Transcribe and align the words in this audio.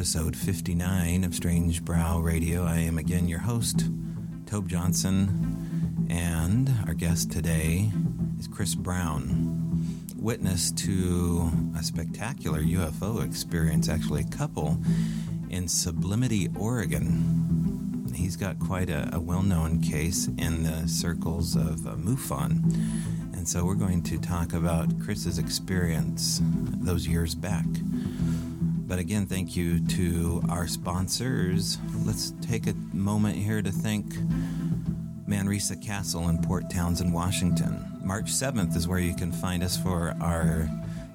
episode 0.00 0.34
59 0.34 1.24
of 1.24 1.34
Strange 1.34 1.84
Brow 1.84 2.20
Radio. 2.20 2.64
I 2.64 2.78
am 2.78 2.96
again 2.96 3.28
your 3.28 3.40
host, 3.40 3.90
Tobe 4.46 4.66
Johnson, 4.66 6.06
and 6.08 6.72
our 6.86 6.94
guest 6.94 7.30
today 7.30 7.90
is 8.38 8.48
Chris 8.48 8.74
Brown, 8.74 9.86
witness 10.16 10.72
to 10.72 11.52
a 11.78 11.82
spectacular 11.82 12.62
UFO 12.62 13.22
experience, 13.22 13.90
actually, 13.90 14.22
a 14.22 14.34
couple 14.34 14.78
in 15.50 15.68
Sublimity, 15.68 16.48
Oregon. 16.58 18.10
He's 18.14 18.36
got 18.36 18.58
quite 18.58 18.88
a, 18.88 19.06
a 19.14 19.20
well 19.20 19.42
known 19.42 19.82
case 19.82 20.28
in 20.38 20.62
the 20.62 20.88
circles 20.88 21.56
of 21.56 21.86
uh, 21.86 21.90
MUFON. 21.96 22.72
And 23.34 23.46
so 23.46 23.66
we're 23.66 23.74
going 23.74 24.02
to 24.04 24.16
talk 24.16 24.54
about 24.54 24.98
Chris's 24.98 25.36
experience 25.36 26.40
those 26.42 27.06
years 27.06 27.34
back. 27.34 27.66
But 28.90 28.98
again, 28.98 29.26
thank 29.26 29.54
you 29.54 29.86
to 29.86 30.42
our 30.48 30.66
sponsors. 30.66 31.78
Let's 32.04 32.32
take 32.42 32.66
a 32.66 32.74
moment 32.92 33.36
here 33.36 33.62
to 33.62 33.70
thank 33.70 34.04
Manresa 35.28 35.76
Castle 35.76 36.28
in 36.28 36.42
Port 36.42 36.68
Townsend, 36.70 37.14
Washington. 37.14 38.00
March 38.02 38.32
7th 38.32 38.74
is 38.74 38.88
where 38.88 38.98
you 38.98 39.14
can 39.14 39.30
find 39.30 39.62
us 39.62 39.76
for 39.76 40.16
our 40.20 40.68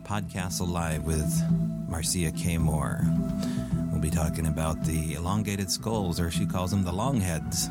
podcast 0.06 0.66
Live 0.66 1.04
with 1.04 1.30
Marcia 1.90 2.32
K. 2.32 2.58
Moore. 2.58 3.02
We'll 3.92 4.00
be 4.00 4.10
talking 4.10 4.48
about 4.48 4.86
the 4.86 5.16
elongated 5.16 5.70
skulls, 5.70 6.18
or 6.18 6.32
she 6.32 6.46
calls 6.46 6.72
them 6.72 6.86
the 6.86 6.94
longheads. 6.94 7.68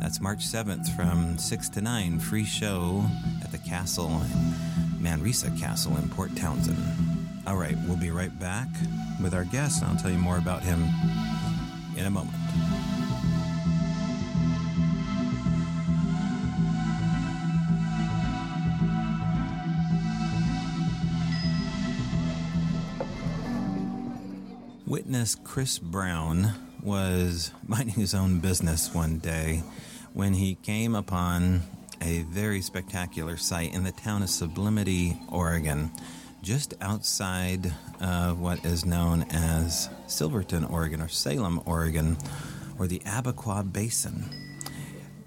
That's 0.00 0.20
March 0.20 0.46
7th 0.46 0.94
from 0.94 1.38
6 1.38 1.68
to 1.70 1.80
9. 1.80 2.20
Free 2.20 2.44
show 2.44 3.04
at 3.42 3.50
the 3.50 3.58
castle, 3.58 4.22
Manresa 5.00 5.50
Castle 5.58 5.96
in 5.96 6.08
Port 6.08 6.36
Townsend. 6.36 7.09
All 7.50 7.56
right, 7.56 7.76
we'll 7.88 7.96
be 7.96 8.12
right 8.12 8.38
back 8.38 8.68
with 9.20 9.34
our 9.34 9.42
guest, 9.42 9.82
and 9.82 9.90
I'll 9.90 9.98
tell 9.98 10.12
you 10.12 10.18
more 10.18 10.38
about 10.38 10.62
him 10.62 10.84
in 11.96 12.06
a 12.06 12.10
moment. 12.10 12.36
Witness 24.86 25.34
Chris 25.34 25.80
Brown 25.80 26.54
was 26.84 27.50
minding 27.66 27.96
his 27.96 28.14
own 28.14 28.38
business 28.38 28.94
one 28.94 29.18
day 29.18 29.64
when 30.12 30.34
he 30.34 30.54
came 30.54 30.94
upon 30.94 31.62
a 32.00 32.22
very 32.22 32.60
spectacular 32.60 33.36
site 33.36 33.74
in 33.74 33.82
the 33.82 33.90
town 33.90 34.22
of 34.22 34.30
Sublimity, 34.30 35.18
Oregon 35.28 35.90
just 36.42 36.74
outside 36.80 37.72
of 38.00 38.40
what 38.40 38.64
is 38.64 38.84
known 38.84 39.26
as 39.30 39.88
Silverton, 40.06 40.64
Oregon, 40.64 41.00
or 41.00 41.08
Salem, 41.08 41.60
Oregon, 41.66 42.16
or 42.78 42.86
the 42.86 43.00
Abiqua 43.00 43.70
Basin. 43.70 44.24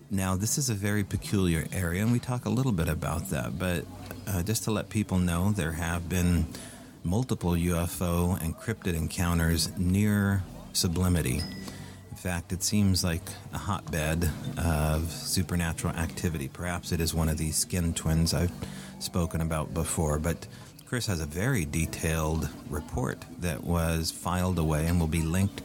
Now, 0.10 0.36
this 0.36 0.58
is 0.58 0.70
a 0.70 0.74
very 0.74 1.04
peculiar 1.04 1.66
area, 1.72 2.04
and 2.04 2.12
we 2.12 2.20
talk 2.20 2.46
a 2.46 2.50
little 2.50 2.72
bit 2.72 2.88
about 2.88 3.30
that, 3.30 3.58
but 3.58 3.86
uh, 4.28 4.44
just 4.44 4.64
to 4.66 4.72
let 4.72 4.90
people 4.90 5.18
know, 5.18 5.52
there 5.52 5.72
have 5.72 6.08
been 6.10 6.46
multiple 7.04 7.52
UFO 7.52 8.42
and 8.42 8.56
cryptid 8.56 8.96
encounters 8.96 9.76
near 9.78 10.44
Sublimity. 10.74 11.42
In 12.10 12.18
fact, 12.18 12.54
it 12.54 12.64
seems 12.64 13.04
like 13.04 13.22
a 13.54 13.58
hotbed 13.58 14.30
of 14.58 15.12
supernatural 15.12 15.94
activity. 15.96 16.48
Perhaps 16.48 16.92
it 16.92 17.02
is 17.02 17.14
one 17.14 17.28
of 17.28 17.38
these 17.38 17.58
skin 17.58 17.94
twins 17.94 18.34
I've 18.34 18.52
spoken 19.00 19.42
about 19.42 19.74
before, 19.74 20.20
but 20.20 20.48
Chris 20.94 21.08
has 21.08 21.22
a 21.22 21.26
very 21.26 21.66
detailed 21.66 22.48
report 22.70 23.26
that 23.40 23.64
was 23.64 24.12
filed 24.12 24.60
away 24.60 24.86
and 24.86 25.00
will 25.00 25.08
be 25.08 25.24
linked 25.24 25.64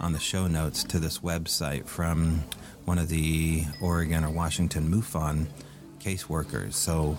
on 0.00 0.14
the 0.14 0.18
show 0.18 0.46
notes 0.46 0.84
to 0.84 0.98
this 0.98 1.18
website 1.18 1.84
from 1.84 2.42
one 2.86 2.98
of 2.98 3.10
the 3.10 3.62
Oregon 3.82 4.24
or 4.24 4.30
Washington 4.30 4.90
MUFON 4.90 5.48
caseworkers. 5.98 6.72
So 6.72 7.18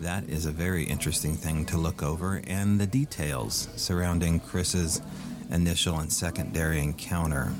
that 0.00 0.26
is 0.26 0.46
a 0.46 0.50
very 0.50 0.84
interesting 0.84 1.34
thing 1.34 1.66
to 1.66 1.76
look 1.76 2.02
over, 2.02 2.40
and 2.46 2.80
the 2.80 2.86
details 2.86 3.68
surrounding 3.76 4.40
Chris's 4.40 5.02
initial 5.50 5.98
and 5.98 6.10
secondary 6.10 6.78
encounter. 6.78 7.52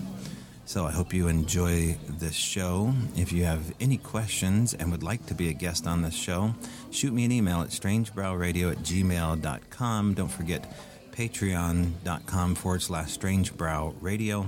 So 0.72 0.86
I 0.86 0.90
hope 0.90 1.12
you 1.12 1.28
enjoy 1.28 1.98
this 2.08 2.34
show. 2.34 2.94
If 3.14 3.30
you 3.30 3.44
have 3.44 3.74
any 3.78 3.98
questions 3.98 4.72
and 4.72 4.90
would 4.90 5.02
like 5.02 5.26
to 5.26 5.34
be 5.34 5.50
a 5.50 5.52
guest 5.52 5.86
on 5.86 6.00
this 6.00 6.14
show, 6.14 6.54
shoot 6.90 7.12
me 7.12 7.26
an 7.26 7.30
email 7.30 7.60
at 7.60 7.68
strangebrowradio 7.68 8.72
at 8.72 8.78
gmail.com. 8.78 10.14
Don't 10.14 10.30
forget 10.30 10.74
patreon.com 11.10 12.54
forward 12.54 12.80
slash 12.80 13.18
strangebrowradio. 13.18 14.46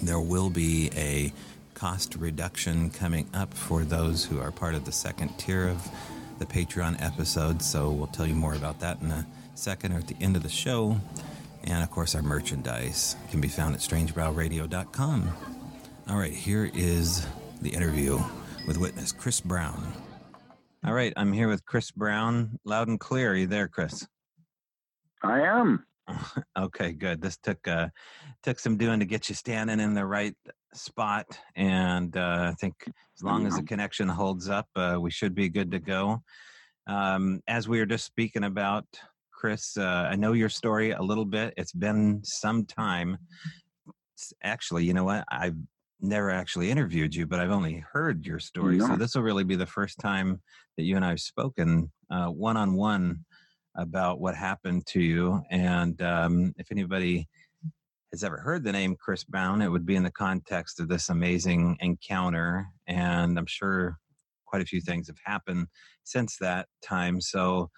There 0.00 0.20
will 0.20 0.48
be 0.48 0.92
a 0.94 1.32
cost 1.74 2.14
reduction 2.14 2.90
coming 2.90 3.28
up 3.34 3.52
for 3.52 3.82
those 3.82 4.24
who 4.24 4.38
are 4.38 4.52
part 4.52 4.76
of 4.76 4.84
the 4.84 4.92
second 4.92 5.36
tier 5.38 5.66
of 5.66 5.90
the 6.38 6.46
Patreon 6.46 7.02
episode. 7.02 7.62
So 7.62 7.90
we'll 7.90 8.06
tell 8.06 8.28
you 8.28 8.36
more 8.36 8.54
about 8.54 8.78
that 8.78 9.00
in 9.00 9.10
a 9.10 9.26
second 9.56 9.92
or 9.92 9.96
at 9.96 10.06
the 10.06 10.16
end 10.20 10.36
of 10.36 10.44
the 10.44 10.48
show. 10.48 11.00
And 11.64 11.82
of 11.82 11.90
course, 11.90 12.14
our 12.14 12.22
merchandise 12.22 13.16
can 13.30 13.40
be 13.40 13.48
found 13.48 13.74
at 13.74 13.80
strangebrowradio.com. 13.80 15.32
All 16.08 16.16
right, 16.16 16.32
here 16.32 16.70
is 16.74 17.26
the 17.60 17.70
interview 17.70 18.20
with 18.66 18.78
witness 18.78 19.12
Chris 19.12 19.40
Brown. 19.40 19.92
All 20.84 20.92
right, 20.92 21.12
I'm 21.16 21.32
here 21.32 21.48
with 21.48 21.64
Chris 21.64 21.92
Brown, 21.92 22.58
loud 22.64 22.88
and 22.88 22.98
clear. 22.98 23.32
Are 23.32 23.36
you 23.36 23.46
there, 23.46 23.68
Chris? 23.68 24.06
I 25.22 25.40
am. 25.42 25.86
okay, 26.58 26.92
good. 26.92 27.22
This 27.22 27.36
took 27.36 27.66
uh, 27.68 27.88
took 28.42 28.58
some 28.58 28.76
doing 28.76 28.98
to 28.98 29.06
get 29.06 29.28
you 29.28 29.34
standing 29.36 29.78
in 29.78 29.94
the 29.94 30.04
right 30.04 30.34
spot, 30.74 31.38
and 31.54 32.16
uh, 32.16 32.50
I 32.50 32.54
think 32.60 32.74
as 32.86 33.22
long 33.22 33.46
as 33.46 33.56
the 33.56 33.62
connection 33.62 34.08
holds 34.08 34.48
up, 34.48 34.66
uh, 34.74 34.98
we 35.00 35.12
should 35.12 35.34
be 35.34 35.48
good 35.48 35.70
to 35.70 35.78
go. 35.78 36.22
Um, 36.88 37.40
as 37.46 37.68
we 37.68 37.78
were 37.78 37.86
just 37.86 38.04
speaking 38.04 38.42
about 38.42 38.84
Chris. 39.42 39.76
Uh, 39.76 40.08
I 40.08 40.14
know 40.14 40.34
your 40.34 40.48
story 40.48 40.92
a 40.92 41.02
little 41.02 41.24
bit. 41.24 41.52
It's 41.56 41.72
been 41.72 42.20
some 42.22 42.64
time. 42.64 43.18
It's 44.14 44.32
actually, 44.44 44.84
you 44.84 44.94
know 44.94 45.02
what? 45.02 45.24
I've 45.32 45.56
never 46.00 46.30
actually 46.30 46.70
interviewed 46.70 47.12
you, 47.12 47.26
but 47.26 47.40
I've 47.40 47.50
only 47.50 47.84
heard 47.92 48.24
your 48.24 48.38
story. 48.38 48.78
So 48.78 48.94
this 48.94 49.16
will 49.16 49.24
really 49.24 49.42
be 49.42 49.56
the 49.56 49.66
first 49.66 49.98
time 49.98 50.40
that 50.76 50.84
you 50.84 50.94
and 50.94 51.04
I 51.04 51.08
have 51.08 51.18
spoken 51.18 51.90
one 52.08 52.56
on 52.56 52.74
one 52.74 53.24
about 53.76 54.20
what 54.20 54.36
happened 54.36 54.86
to 54.86 55.00
you. 55.00 55.42
And 55.50 56.00
um, 56.02 56.54
if 56.56 56.70
anybody 56.70 57.26
has 58.12 58.22
ever 58.22 58.36
heard 58.36 58.62
the 58.62 58.70
name 58.70 58.94
Chris 58.94 59.24
Brown, 59.24 59.60
it 59.60 59.72
would 59.72 59.86
be 59.86 59.96
in 59.96 60.04
the 60.04 60.12
context 60.12 60.78
of 60.78 60.86
this 60.86 61.08
amazing 61.08 61.78
encounter. 61.80 62.68
And 62.86 63.36
I'm 63.36 63.46
sure 63.46 63.98
quite 64.46 64.62
a 64.62 64.66
few 64.66 64.80
things 64.80 65.08
have 65.08 65.18
happened 65.24 65.66
since 66.04 66.36
that 66.38 66.68
time. 66.80 67.20
So 67.20 67.70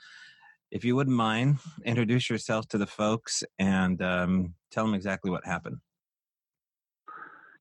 if 0.74 0.84
you 0.84 0.96
wouldn't 0.96 1.16
mind, 1.16 1.58
introduce 1.84 2.28
yourself 2.28 2.66
to 2.66 2.78
the 2.78 2.86
folks 2.86 3.44
and 3.60 4.02
um, 4.02 4.54
tell 4.72 4.84
them 4.84 4.92
exactly 4.92 5.30
what 5.30 5.46
happened. 5.46 5.78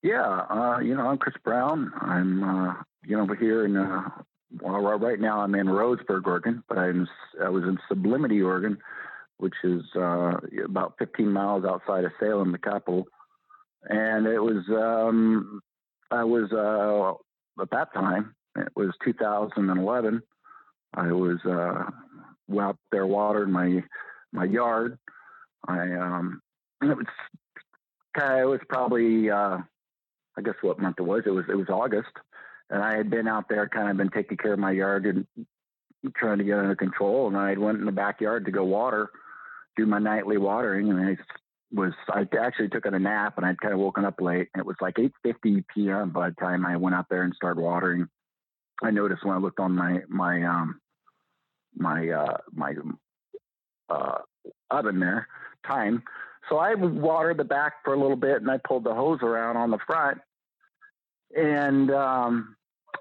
Yeah, 0.01 0.41
uh, 0.49 0.79
you 0.79 0.95
know, 0.95 1.07
I'm 1.07 1.19
Chris 1.19 1.35
Brown. 1.43 1.93
I'm, 2.01 2.43
uh, 2.43 2.73
you 3.05 3.15
know, 3.15 3.21
over 3.21 3.35
here 3.35 3.65
in, 3.65 3.77
uh, 3.77 4.09
well, 4.61 4.81
right 4.81 5.19
now 5.19 5.41
I'm 5.41 5.53
in 5.53 5.67
Roseburg, 5.67 6.25
Oregon, 6.25 6.63
but 6.67 6.79
I'm, 6.79 7.07
I 7.41 7.49
was 7.49 7.63
in 7.63 7.77
Sublimity, 7.87 8.41
Oregon, 8.41 8.79
which 9.37 9.53
is 9.63 9.83
uh, 9.95 10.33
about 10.65 10.95
15 10.97 11.31
miles 11.31 11.65
outside 11.65 12.05
of 12.05 12.11
Salem, 12.19 12.51
the 12.51 12.57
capital. 12.57 13.05
And 13.89 14.25
it 14.25 14.39
was, 14.39 14.63
um, 14.69 15.61
I 16.09 16.23
was, 16.23 16.51
uh, 16.51 17.61
at 17.61 17.69
that 17.69 17.93
time, 17.93 18.33
it 18.57 18.69
was 18.75 18.89
2011. 19.05 20.21
I 20.95 21.11
was 21.11 21.37
uh, 21.45 21.89
out 22.59 22.77
there 22.91 23.05
watering 23.05 23.51
my 23.51 23.83
my 24.31 24.45
yard. 24.45 24.97
I 25.67 25.93
um 25.93 26.41
it 26.81 26.97
was 26.97 27.05
it 28.15 28.47
was 28.47 28.59
probably 28.67 29.29
uh 29.29 29.57
I 30.37 30.41
guess 30.41 30.55
what 30.61 30.79
month 30.79 30.97
it 30.99 31.03
was. 31.03 31.23
It 31.25 31.31
was 31.31 31.45
it 31.49 31.55
was 31.55 31.69
August, 31.69 32.11
and 32.69 32.81
I 32.81 32.97
had 32.97 33.09
been 33.09 33.27
out 33.27 33.45
there, 33.49 33.67
kind 33.69 33.89
of 33.89 33.97
been 33.97 34.09
taking 34.09 34.37
care 34.37 34.53
of 34.53 34.59
my 34.59 34.71
yard 34.71 35.05
and 35.05 35.27
trying 36.15 36.39
to 36.39 36.43
get 36.43 36.57
under 36.57 36.75
control. 36.75 37.27
And 37.27 37.37
I 37.37 37.53
went 37.55 37.79
in 37.79 37.85
the 37.85 37.91
backyard 37.91 38.45
to 38.45 38.51
go 38.51 38.63
water, 38.63 39.09
do 39.77 39.85
my 39.85 39.99
nightly 39.99 40.37
watering, 40.37 40.89
and 40.89 40.99
I 40.99 41.17
was 41.71 41.93
I 42.09 42.27
actually 42.39 42.69
took 42.69 42.85
a 42.85 42.91
nap, 42.91 43.37
and 43.37 43.45
I'd 43.45 43.59
kind 43.59 43.73
of 43.73 43.79
woken 43.79 44.05
up 44.05 44.19
late. 44.19 44.49
And 44.53 44.59
it 44.61 44.65
was 44.65 44.75
like 44.81 44.95
8:50 44.95 45.65
p.m. 45.73 46.09
by 46.11 46.29
the 46.29 46.35
time 46.35 46.65
I 46.65 46.77
went 46.77 46.95
out 46.95 47.07
there 47.09 47.23
and 47.23 47.33
started 47.35 47.61
watering. 47.61 48.07
I 48.81 48.91
noticed 48.91 49.23
when 49.23 49.35
I 49.35 49.39
looked 49.39 49.59
on 49.59 49.73
my 49.73 50.01
my 50.07 50.43
um 50.43 50.79
my 51.75 52.09
uh, 52.09 52.37
my 52.53 52.73
uh, 53.89 54.17
oven 54.71 54.99
there 54.99 55.27
time. 55.67 56.03
So 56.49 56.57
I 56.57 56.73
watered 56.75 57.37
the 57.37 57.45
back 57.45 57.83
for 57.83 57.93
a 57.93 57.99
little 57.99 58.17
bit, 58.17 58.41
and 58.41 58.51
I 58.51 58.57
pulled 58.57 58.83
the 58.83 58.93
hose 58.93 59.19
around 59.21 59.57
on 59.57 59.71
the 59.71 59.79
front, 59.87 60.19
and 61.35 61.89
um, 61.91 62.55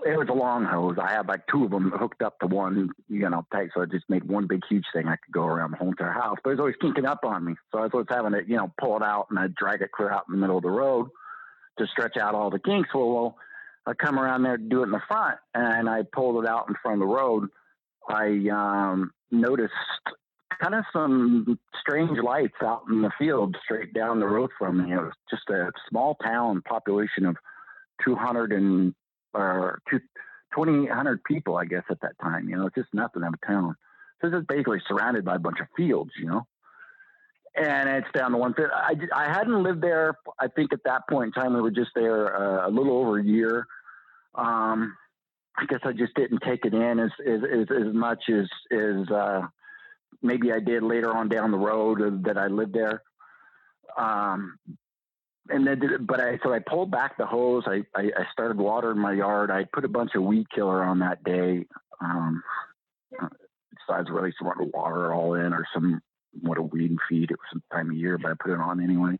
it 0.04 0.16
was 0.16 0.28
a 0.28 0.34
long 0.34 0.64
hose. 0.64 0.96
I 1.00 1.10
had 1.12 1.28
like 1.28 1.46
two 1.46 1.64
of 1.64 1.70
them 1.70 1.90
hooked 1.90 2.22
up 2.22 2.38
to 2.40 2.46
one, 2.46 2.90
you 3.08 3.28
know, 3.28 3.46
tank. 3.52 3.70
So 3.74 3.82
I 3.82 3.86
just 3.86 4.08
made 4.08 4.24
one 4.24 4.46
big, 4.46 4.62
huge 4.68 4.84
thing. 4.92 5.06
I 5.08 5.16
could 5.16 5.32
go 5.32 5.44
around 5.44 5.72
the 5.72 5.76
whole 5.76 5.88
entire 5.88 6.12
house, 6.12 6.38
but 6.42 6.50
it 6.50 6.54
was 6.54 6.60
always 6.60 6.76
kinking 6.80 7.04
up 7.04 7.20
on 7.24 7.44
me. 7.44 7.54
So 7.70 7.78
I 7.78 7.82
was 7.82 7.90
always 7.92 8.08
having 8.10 8.32
to, 8.32 8.42
you 8.46 8.56
know, 8.56 8.72
pull 8.80 8.96
it 8.96 9.02
out 9.02 9.26
and 9.30 9.38
I'd 9.38 9.54
drag 9.54 9.82
it 9.82 9.92
clear 9.92 10.10
out 10.10 10.24
in 10.28 10.34
the 10.34 10.40
middle 10.40 10.56
of 10.56 10.62
the 10.62 10.70
road 10.70 11.08
to 11.78 11.86
stretch 11.86 12.16
out 12.16 12.34
all 12.34 12.50
the 12.50 12.58
kinks. 12.58 12.90
Well, 12.94 13.12
well 13.12 13.36
I 13.86 13.94
come 13.94 14.18
around 14.18 14.42
there 14.42 14.56
to 14.56 14.62
do 14.62 14.80
it 14.80 14.86
in 14.86 14.90
the 14.90 15.02
front 15.06 15.38
and 15.54 15.88
I 15.88 16.02
pulled 16.02 16.42
it 16.44 16.48
out 16.48 16.68
in 16.68 16.74
front 16.82 17.02
of 17.02 17.08
the 17.08 17.14
road. 17.14 17.48
I 18.08 18.48
um, 18.52 19.12
noticed 19.30 19.72
kind 20.60 20.74
of 20.74 20.84
some 20.92 21.58
strange 21.80 22.18
lights 22.22 22.54
out 22.62 22.82
in 22.88 23.02
the 23.02 23.10
field 23.18 23.56
straight 23.64 23.92
down 23.92 24.20
the 24.20 24.26
road 24.26 24.50
from 24.58 24.84
me. 24.84 24.92
It 24.92 24.98
was 24.98 25.12
just 25.30 25.48
a 25.50 25.70
small 25.88 26.16
town 26.24 26.62
population 26.62 27.26
of 27.26 27.36
200 28.04 28.52
and 28.52 28.94
or 29.34 29.80
2,800 29.90 31.24
people, 31.24 31.56
I 31.56 31.64
guess, 31.64 31.84
at 31.90 32.00
that 32.02 32.18
time. 32.20 32.48
You 32.48 32.56
know, 32.56 32.66
it's 32.66 32.74
just 32.74 32.92
nothing 32.92 33.22
of 33.22 33.34
a 33.34 33.46
town. 33.46 33.74
So 34.20 34.28
it's 34.28 34.46
basically 34.46 34.80
surrounded 34.86 35.24
by 35.24 35.36
a 35.36 35.38
bunch 35.38 35.58
of 35.60 35.66
fields, 35.76 36.10
you 36.18 36.26
know. 36.26 36.46
And 37.54 37.88
it's 37.88 38.08
down 38.14 38.32
to 38.32 38.38
one 38.38 38.54
fifth. 38.54 38.70
I, 38.72 38.94
I 39.14 39.24
hadn't 39.32 39.62
lived 39.62 39.82
there. 39.82 40.16
I 40.38 40.48
think 40.48 40.72
at 40.72 40.84
that 40.84 41.02
point 41.08 41.34
in 41.34 41.42
time, 41.42 41.54
we 41.54 41.60
were 41.60 41.70
just 41.70 41.90
there 41.94 42.34
uh, 42.34 42.68
a 42.68 42.70
little 42.70 42.96
over 42.96 43.18
a 43.18 43.24
year. 43.24 43.66
Um, 44.34 44.96
I 45.56 45.66
guess 45.66 45.80
I 45.84 45.92
just 45.92 46.14
didn't 46.14 46.42
take 46.46 46.64
it 46.64 46.74
in 46.74 46.98
as 46.98 47.10
as 47.26 47.40
as, 47.42 47.66
as 47.70 47.94
much 47.94 48.24
as 48.28 48.48
as 48.70 49.10
uh, 49.10 49.42
maybe 50.22 50.52
I 50.52 50.60
did 50.60 50.82
later 50.82 51.14
on 51.14 51.28
down 51.28 51.50
the 51.50 51.58
road 51.58 52.24
that 52.24 52.38
I 52.38 52.46
lived 52.46 52.74
there. 52.74 53.02
Um, 53.96 54.58
and 55.48 55.66
then, 55.66 55.80
but 56.06 56.20
I 56.20 56.38
so 56.42 56.52
I 56.52 56.60
pulled 56.60 56.90
back 56.90 57.18
the 57.18 57.26
hose. 57.26 57.64
I, 57.66 57.82
I, 57.94 58.04
I 58.16 58.24
started 58.32 58.58
watering 58.58 58.98
my 58.98 59.12
yard. 59.12 59.50
I 59.50 59.64
put 59.64 59.84
a 59.84 59.88
bunch 59.88 60.14
of 60.14 60.22
weed 60.22 60.46
killer 60.54 60.82
on 60.82 61.00
that 61.00 61.22
day. 61.24 61.66
Um, 62.00 62.42
besides 63.86 64.08
really 64.10 64.32
some 64.38 64.50
water 64.72 65.12
all 65.12 65.34
in 65.34 65.52
or 65.52 65.66
some 65.74 66.00
what 66.40 66.58
a 66.58 66.62
weed 66.62 66.96
feed. 67.08 67.30
It 67.30 67.38
was 67.38 67.48
some 67.52 67.62
time 67.72 67.90
of 67.90 67.96
year, 67.96 68.18
but 68.18 68.30
I 68.30 68.34
put 68.40 68.52
it 68.52 68.60
on 68.60 68.82
anyway. 68.82 69.18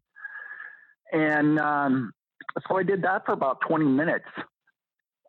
And 1.12 1.58
um, 1.58 2.12
so 2.67 2.78
I 2.78 2.82
did 2.82 3.02
that 3.02 3.26
for 3.26 3.32
about 3.32 3.58
20 3.69 3.85
minutes, 3.85 4.25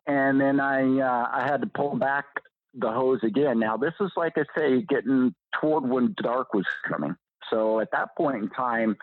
and 0.06 0.40
then 0.40 0.60
I 0.60 1.00
uh, 1.00 1.28
I 1.32 1.46
had 1.46 1.60
to 1.62 1.66
pull 1.66 1.96
back 1.96 2.26
the 2.74 2.90
hose 2.90 3.20
again. 3.22 3.58
Now 3.58 3.76
this 3.76 3.94
is 4.00 4.10
like 4.16 4.34
I 4.36 4.44
say, 4.56 4.82
getting 4.82 5.34
toward 5.60 5.88
when 5.88 6.14
dark 6.22 6.54
was 6.54 6.66
coming. 6.88 7.16
So 7.50 7.80
at 7.80 7.90
that 7.92 8.16
point 8.16 8.42
in 8.42 8.50
time, 8.50 8.96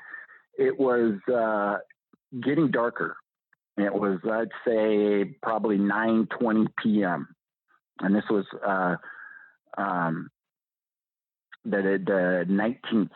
it 0.57 0.79
was 0.79 1.13
uh, 1.33 1.77
getting 2.43 2.71
darker. 2.71 3.15
It 3.77 3.93
was, 3.93 4.19
I'd 4.29 4.49
say, 4.65 5.35
probably 5.41 5.77
9:20 5.77 6.67
p.m. 6.81 7.27
And 7.99 8.15
this 8.15 8.25
was 8.29 8.45
uh, 8.65 8.95
um, 9.77 10.29
the, 11.63 12.01
the 12.05 12.45
19th 12.47 13.11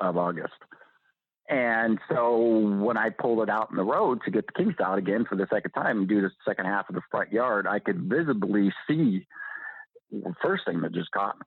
of 0.00 0.16
August. 0.16 0.54
And 1.48 1.98
so 2.10 2.58
when 2.80 2.98
I 2.98 3.08
pulled 3.10 3.42
it 3.42 3.48
out 3.48 3.70
in 3.70 3.76
the 3.76 3.84
road 3.84 4.20
to 4.24 4.30
get 4.30 4.46
the 4.46 4.52
kinks 4.52 4.80
out 4.80 4.98
again 4.98 5.24
for 5.26 5.36
the 5.36 5.46
second 5.52 5.70
time 5.70 6.00
and 6.00 6.08
do 6.08 6.20
the 6.20 6.30
second 6.46 6.66
half 6.66 6.88
of 6.88 6.94
the 6.94 7.00
front 7.10 7.32
yard, 7.32 7.66
I 7.66 7.78
could 7.78 8.02
visibly 8.02 8.72
see 8.86 9.26
the 10.10 10.34
first 10.42 10.64
thing 10.66 10.82
that 10.82 10.92
just 10.92 11.10
caught 11.10 11.38
me 11.38 11.46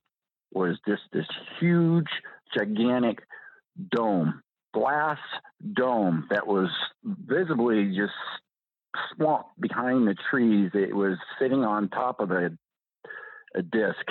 was 0.53 0.77
just 0.88 1.03
this 1.13 1.27
huge, 1.59 2.09
gigantic 2.56 3.19
dome 3.92 4.42
glass 4.74 5.19
dome 5.74 6.27
that 6.30 6.48
was 6.48 6.69
visibly 7.03 7.94
just 7.95 8.13
swamped 9.15 9.59
behind 9.59 10.07
the 10.07 10.15
trees. 10.30 10.71
It 10.74 10.95
was 10.95 11.18
sitting 11.39 11.63
on 11.63 11.89
top 11.89 12.19
of 12.19 12.31
a 12.31 12.51
a 13.53 13.62
disc, 13.62 14.06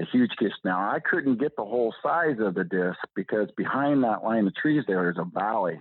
a 0.00 0.04
huge 0.04 0.30
disc. 0.38 0.56
Now 0.64 0.78
I 0.78 0.98
couldn't 1.00 1.40
get 1.40 1.56
the 1.56 1.64
whole 1.64 1.94
size 2.02 2.36
of 2.40 2.54
the 2.54 2.64
disc 2.64 2.98
because 3.14 3.48
behind 3.56 4.04
that 4.04 4.24
line 4.24 4.46
of 4.46 4.54
trees 4.54 4.84
there 4.86 5.10
is 5.10 5.16
a 5.18 5.24
valley, 5.24 5.80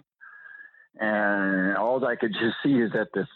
and 1.00 1.78
all 1.78 2.04
I 2.06 2.16
could 2.16 2.34
just 2.40 2.58
see 2.64 2.80
is 2.82 2.92
that 2.94 3.10
this 3.14 3.28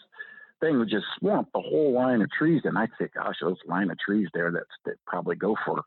thing 0.60 0.78
would 0.78 0.90
just 0.90 1.06
swamp 1.18 1.48
the 1.52 1.60
whole 1.60 1.92
line 1.92 2.22
of 2.22 2.30
trees. 2.30 2.62
And 2.64 2.76
I'd 2.78 2.90
say, 2.98 3.08
"Gosh, 3.14 3.36
those 3.40 3.58
line 3.66 3.90
of 3.90 3.98
trees 3.98 4.28
there 4.34 4.50
that's 4.50 4.66
that 4.84 4.96
probably 5.06 5.36
go 5.36 5.56
for." 5.64 5.82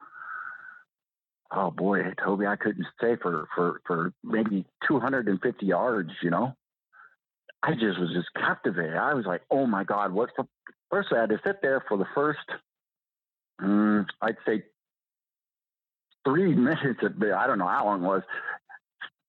oh 1.52 1.72
boy, 1.72 2.02
Toby, 2.24 2.46
I 2.46 2.56
couldn't 2.56 2.88
say 3.02 3.16
for 3.22 3.48
for 3.56 3.82
for 3.86 4.14
maybe 4.24 4.66
250 4.88 5.66
yards. 5.66 6.12
You 6.22 6.30
know, 6.30 6.56
I 7.64 7.74
just 7.74 8.00
was 8.00 8.12
just 8.14 8.28
captivated. 8.36 8.96
I 8.96 9.14
was 9.14 9.26
like, 9.26 9.42
oh 9.50 9.66
my 9.66 9.84
god, 9.84 10.12
what's 10.12 10.34
the 10.38 10.46
first? 10.90 11.10
I 11.12 11.22
had 11.22 11.30
to 11.30 11.40
sit 11.46 11.62
there 11.62 11.84
for 11.88 11.98
the 11.98 12.08
first, 12.14 12.48
um, 13.60 14.06
I'd 14.22 14.38
say, 14.46 14.64
three 16.26 16.56
minutes. 16.56 17.00
Of, 17.04 17.20
the, 17.20 17.36
I 17.38 17.48
don't 17.48 17.60
know 17.60 17.68
how 17.68 17.86
long 17.86 18.04
it 18.04 18.08
was. 18.08 18.24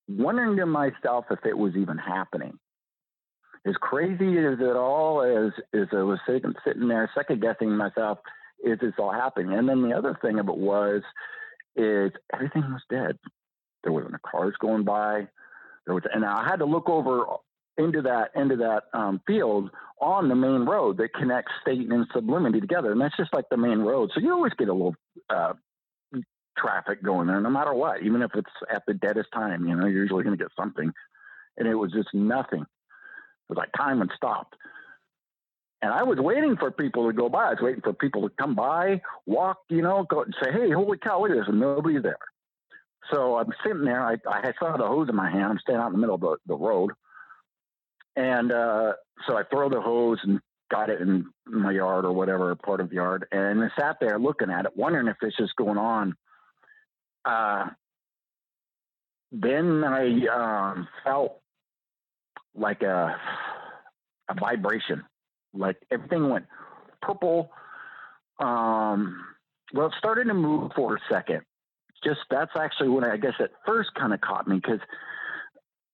Wondering 0.09 0.57
to 0.57 0.65
myself 0.65 1.25
if 1.31 1.39
it 1.45 1.57
was 1.57 1.75
even 1.75 1.97
happening. 1.97 2.57
As 3.65 3.75
crazy 3.81 4.37
as 4.37 4.59
it 4.61 4.75
all 4.77 5.21
is, 5.23 5.51
as 5.73 5.87
I 5.91 6.03
was 6.03 6.19
sitting, 6.25 6.53
sitting 6.65 6.87
there 6.87 7.09
second 7.13 7.41
guessing 7.41 7.75
myself, 7.75 8.19
is 8.63 8.79
this 8.79 8.93
all 8.97 9.11
happening? 9.11 9.57
And 9.57 9.67
then 9.67 9.81
the 9.81 9.95
other 9.95 10.17
thing 10.21 10.39
of 10.39 10.47
it 10.47 10.57
was, 10.57 11.01
is 11.75 12.11
everything 12.33 12.61
was 12.61 12.81
dead. 12.89 13.17
There 13.83 13.91
wasn't 13.91 14.15
a 14.15 14.19
cars 14.19 14.55
going 14.59 14.83
by. 14.83 15.27
There 15.85 15.95
was, 15.95 16.03
and 16.13 16.25
I 16.25 16.45
had 16.49 16.57
to 16.57 16.65
look 16.65 16.89
over 16.89 17.25
into 17.77 18.01
that 18.01 18.31
into 18.35 18.55
that 18.57 18.83
um, 18.93 19.21
field 19.27 19.69
on 20.01 20.29
the 20.29 20.35
main 20.35 20.65
road 20.65 20.97
that 20.97 21.13
connects 21.13 21.51
Stayton 21.61 21.91
and 21.91 22.07
Sublimity 22.13 22.59
together, 22.59 22.91
and 22.91 23.01
that's 23.01 23.15
just 23.17 23.33
like 23.33 23.45
the 23.49 23.57
main 23.57 23.79
road. 23.79 24.11
So 24.13 24.19
you 24.19 24.33
always 24.33 24.53
get 24.57 24.69
a 24.69 24.73
little 24.73 24.95
uh, 25.29 25.53
traffic 26.57 27.03
going 27.03 27.27
there, 27.27 27.39
no 27.39 27.49
matter 27.49 27.73
what, 27.73 28.03
even 28.03 28.21
if 28.21 28.31
it's 28.35 28.49
at 28.71 28.83
the 28.87 28.93
deadest 28.93 29.29
time. 29.33 29.65
You 29.67 29.75
know, 29.75 29.85
you're 29.85 30.03
usually 30.03 30.23
going 30.23 30.37
to 30.37 30.43
get 30.43 30.51
something, 30.59 30.91
and 31.57 31.67
it 31.67 31.75
was 31.75 31.91
just 31.91 32.09
nothing. 32.13 32.61
It 32.61 33.49
was 33.49 33.57
like 33.57 33.69
time 33.77 33.99
had 33.99 34.09
stopped. 34.15 34.55
And 35.81 35.93
I 35.93 36.03
was 36.03 36.17
waiting 36.17 36.57
for 36.57 36.71
people 36.71 37.07
to 37.07 37.13
go 37.13 37.29
by. 37.29 37.45
I 37.45 37.49
was 37.51 37.59
waiting 37.61 37.81
for 37.81 37.93
people 37.93 38.27
to 38.27 38.35
come 38.39 38.55
by, 38.55 39.01
walk, 39.27 39.59
you 39.69 39.83
know, 39.83 40.05
go 40.09 40.23
and 40.23 40.35
say, 40.41 40.51
hey, 40.51 40.71
holy 40.71 40.97
cow, 40.97 41.23
at 41.25 41.31
this. 41.31 41.45
And 41.47 41.59
nobody's 41.59 42.01
there. 42.01 42.17
So 43.11 43.37
I'm 43.37 43.53
sitting 43.63 43.85
there. 43.85 44.01
I, 44.01 44.15
I 44.27 44.53
saw 44.59 44.75
the 44.75 44.87
hose 44.87 45.07
in 45.07 45.15
my 45.15 45.29
hand. 45.29 45.45
I'm 45.45 45.59
standing 45.59 45.81
out 45.81 45.87
in 45.87 45.93
the 45.93 45.99
middle 45.99 46.15
of 46.15 46.21
the, 46.21 46.37
the 46.47 46.55
road. 46.55 46.91
And 48.15 48.51
uh, 48.51 48.93
so 49.27 49.37
I 49.37 49.43
throw 49.43 49.69
the 49.69 49.79
hose 49.79 50.17
and 50.23 50.39
got 50.71 50.89
it 50.89 50.99
in 50.99 51.25
my 51.45 51.71
yard 51.71 52.05
or 52.05 52.11
whatever 52.11 52.53
part 52.55 52.81
of 52.81 52.89
the 52.89 52.95
yard. 52.95 53.27
And 53.31 53.63
I 53.63 53.69
sat 53.79 53.97
there 54.01 54.19
looking 54.19 54.49
at 54.49 54.65
it, 54.65 54.71
wondering 54.75 55.07
if 55.07 55.17
this 55.21 55.35
is 55.39 55.51
going 55.57 55.77
on. 55.77 56.15
Uh, 57.27 57.69
then 59.31 59.83
I 59.83 60.25
um, 60.27 60.87
felt 61.03 61.41
like 62.55 62.81
a, 62.81 63.19
a 64.29 64.33
vibration 64.33 65.03
like 65.53 65.77
everything 65.91 66.29
went 66.29 66.45
purple. 67.01 67.51
Um, 68.39 69.23
well, 69.73 69.87
it 69.87 69.93
started 69.97 70.25
to 70.25 70.33
move 70.33 70.71
for 70.75 70.95
a 70.95 70.99
second. 71.11 71.41
Just 72.03 72.19
that's 72.29 72.51
actually 72.57 72.89
when 72.89 73.03
I, 73.03 73.13
I 73.13 73.17
guess 73.17 73.33
it 73.39 73.51
first 73.65 73.89
kind 73.95 74.13
of 74.13 74.21
caught 74.21 74.47
me 74.47 74.57
because 74.57 74.79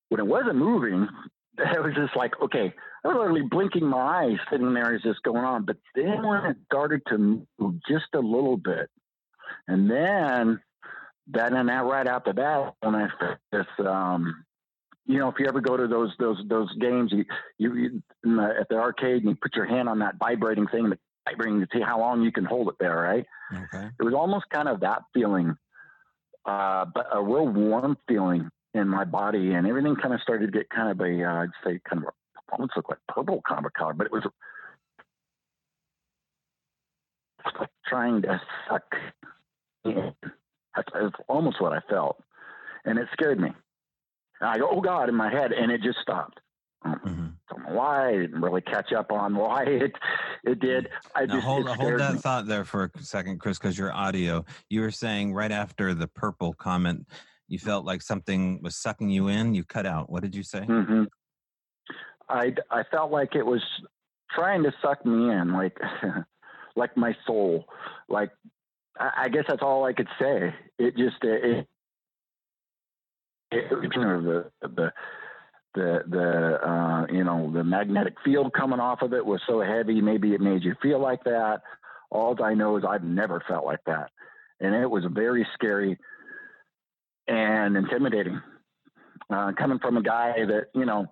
when 0.09 0.19
it 0.19 0.27
wasn't 0.27 0.57
moving, 0.57 1.07
it 1.57 1.83
was 1.83 1.95
just 1.95 2.15
like, 2.15 2.33
okay, 2.41 2.73
I 3.03 3.07
was 3.07 3.17
literally 3.17 3.47
blinking 3.49 3.85
my 3.85 3.97
eyes 3.97 4.37
sitting 4.51 4.73
there 4.73 4.93
as 4.93 5.01
this 5.03 5.17
going 5.23 5.43
on. 5.43 5.65
But 5.65 5.77
then 5.95 6.25
when 6.25 6.45
it 6.45 6.57
started 6.65 7.01
to 7.07 7.17
move 7.17 7.75
just 7.87 8.13
a 8.13 8.19
little 8.19 8.57
bit, 8.57 8.89
and 9.67 9.89
then 9.89 10.59
that 11.32 11.53
and 11.53 11.70
that 11.70 11.86
right 11.86 12.08
after 12.08 12.34
that, 12.34 12.74
when 12.82 12.96
I 12.96 13.08
this 13.51 13.65
um, 13.80 14.46
you 15.06 15.20
know, 15.20 15.30
if 15.30 15.36
you 15.39 15.48
ever 15.48 15.62
go 15.62 15.77
to 15.77 15.88
those 15.88 16.12
those 16.20 16.38
those 16.48 16.74
games, 16.77 17.12
you 17.12 17.25
you, 17.58 17.75
you 17.75 18.03
the, 18.24 18.56
at 18.62 18.70
the 18.70 18.75
arcade 18.75 19.24
and 19.24 19.30
you 19.30 19.36
put 19.42 19.56
your 19.56 19.65
hand 19.65 19.89
on 19.89 20.00
that 20.00 20.15
vibrating 20.18 20.68
thing, 20.68 20.89
the 20.89 20.98
vibrating 21.27 21.60
to 21.62 21.68
see 21.74 21.82
how 21.82 22.00
long 22.00 22.22
you 22.22 22.32
can 22.32 22.46
hold 22.46 22.70
it 22.70 22.75
there, 22.80 22.96
right? 22.96 23.25
Okay. 23.53 23.88
It 24.00 24.03
was 24.03 24.13
almost 24.13 24.46
kind 24.50 24.68
of 24.68 24.82
that 24.82 25.03
feeling, 25.13 25.56
uh, 26.46 26.86
but 26.94 27.08
a 27.12 27.22
real 27.22 27.48
warm 27.48 27.98
feeling 28.08 28.50
in 28.74 28.88
my 28.88 29.03
body, 29.03 29.53
and 29.53 29.68
everything 29.68 29.96
kind 29.96 30.13
of 30.13 30.22
started 30.22 30.51
to 30.51 30.58
get 30.58 30.70
kind 30.70 30.89
of 30.89 31.00
a, 31.00 31.24
uh, 31.24 31.44
I'd 31.44 31.50
say, 31.63 31.80
kind 31.88 32.03
of 32.03 32.10
a, 32.10 32.51
almost 32.51 32.74
look 32.75 32.89
like 32.89 33.00
purple 33.08 33.42
kind 33.48 33.65
of 33.65 33.74
color, 33.74 33.94
but 33.94 34.08
it 34.08 34.12
was 34.12 34.24
trying 37.88 38.22
to 38.24 38.42
suck 38.68 38.96
in. 39.86 40.13
That's, 40.75 40.89
that's 40.94 41.15
almost 41.27 41.62
what 41.62 41.74
I 41.74 41.80
felt, 41.89 42.22
and 42.86 42.98
it 42.98 43.08
scared 43.13 43.39
me. 43.39 43.50
And 44.39 44.50
I 44.50 44.58
go, 44.58 44.70
oh 44.72 44.82
God, 44.82 45.10
in 45.10 45.15
my 45.15 45.32
head, 45.32 45.51
and 45.51 45.72
it 45.72 45.82
just 45.82 46.00
stopped. 46.01 46.39
Mm-hmm. 46.86 47.27
Don't 47.50 47.63
know 47.70 47.75
why. 47.75 48.10
I 48.10 48.12
didn't 48.13 48.42
really 48.42 48.62
catch 48.62 48.92
up 48.92 49.12
on 49.12 49.36
why 49.36 49.63
it 49.68 49.94
it 50.44 50.60
did. 50.60 50.89
I 51.15 51.25
now 51.25 51.36
just 51.36 51.46
hold 51.46 51.68
hold 51.68 52.00
that 52.00 52.13
me. 52.13 52.20
thought 52.20 52.46
there 52.48 52.65
for 52.65 52.92
a 52.96 53.03
second, 53.03 53.39
Chris, 53.39 53.58
because 53.58 53.77
your 53.77 53.94
audio. 53.94 54.46
You 54.70 54.82
were 54.82 54.92
saying 54.92 55.34
right 55.34 55.51
after 55.51 55.94
the 55.94 56.08
purple 56.08 56.53
comment, 56.53 57.08
you 57.48 57.58
felt 57.60 57.86
like 57.86 58.01
something 58.01 58.62
was 58.62 58.75
sucking 58.75 59.10
you 59.10 59.30
in. 59.30 59.53
You 59.53 59.63
cut 59.63 59.86
out. 59.86 60.10
What 60.10 60.24
did 60.24 60.36
you 60.36 60.44
say? 60.44 60.62
Mm-hmm. 60.62 61.03
I 62.30 62.53
I 62.70 62.84
felt 62.92 63.12
like 63.12 63.36
it 63.36 63.46
was 63.46 63.63
trying 64.32 64.63
to 64.63 64.74
suck 64.82 65.06
me 65.06 65.32
in, 65.32 65.53
like 65.53 65.77
like 66.75 66.98
my 66.98 67.15
soul. 67.25 67.65
Like 68.10 68.32
I, 69.00 69.29
guess 69.29 69.45
that's 69.47 69.62
all 69.62 69.85
I 69.85 69.93
could 69.93 70.07
say. 70.19 70.53
It 70.77 70.95
just 70.95 71.17
it, 71.23 71.67
it, 73.51 73.71
it 73.71 73.93
you 73.95 74.01
know 74.01 74.21
the 74.21 74.67
the 74.67 74.93
the 75.73 76.03
the 76.07 76.67
uh, 76.67 77.05
you 77.12 77.23
know 77.23 77.51
the 77.51 77.63
magnetic 77.63 78.15
field 78.23 78.53
coming 78.53 78.79
off 78.79 79.01
of 79.01 79.13
it 79.13 79.25
was 79.25 79.41
so 79.47 79.62
heavy. 79.62 80.01
Maybe 80.01 80.33
it 80.33 80.41
made 80.41 80.63
you 80.63 80.75
feel 80.81 81.00
like 81.00 81.23
that. 81.23 81.62
All 82.12 82.38
I 82.43 82.53
know 82.53 82.77
is 82.77 82.83
I've 82.88 83.03
never 83.03 83.43
felt 83.47 83.65
like 83.65 83.83
that, 83.88 84.12
and 84.59 84.75
it 84.75 84.89
was 84.89 85.03
very 85.12 85.47
scary 85.53 85.97
and 87.27 87.75
intimidating. 87.75 88.41
Uh, 89.29 89.51
coming 89.57 89.79
from 89.79 89.97
a 89.97 90.03
guy 90.03 90.33
that 90.45 90.67
you 90.75 90.85
know 90.85 91.07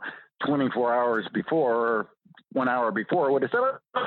24 0.46 0.94
hours 0.94 1.26
before, 1.34 2.10
one 2.52 2.68
hour 2.70 2.92
before, 2.92 3.32
would 3.32 3.42
have 3.42 3.52
said, 3.52 4.04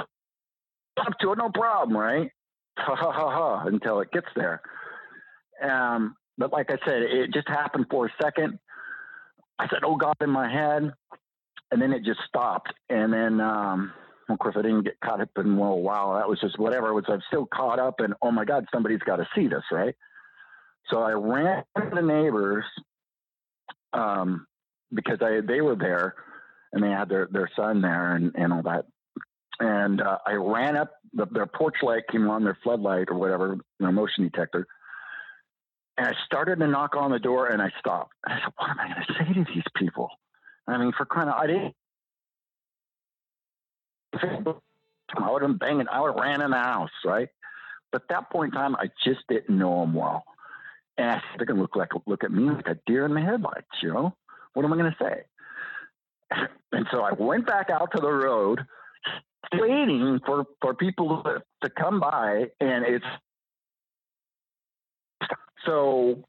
"Up 0.99 1.19
to 1.21 1.33
it, 1.33 1.39
no 1.39 1.51
problem," 1.51 1.97
right? 1.97 2.31
Ha 2.79 2.97
ha 2.97 3.13
ha 3.13 3.31
ha! 3.31 3.67
Until 3.67 4.01
it 4.01 4.11
gets 4.13 4.27
there. 4.35 4.61
Um, 5.63 6.17
but 6.37 6.53
like 6.53 6.71
I 6.71 6.79
said, 6.85 7.03
it 7.03 7.33
just 7.33 7.49
happened 7.49 7.87
for 7.91 8.07
a 8.07 8.15
second. 8.21 8.59
I 9.59 9.69
said, 9.69 9.81
"Oh 9.85 9.97
God!" 9.97 10.17
in 10.21 10.31
my 10.31 10.51
head, 10.51 10.93
and 11.71 11.81
then 11.83 11.93
it 11.93 12.05
just 12.05 12.21
stopped. 12.29 12.73
And 12.91 13.13
then, 13.13 13.41
um, 13.41 13.93
of 14.29 14.39
course, 14.39 14.57
I 14.59 14.63
didn't 14.63 14.83
get 14.85 14.99
caught 15.01 15.21
up 15.21 15.31
in 15.37 15.57
well, 15.57 15.79
wow, 15.79 16.15
that 16.19 16.29
was 16.29 16.41
just 16.41 16.59
whatever. 16.59 16.89
It 16.89 16.95
was 16.95 17.05
I'm 17.09 17.23
still 17.29 17.47
caught 17.47 17.79
up 17.79 18.01
in, 18.01 18.15
oh 18.23 18.31
my 18.31 18.45
God, 18.45 18.67
somebody's 18.73 19.01
got 19.01 19.17
to 19.17 19.29
see 19.37 19.49
this, 19.49 19.63
right? 19.71 19.95
So 20.91 21.01
I 21.01 21.13
ran 21.13 21.65
to 21.77 21.91
the 21.95 22.03
neighbors 22.03 22.65
um, 23.93 24.47
because 24.93 25.19
I 25.21 25.41
they 25.47 25.61
were 25.61 25.77
there 25.77 26.15
and 26.73 26.83
they 26.83 26.91
had 26.91 27.09
their 27.09 27.29
their 27.31 27.51
son 27.57 27.81
there 27.83 28.15
and 28.15 28.33
and 28.35 28.53
all 28.53 28.63
that. 28.63 28.87
And 29.61 30.01
uh, 30.01 30.19
I 30.27 30.33
ran 30.33 30.77
up. 30.77 30.93
The, 31.13 31.27
their 31.27 31.47
porch 31.47 31.77
light 31.83 32.03
came 32.11 32.29
on, 32.29 32.45
their 32.45 32.59
floodlight 32.63 33.09
or 33.09 33.15
whatever, 33.15 33.57
their 33.79 33.93
motion 33.93 34.25
detector 34.25 34.67
and 35.97 36.07
I 36.09 36.13
started 36.27 36.59
to 36.59 36.67
knock 36.67 36.97
on 36.97 37.11
the 37.11 37.19
door 37.19 37.49
and 37.49 37.63
I 37.63 37.71
stopped. 37.79 38.13
I 38.27 38.41
said, 38.41 38.53
what 38.57 38.71
am 38.71 38.81
I 38.81 38.89
going 38.89 39.07
to 39.07 39.15
say 39.15 39.33
to 39.33 39.45
these 39.55 39.65
people? 39.77 40.11
I 40.67 40.79
mean, 40.79 40.93
for 40.97 41.05
crying 41.05 41.29
out, 41.29 41.39
I 41.39 41.47
didn't. 41.47 41.75
I 45.17 45.31
would 45.31 45.43
have 45.43 45.59
banging, 45.59 45.87
I 45.91 46.01
would 46.01 46.15
have 46.15 46.23
ran 46.23 46.43
in 46.43 46.51
the 46.51 46.57
house, 46.57 46.91
right? 47.05 47.29
But 47.93 48.03
at 48.03 48.09
that 48.09 48.31
point 48.31 48.55
in 48.55 48.61
time, 48.61 48.75
I 48.77 48.89
just 49.05 49.21
didn't 49.29 49.57
know 49.57 49.81
them 49.81 49.95
well. 49.95 50.25
And 50.97 51.11
I 51.11 51.15
said, 51.15 51.39
they're 51.39 51.47
going 51.47 51.57
to 51.57 51.63
look 51.63 51.77
like, 51.77 51.91
look 52.07 52.25
at 52.25 52.33
me 52.33 52.51
like 52.51 52.67
a 52.67 52.79
deer 52.87 53.05
in 53.05 53.15
the 53.15 53.21
headlights, 53.21 53.67
you 53.83 53.93
know? 53.93 54.17
What 54.55 54.65
am 54.65 54.73
I 54.73 54.77
going 54.77 54.93
to 54.93 54.97
say? 55.01 55.23
And 56.73 56.87
so 56.91 57.03
I 57.03 57.13
went 57.13 57.47
back 57.47 57.71
out 57.71 57.91
to 57.95 58.01
the 58.01 58.11
road, 58.11 58.61
waiting 59.53 60.21
for, 60.25 60.45
for 60.61 60.75
people 60.75 61.23
to, 61.23 61.43
to 61.63 61.71
come 61.71 62.01
by. 62.01 62.47
And 62.61 62.85
it's 62.85 63.05
so 65.67 66.25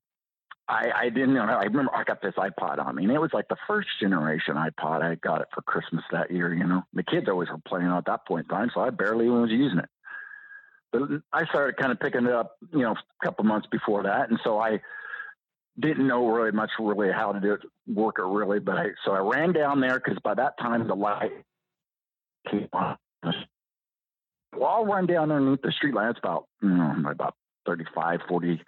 I, 0.68 0.90
I 0.96 1.10
didn't 1.10 1.36
know. 1.36 1.44
I 1.44 1.64
remember 1.64 1.92
I 1.96 2.04
got 2.04 2.22
this 2.22 2.34
iPod 2.38 2.84
on 2.84 2.96
me, 2.96 3.04
and 3.04 3.12
it 3.12 3.22
was 3.22 3.32
like 3.34 3.48
the 3.50 3.58
first 3.68 3.88
generation 4.00 4.56
iPod. 4.56 5.04
I 5.04 5.16
got 5.16 5.42
it 5.42 5.48
for 5.54 5.62
Christmas 5.62 6.04
that 6.12 6.32
year. 6.32 6.54
You 6.54 6.66
know, 6.66 6.84
the 6.94 7.04
kids 7.04 7.28
always 7.30 7.50
were 7.50 7.60
playing 7.68 7.88
at 7.88 8.06
that 8.06 8.26
point 8.26 8.48
in 8.50 8.56
time, 8.56 8.72
so 8.74 8.82
I 8.82 8.90
barely 8.90 9.30
was 9.30 9.52
using 9.52 9.80
it. 9.80 9.90
But 10.92 11.02
I 11.32 11.46
started 11.46 11.78
kind 11.78 11.92
of 11.92 12.00
picking 12.00 12.26
it 12.26 12.32
up, 12.32 12.58
you 12.72 12.80
know, 12.80 12.94
a 12.94 13.26
couple 13.26 13.46
months 13.46 13.68
before 13.72 14.04
that, 14.04 14.30
and 14.30 14.40
so 14.44 14.60
I 14.60 14.82
didn't 15.80 16.08
know 16.08 16.28
really 16.28 16.52
much 16.52 16.72
really 16.80 17.12
how 17.12 17.34
to 17.34 17.40
do 17.40 17.54
it, 17.54 17.62
work 17.88 18.16
it 18.18 18.24
really. 18.24 18.60
But 18.60 18.78
I 18.78 18.88
so 19.04 19.12
I 19.12 19.20
ran 19.20 19.54
down 19.54 19.82
there 19.82 20.00
because 20.00 20.18
by 20.24 20.34
that 20.34 20.58
time 20.58 20.88
the 20.88 20.96
light 20.96 21.32
came 22.50 22.70
on. 22.74 22.98
Well, 24.56 24.70
I'll 24.70 24.86
run 24.86 25.06
down 25.06 25.32
underneath 25.32 25.62
the 25.62 25.72
street 25.72 25.94
light. 25.94 26.10
It's 26.10 26.20
about 26.20 26.48
you 26.62 26.70
know 26.70 27.10
about 27.10 27.36
35, 27.66 28.22
40 28.28 28.62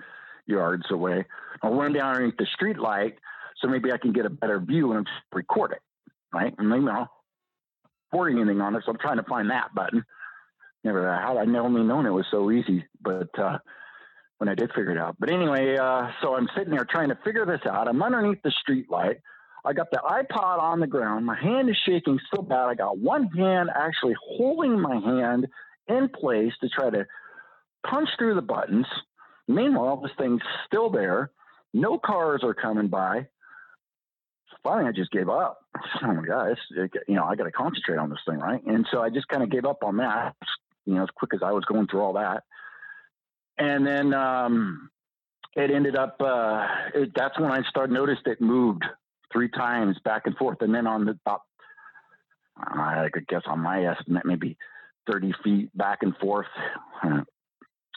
yards 0.45 0.83
away. 0.91 1.25
I'll 1.61 1.75
run 1.75 1.93
down 1.93 2.15
underneath 2.15 2.37
the 2.37 2.47
street 2.53 2.77
light 2.77 3.15
so 3.61 3.67
maybe 3.67 3.91
I 3.91 3.97
can 3.97 4.13
get 4.13 4.25
a 4.25 4.29
better 4.29 4.59
view 4.59 4.93
and 4.93 5.07
record 5.33 5.71
it, 5.71 5.81
right? 6.33 6.53
And 6.57 6.69
maybe 6.69 6.87
I'll 6.89 7.09
recording 8.11 8.39
anything 8.39 8.61
on 8.61 8.75
it, 8.75 8.83
so 8.85 8.91
I'm 8.91 8.97
trying 8.97 9.17
to 9.17 9.23
find 9.23 9.49
that 9.49 9.73
button. 9.75 10.03
Never 10.83 11.11
how 11.17 11.37
I 11.37 11.45
never 11.45 11.69
known 11.69 12.05
it 12.05 12.11
was 12.11 12.25
so 12.31 12.51
easy, 12.51 12.85
but 13.01 13.27
uh, 13.37 13.57
when 14.37 14.47
I 14.47 14.55
did 14.55 14.69
figure 14.69 14.91
it 14.91 14.97
out. 14.97 15.15
But 15.19 15.31
anyway, 15.31 15.75
uh, 15.77 16.09
so 16.21 16.35
I'm 16.35 16.47
sitting 16.55 16.71
there 16.71 16.85
trying 16.85 17.09
to 17.09 17.17
figure 17.25 17.45
this 17.45 17.61
out. 17.69 17.87
I'm 17.87 18.01
underneath 18.01 18.41
the 18.43 18.51
street 18.51 18.89
light. 18.89 19.17
I 19.65 19.73
got 19.73 19.91
the 19.91 19.97
iPod 19.97 20.61
on 20.61 20.79
the 20.79 20.87
ground. 20.87 21.25
My 21.25 21.39
hand 21.39 21.69
is 21.69 21.77
shaking 21.85 22.19
so 22.33 22.41
bad. 22.41 22.67
I 22.67 22.75
got 22.75 22.97
one 22.97 23.27
hand 23.27 23.69
actually 23.73 24.15
holding 24.21 24.79
my 24.79 24.95
hand 24.95 25.47
in 25.87 26.09
place 26.09 26.53
to 26.61 26.69
try 26.69 26.89
to 26.89 27.05
punch 27.85 28.09
through 28.17 28.35
the 28.35 28.41
buttons. 28.41 28.85
Meanwhile, 29.47 29.97
this 29.97 30.11
thing's 30.17 30.41
still 30.65 30.89
there. 30.89 31.31
No 31.73 31.97
cars 31.97 32.41
are 32.43 32.53
coming 32.53 32.87
by. 32.87 33.27
Finally, 34.63 34.89
I 34.89 34.91
just 34.91 35.11
gave 35.11 35.29
up. 35.29 35.61
Oh 36.03 36.13
my 36.13 36.25
god, 36.25 36.51
it's, 36.51 36.93
you 37.07 37.15
know 37.15 37.23
I 37.23 37.35
got 37.35 37.45
to 37.45 37.51
concentrate 37.51 37.97
on 37.97 38.09
this 38.09 38.19
thing, 38.27 38.39
right? 38.39 38.63
And 38.65 38.85
so 38.91 39.01
I 39.01 39.09
just 39.09 39.27
kind 39.27 39.43
of 39.43 39.49
gave 39.49 39.65
up 39.65 39.83
on 39.83 39.97
that. 39.97 40.35
You 40.85 40.95
know, 40.95 41.03
as 41.03 41.09
quick 41.15 41.33
as 41.33 41.41
I 41.43 41.51
was 41.51 41.65
going 41.65 41.87
through 41.87 42.01
all 42.01 42.13
that, 42.13 42.43
and 43.57 43.85
then 43.85 44.13
um, 44.13 44.89
it 45.55 45.71
ended 45.71 45.95
up. 45.95 46.17
Uh, 46.19 46.65
it, 46.93 47.11
that's 47.15 47.39
when 47.39 47.51
I 47.51 47.61
started 47.69 47.93
noticed 47.93 48.21
it 48.25 48.41
moved 48.41 48.83
three 49.31 49.49
times 49.49 49.97
back 50.03 50.23
and 50.25 50.35
forth, 50.37 50.61
and 50.61 50.73
then 50.73 50.87
on 50.87 51.05
the 51.05 51.17
top, 51.25 51.43
I 52.57 53.09
could 53.13 53.27
guess 53.27 53.43
on 53.45 53.59
my 53.59 53.85
estimate, 53.85 54.25
maybe 54.25 54.57
thirty 55.05 55.33
feet 55.43 55.75
back 55.75 55.99
and 56.01 56.15
forth 56.17 56.47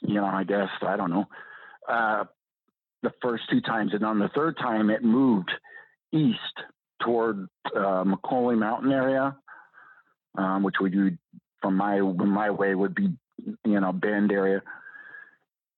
you 0.03 0.15
know, 0.15 0.27
I 0.27 0.45
guess, 0.45 0.69
I 0.83 0.97
don't 0.97 1.11
know, 1.11 1.27
uh, 1.89 2.25
the 3.03 3.13
first 3.23 3.45
two 3.51 3.61
times. 3.61 3.93
And 3.95 4.05
on 4.05 4.19
the 4.19 4.31
third 4.35 4.57
time, 4.57 4.91
it 4.91 5.03
moved 5.03 5.51
east 6.13 6.39
toward 7.03 7.49
uh, 7.75 8.05
McCully 8.05 8.59
Mountain 8.59 8.93
area, 8.93 9.37
um, 10.37 10.63
which 10.63 10.77
would 10.81 10.93
do 10.93 11.17
from 11.63 11.77
my 11.77 12.01
my 12.01 12.51
way 12.51 12.75
would 12.75 12.95
be, 12.95 13.09
you 13.65 13.81
know, 13.81 13.93
Bend 13.93 14.33
area. 14.33 14.63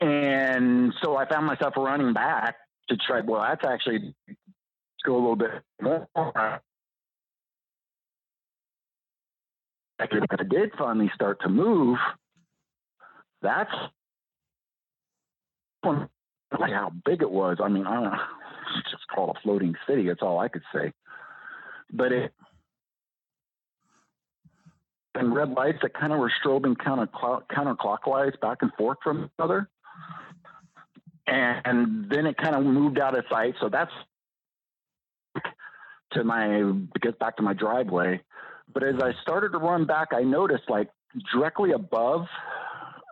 And 0.00 0.92
so 1.02 1.16
I 1.16 1.28
found 1.28 1.46
myself 1.46 1.74
running 1.76 2.12
back 2.12 2.56
to 2.88 2.96
try. 2.96 3.20
Well, 3.20 3.42
that's 3.42 3.64
actually 3.64 4.14
go 5.04 5.14
a 5.14 5.20
little 5.20 5.36
bit 5.36 5.50
more. 5.80 6.08
It 10.00 10.48
did 10.48 10.72
finally 10.76 11.10
start 11.14 11.40
to 11.42 11.48
move, 11.48 11.98
that's 13.42 13.70
like 15.84 16.72
how 16.72 16.92
big 17.04 17.22
it 17.22 17.30
was. 17.30 17.58
I 17.62 17.68
mean, 17.68 17.86
I 17.86 17.94
don't 17.94 18.04
know. 18.04 18.18
It's 18.78 18.90
just 18.90 19.06
called 19.14 19.36
a 19.36 19.40
floating 19.42 19.74
city. 19.86 20.08
That's 20.08 20.22
all 20.22 20.38
I 20.38 20.48
could 20.48 20.62
say. 20.74 20.92
But 21.92 22.10
it 22.10 22.32
and 25.14 25.34
red 25.34 25.50
lights 25.50 25.80
that 25.82 25.92
kind 25.92 26.10
of 26.10 26.20
were 26.20 26.32
strobing 26.42 26.78
counter 26.82 27.06
counterclockwise 27.50 28.40
back 28.40 28.58
and 28.62 28.72
forth 28.78 28.96
from 29.04 29.24
each 29.24 29.30
other. 29.38 29.68
And 31.26 32.10
then 32.10 32.24
it 32.24 32.38
kind 32.38 32.56
of 32.56 32.64
moved 32.64 32.98
out 32.98 33.16
of 33.16 33.24
sight. 33.28 33.56
So 33.60 33.68
that's 33.68 33.92
to 36.14 36.24
my 36.24 36.72
get 37.00 37.18
back 37.18 37.36
to 37.36 37.42
my 37.42 37.52
driveway. 37.54 38.20
But 38.72 38.82
as 38.82 38.96
I 39.02 39.12
started 39.22 39.50
to 39.52 39.58
run 39.58 39.86
back, 39.86 40.08
I 40.12 40.22
noticed 40.22 40.68
like 40.68 40.88
directly 41.32 41.72
above 41.72 42.26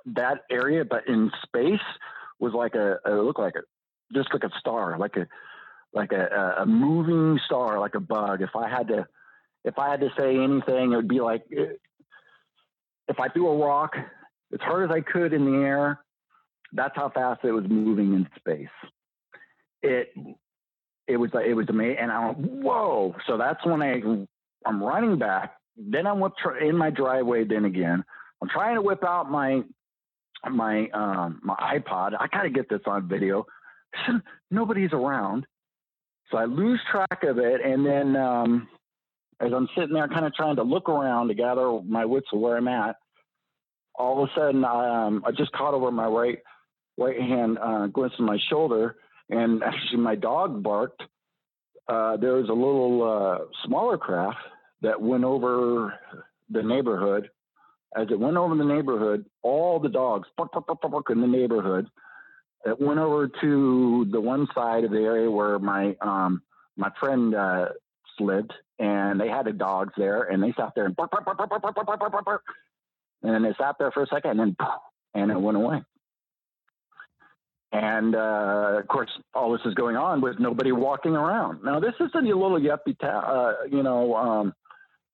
that 0.06 0.44
area, 0.50 0.84
but 0.84 1.06
in 1.06 1.30
space, 1.42 1.80
was 2.38 2.54
like 2.54 2.74
a, 2.74 2.98
it 3.04 3.10
looked 3.10 3.38
like 3.38 3.54
a, 3.54 3.62
just 4.14 4.32
like 4.32 4.44
a 4.44 4.58
star, 4.58 4.98
like 4.98 5.16
a, 5.16 5.26
like 5.92 6.12
a, 6.12 6.54
a 6.60 6.66
moving 6.66 7.38
star, 7.44 7.78
like 7.78 7.94
a 7.94 8.00
bug. 8.00 8.40
If 8.40 8.56
I 8.56 8.68
had 8.68 8.88
to, 8.88 9.06
if 9.64 9.78
I 9.78 9.90
had 9.90 10.00
to 10.00 10.08
say 10.18 10.36
anything, 10.36 10.92
it 10.92 10.96
would 10.96 11.08
be 11.08 11.20
like, 11.20 11.44
if 11.50 13.20
I 13.20 13.28
threw 13.28 13.48
a 13.48 13.58
rock 13.58 13.92
as 14.52 14.60
hard 14.60 14.90
as 14.90 14.96
I 14.96 15.00
could 15.00 15.32
in 15.32 15.44
the 15.44 15.58
air, 15.58 16.00
that's 16.72 16.94
how 16.96 17.10
fast 17.10 17.40
it 17.44 17.52
was 17.52 17.64
moving 17.68 18.14
in 18.14 18.28
space. 18.38 18.68
It, 19.82 20.08
it 21.10 21.16
was 21.16 21.30
it 21.34 21.54
was 21.54 21.66
amazing. 21.68 21.98
And 22.00 22.12
I 22.12 22.26
went, 22.26 22.38
whoa. 22.38 23.14
So 23.26 23.36
that's 23.36 23.64
when 23.64 23.82
I, 23.82 24.00
I'm 24.66 24.82
running 24.82 25.18
back. 25.18 25.56
Then 25.76 26.06
I'm 26.06 26.22
in 26.60 26.76
my 26.76 26.90
driveway. 26.90 27.44
Then 27.44 27.64
again, 27.64 28.04
I'm 28.42 28.48
trying 28.48 28.76
to 28.76 28.82
whip 28.82 29.04
out 29.04 29.30
my 29.30 29.62
my 30.50 30.88
um, 30.90 31.40
my 31.42 31.56
iPod. 31.56 32.12
I 32.18 32.26
got 32.32 32.42
to 32.42 32.50
get 32.50 32.68
this 32.68 32.80
on 32.86 33.08
video. 33.08 33.46
Nobody's 34.50 34.92
around, 34.92 35.46
so 36.30 36.38
I 36.38 36.44
lose 36.44 36.80
track 36.90 37.22
of 37.24 37.38
it. 37.38 37.60
And 37.64 37.84
then 37.84 38.16
um, 38.16 38.68
as 39.40 39.52
I'm 39.54 39.68
sitting 39.76 39.94
there, 39.94 40.08
kind 40.08 40.26
of 40.26 40.34
trying 40.34 40.56
to 40.56 40.62
look 40.62 40.88
around 40.88 41.28
to 41.28 41.34
gather 41.34 41.80
my 41.82 42.04
wits 42.04 42.26
of 42.32 42.40
where 42.40 42.56
I'm 42.56 42.68
at, 42.68 42.96
all 43.94 44.22
of 44.22 44.28
a 44.28 44.32
sudden 44.38 44.64
I, 44.64 45.06
um, 45.06 45.22
I 45.26 45.32
just 45.32 45.52
caught 45.52 45.74
over 45.74 45.90
my 45.90 46.06
right 46.06 46.38
right 46.98 47.18
hand 47.18 47.58
uh, 47.58 47.84
against 47.84 48.20
my 48.20 48.38
shoulder, 48.50 48.96
and 49.30 49.62
actually 49.62 49.98
my 49.98 50.14
dog 50.16 50.62
barked. 50.62 51.02
Uh, 51.88 52.16
there 52.16 52.34
was 52.34 52.48
a 52.48 52.52
little 52.52 53.02
uh, 53.02 53.44
smaller 53.64 53.98
craft 53.98 54.38
that 54.82 55.00
went 55.00 55.24
over 55.24 55.94
the 56.50 56.62
neighborhood. 56.62 57.30
As 57.96 58.06
it 58.10 58.18
went 58.18 58.36
over 58.36 58.54
the 58.54 58.64
neighborhood, 58.64 59.24
all 59.42 59.80
the 59.80 59.88
dogs 59.88 60.28
bark, 60.36 60.52
bark, 60.52 60.66
bark, 60.66 60.80
bark, 60.80 61.10
in 61.10 61.20
the 61.20 61.26
neighborhood. 61.26 61.88
It 62.64 62.80
went 62.80 63.00
over 63.00 63.28
to 63.40 64.06
the 64.12 64.20
one 64.20 64.46
side 64.54 64.84
of 64.84 64.90
the 64.90 64.98
area 64.98 65.30
where 65.30 65.58
my 65.58 65.96
um, 66.00 66.42
my 66.76 66.90
friend 67.00 67.34
uh, 67.34 67.70
lived, 68.20 68.52
and 68.78 69.20
they 69.20 69.28
had 69.28 69.46
the 69.46 69.52
dogs 69.52 69.94
there, 69.96 70.24
and 70.24 70.42
they 70.42 70.52
sat 70.56 70.72
there 70.76 70.84
and 70.84 70.94
bark, 70.94 71.10
bark, 71.10 71.24
bark, 71.24 71.38
bark, 71.38 71.50
bark, 71.50 71.62
bark, 71.62 71.74
bark, 71.74 71.86
bark, 71.86 72.12
bark, 72.12 72.24
bark. 72.24 72.42
and 73.22 73.34
then 73.34 73.42
they 73.42 73.54
sat 73.58 73.76
there 73.78 73.90
for 73.90 74.02
a 74.02 74.06
second, 74.06 74.38
and 74.38 74.40
then 74.40 74.56
and 75.14 75.30
it 75.30 75.40
went 75.40 75.56
away. 75.56 75.82
And 77.72 78.16
uh, 78.16 78.78
of 78.80 78.88
course, 78.88 79.10
all 79.32 79.52
this 79.52 79.60
is 79.64 79.74
going 79.74 79.96
on 79.96 80.20
with 80.20 80.40
nobody 80.40 80.72
walking 80.72 81.12
around. 81.12 81.62
Now, 81.62 81.78
this 81.78 81.94
is 82.00 82.10
a 82.14 82.18
little 82.18 82.58
yuppie, 82.58 82.98
ta- 82.98 83.52
uh, 83.60 83.66
you 83.70 83.82
know, 83.82 84.16
um, 84.16 84.54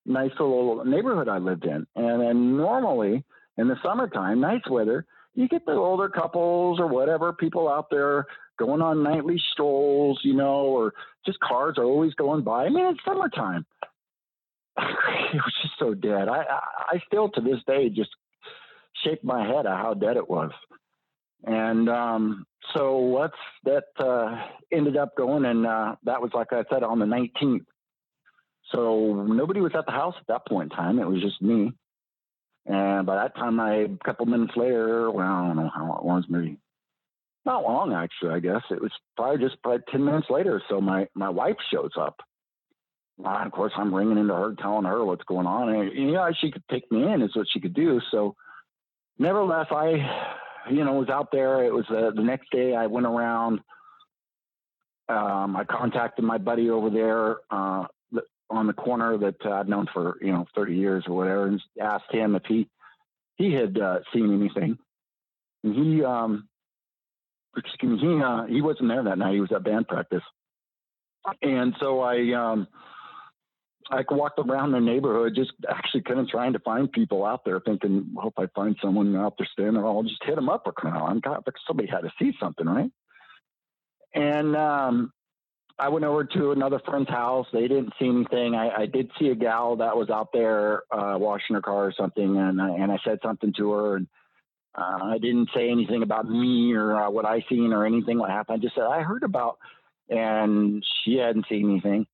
nice 0.06 0.30
little 0.38 0.84
neighborhood 0.84 1.28
I 1.28 1.38
lived 1.38 1.64
in. 1.64 1.86
And 1.96 2.22
then 2.22 2.56
normally 2.56 3.24
in 3.58 3.68
the 3.68 3.76
summertime, 3.82 4.40
nice 4.40 4.62
weather, 4.70 5.04
you 5.34 5.48
get 5.48 5.66
the 5.66 5.72
older 5.72 6.08
couples 6.08 6.80
or 6.80 6.86
whatever 6.86 7.32
people 7.32 7.68
out 7.68 7.90
there 7.90 8.26
going 8.58 8.80
on 8.80 9.02
nightly 9.02 9.40
strolls, 9.52 10.18
you 10.22 10.34
know, 10.34 10.64
or 10.64 10.94
just 11.26 11.38
cars 11.40 11.76
are 11.76 11.84
always 11.84 12.14
going 12.14 12.42
by. 12.42 12.64
I 12.64 12.68
mean, 12.70 12.86
it's 12.86 13.04
summertime. 13.04 13.66
it 14.78 15.34
was 15.34 15.54
just 15.62 15.74
so 15.78 15.92
dead. 15.92 16.28
I, 16.28 16.38
I, 16.38 16.60
I 16.92 17.02
still 17.06 17.28
to 17.30 17.40
this 17.42 17.60
day 17.66 17.90
just 17.90 18.10
shake 19.04 19.22
my 19.22 19.46
head 19.46 19.66
at 19.66 19.76
how 19.76 19.94
dead 19.94 20.16
it 20.16 20.28
was. 20.28 20.52
And 21.46 21.88
um, 21.88 22.44
so 22.74 23.30
that 23.64 23.84
uh, 23.98 24.42
ended 24.72 24.96
up 24.96 25.16
going, 25.16 25.44
and 25.44 25.64
uh, 25.64 25.94
that 26.04 26.20
was 26.20 26.32
like 26.34 26.52
I 26.52 26.64
said 26.70 26.82
on 26.82 26.98
the 26.98 27.06
19th. 27.06 27.64
So 28.72 29.24
nobody 29.28 29.60
was 29.60 29.72
at 29.76 29.86
the 29.86 29.92
house 29.92 30.14
at 30.20 30.26
that 30.26 30.46
point 30.46 30.72
in 30.72 30.76
time. 30.76 30.98
It 30.98 31.06
was 31.06 31.22
just 31.22 31.40
me. 31.40 31.72
And 32.66 33.06
by 33.06 33.14
that 33.14 33.36
time, 33.36 33.60
I 33.60 33.74
a 33.74 33.88
couple 34.04 34.26
minutes 34.26 34.54
later, 34.56 35.08
well, 35.08 35.24
I 35.24 35.46
don't 35.46 35.56
know 35.56 35.70
how 35.72 35.96
it 35.98 36.04
was, 36.04 36.24
maybe 36.28 36.58
not 37.44 37.62
long 37.62 37.92
actually. 37.92 38.34
I 38.34 38.40
guess 38.40 38.62
it 38.72 38.82
was 38.82 38.90
probably 39.16 39.46
just 39.46 39.62
probably 39.62 39.84
ten 39.92 40.04
minutes 40.04 40.26
later. 40.28 40.60
So 40.68 40.80
my 40.80 41.06
my 41.14 41.28
wife 41.28 41.56
shows 41.72 41.92
up. 41.96 42.20
And 43.24 43.46
of 43.46 43.52
course, 43.52 43.72
I'm 43.76 43.94
ringing 43.94 44.18
into 44.18 44.34
her, 44.34 44.54
telling 44.60 44.84
her 44.84 45.04
what's 45.04 45.24
going 45.24 45.46
on. 45.46 45.68
And 45.68 45.92
you 45.92 46.10
know, 46.10 46.28
she 46.40 46.50
could 46.50 46.64
take 46.68 46.90
me 46.90 47.04
in 47.04 47.22
is 47.22 47.36
what 47.36 47.46
she 47.52 47.60
could 47.60 47.72
do. 47.72 48.00
So, 48.10 48.34
nevertheless, 49.16 49.68
I 49.70 50.34
you 50.70 50.84
know, 50.84 50.94
was 50.94 51.08
out 51.08 51.30
there. 51.32 51.64
It 51.64 51.72
was 51.72 51.84
uh, 51.90 52.10
the 52.14 52.22
next 52.22 52.50
day. 52.50 52.74
I 52.74 52.86
went 52.86 53.06
around. 53.06 53.60
Um, 55.08 55.56
I 55.56 55.64
contacted 55.64 56.24
my 56.24 56.38
buddy 56.38 56.68
over 56.70 56.90
there 56.90 57.36
uh, 57.50 57.86
on 58.50 58.66
the 58.66 58.72
corner 58.72 59.16
that 59.18 59.36
uh, 59.44 59.50
I'd 59.50 59.68
known 59.68 59.86
for 59.92 60.16
you 60.20 60.32
know 60.32 60.46
30 60.54 60.74
years 60.74 61.04
or 61.06 61.16
whatever, 61.16 61.46
and 61.46 61.60
asked 61.80 62.10
him 62.10 62.34
if 62.34 62.42
he 62.46 62.68
he 63.36 63.52
had 63.52 63.78
uh, 63.78 63.98
seen 64.12 64.32
anything. 64.32 64.78
And 65.62 65.74
he, 65.74 66.04
um, 66.04 66.48
excuse 67.56 68.02
me, 68.02 68.16
he 68.16 68.22
uh, 68.22 68.44
he 68.46 68.62
wasn't 68.62 68.88
there 68.88 69.04
that 69.04 69.18
night. 69.18 69.34
He 69.34 69.40
was 69.40 69.52
at 69.52 69.64
band 69.64 69.88
practice, 69.88 70.22
and 71.42 71.74
so 71.80 72.00
I 72.00 72.32
um, 72.32 72.68
I 73.90 74.04
walked 74.10 74.38
around 74.38 74.72
the 74.72 74.80
neighborhood, 74.80 75.34
just 75.34 75.52
actually 75.68 76.02
kind 76.02 76.20
of 76.20 76.28
trying 76.28 76.52
to 76.54 76.58
find 76.58 76.90
people 76.90 77.24
out 77.24 77.44
there, 77.44 77.60
thinking, 77.60 78.14
hope 78.16 78.34
I 78.36 78.46
find 78.54 78.76
someone 78.82 79.14
out 79.16 79.34
there 79.38 79.48
standing. 79.52 79.82
I'll 79.82 80.02
just 80.02 80.24
hit 80.24 80.34
them 80.34 80.48
up 80.48 80.62
or 80.66 80.72
come 80.72 80.96
on. 80.96 81.20
God, 81.20 81.44
somebody 81.66 81.88
had 81.88 82.00
to 82.00 82.12
see 82.18 82.32
something, 82.40 82.66
right? 82.66 82.90
And 84.14 84.56
um, 84.56 85.12
I 85.78 85.88
went 85.88 86.04
over 86.04 86.24
to 86.24 86.52
another 86.52 86.80
friend's 86.84 87.10
house. 87.10 87.46
They 87.52 87.68
didn't 87.68 87.92
see 87.98 88.08
anything. 88.08 88.54
I, 88.54 88.82
I 88.82 88.86
did 88.86 89.10
see 89.18 89.28
a 89.28 89.34
gal 89.34 89.76
that 89.76 89.96
was 89.96 90.10
out 90.10 90.30
there 90.32 90.82
uh, 90.90 91.18
washing 91.18 91.54
her 91.54 91.62
car 91.62 91.86
or 91.86 91.94
something, 91.96 92.36
and 92.36 92.60
I, 92.60 92.70
and 92.70 92.90
I 92.90 92.98
said 93.04 93.18
something 93.22 93.52
to 93.58 93.72
her, 93.72 93.96
and 93.96 94.06
uh, 94.74 95.04
I 95.04 95.18
didn't 95.18 95.50
say 95.54 95.70
anything 95.70 96.02
about 96.02 96.28
me 96.28 96.72
or 96.72 96.96
uh, 96.96 97.10
what 97.10 97.26
I 97.26 97.44
seen 97.48 97.72
or 97.72 97.84
anything 97.84 98.18
what 98.18 98.30
happened. 98.30 98.58
I 98.58 98.62
just 98.62 98.74
said 98.74 98.84
I 98.84 99.02
heard 99.02 99.22
about, 99.22 99.58
and 100.08 100.82
she 101.04 101.16
hadn't 101.16 101.46
seen 101.48 101.70
anything. 101.70 102.06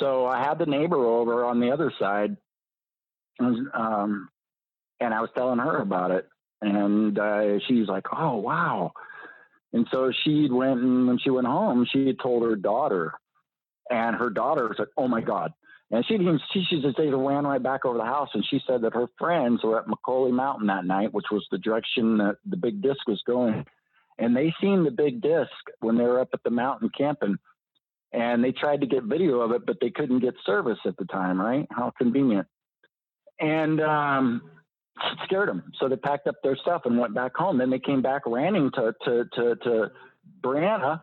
So 0.00 0.26
I 0.26 0.42
had 0.42 0.58
the 0.58 0.66
neighbor 0.66 0.96
over 0.96 1.44
on 1.44 1.60
the 1.60 1.70
other 1.70 1.92
side, 1.98 2.36
um, 3.38 4.28
and 4.98 5.14
I 5.14 5.20
was 5.20 5.30
telling 5.36 5.58
her 5.58 5.76
about 5.76 6.10
it, 6.10 6.26
and 6.62 7.18
uh, 7.18 7.58
she's 7.68 7.86
like, 7.86 8.06
"Oh 8.12 8.36
wow!" 8.36 8.92
And 9.72 9.86
so 9.92 10.10
she 10.24 10.48
went 10.50 10.80
and 10.80 11.06
when 11.06 11.18
she 11.18 11.30
went 11.30 11.46
home, 11.46 11.86
she 11.92 12.14
told 12.20 12.42
her 12.44 12.56
daughter, 12.56 13.12
and 13.90 14.16
her 14.16 14.30
daughter 14.30 14.68
was 14.68 14.78
like, 14.78 14.88
"Oh 14.96 15.06
my 15.06 15.20
god!" 15.20 15.52
And 15.90 16.04
she 16.06 16.16
didn't. 16.16 16.40
She, 16.52 16.64
she 16.68 16.80
just 16.80 16.96
they 16.96 17.08
ran 17.08 17.46
right 17.46 17.62
back 17.62 17.84
over 17.84 17.98
the 17.98 18.04
house, 18.04 18.30
and 18.32 18.44
she 18.48 18.60
said 18.66 18.80
that 18.82 18.94
her 18.94 19.06
friends 19.18 19.62
were 19.62 19.78
at 19.78 19.86
McCully 19.86 20.32
Mountain 20.32 20.68
that 20.68 20.86
night, 20.86 21.12
which 21.12 21.26
was 21.30 21.46
the 21.50 21.58
direction 21.58 22.16
that 22.18 22.36
the 22.46 22.56
big 22.56 22.80
disc 22.80 23.06
was 23.06 23.22
going, 23.26 23.66
and 24.18 24.34
they 24.34 24.54
seen 24.62 24.82
the 24.82 24.90
big 24.90 25.20
disc 25.20 25.50
when 25.80 25.98
they 25.98 26.04
were 26.04 26.20
up 26.20 26.30
at 26.32 26.42
the 26.42 26.50
mountain 26.50 26.90
camping 26.96 27.36
and 28.12 28.42
they 28.42 28.52
tried 28.52 28.80
to 28.80 28.86
get 28.86 29.04
video 29.04 29.40
of 29.40 29.52
it, 29.52 29.64
but 29.66 29.76
they 29.80 29.90
couldn't 29.90 30.20
get 30.20 30.34
service 30.44 30.78
at 30.84 30.96
the 30.96 31.04
time, 31.04 31.40
right? 31.40 31.66
How 31.70 31.92
convenient. 31.96 32.46
And 33.38 33.80
um, 33.80 34.42
it 34.96 35.18
scared 35.24 35.48
them. 35.48 35.72
So 35.78 35.88
they 35.88 35.96
packed 35.96 36.26
up 36.26 36.36
their 36.42 36.56
stuff 36.56 36.82
and 36.84 36.98
went 36.98 37.14
back 37.14 37.36
home. 37.36 37.58
Then 37.58 37.70
they 37.70 37.78
came 37.78 38.02
back 38.02 38.22
ranting 38.26 38.70
to, 38.74 38.94
to, 39.04 39.24
to, 39.34 39.56
to 39.56 39.92
Brianna 40.42 41.02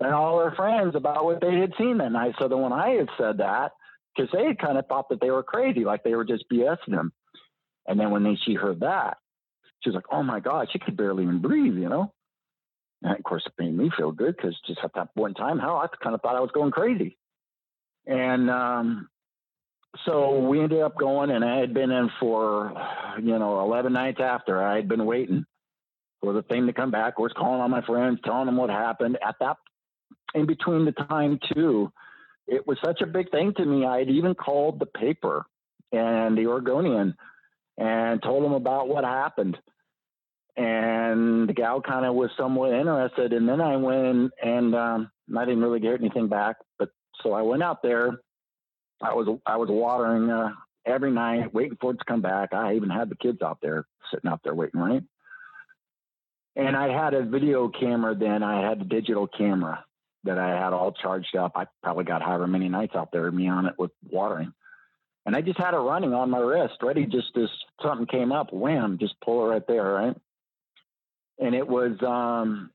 and 0.00 0.14
all 0.14 0.38
her 0.38 0.54
friends 0.54 0.94
about 0.94 1.24
what 1.24 1.40
they 1.40 1.58
had 1.58 1.72
seen 1.76 1.98
that 1.98 2.12
night. 2.12 2.34
So 2.38 2.48
then 2.48 2.60
when 2.60 2.72
I 2.72 2.90
had 2.90 3.08
said 3.18 3.38
that, 3.38 3.72
because 4.16 4.30
they 4.32 4.46
had 4.46 4.58
kind 4.58 4.78
of 4.78 4.86
thought 4.86 5.08
that 5.10 5.20
they 5.20 5.30
were 5.30 5.42
crazy, 5.42 5.84
like 5.84 6.04
they 6.04 6.14
were 6.14 6.24
just 6.24 6.44
BSing 6.52 6.90
them. 6.90 7.12
And 7.86 7.98
then 7.98 8.10
when 8.10 8.22
they, 8.22 8.36
she 8.44 8.54
heard 8.54 8.80
that, 8.80 9.18
she 9.80 9.90
was 9.90 9.94
like, 9.94 10.06
oh 10.10 10.22
my 10.22 10.40
God, 10.40 10.68
she 10.72 10.78
could 10.78 10.96
barely 10.96 11.24
even 11.24 11.40
breathe, 11.40 11.76
you 11.76 11.88
know? 11.88 12.12
And 13.02 13.16
of 13.16 13.22
course, 13.22 13.44
it 13.46 13.52
made 13.58 13.76
me 13.76 13.90
feel 13.96 14.12
good 14.12 14.36
because 14.36 14.56
just 14.66 14.80
at 14.82 14.94
that 14.94 15.10
one 15.14 15.34
time, 15.34 15.58
hell, 15.58 15.76
I 15.76 15.86
kind 16.02 16.14
of 16.14 16.20
thought 16.20 16.36
I 16.36 16.40
was 16.40 16.50
going 16.52 16.72
crazy. 16.72 17.16
And 18.06 18.50
um, 18.50 19.08
so 20.04 20.40
we 20.40 20.60
ended 20.60 20.80
up 20.80 20.98
going, 20.98 21.30
and 21.30 21.44
I 21.44 21.58
had 21.58 21.74
been 21.74 21.90
in 21.90 22.10
for, 22.18 22.72
you 23.18 23.38
know, 23.38 23.60
11 23.60 23.92
nights 23.92 24.20
after. 24.20 24.62
I 24.62 24.76
had 24.76 24.88
been 24.88 25.04
waiting 25.04 25.44
for 26.20 26.32
the 26.32 26.42
thing 26.42 26.66
to 26.66 26.72
come 26.72 26.90
back. 26.90 27.14
I 27.18 27.22
was 27.22 27.32
calling 27.36 27.60
on 27.60 27.70
my 27.70 27.82
friends, 27.82 28.18
telling 28.24 28.46
them 28.46 28.56
what 28.56 28.70
happened. 28.70 29.18
At 29.26 29.36
that, 29.40 29.56
in 30.34 30.46
between 30.46 30.84
the 30.84 30.92
time, 30.92 31.38
too, 31.54 31.92
it 32.46 32.66
was 32.66 32.78
such 32.84 33.00
a 33.00 33.06
big 33.06 33.30
thing 33.30 33.54
to 33.56 33.64
me. 33.64 33.86
I 33.86 33.98
had 33.98 34.08
even 34.08 34.34
called 34.34 34.80
the 34.80 34.86
paper 34.86 35.44
and 35.92 36.36
the 36.36 36.46
Oregonian 36.46 37.14
and 37.76 38.22
told 38.22 38.44
them 38.44 38.52
about 38.52 38.88
what 38.88 39.04
happened 39.04 39.58
and 40.58 41.48
the 41.48 41.52
gal 41.52 41.80
kind 41.80 42.04
of 42.04 42.16
was 42.16 42.30
somewhat 42.36 42.72
interested. 42.72 43.32
And 43.32 43.48
then 43.48 43.60
I 43.60 43.76
went 43.76 44.32
and 44.42 44.74
um, 44.74 45.10
I 45.36 45.44
didn't 45.44 45.62
really 45.62 45.78
get 45.78 46.00
anything 46.00 46.26
back, 46.26 46.56
but 46.80 46.90
so 47.22 47.32
I 47.32 47.42
went 47.42 47.62
out 47.62 47.80
there. 47.82 48.18
I 49.00 49.14
was 49.14 49.38
I 49.46 49.56
was 49.56 49.68
watering 49.70 50.28
uh, 50.28 50.50
every 50.84 51.12
night, 51.12 51.54
waiting 51.54 51.78
for 51.80 51.92
it 51.92 51.98
to 51.98 52.04
come 52.04 52.22
back. 52.22 52.52
I 52.52 52.74
even 52.74 52.90
had 52.90 53.08
the 53.08 53.14
kids 53.14 53.40
out 53.40 53.58
there 53.62 53.86
sitting 54.12 54.28
out 54.28 54.40
there 54.42 54.54
waiting, 54.54 54.80
right? 54.80 55.02
And 56.56 56.76
I 56.76 56.92
had 56.92 57.14
a 57.14 57.22
video 57.22 57.68
camera 57.68 58.16
then. 58.16 58.42
I 58.42 58.68
had 58.68 58.80
a 58.80 58.84
digital 58.84 59.28
camera 59.28 59.84
that 60.24 60.38
I 60.38 60.48
had 60.60 60.72
all 60.72 60.90
charged 60.90 61.36
up. 61.36 61.52
I 61.54 61.66
probably 61.84 62.04
got 62.04 62.20
however 62.20 62.48
many 62.48 62.68
nights 62.68 62.96
out 62.96 63.10
there 63.12 63.30
me 63.30 63.48
on 63.48 63.66
it 63.66 63.74
with 63.78 63.92
watering. 64.10 64.52
And 65.24 65.36
I 65.36 65.40
just 65.40 65.58
had 65.58 65.74
it 65.74 65.78
running 65.78 66.14
on 66.14 66.30
my 66.30 66.40
wrist, 66.40 66.74
ready 66.82 67.06
just 67.06 67.36
as 67.36 67.48
something 67.80 68.06
came 68.06 68.32
up, 68.32 68.52
wham, 68.52 68.98
just 68.98 69.14
pull 69.24 69.46
it 69.46 69.50
right 69.50 69.66
there, 69.68 69.84
right? 69.84 70.16
And 71.38 71.54
it 71.54 71.66
was 71.66 71.92
um, 72.02 72.70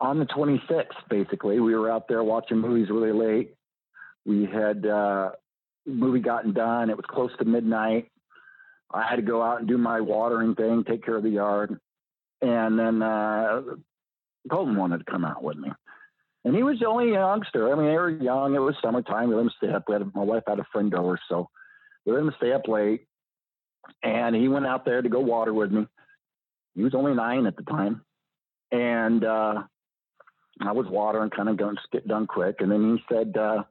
on 0.00 0.18
the 0.18 0.26
26th. 0.26 0.86
Basically, 1.08 1.60
we 1.60 1.74
were 1.74 1.90
out 1.90 2.08
there 2.08 2.22
watching 2.22 2.58
movies 2.58 2.88
really 2.90 3.12
late. 3.12 3.54
We 4.26 4.46
had 4.46 4.86
uh, 4.86 5.30
movie 5.86 6.20
gotten 6.20 6.52
done. 6.52 6.90
It 6.90 6.96
was 6.96 7.06
close 7.08 7.30
to 7.38 7.44
midnight. 7.44 8.10
I 8.92 9.04
had 9.08 9.16
to 9.16 9.22
go 9.22 9.42
out 9.42 9.60
and 9.60 9.68
do 9.68 9.78
my 9.78 10.00
watering 10.00 10.54
thing, 10.54 10.84
take 10.84 11.04
care 11.04 11.16
of 11.16 11.22
the 11.22 11.30
yard, 11.30 11.78
and 12.42 12.78
then 12.78 13.02
uh, 13.02 13.62
Colton 14.50 14.76
wanted 14.76 14.98
to 14.98 15.10
come 15.10 15.24
out 15.24 15.42
with 15.42 15.56
me. 15.56 15.70
And 16.44 16.56
he 16.56 16.62
was 16.62 16.78
the 16.80 16.88
only 16.88 17.12
youngster. 17.12 17.70
I 17.70 17.76
mean, 17.76 17.86
they 17.86 17.96
were 17.96 18.10
young. 18.10 18.54
It 18.54 18.60
was 18.60 18.74
summertime. 18.82 19.28
We 19.28 19.34
let 19.36 19.42
him 19.42 19.50
stay 19.58 19.70
up. 19.72 19.84
We 19.86 19.94
had, 19.94 20.14
my 20.14 20.24
wife 20.24 20.42
had 20.46 20.58
a 20.58 20.66
friend 20.72 20.92
over, 20.94 21.20
so 21.28 21.48
we 22.04 22.12
let 22.12 22.22
him 22.22 22.34
stay 22.38 22.52
up 22.52 22.66
late. 22.66 23.06
And 24.02 24.34
he 24.34 24.48
went 24.48 24.66
out 24.66 24.84
there 24.84 25.02
to 25.02 25.08
go 25.08 25.20
water 25.20 25.52
with 25.52 25.70
me. 25.70 25.86
He 26.74 26.82
was 26.82 26.94
only 26.94 27.14
nine 27.14 27.46
at 27.46 27.56
the 27.56 27.62
time, 27.62 28.02
and 28.70 29.24
uh, 29.24 29.62
I 30.60 30.72
was 30.72 30.86
watering, 30.88 31.30
kind 31.30 31.48
of 31.48 31.56
going 31.56 31.76
to 31.76 31.82
get 31.92 32.06
done 32.06 32.26
quick. 32.26 32.56
And 32.60 32.70
then 32.70 32.96
he 32.96 33.14
said, 33.14 33.36
uh, 33.36 33.64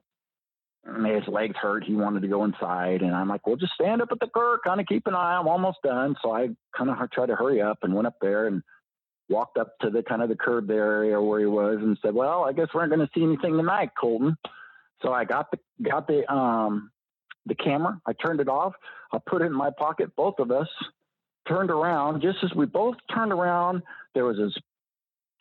his 0.84 1.26
legs 1.28 1.56
hurt. 1.60 1.84
He 1.84 1.94
wanted 1.94 2.22
to 2.22 2.28
go 2.28 2.44
inside, 2.44 3.02
and 3.02 3.14
I'm 3.14 3.28
like, 3.28 3.46
well, 3.46 3.56
just 3.56 3.74
stand 3.74 4.02
up 4.02 4.08
at 4.12 4.20
the 4.20 4.28
curb, 4.28 4.60
kind 4.64 4.80
of 4.80 4.86
keep 4.86 5.06
an 5.06 5.14
eye. 5.14 5.36
I'm 5.38 5.48
almost 5.48 5.78
done. 5.82 6.16
So 6.22 6.32
I 6.32 6.48
kind 6.76 6.90
of 6.90 7.10
tried 7.10 7.26
to 7.26 7.36
hurry 7.36 7.60
up 7.60 7.78
and 7.82 7.94
went 7.94 8.06
up 8.06 8.16
there 8.20 8.46
and 8.46 8.62
walked 9.28 9.58
up 9.58 9.78
to 9.80 9.90
the 9.90 10.02
kind 10.02 10.22
of 10.22 10.28
the 10.28 10.36
curb 10.36 10.66
there 10.66 10.92
area 10.96 11.20
where 11.20 11.40
he 11.40 11.46
was 11.46 11.78
and 11.80 11.96
said, 12.02 12.14
well, 12.14 12.44
I 12.44 12.52
guess 12.52 12.68
we're 12.74 12.84
not 12.86 12.94
going 12.94 13.06
to 13.06 13.12
see 13.14 13.22
anything 13.22 13.56
tonight, 13.56 13.90
Colton. 13.98 14.36
So 15.02 15.12
I 15.12 15.24
got 15.24 15.50
the 15.50 15.58
got 15.82 16.06
the 16.06 16.30
um 16.30 16.90
the 17.46 17.54
camera. 17.54 18.00
I 18.06 18.12
turned 18.12 18.40
it 18.40 18.48
off. 18.48 18.74
I 19.12 19.18
put 19.24 19.42
it 19.42 19.46
in 19.46 19.54
my 19.54 19.70
pocket. 19.70 20.14
Both 20.14 20.38
of 20.38 20.50
us 20.50 20.68
turned 21.50 21.70
around. 21.70 22.22
Just 22.22 22.38
as 22.42 22.54
we 22.54 22.66
both 22.66 22.96
turned 23.14 23.32
around, 23.32 23.82
there 24.14 24.24
was 24.24 24.36
this 24.36 24.54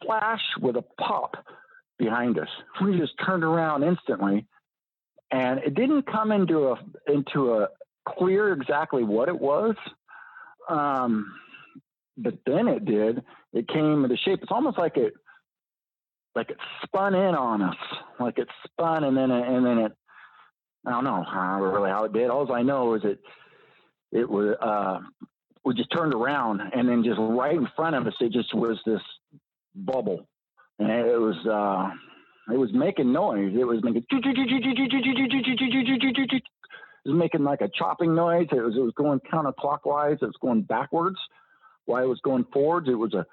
flash 0.03 0.41
with 0.59 0.75
a 0.75 0.83
pop 0.99 1.35
behind 1.97 2.39
us. 2.39 2.47
We 2.81 2.97
just 2.97 3.13
turned 3.25 3.43
around 3.43 3.83
instantly, 3.83 4.45
and 5.31 5.59
it 5.59 5.75
didn't 5.75 6.11
come 6.11 6.31
into 6.31 6.69
a 6.69 6.75
into 7.07 7.53
a 7.53 7.67
clear 8.07 8.53
exactly 8.53 9.03
what 9.03 9.29
it 9.29 9.39
was. 9.39 9.75
Um, 10.69 11.33
but 12.17 12.35
then 12.45 12.67
it 12.67 12.85
did. 12.85 13.23
It 13.53 13.67
came 13.67 14.03
into 14.03 14.17
shape. 14.17 14.39
It's 14.41 14.51
almost 14.51 14.77
like 14.77 14.97
it 14.97 15.13
like 16.35 16.49
it 16.49 16.57
spun 16.83 17.15
in 17.15 17.35
on 17.35 17.61
us, 17.61 17.75
like 18.19 18.37
it 18.37 18.47
spun 18.65 19.03
and 19.03 19.15
then 19.15 19.31
it, 19.31 19.47
and 19.47 19.65
then 19.65 19.77
it. 19.79 19.91
I 20.85 20.91
don't 20.91 21.03
know 21.03 21.25
how 21.29 21.61
really 21.61 21.89
how 21.89 22.05
it 22.05 22.13
did. 22.13 22.29
All 22.29 22.51
I 22.51 22.61
know 22.61 22.95
is 22.95 23.01
it 23.03 23.19
it 24.11 24.29
was 24.29 24.55
uh, 24.61 24.99
we 25.69 25.75
just 25.75 25.91
turned 25.95 26.13
around 26.13 26.61
and 26.73 26.89
then 26.89 27.03
just 27.03 27.19
right 27.19 27.55
in 27.55 27.67
front 27.75 27.95
of 27.95 28.07
us 28.07 28.13
it 28.19 28.31
just 28.31 28.53
was 28.55 28.79
this 28.85 29.01
bubble 29.75 30.27
and 30.79 30.89
it 30.89 31.19
was 31.19 31.35
uh, 31.45 31.95
it 32.53 32.57
was 32.57 32.71
making 32.73 33.11
noise. 33.11 33.53
It 33.55 33.65
was 33.65 33.79
making 33.83 34.03
it 37.05 37.09
was 37.09 37.17
making 37.17 37.43
like 37.43 37.61
a 37.61 37.69
chopping 37.77 38.15
noise. 38.15 38.47
It 38.51 38.61
was 38.61 38.75
it 38.75 38.79
was 38.79 38.93
going 38.95 39.19
counterclockwise. 39.31 40.21
It 40.21 40.25
was 40.25 40.37
going 40.41 40.63
backwards. 40.63 41.17
While 41.85 42.03
it 42.03 42.07
was 42.07 42.19
going 42.23 42.45
forwards, 42.51 42.87
it 42.89 42.95
was 42.95 43.13
a 43.13 43.25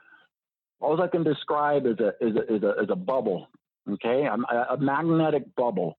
all 0.80 1.00
I 1.00 1.08
can 1.08 1.24
describe 1.24 1.86
is 1.86 1.98
a 2.00 2.12
is 2.20 2.36
a 2.36 2.54
is 2.54 2.62
a, 2.62 2.82
is 2.82 2.90
a 2.90 2.96
bubble. 2.96 3.48
Okay, 3.88 4.26
a, 4.26 4.74
a 4.74 4.76
magnetic 4.78 5.54
bubble. 5.56 5.96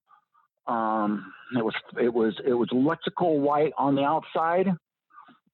Um, 0.67 1.31
it 1.55 1.63
was 1.63 1.73
it 1.99 2.13
was 2.13 2.35
it 2.45 2.53
was 2.53 2.67
electrical 2.71 3.39
white 3.39 3.71
on 3.77 3.95
the 3.95 4.03
outside, 4.03 4.67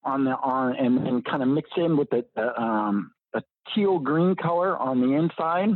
on 0.06 0.26
the 0.26 0.32
on 0.32 0.76
and, 0.76 1.08
and 1.08 1.26
kind 1.26 1.42
of 1.42 1.50
mixed 1.50 1.78
in 1.78 1.98
with 1.98 2.10
the 2.10 2.26
uh, 2.38 2.62
um, 2.62 3.12
a 3.34 3.42
teal 3.74 4.00
green 4.00 4.36
color 4.36 4.78
on 4.78 5.02
the 5.02 5.16
inside, 5.16 5.70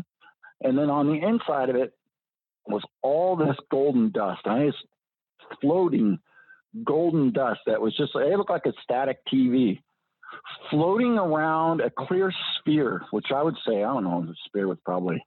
and 0.61 0.77
then 0.77 0.89
on 0.89 1.07
the 1.07 1.25
inside 1.25 1.69
of 1.69 1.75
it 1.75 1.93
was 2.67 2.83
all 3.01 3.35
this 3.35 3.55
golden 3.71 4.11
dust. 4.11 4.41
I 4.45 4.65
was 4.65 4.75
floating 5.61 6.19
golden 6.83 7.31
dust 7.31 7.61
that 7.65 7.81
was 7.81 7.95
just 7.95 8.11
it 8.15 8.37
looked 8.37 8.49
like 8.49 8.65
a 8.65 8.73
static 8.83 9.19
TV 9.31 9.79
floating 10.69 11.17
around 11.17 11.81
a 11.81 11.89
clear 11.89 12.31
sphere, 12.59 13.01
which 13.11 13.27
I 13.33 13.41
would 13.41 13.55
say, 13.65 13.77
I 13.77 13.93
don't 13.93 14.03
know, 14.03 14.25
the 14.25 14.35
sphere 14.45 14.67
was 14.67 14.77
probably 14.83 15.23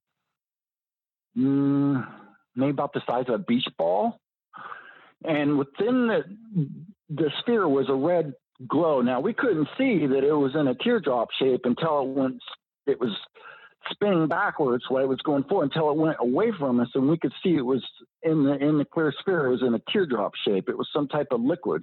mm, 1.37 2.07
maybe 2.55 2.71
about 2.71 2.93
the 2.93 3.03
size 3.07 3.25
of 3.29 3.35
a 3.35 3.39
beach 3.39 3.67
ball. 3.79 4.19
And 5.25 5.59
within 5.59 6.09
the, 6.09 6.23
the 7.11 7.31
sphere 7.41 7.69
was 7.69 7.89
a 7.89 7.95
red 7.95 8.33
glow. 8.69 9.01
Now 9.01 9.21
we 9.21 9.33
couldn't 9.33 9.69
see 9.79 10.07
that 10.07 10.25
it 10.25 10.33
was 10.33 10.55
in 10.55 10.69
a 10.69 10.75
teardrop 10.75 11.29
shape 11.39 11.63
until 11.65 12.03
it 12.03 12.09
went, 12.09 12.39
it 12.87 13.01
was 13.01 13.11
spinning 13.91 14.29
backwards 14.29 14.85
while 14.89 15.03
it 15.03 15.09
was 15.09 15.21
going 15.23 15.45
forward 15.45 15.65
until 15.65 15.91
it 15.91 15.97
went 15.97 16.17
away 16.21 16.53
from 16.59 16.81
us 16.81 16.89
and 16.95 17.09
we 17.09 17.17
could 17.17 17.33
see 17.43 17.55
it 17.57 17.65
was 17.65 17.83
in 18.23 18.45
the 18.45 18.53
in 18.57 18.77
the 18.77 18.85
clear 18.85 19.13
sphere 19.21 19.47
it 19.47 19.51
was 19.51 19.63
in 19.63 19.75
a 19.75 19.81
teardrop 19.91 20.33
shape 20.47 20.69
it 20.69 20.77
was 20.77 20.87
some 20.93 21.09
type 21.09 21.29
of 21.31 21.41
liquid 21.41 21.83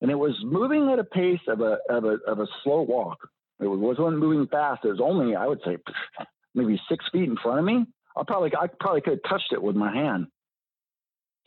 and 0.00 0.10
it 0.10 0.18
was 0.18 0.36
moving 0.44 0.90
at 0.90 0.98
a 0.98 1.04
pace 1.04 1.40
of 1.48 1.60
a 1.60 1.78
of 1.88 2.04
a 2.04 2.18
of 2.26 2.40
a 2.40 2.46
slow 2.62 2.82
walk. 2.82 3.18
It 3.60 3.66
wasn't 3.68 4.18
moving 4.18 4.48
fast. 4.48 4.84
It 4.84 4.88
was 4.88 5.00
only 5.00 5.36
I 5.36 5.46
would 5.46 5.60
say 5.64 5.78
maybe 6.54 6.80
six 6.88 7.04
feet 7.12 7.28
in 7.28 7.36
front 7.36 7.60
of 7.60 7.64
me. 7.64 7.86
I 8.16 8.22
probably 8.26 8.52
I 8.58 8.66
probably 8.80 9.00
could 9.00 9.20
have 9.24 9.30
touched 9.30 9.52
it 9.52 9.62
with 9.62 9.76
my 9.76 9.92
hand, 9.92 10.26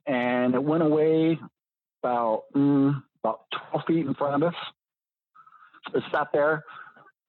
and 0.06 0.56
it 0.56 0.64
went 0.64 0.84
away 0.84 1.38
about 2.02 2.44
mm, 2.56 3.02
about 3.26 3.42
twelve 3.52 3.86
feet 3.88 4.06
in 4.06 4.14
front 4.14 4.42
of 4.42 4.54
us. 4.54 4.60
It 5.94 6.04
sat 6.12 6.28
there. 6.34 6.64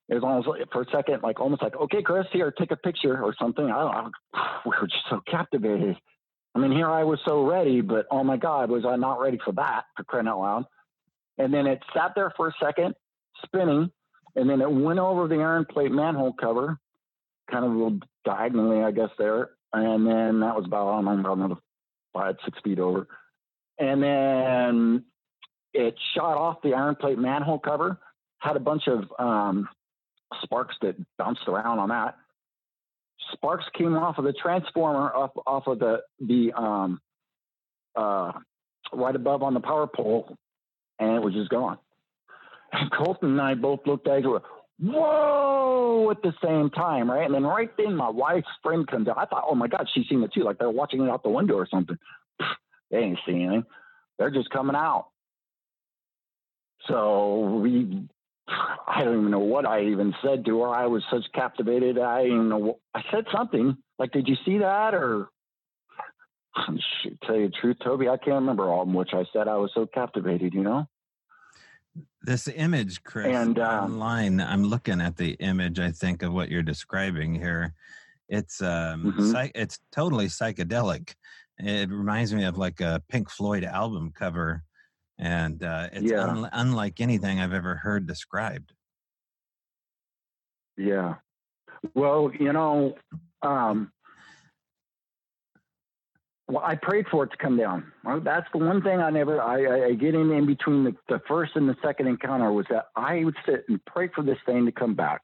It 0.08 0.14
was 0.14 0.22
almost 0.22 0.48
for 0.72 0.82
a 0.82 0.90
second, 0.92 1.22
like 1.22 1.40
almost 1.40 1.62
like, 1.62 1.74
okay, 1.74 2.00
Chris, 2.00 2.26
here, 2.32 2.52
take 2.52 2.70
a 2.70 2.76
picture 2.76 3.22
or 3.22 3.34
something. 3.40 3.64
I 3.64 3.68
know. 3.68 4.10
We 4.64 4.72
were 4.80 4.86
just 4.88 5.04
so 5.10 5.20
captivated. 5.28 5.96
I 6.54 6.58
mean, 6.58 6.72
here 6.72 6.90
I 6.90 7.04
was 7.04 7.20
so 7.24 7.44
ready, 7.44 7.80
but 7.82 8.06
oh 8.10 8.24
my 8.24 8.36
God, 8.36 8.70
was 8.70 8.84
I 8.84 8.96
not 8.96 9.20
ready 9.20 9.38
for 9.44 9.52
that? 9.52 9.84
For 9.96 10.04
crying 10.04 10.26
out 10.26 10.40
loud! 10.40 10.64
and 11.38 11.52
then 11.52 11.66
it 11.66 11.82
sat 11.94 12.12
there 12.14 12.32
for 12.36 12.48
a 12.48 12.52
second, 12.62 12.94
spinning, 13.44 13.90
and 14.34 14.48
then 14.48 14.60
it 14.60 14.70
went 14.70 14.98
over 14.98 15.28
the 15.28 15.36
iron 15.36 15.66
plate 15.66 15.92
manhole 15.92 16.32
cover, 16.32 16.78
kind 17.50 17.64
of 17.64 17.72
a 17.72 17.74
little 17.74 17.98
diagonally, 18.24 18.82
I 18.82 18.90
guess 18.90 19.10
there, 19.18 19.50
and 19.72 20.06
then 20.06 20.40
that 20.40 20.56
was 20.56 20.64
about 20.66 20.88
I 20.88 21.02
don't 21.02 21.04
know 21.04 21.20
about 21.20 21.38
another 21.38 21.60
five 22.12 22.36
six 22.44 22.58
feet 22.64 22.78
over, 22.78 23.06
and 23.78 24.02
then 24.02 25.04
it 25.76 25.94
shot 26.14 26.36
off 26.36 26.62
the 26.62 26.74
iron 26.74 26.96
plate 26.96 27.18
manhole 27.18 27.58
cover, 27.58 27.98
had 28.38 28.56
a 28.56 28.60
bunch 28.60 28.84
of 28.86 29.04
um, 29.18 29.68
sparks 30.42 30.74
that 30.82 30.96
bounced 31.18 31.46
around 31.46 31.78
on 31.78 31.88
that. 31.90 32.16
Sparks 33.32 33.64
came 33.76 33.96
off 33.96 34.18
of 34.18 34.24
the 34.24 34.32
transformer 34.32 35.12
off 35.12 35.32
off 35.46 35.66
of 35.66 35.78
the 35.78 36.02
the 36.20 36.52
um, 36.52 37.00
uh, 37.96 38.32
right 38.92 39.16
above 39.16 39.42
on 39.42 39.54
the 39.54 39.60
power 39.60 39.86
pole 39.86 40.36
and 40.98 41.14
it 41.14 41.22
was 41.22 41.34
just 41.34 41.50
gone. 41.50 41.78
And 42.72 42.90
Colton 42.90 43.30
and 43.30 43.40
I 43.40 43.54
both 43.54 43.80
looked 43.86 44.08
at 44.08 44.20
each 44.20 44.26
other, 44.26 44.42
whoa, 44.80 46.10
at 46.10 46.22
the 46.22 46.32
same 46.44 46.70
time, 46.70 47.10
right? 47.10 47.24
And 47.24 47.34
then 47.34 47.44
right 47.44 47.70
then, 47.76 47.94
my 47.94 48.10
wife's 48.10 48.48
friend 48.62 48.86
comes 48.86 49.08
out. 49.08 49.18
I 49.18 49.24
thought, 49.26 49.44
oh 49.48 49.54
my 49.54 49.68
God, 49.68 49.88
she's 49.94 50.08
seen 50.08 50.22
it 50.22 50.32
too. 50.32 50.42
Like 50.42 50.58
they're 50.58 50.70
watching 50.70 51.02
it 51.02 51.10
out 51.10 51.22
the 51.22 51.30
window 51.30 51.54
or 51.54 51.68
something. 51.70 51.98
They 52.90 52.98
ain't 52.98 53.18
seeing 53.26 53.46
anything. 53.46 53.64
They're 54.18 54.30
just 54.30 54.50
coming 54.50 54.76
out. 54.76 55.08
So 56.88 57.60
we, 57.62 58.08
I 58.48 59.04
don't 59.04 59.18
even 59.18 59.30
know 59.30 59.38
what 59.40 59.66
I 59.66 59.84
even 59.84 60.14
said 60.22 60.44
to 60.44 60.60
her. 60.62 60.68
I 60.68 60.86
was 60.86 61.02
such 61.10 61.24
captivated. 61.34 61.98
I 61.98 62.24
didn't 62.24 62.48
know. 62.48 62.78
I 62.94 63.02
said 63.10 63.24
something 63.34 63.76
like, 63.98 64.12
"Did 64.12 64.28
you 64.28 64.36
see 64.44 64.58
that?" 64.58 64.94
Or 64.94 65.28
Shoot, 67.02 67.18
tell 67.24 67.36
you 67.36 67.48
the 67.48 67.54
truth, 67.60 67.76
Toby, 67.82 68.08
I 68.08 68.16
can't 68.16 68.36
remember 68.36 68.70
all 68.70 68.84
which 68.86 69.10
I 69.12 69.24
said. 69.32 69.48
I 69.48 69.56
was 69.56 69.70
so 69.74 69.86
captivated, 69.86 70.54
you 70.54 70.62
know. 70.62 70.86
This 72.22 72.48
image, 72.48 73.02
Chris, 73.04 73.34
and, 73.34 73.58
uh, 73.58 73.82
online. 73.84 74.40
I'm 74.40 74.64
looking 74.64 75.00
at 75.00 75.16
the 75.16 75.32
image. 75.34 75.78
I 75.78 75.92
think 75.92 76.22
of 76.22 76.32
what 76.32 76.50
you're 76.50 76.62
describing 76.62 77.34
here. 77.34 77.74
It's 78.28 78.60
um, 78.60 79.04
mm-hmm. 79.04 79.30
psych- 79.30 79.52
it's 79.54 79.78
totally 79.92 80.26
psychedelic. 80.26 81.14
It 81.58 81.88
reminds 81.90 82.34
me 82.34 82.44
of 82.44 82.58
like 82.58 82.80
a 82.80 83.02
Pink 83.08 83.30
Floyd 83.30 83.64
album 83.64 84.12
cover, 84.14 84.64
and 85.18 85.62
uh, 85.62 85.88
it's 85.92 86.10
yeah. 86.10 86.24
un- 86.24 86.48
unlike 86.52 87.00
anything 87.00 87.40
I've 87.40 87.52
ever 87.52 87.76
heard 87.76 88.06
described. 88.06 88.72
Yeah. 90.76 91.14
Well, 91.94 92.30
you 92.38 92.52
know, 92.52 92.96
um, 93.42 93.92
well, 96.48 96.62
I 96.64 96.76
prayed 96.76 97.06
for 97.10 97.24
it 97.24 97.30
to 97.30 97.36
come 97.36 97.56
down. 97.56 97.92
Well, 98.04 98.20
that's 98.20 98.46
the 98.52 98.58
one 98.58 98.82
thing 98.82 99.00
I 99.00 99.10
never, 99.10 99.40
I, 99.40 99.88
I, 99.88 99.92
get 99.94 100.14
in, 100.14 100.30
in 100.30 100.46
between 100.46 100.84
the, 100.84 100.94
the 101.08 101.20
first 101.26 101.52
and 101.56 101.68
the 101.68 101.76
second 101.82 102.06
encounter 102.06 102.52
was 102.52 102.66
that 102.70 102.86
I 102.94 103.24
would 103.24 103.36
sit 103.44 103.64
and 103.68 103.84
pray 103.84 104.08
for 104.14 104.22
this 104.22 104.38
thing 104.46 104.64
to 104.66 104.72
come 104.72 104.94
back. 104.94 105.22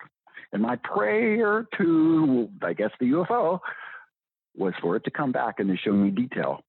And 0.53 0.63
my 0.63 0.77
prayer 0.77 1.67
to, 1.79 2.49
I 2.63 2.73
guess, 2.73 2.91
the 2.99 3.07
UFO 3.13 3.61
was 4.57 4.75
for 4.83 4.97
it 4.97 5.05
to 5.05 5.11
come 5.11 5.33
back 5.33 5.61
and 5.61 5.69
to 5.69 5.77
show 5.77 5.93
me 5.93 6.11
detail. 6.11 6.61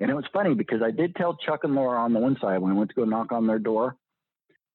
And 0.00 0.10
it 0.10 0.14
was 0.14 0.24
funny 0.32 0.54
because 0.54 0.82
I 0.82 0.90
did 0.90 1.16
tell 1.16 1.36
Chuck 1.36 1.64
and 1.64 1.74
Laura 1.74 2.00
on 2.00 2.12
the 2.12 2.18
one 2.18 2.36
side 2.40 2.58
when 2.58 2.72
I 2.72 2.74
went 2.74 2.90
to 2.90 2.96
go 2.96 3.04
knock 3.04 3.32
on 3.32 3.46
their 3.46 3.58
door. 3.58 3.96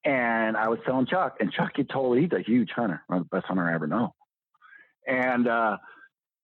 And 0.03 0.57
I 0.57 0.69
was 0.69 0.79
telling 0.85 1.05
Chuck, 1.05 1.37
and 1.39 1.51
Chuck 1.51 1.73
had 1.75 1.89
told 1.89 2.15
me 2.15 2.23
he's 2.23 2.31
a 2.31 2.41
huge 2.41 2.71
hunter, 2.75 3.03
one 3.05 3.19
of 3.19 3.29
the 3.29 3.35
best 3.35 3.47
hunter 3.47 3.69
I 3.69 3.75
ever 3.75 3.85
know. 3.85 4.15
And 5.07 5.47
uh, 5.47 5.77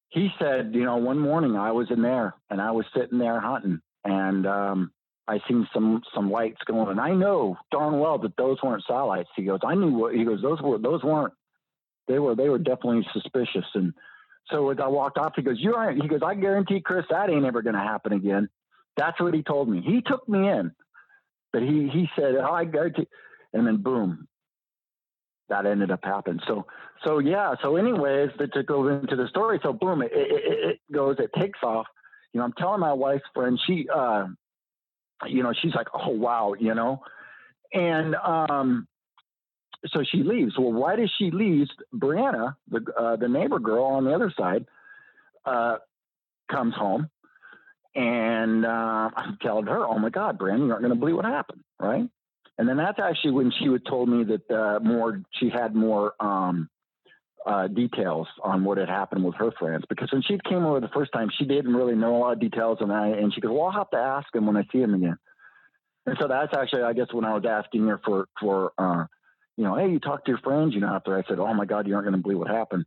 he 0.10 0.30
said, 0.40 0.76
you 0.76 0.86
know, 0.86 0.98
one 0.98 1.18
morning 1.18 1.56
I 1.56 1.72
was 1.72 1.88
in 1.90 2.04
there 2.04 2.36
and 2.50 2.62
I 2.62 2.72
was 2.72 2.86
sitting 2.96 3.18
there 3.18 3.40
hunting 3.40 3.82
and 4.04 4.46
um, 4.46 4.92
I 5.28 5.40
seen 5.48 5.68
some 5.74 6.02
some 6.16 6.32
lights 6.32 6.62
going, 6.66 6.90
and 6.90 7.00
I 7.00 7.12
know 7.14 7.58
darn 7.72 8.00
well 8.00 8.18
that 8.20 8.38
those 8.38 8.58
weren't 8.64 8.84
satellites. 8.88 9.30
He 9.36 9.44
goes, 9.44 9.60
I 9.66 9.76
knew 9.76 9.92
what 9.92 10.16
he 10.16 10.24
goes. 10.24 10.42
Those 10.42 10.62
were 10.62 10.78
those 10.78 11.04
weren't. 11.04 11.34
They 12.08 12.20
were 12.20 12.36
they 12.36 12.48
were 12.48 12.60
definitely 12.60 13.06
suspicious. 13.12 13.66
And 13.74 13.94
so 14.50 14.70
as 14.70 14.78
I 14.82 14.88
walked 14.88 15.18
off, 15.18 15.34
he 15.36 15.42
goes, 15.42 15.58
you 15.60 15.76
aren't. 15.76 16.02
He 16.02 16.08
goes, 16.08 16.22
I 16.26 16.36
guarantee, 16.36 16.80
Chris, 16.80 17.06
that 17.10 17.30
ain't 17.30 17.46
ever 17.46 17.62
going 17.62 17.76
to 17.76 17.82
happen 17.82 18.14
again. 18.14 18.48
That's 18.98 19.20
what 19.22 19.34
he 19.34 19.44
told 19.44 19.70
me. 19.70 19.82
He 19.86 20.02
took 20.02 20.28
me 20.28 20.50
in, 20.50 20.72
but 21.54 21.62
he 21.62 21.90
he 21.94 22.10
said, 22.16 22.36
oh, 22.36 22.52
I 22.52 22.66
guarantee. 22.66 23.08
And 23.54 23.66
then 23.66 23.78
boom, 23.78 24.28
that 25.50 25.66
ended 25.66 25.92
up 25.92 26.02
happening. 26.04 26.42
So, 26.48 26.66
so 27.06 27.20
yeah. 27.20 27.56
So, 27.62 27.78
anyways, 27.78 28.32
to 28.54 28.64
go 28.64 28.88
into 28.88 29.16
the 29.16 29.28
story, 29.30 29.60
so 29.64 29.74
boom, 29.74 30.02
it, 30.02 30.12
it, 30.14 30.70
it, 30.70 30.80
goes, 30.92 31.18
it 31.20 31.32
takes 31.40 31.60
off. 31.64 31.86
You 32.34 32.40
know, 32.40 32.46
I'm 32.46 32.54
telling 32.54 32.82
my 32.82 32.94
wife's 32.94 33.24
friend, 33.34 33.60
she, 33.66 33.88
uh, 33.94 34.26
you 35.28 35.44
know, 35.44 35.54
she's 35.62 35.74
like, 35.74 35.88
oh 35.94 36.10
wow, 36.10 36.54
you 36.60 36.76
know, 36.76 37.02
and 37.74 38.16
um, 38.16 38.88
so 39.88 40.04
she 40.12 40.24
leaves. 40.24 40.54
Well, 40.58 40.74
why 40.74 40.96
does 40.96 41.12
she 41.18 41.32
leave? 41.32 41.68
Brianna, 41.96 42.56
the 42.70 42.86
uh, 42.98 43.16
the 43.16 43.28
neighbor 43.28 43.60
girl 43.60 43.86
on 43.86 44.06
the 44.06 44.14
other 44.14 44.34
side, 44.38 44.66
uh, 45.46 45.78
comes 46.52 46.76
home, 46.76 47.10
And 47.98 48.64
uh, 48.64 49.10
I 49.16 49.32
told 49.44 49.68
her, 49.68 49.86
"Oh 49.86 49.98
my 49.98 50.10
God, 50.10 50.38
Brandon, 50.38 50.68
you 50.68 50.72
aren't 50.72 50.84
going 50.84 50.94
to 50.94 51.00
believe 51.00 51.16
what 51.16 51.26
happened, 51.26 51.64
right?" 51.80 52.08
And 52.60 52.70
then 52.70 52.78
that's 52.78 53.00
actually 53.00 53.32
when 53.32 53.52
she 53.60 53.70
would 53.70 53.88
told 53.88 54.08
me 54.08 54.24
that 54.24 54.52
uh, 54.52 54.80
more 54.80 55.24
she 55.40 55.50
had 55.50 55.76
more 55.76 56.14
um, 56.20 56.70
uh, 57.44 57.68
details 57.68 58.28
on 58.44 58.64
what 58.64 58.78
had 58.78 58.88
happened 58.88 59.24
with 59.24 59.34
her 59.36 59.52
friends 59.58 59.84
because 59.90 60.12
when 60.12 60.22
she 60.22 60.38
came 60.48 60.64
over 60.64 60.80
the 60.80 60.90
first 60.90 61.12
time, 61.12 61.30
she 61.40 61.46
didn't 61.46 61.76
really 61.76 61.96
know 61.96 62.16
a 62.16 62.20
lot 62.20 62.34
of 62.34 62.40
details, 62.40 62.78
and 62.82 62.92
I 62.92 63.08
and 63.08 63.34
she 63.34 63.42
goes, 63.42 63.52
"Well, 63.52 63.66
I'll 63.66 63.72
have 63.72 63.90
to 63.90 63.98
ask 63.98 64.28
him 64.36 64.46
when 64.46 64.58
I 64.58 64.64
see 64.72 64.80
him 64.80 64.94
again." 64.94 65.18
And 66.06 66.18
so 66.22 66.28
that's 66.28 66.54
actually, 66.56 66.84
I 66.84 66.94
guess, 66.94 67.12
when 67.12 67.26
I 67.26 67.34
was 67.34 67.46
asking 67.50 67.88
her 67.88 68.00
for 68.06 68.28
for 68.40 68.74
uh, 68.78 69.06
you 69.58 69.64
know, 69.64 69.76
hey, 69.76 69.90
you 69.90 70.00
talked 70.00 70.26
to 70.26 70.32
your 70.34 70.42
friends, 70.42 70.76
you 70.76 70.82
know, 70.82 70.94
after 70.94 71.18
I 71.18 71.24
said, 71.28 71.40
"Oh 71.40 71.52
my 71.56 71.66
God, 71.66 71.88
you 71.88 71.96
aren't 71.96 72.06
going 72.06 72.16
to 72.16 72.22
believe 72.22 72.38
what 72.38 72.48
happened." 72.48 72.86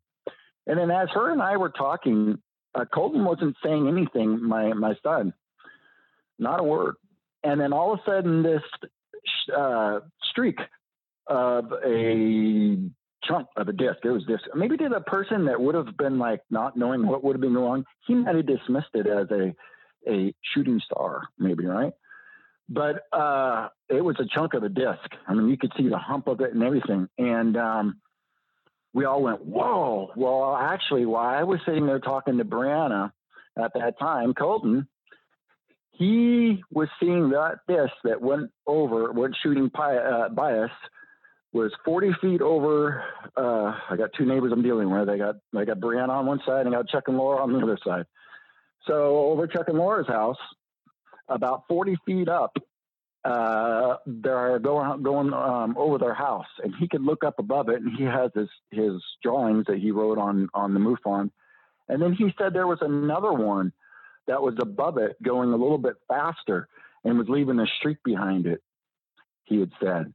And 0.68 0.78
then 0.78 0.92
as 0.92 1.08
her 1.14 1.32
and 1.32 1.42
I 1.42 1.56
were 1.56 1.70
talking, 1.70 2.38
uh, 2.74 2.84
Colton 2.92 3.24
wasn't 3.24 3.56
saying 3.64 3.88
anything. 3.88 4.42
My 4.42 4.72
my 4.72 4.94
son, 5.02 5.32
not 6.38 6.60
a 6.60 6.64
word. 6.64 6.94
And 7.42 7.60
then 7.60 7.72
all 7.72 7.94
of 7.94 8.00
a 8.00 8.02
sudden, 8.04 8.42
this 8.42 8.62
uh, 9.56 10.00
streak 10.30 10.58
of 11.26 11.72
a 11.84 12.76
chunk 13.24 13.46
of 13.56 13.68
a 13.68 13.72
disc. 13.72 13.98
It 14.04 14.10
was 14.10 14.24
this. 14.26 14.40
Maybe 14.54 14.76
to 14.76 14.88
the 14.88 15.00
person 15.00 15.46
that 15.46 15.60
would 15.60 15.74
have 15.74 15.96
been 15.96 16.18
like 16.18 16.40
not 16.50 16.76
knowing 16.76 17.06
what 17.06 17.24
would 17.24 17.36
have 17.36 17.40
been 17.40 17.54
wrong, 17.54 17.84
he 18.06 18.14
might 18.14 18.36
have 18.36 18.46
dismissed 18.46 18.94
it 18.94 19.06
as 19.06 19.30
a 19.30 19.54
a 20.08 20.34
shooting 20.54 20.80
star, 20.84 21.22
maybe 21.38 21.66
right. 21.66 21.92
But 22.68 23.02
uh, 23.12 23.68
it 23.88 24.02
was 24.02 24.16
a 24.18 24.24
chunk 24.32 24.54
of 24.54 24.62
a 24.62 24.68
disc. 24.68 25.10
I 25.26 25.34
mean, 25.34 25.48
you 25.48 25.58
could 25.58 25.72
see 25.76 25.88
the 25.88 25.98
hump 25.98 26.28
of 26.28 26.40
it 26.40 26.54
and 26.54 26.62
everything. 26.62 27.08
And 27.18 27.56
um, 27.56 28.00
we 28.92 29.04
all 29.04 29.22
went, 29.22 29.44
"Whoa!" 29.44 30.10
Well, 30.16 30.56
actually, 30.56 31.06
while 31.06 31.28
I 31.28 31.42
was 31.44 31.60
sitting 31.64 31.86
there 31.86 32.00
talking 32.00 32.38
to 32.38 32.44
Brianna 32.44 33.12
at 33.56 33.72
that 33.74 33.98
time, 33.98 34.34
Colton, 34.34 34.88
he 35.92 36.62
was 36.70 36.88
seeing 36.98 37.30
that 37.30 37.58
disc 37.68 37.92
that 38.04 38.20
went 38.20 38.50
over, 38.66 39.12
went 39.12 39.36
shooting 39.42 39.68
by, 39.68 39.96
uh, 39.96 40.28
bias 40.30 40.70
was 41.52 41.72
40 41.84 42.12
feet 42.20 42.40
over. 42.40 43.04
Uh, 43.36 43.74
I 43.90 43.96
got 43.96 44.10
two 44.16 44.24
neighbors 44.24 44.52
I'm 44.52 44.62
dealing 44.62 44.90
with. 44.90 45.08
I 45.08 45.18
got 45.18 45.36
I 45.56 45.64
got 45.64 45.78
Brianna 45.78 46.10
on 46.10 46.26
one 46.26 46.40
side 46.46 46.66
and 46.66 46.74
I 46.74 46.78
got 46.78 46.88
Chuck 46.88 47.04
and 47.08 47.16
Laura 47.16 47.42
on 47.42 47.52
the 47.52 47.58
other 47.58 47.78
side. 47.84 48.06
So 48.86 49.18
over 49.30 49.46
Chuck 49.46 49.68
and 49.68 49.78
Laura's 49.78 50.06
house, 50.06 50.38
about 51.28 51.64
40 51.68 51.96
feet 52.06 52.28
up, 52.28 52.56
uh, 53.24 53.96
they're 54.06 54.58
going 54.58 55.02
going 55.02 55.32
um, 55.32 55.76
over 55.76 55.98
their 55.98 56.14
house, 56.14 56.46
and 56.62 56.74
he 56.78 56.88
could 56.88 57.02
look 57.02 57.22
up 57.24 57.38
above 57.38 57.68
it, 57.68 57.82
and 57.82 57.96
he 57.96 58.04
has 58.04 58.30
his 58.34 58.48
his 58.70 58.92
drawings 59.22 59.66
that 59.66 59.78
he 59.78 59.90
wrote 59.90 60.18
on 60.18 60.48
on 60.54 60.74
the 60.74 60.80
MUFON. 60.80 61.30
And 61.88 62.00
then 62.00 62.12
he 62.12 62.32
said 62.38 62.54
there 62.54 62.66
was 62.66 62.78
another 62.80 63.32
one 63.32 63.72
that 64.26 64.42
was 64.42 64.54
above 64.60 64.96
it, 64.96 65.20
going 65.22 65.52
a 65.52 65.56
little 65.56 65.78
bit 65.78 65.96
faster, 66.08 66.68
and 67.04 67.18
was 67.18 67.28
leaving 67.28 67.58
a 67.58 67.66
streak 67.66 67.98
behind 68.04 68.46
it. 68.46 68.62
He 69.44 69.58
had 69.58 69.72
said, 69.82 70.14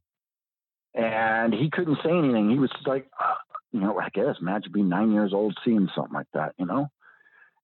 and 0.94 1.54
he 1.54 1.70
couldn't 1.70 2.00
say 2.04 2.12
anything. 2.12 2.50
He 2.50 2.58
was 2.58 2.72
like, 2.86 3.08
uh, 3.20 3.34
you 3.72 3.82
know, 3.82 4.00
I 4.00 4.10
guess 4.10 4.38
imagine 4.40 4.72
being 4.72 4.90
nine 4.90 5.12
years 5.12 5.34
old 5.34 5.58
seeing 5.64 5.90
something 5.94 6.14
like 6.14 6.28
that, 6.34 6.54
you 6.58 6.66
know. 6.66 6.88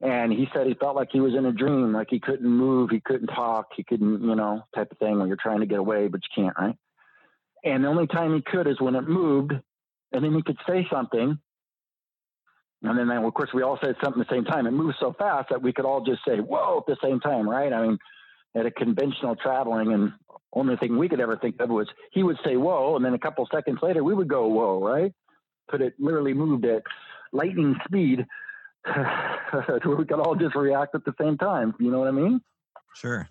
And 0.02 0.34
he 0.34 0.48
said 0.52 0.66
he 0.66 0.74
felt 0.74 0.96
like 0.96 1.10
he 1.12 1.20
was 1.20 1.36
in 1.36 1.46
a 1.46 1.52
dream, 1.52 1.94
like 1.94 2.08
he 2.10 2.20
couldn't 2.20 2.50
move, 2.50 2.90
he 2.90 3.00
couldn't 3.00 3.28
talk, 3.28 3.68
he 3.76 3.84
couldn't, 3.84 4.24
you 4.24 4.36
know, 4.36 4.64
type 4.74 4.92
of 4.92 4.98
thing 4.98 5.20
when 5.20 5.28
you're 5.28 5.38
trying 5.38 5.60
to 5.60 5.68
get 5.68 5.78
away, 5.78 6.08
but 6.08 6.22
you 6.24 6.44
can't, 6.44 6.58
right? 6.58 6.76
And 7.64 7.84
the 7.84 7.88
only 7.88 8.08
time 8.08 8.34
he 8.34 8.42
could 8.42 8.68
is 8.68 8.82
when 8.82 8.96
it 8.96 9.08
moved, 9.08 9.54
and 10.12 10.24
then 10.24 10.34
he 10.34 10.42
could 10.42 10.58
say 10.68 10.88
something. 10.92 11.38
And 12.84 12.98
then, 12.98 13.12
of 13.12 13.34
course, 13.36 13.52
we 13.54 13.62
all 13.62 13.78
said 13.80 13.96
something 14.04 14.22
at 14.22 14.28
the 14.28 14.34
same 14.34 14.46
time. 14.46 14.66
It 14.66 14.72
moved 14.72 14.96
so 15.00 15.14
fast 15.14 15.50
that 15.52 15.62
we 15.62 15.72
could 15.72 15.86
all 15.86 16.02
just 16.02 16.22
say, 16.28 16.40
whoa, 16.40 16.80
at 16.80 16.88
the 16.88 16.98
same 17.08 17.20
time, 17.20 17.48
right? 17.48 17.72
I 17.72 17.86
mean, 17.86 18.00
at 18.56 18.66
a 18.66 18.72
conventional 18.72 19.36
traveling, 19.36 19.94
and 19.94 20.14
only 20.52 20.78
thing 20.78 20.98
we 20.98 21.08
could 21.08 21.22
ever 21.22 21.38
think 21.38 21.60
of 21.60 21.70
was 21.70 21.88
he 22.12 22.24
would 22.24 22.38
say, 22.44 22.58
whoa, 22.58 22.96
and 22.96 23.06
then 23.06 23.14
a 23.14 23.20
couple 23.20 23.48
seconds 23.54 23.78
later, 23.84 24.04
we 24.04 24.16
would 24.16 24.28
go, 24.28 24.48
whoa, 24.48 24.84
right? 24.84 25.14
But 25.72 25.84
it 25.84 25.94
literally 26.00 26.34
moved 26.34 26.66
at 26.66 26.82
lightning 27.32 27.76
speed 27.86 28.26
we 29.86 30.06
could 30.06 30.20
all 30.20 30.36
just 30.36 30.56
react 30.56 30.96
at 30.96 31.06
the 31.06 31.13
same 31.20 31.38
time. 31.38 31.74
You 31.80 31.91
know 31.91 32.00
what 32.00 32.08
I 32.08 32.12
mean? 32.12 32.41
Sure. 32.96 33.28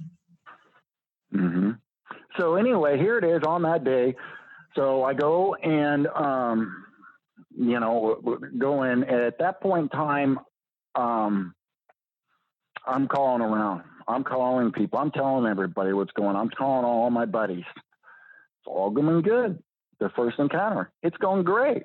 Mm-hmm. 1.35 1.73
So 2.39 2.55
anyway, 2.55 2.99
here 2.99 3.19
it 3.19 3.25
is 3.25 3.43
on 3.47 3.63
that 3.63 3.85
day. 3.85 4.15
So 4.77 5.03
I 5.03 5.15
go 5.15 5.55
and, 5.57 6.07
um, 6.09 6.85
you 7.57 7.81
know, 7.81 8.39
go 8.57 8.85
in. 8.85 9.05
At 9.05 9.39
that 9.39 9.61
point 9.61 9.85
in 9.85 9.89
time, 9.89 10.39
um, 10.95 11.55
I'm 12.87 13.09
calling 13.09 13.43
around. 13.43 13.83
I'm 14.07 14.25
calling 14.25 14.73
people. 14.73 14.99
I'm 14.99 15.11
telling 15.11 15.51
everybody 15.51 15.93
what's 15.93 16.13
going 16.13 16.31
on. 16.31 16.37
I'm 16.37 16.51
calling 16.51 16.85
all 16.85 17.11
my 17.11 17.27
buddies. 17.27 17.65
It's 17.75 18.67
all 18.67 18.91
going 18.91 19.23
good. 19.23 19.63
The 19.99 20.11
first 20.17 20.39
encounter, 20.39 20.91
it's 21.03 21.17
going 21.19 21.45
great. 21.45 21.83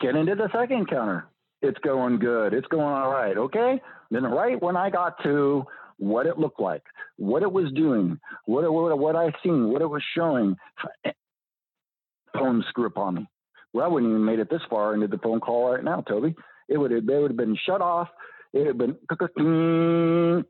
Get 0.00 0.14
into 0.14 0.36
the 0.36 0.48
second 0.52 0.78
encounter 0.78 1.26
it's 1.64 1.78
going 1.78 2.18
good. 2.18 2.52
It's 2.52 2.66
going 2.68 2.84
all 2.84 3.10
right. 3.10 3.36
Okay. 3.36 3.80
Then 4.10 4.24
right 4.24 4.60
when 4.62 4.76
I 4.76 4.90
got 4.90 5.22
to 5.24 5.64
what 5.96 6.26
it 6.26 6.38
looked 6.38 6.60
like, 6.60 6.82
what 7.16 7.42
it 7.42 7.50
was 7.50 7.72
doing, 7.72 8.18
what 8.46 8.70
what, 8.72 8.98
what 8.98 9.16
I 9.16 9.32
seen, 9.42 9.68
what 9.68 9.82
it 9.82 9.88
was 9.88 10.02
showing, 10.16 10.56
phone 12.32 12.64
screw 12.68 12.86
up 12.86 12.98
on 12.98 13.14
me. 13.14 13.28
Well, 13.72 13.84
I 13.84 13.88
wouldn't 13.88 14.10
even 14.10 14.24
made 14.24 14.38
it 14.38 14.50
this 14.50 14.62
far 14.70 14.94
into 14.94 15.08
the 15.08 15.18
phone 15.18 15.40
call 15.40 15.72
right 15.72 15.82
now, 15.82 16.02
Toby. 16.02 16.34
It 16.68 16.78
would 16.78 16.90
have, 16.90 17.08
it 17.08 17.20
would 17.20 17.30
have 17.30 17.36
been 17.36 17.58
shut 17.66 17.80
off. 17.80 18.08
It 18.52 18.66
had 18.66 18.78
been. 18.78 18.96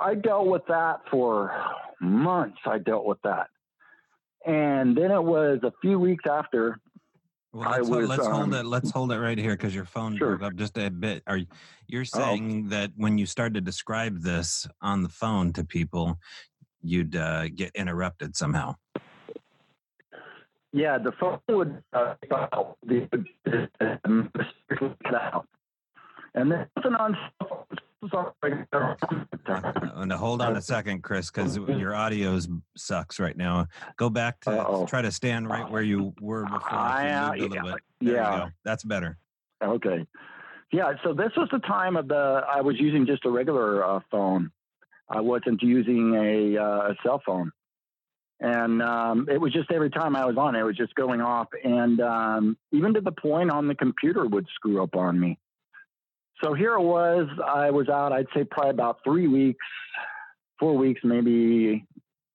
I 0.00 0.14
dealt 0.14 0.46
with 0.46 0.62
that 0.68 1.00
for 1.10 1.50
months. 2.00 2.58
I 2.66 2.78
dealt 2.78 3.04
with 3.04 3.18
that. 3.24 3.48
And 4.46 4.96
then 4.96 5.10
it 5.10 5.22
was 5.22 5.58
a 5.64 5.72
few 5.82 5.98
weeks 5.98 6.24
after 6.30 6.78
well, 7.52 7.70
let's, 7.70 7.88
was, 7.88 8.08
let's 8.08 8.26
um, 8.26 8.32
hold 8.32 8.54
it. 8.54 8.66
Let's 8.66 8.90
hold 8.90 9.12
it 9.12 9.18
right 9.18 9.38
here 9.38 9.56
because 9.56 9.74
your 9.74 9.86
phone 9.86 10.16
sure. 10.16 10.36
broke 10.36 10.52
up 10.52 10.56
just 10.56 10.76
a 10.76 10.90
bit. 10.90 11.22
Are 11.26 11.40
you're 11.86 12.04
saying 12.04 12.64
oh. 12.66 12.70
that 12.70 12.92
when 12.96 13.16
you 13.16 13.26
started 13.26 13.54
to 13.54 13.60
describe 13.60 14.20
this 14.20 14.66
on 14.82 15.02
the 15.02 15.08
phone 15.08 15.52
to 15.54 15.64
people, 15.64 16.18
you'd 16.82 17.16
uh, 17.16 17.48
get 17.48 17.70
interrupted 17.74 18.36
somehow? 18.36 18.76
Yeah, 20.72 20.98
the 20.98 21.12
phone 21.12 21.40
would 21.48 21.82
uh, 21.94 22.14
the, 22.84 23.08
out, 25.14 25.46
and 26.34 26.52
then 26.52 26.66
on 26.94 27.16
uh, 28.02 28.96
hold 30.16 30.40
on 30.40 30.56
a 30.56 30.62
second, 30.62 31.02
Chris, 31.02 31.30
because 31.30 31.56
your 31.56 31.94
audio 31.94 32.38
sucks 32.76 33.18
right 33.18 33.36
now. 33.36 33.66
Go 33.96 34.08
back 34.08 34.40
to 34.42 34.50
Uh-oh. 34.50 34.86
try 34.86 35.02
to 35.02 35.10
stand 35.10 35.48
right 35.48 35.68
where 35.70 35.82
you 35.82 36.14
were 36.20 36.44
before. 36.44 36.72
I, 36.72 37.10
uh, 37.10 37.32
yeah, 37.34 37.74
yeah. 38.00 38.48
that's 38.64 38.84
better. 38.84 39.18
Okay, 39.62 40.06
yeah. 40.72 40.92
So 41.02 41.12
this 41.12 41.32
was 41.36 41.48
the 41.50 41.58
time 41.60 41.96
of 41.96 42.08
the. 42.08 42.42
I 42.48 42.60
was 42.60 42.76
using 42.78 43.06
just 43.06 43.24
a 43.24 43.30
regular 43.30 43.84
uh, 43.84 44.00
phone. 44.10 44.50
I 45.10 45.20
wasn't 45.20 45.62
using 45.62 46.14
a, 46.14 46.62
uh, 46.62 46.90
a 46.90 46.96
cell 47.02 47.22
phone, 47.24 47.50
and 48.40 48.82
um, 48.82 49.26
it 49.28 49.40
was 49.40 49.52
just 49.52 49.72
every 49.72 49.90
time 49.90 50.14
I 50.14 50.24
was 50.24 50.36
on, 50.36 50.54
it 50.54 50.62
was 50.62 50.76
just 50.76 50.94
going 50.94 51.20
off, 51.20 51.48
and 51.64 52.00
um, 52.00 52.56
even 52.70 52.94
to 52.94 53.00
the 53.00 53.12
point 53.12 53.50
on 53.50 53.66
the 53.66 53.74
computer 53.74 54.26
would 54.26 54.46
screw 54.54 54.82
up 54.82 54.94
on 54.94 55.18
me. 55.18 55.38
So 56.42 56.54
here 56.54 56.74
it 56.74 56.82
was. 56.82 57.28
I 57.44 57.70
was 57.70 57.88
out, 57.88 58.12
I'd 58.12 58.26
say 58.34 58.44
probably 58.44 58.70
about 58.70 59.00
three 59.02 59.26
weeks, 59.26 59.64
four 60.58 60.76
weeks 60.76 61.00
maybe 61.02 61.84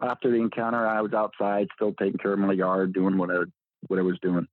after 0.01 0.29
the 0.29 0.37
encounter. 0.37 0.85
I 0.85 1.01
was 1.01 1.13
outside, 1.13 1.67
still 1.75 1.93
taking 1.93 2.17
care 2.17 2.33
of 2.33 2.39
my 2.39 2.53
yard, 2.53 2.93
doing 2.93 3.17
what 3.17 3.31
I, 3.31 3.43
what 3.87 3.99
I 3.99 4.03
was 4.03 4.19
doing. 4.21 4.47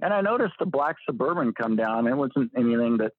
And 0.00 0.14
I 0.14 0.22
noticed 0.22 0.54
the 0.58 0.66
black 0.66 0.96
Suburban 1.04 1.52
come 1.52 1.76
down. 1.76 2.06
It 2.06 2.16
wasn't 2.16 2.52
anything 2.56 2.98
that 2.98 3.12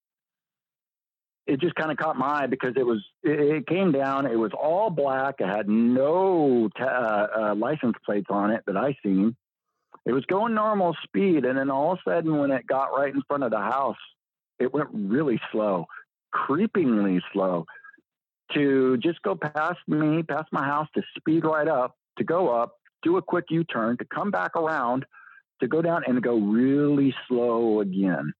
it 1.45 1.60
just 1.60 1.76
kind 1.76 1.91
of 1.91 1.97
caught 1.97 2.17
my 2.17 2.43
eye 2.43 2.47
because 2.47 2.74
it 2.76 2.86
was 2.86 3.04
it, 3.24 3.67
came 3.67 3.91
down. 3.91 4.26
It 4.26 4.38
was 4.38 4.52
all 4.54 4.89
black. 4.89 5.36
It 5.39 5.47
had 5.47 5.67
no 5.67 6.69
uh, 6.80 6.84
uh, 6.84 7.56
license 7.56 7.95
plates 8.06 8.28
on 8.30 8.52
it 8.52 8.63
that 8.67 8.78
I 8.78 8.95
seen. 9.04 9.36
It 10.06 10.13
was 10.13 10.26
going 10.26 10.56
normal 10.56 10.95
speed, 11.04 11.45
and 11.45 11.58
then 11.58 11.69
all 11.69 11.93
of 11.93 12.00
a 12.06 12.10
sudden, 12.10 12.38
when 12.38 12.52
it 12.52 12.65
got 12.65 12.95
right 12.95 13.13
in 13.13 13.21
front 13.28 13.43
of 13.43 13.52
the 13.52 13.60
house, 13.60 13.97
it 14.62 14.74
went 14.74 14.89
really 14.93 15.39
slow, 15.52 15.88
creepingly 16.34 17.21
slow 17.34 17.65
to 18.54 18.97
just 18.97 19.21
go 19.21 19.36
past 19.36 19.80
me, 19.88 20.24
past 20.24 20.47
my 20.52 20.63
house, 20.63 20.88
to 20.95 21.02
speed 21.17 21.43
right 21.45 21.67
up, 21.67 21.95
to 22.17 22.24
go 22.24 22.50
up, 22.50 22.74
do 23.04 23.17
a 23.17 23.21
quick 23.21 23.45
U 23.50 23.63
turn, 23.63 23.97
to 23.97 24.06
come 24.06 24.32
back 24.32 24.56
around, 24.56 25.06
to 25.62 25.67
go 25.67 25.82
down 25.82 26.04
and 26.06 26.21
go 26.21 26.38
really 26.38 27.13
slow 27.28 27.80
again. 27.80 28.34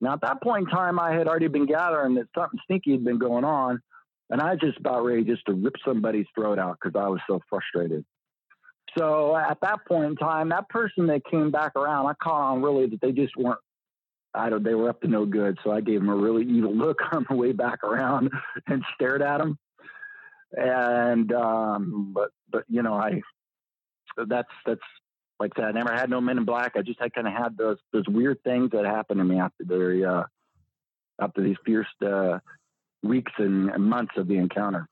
Now, 0.00 0.12
at 0.14 0.20
that 0.22 0.42
point 0.42 0.68
in 0.68 0.74
time, 0.74 0.98
I 0.98 1.12
had 1.12 1.26
already 1.26 1.48
been 1.48 1.66
gathering 1.66 2.14
that 2.14 2.28
something 2.34 2.60
sneaky 2.66 2.92
had 2.92 3.04
been 3.04 3.18
going 3.18 3.44
on, 3.44 3.80
and 4.30 4.40
I 4.40 4.52
was 4.52 4.60
just 4.60 4.78
about 4.78 5.04
ready 5.04 5.24
just 5.24 5.44
to 5.46 5.54
rip 5.54 5.74
somebody's 5.84 6.26
throat 6.34 6.58
out 6.58 6.78
because 6.80 6.98
I 7.00 7.08
was 7.08 7.20
so 7.26 7.40
frustrated. 7.48 8.04
So 8.96 9.36
at 9.36 9.58
that 9.62 9.80
point 9.86 10.04
in 10.04 10.16
time, 10.16 10.50
that 10.50 10.68
person 10.68 11.06
that 11.08 11.24
came 11.30 11.50
back 11.50 11.76
around, 11.76 12.06
I 12.06 12.12
caught 12.22 12.52
on 12.52 12.62
really 12.62 12.86
that 12.86 13.00
they 13.00 13.12
just 13.12 13.36
weren't 13.36 13.58
I 14.36 14.50
don't, 14.50 14.62
they 14.62 14.74
were 14.74 14.88
up 14.88 15.00
to 15.00 15.08
no 15.08 15.24
good. 15.24 15.58
So 15.64 15.70
I 15.70 15.80
gave 15.80 16.00
him 16.00 16.08
a 16.08 16.16
really 16.16 16.44
evil 16.44 16.74
look 16.74 16.98
on 17.12 17.26
the 17.28 17.36
way 17.36 17.52
back 17.52 17.82
around 17.82 18.30
and 18.66 18.84
stared 18.94 19.22
at 19.22 19.40
him. 19.40 19.58
and 20.52 21.32
um, 21.32 22.12
but 22.14 22.30
but 22.50 22.64
you 22.68 22.82
know 22.82 22.94
I 22.94 23.22
that's 24.16 24.48
that's 24.64 24.80
like 25.38 25.54
that. 25.54 25.64
I 25.64 25.72
never 25.72 25.92
had 25.92 26.10
no 26.10 26.20
Men 26.20 26.38
in 26.38 26.44
Black. 26.44 26.72
I 26.76 26.82
just 26.82 27.00
I 27.00 27.08
kind 27.08 27.26
of 27.26 27.32
had 27.32 27.56
those 27.56 27.78
those 27.92 28.08
weird 28.08 28.42
things 28.44 28.70
that 28.72 28.84
happened 28.84 29.18
to 29.18 29.24
me 29.24 29.38
after 29.38 29.64
the 29.64 30.04
uh, 30.04 30.24
after 31.20 31.42
these 31.42 31.56
fierce 31.64 31.86
uh, 32.04 32.38
weeks 33.02 33.32
and 33.38 33.66
months 33.78 34.12
of 34.16 34.28
the 34.28 34.36
encounter. 34.36 34.88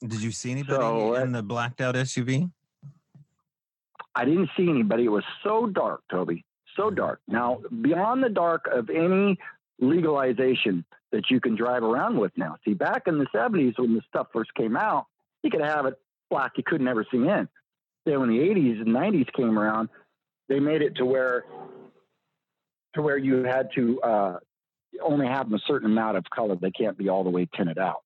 Did 0.00 0.22
you 0.22 0.32
see 0.32 0.50
anybody 0.50 0.76
so, 0.76 1.14
in 1.14 1.32
the 1.32 1.42
blacked 1.42 1.80
out 1.80 1.94
SUV? 1.94 2.50
I 4.14 4.24
didn't 4.24 4.50
see 4.56 4.68
anybody. 4.68 5.04
It 5.04 5.10
was 5.10 5.24
so 5.44 5.66
dark, 5.66 6.02
Toby, 6.10 6.44
so 6.76 6.90
dark. 6.90 7.20
Now, 7.28 7.60
beyond 7.80 8.22
the 8.22 8.28
dark 8.28 8.66
of 8.66 8.90
any 8.90 9.38
legalization 9.80 10.84
that 11.10 11.30
you 11.30 11.40
can 11.40 11.56
drive 11.56 11.82
around 11.82 12.18
with 12.18 12.32
now. 12.36 12.56
See, 12.64 12.74
back 12.74 13.02
in 13.06 13.18
the 13.18 13.26
70s 13.34 13.78
when 13.78 13.94
the 13.94 14.02
stuff 14.08 14.28
first 14.32 14.54
came 14.54 14.76
out, 14.76 15.06
you 15.42 15.50
could 15.50 15.62
have 15.62 15.86
it 15.86 15.94
black, 16.30 16.52
you 16.56 16.62
could 16.64 16.80
never 16.80 17.04
see 17.10 17.18
in. 17.18 17.48
Then 18.06 18.20
when 18.20 18.30
the 18.30 18.38
80s 18.38 18.80
and 18.80 18.88
90s 18.88 19.32
came 19.32 19.58
around, 19.58 19.88
they 20.48 20.60
made 20.60 20.82
it 20.82 20.96
to 20.96 21.04
where 21.04 21.44
to 22.94 23.02
where 23.02 23.16
you 23.16 23.44
had 23.44 23.70
to 23.74 24.00
uh, 24.02 24.38
only 25.02 25.26
have 25.26 25.50
a 25.52 25.58
certain 25.66 25.90
amount 25.90 26.18
of 26.18 26.24
color. 26.28 26.56
They 26.56 26.70
can't 26.70 26.98
be 26.98 27.08
all 27.08 27.24
the 27.24 27.30
way 27.30 27.48
tinted 27.56 27.78
out. 27.78 28.02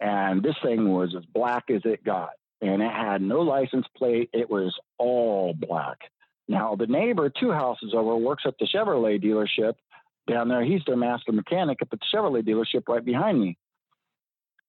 And 0.00 0.42
this 0.42 0.56
thing 0.62 0.90
was 0.90 1.14
as 1.16 1.24
black 1.26 1.64
as 1.70 1.82
it 1.84 2.02
got 2.02 2.30
and 2.60 2.82
it 2.82 2.92
had 2.92 3.22
no 3.22 3.40
license 3.40 3.86
plate. 3.96 4.30
It 4.32 4.50
was 4.50 4.74
all 4.98 5.54
black. 5.54 5.98
Now, 6.50 6.74
the 6.74 6.88
neighbor 6.88 7.30
two 7.30 7.52
houses 7.52 7.94
over 7.94 8.16
works 8.16 8.42
at 8.44 8.54
the 8.58 8.66
Chevrolet 8.66 9.22
dealership 9.22 9.74
down 10.28 10.48
there. 10.48 10.64
He's 10.64 10.82
their 10.84 10.96
master 10.96 11.30
mechanic 11.30 11.78
at 11.80 11.90
the 11.90 11.98
Chevrolet 12.12 12.42
dealership 12.42 12.88
right 12.88 13.04
behind 13.04 13.40
me. 13.40 13.56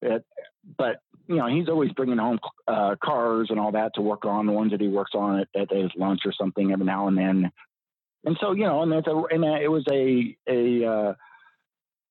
It, 0.03 0.23
but 0.77 1.01
you 1.27 1.37
know, 1.37 1.47
he's 1.47 1.69
always 1.69 1.91
bringing 1.93 2.19
home 2.19 2.39
uh, 2.67 2.97
cars 3.03 3.47
and 3.49 3.59
all 3.59 3.71
that 3.71 3.95
to 3.95 4.01
work 4.01 4.25
on 4.25 4.45
the 4.45 4.51
ones 4.51 4.71
that 4.71 4.81
he 4.81 4.89
works 4.89 5.13
on 5.15 5.39
at, 5.39 5.47
at 5.59 5.75
his 5.75 5.89
lunch 5.97 6.21
or 6.25 6.33
something 6.33 6.71
every 6.71 6.85
now 6.85 7.07
and 7.07 7.17
then. 7.17 7.51
And 8.25 8.37
so, 8.39 8.51
you 8.51 8.65
know, 8.65 8.83
and, 8.83 8.93
it's 8.93 9.07
a, 9.07 9.15
and 9.31 9.43
it 9.43 9.71
was 9.71 9.83
a 9.91 10.37
a 10.47 10.85
uh, 10.85 11.13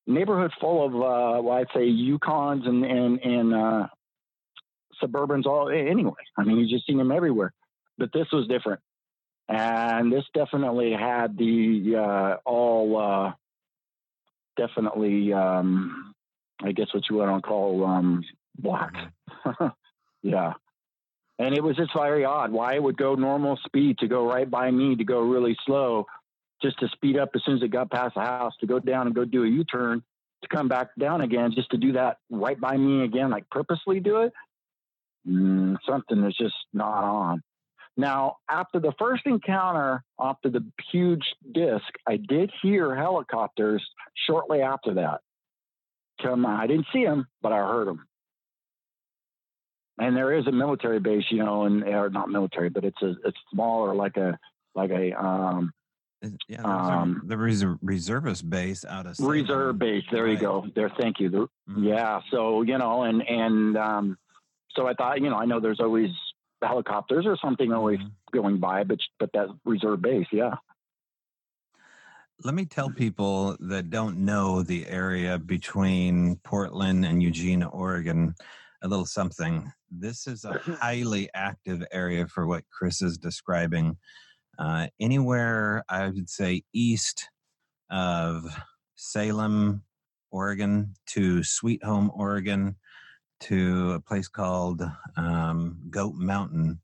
neighborhood 0.09 0.51
full 0.61 0.85
of, 0.85 0.95
uh, 0.97 1.43
well, 1.43 1.59
I'd 1.59 1.69
say 1.73 1.87
Yukons 1.87 2.67
and 2.67 2.85
and 2.85 3.21
and 3.21 3.55
uh, 3.55 3.87
Suburbans 5.01 5.47
all 5.47 5.69
anyway. 5.69 6.25
I 6.37 6.43
mean, 6.43 6.59
you 6.59 6.69
just 6.69 6.89
seen 6.89 6.99
them 6.99 7.13
everywhere. 7.13 7.53
But 7.99 8.13
this 8.13 8.27
was 8.33 8.49
different, 8.49 8.81
and 9.51 10.13
this 10.13 10.25
definitely 10.35 10.93
had 10.93 11.37
the 11.37 11.97
uh, 11.97 12.37
all 12.45 12.97
uh, 12.99 13.33
definitely, 14.57 15.33
um, 15.33 16.15
I 16.63 16.73
guess 16.73 16.89
what 16.93 17.05
you 17.11 17.17
want 17.17 17.43
to 17.43 17.49
call 17.49 17.85
um, 17.85 18.25
black. 18.59 18.93
Mm-hmm. 19.45 19.67
yeah. 20.23 20.53
And 21.39 21.55
it 21.55 21.63
was 21.63 21.77
just 21.77 21.93
very 21.95 22.25
odd 22.25 22.53
why 22.53 22.75
it 22.75 22.83
would 22.83 22.99
go 22.99 23.15
normal 23.15 23.59
speed 23.65 23.99
to 23.99 24.09
go 24.09 24.27
right 24.27 24.49
by 24.49 24.71
me 24.71 24.97
to 24.97 25.05
go 25.05 25.21
really 25.21 25.57
slow, 25.65 26.07
just 26.63 26.79
to 26.81 26.89
speed 26.89 27.19
up 27.19 27.31
as 27.35 27.43
soon 27.45 27.57
as 27.57 27.63
it 27.63 27.71
got 27.71 27.91
past 27.91 28.15
the 28.15 28.21
house 28.21 28.53
to 28.61 28.67
go 28.67 28.79
down 28.79 29.07
and 29.07 29.17
go 29.17 29.25
do 29.25 29.45
a 29.45 29.49
U 29.49 29.65
turn 29.65 30.03
to 30.43 30.49
come 30.49 30.69
back 30.69 30.89
down 30.99 31.23
again, 31.23 31.53
just 31.55 31.71
to 31.71 31.79
do 31.79 31.93
that 31.93 32.19
right 32.31 32.61
by 32.61 32.77
me 32.77 33.05
again, 33.05 33.31
like 33.31 33.49
purposely 33.51 34.01
do 34.01 34.19
it 34.23 34.33
mm, 35.29 35.77
something 35.89 36.23
is 36.25 36.37
just 36.37 36.55
not 36.73 37.05
on. 37.05 37.43
Now, 38.01 38.39
after 38.49 38.81
the 38.81 38.95
first 38.99 39.27
encounter, 39.27 40.03
after 40.19 40.49
the 40.49 40.65
huge 40.91 41.23
disc, 41.53 41.85
I 42.09 42.17
did 42.17 42.51
hear 42.63 42.97
helicopters 42.97 43.87
shortly 44.27 44.63
after 44.63 44.95
that. 44.95 45.21
Come, 46.23 46.47
I 46.47 46.67
didn't 46.67 46.87
see 46.95 47.05
them, 47.05 47.27
but 47.43 47.53
I 47.53 47.59
heard 47.59 47.89
them. 47.89 48.07
And 49.99 50.17
there 50.17 50.33
is 50.33 50.47
a 50.47 50.53
military 50.53 50.99
base, 50.99 51.25
you 51.31 51.45
know, 51.45 51.65
and 51.65 51.85
or 51.85 52.09
not 52.09 52.31
military, 52.31 52.71
but 52.71 52.85
it's 52.85 53.01
a 53.03 53.17
it's 53.23 53.37
smaller, 53.53 53.95
like 53.95 54.17
a 54.17 54.39
like 54.75 54.91
a 54.91 55.13
um, 55.23 55.71
yeah, 56.49 56.63
um, 56.63 57.21
the 57.27 57.37
reserve, 57.37 57.77
reservist 57.83 58.49
base 58.49 58.83
out 58.87 59.05
of 59.05 59.19
reserve 59.21 59.79
base. 59.79 60.05
There 60.11 60.25
right. 60.25 60.33
you 60.33 60.39
go. 60.39 60.65
There, 60.75 60.91
thank 60.99 61.21
you. 61.21 61.29
The, 61.29 61.39
mm-hmm. 61.69 61.85
Yeah, 61.85 62.21
so 62.31 62.63
you 62.63 62.79
know, 62.79 63.03
and 63.03 63.21
and 63.21 63.77
um, 63.77 64.19
so 64.75 64.87
I 64.87 64.95
thought, 64.95 65.21
you 65.21 65.29
know, 65.29 65.37
I 65.37 65.45
know 65.45 65.61
there's 65.61 65.81
always 65.81 66.11
helicopters 66.63 67.27
or 67.27 67.37
something 67.43 67.73
always 67.73 67.99
mm-hmm. 67.99 68.37
going 68.37 68.59
by, 68.59 68.85
but 68.85 68.99
but 69.19 69.31
that 69.33 69.49
reserve 69.65 70.03
base, 70.03 70.27
yeah. 70.33 70.55
Let 72.43 72.55
me 72.55 72.65
tell 72.65 72.89
people 72.89 73.57
that 73.61 73.91
don't 73.91 74.19
know 74.19 74.63
the 74.63 74.87
area 74.89 75.39
between 75.39 76.37
Portland 76.37 77.05
and 77.05 77.23
Eugene, 77.23 77.63
Oregon, 77.63 78.35
a 78.83 78.89
little 78.89 79.05
something. 79.05 79.71
This 79.91 80.27
is 80.27 80.45
a 80.45 80.59
highly 80.81 81.29
active 81.35 81.85
area 81.93 82.27
for 82.27 82.47
what 82.47 82.65
Chris 82.71 83.03
is 83.03 83.19
describing. 83.19 83.99
Uh, 84.59 84.87
anywhere, 84.99 85.85
I 85.89 86.09
would 86.09 86.31
say, 86.31 86.63
east 86.73 87.29
of 87.91 88.45
Salem, 88.97 89.83
Oregon 90.31 90.95
to 91.09 91.43
Sweet 91.43 91.85
Home, 91.85 92.11
Oregon, 92.15 92.77
to 93.41 93.93
a 93.93 94.01
place 94.01 94.29
called 94.29 94.83
um, 95.17 95.79
Goat 95.91 96.15
Mountain, 96.15 96.81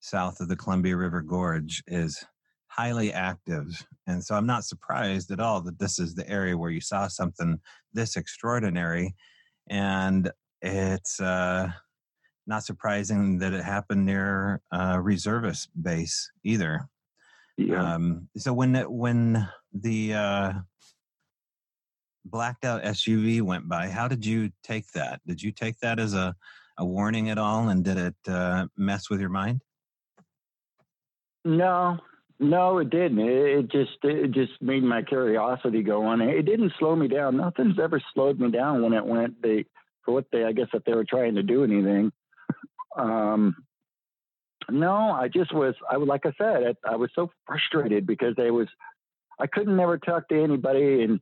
south 0.00 0.40
of 0.40 0.48
the 0.48 0.56
Columbia 0.56 0.96
River 0.96 1.22
Gorge, 1.22 1.82
is 1.86 2.24
highly 2.66 3.12
active. 3.12 3.86
And 4.06 4.22
so 4.24 4.34
I'm 4.34 4.46
not 4.46 4.64
surprised 4.64 5.30
at 5.30 5.40
all 5.40 5.60
that 5.62 5.78
this 5.78 5.98
is 5.98 6.14
the 6.14 6.28
area 6.28 6.56
where 6.56 6.70
you 6.70 6.80
saw 6.80 7.06
something 7.06 7.60
this 7.92 8.16
extraordinary. 8.16 9.14
And 9.68 10.30
it's 10.60 11.20
uh, 11.20 11.70
not 12.46 12.64
surprising 12.64 13.38
that 13.38 13.52
it 13.52 13.62
happened 13.62 14.06
near 14.06 14.60
a 14.72 15.00
reservist 15.00 15.70
base 15.80 16.30
either. 16.44 16.88
Yeah. 17.56 17.94
Um, 17.94 18.28
so 18.36 18.52
when 18.52 18.74
when 18.74 19.48
the 19.72 20.14
uh, 20.14 20.52
blacked 22.24 22.64
out 22.64 22.82
SUV 22.82 23.42
went 23.42 23.68
by. 23.68 23.88
How 23.88 24.08
did 24.08 24.24
you 24.24 24.50
take 24.62 24.90
that? 24.92 25.20
Did 25.26 25.42
you 25.42 25.52
take 25.52 25.78
that 25.80 25.98
as 25.98 26.14
a, 26.14 26.34
a 26.78 26.84
warning 26.84 27.30
at 27.30 27.38
all, 27.38 27.68
and 27.68 27.84
did 27.84 27.98
it 27.98 28.14
uh, 28.26 28.66
mess 28.76 29.10
with 29.10 29.20
your 29.20 29.30
mind? 29.30 29.60
No, 31.44 31.98
no, 32.38 32.78
it 32.78 32.90
didn't. 32.90 33.20
It, 33.20 33.70
just 33.70 33.98
it 34.02 34.30
just 34.32 34.52
made 34.60 34.82
my 34.82 35.02
curiosity 35.02 35.82
go 35.82 36.04
on. 36.06 36.20
It 36.20 36.42
didn't 36.42 36.72
slow 36.78 36.94
me 36.94 37.08
down. 37.08 37.36
Nothing's 37.36 37.78
ever 37.78 38.00
slowed 38.14 38.38
me 38.38 38.50
down 38.50 38.82
when 38.82 38.92
it 38.92 39.04
went. 39.04 39.42
They 39.42 39.64
for 40.04 40.14
what 40.14 40.26
they 40.32 40.44
I 40.44 40.52
guess 40.52 40.68
if 40.72 40.84
they 40.84 40.94
were 40.94 41.04
trying 41.04 41.36
to 41.36 41.42
do 41.42 41.64
anything. 41.64 42.12
Um, 42.96 43.56
no, 44.70 44.92
I 44.92 45.28
just 45.28 45.54
was. 45.54 45.74
I 45.90 45.96
was 45.96 46.08
like 46.08 46.26
I 46.26 46.32
said. 46.38 46.76
I, 46.84 46.92
I 46.92 46.96
was 46.96 47.10
so 47.14 47.30
frustrated 47.46 48.06
because 48.06 48.34
I 48.38 48.50
was. 48.50 48.68
I 49.40 49.46
couldn't 49.46 49.76
never 49.76 49.98
talk 49.98 50.28
to 50.28 50.40
anybody 50.40 51.02
and 51.02 51.20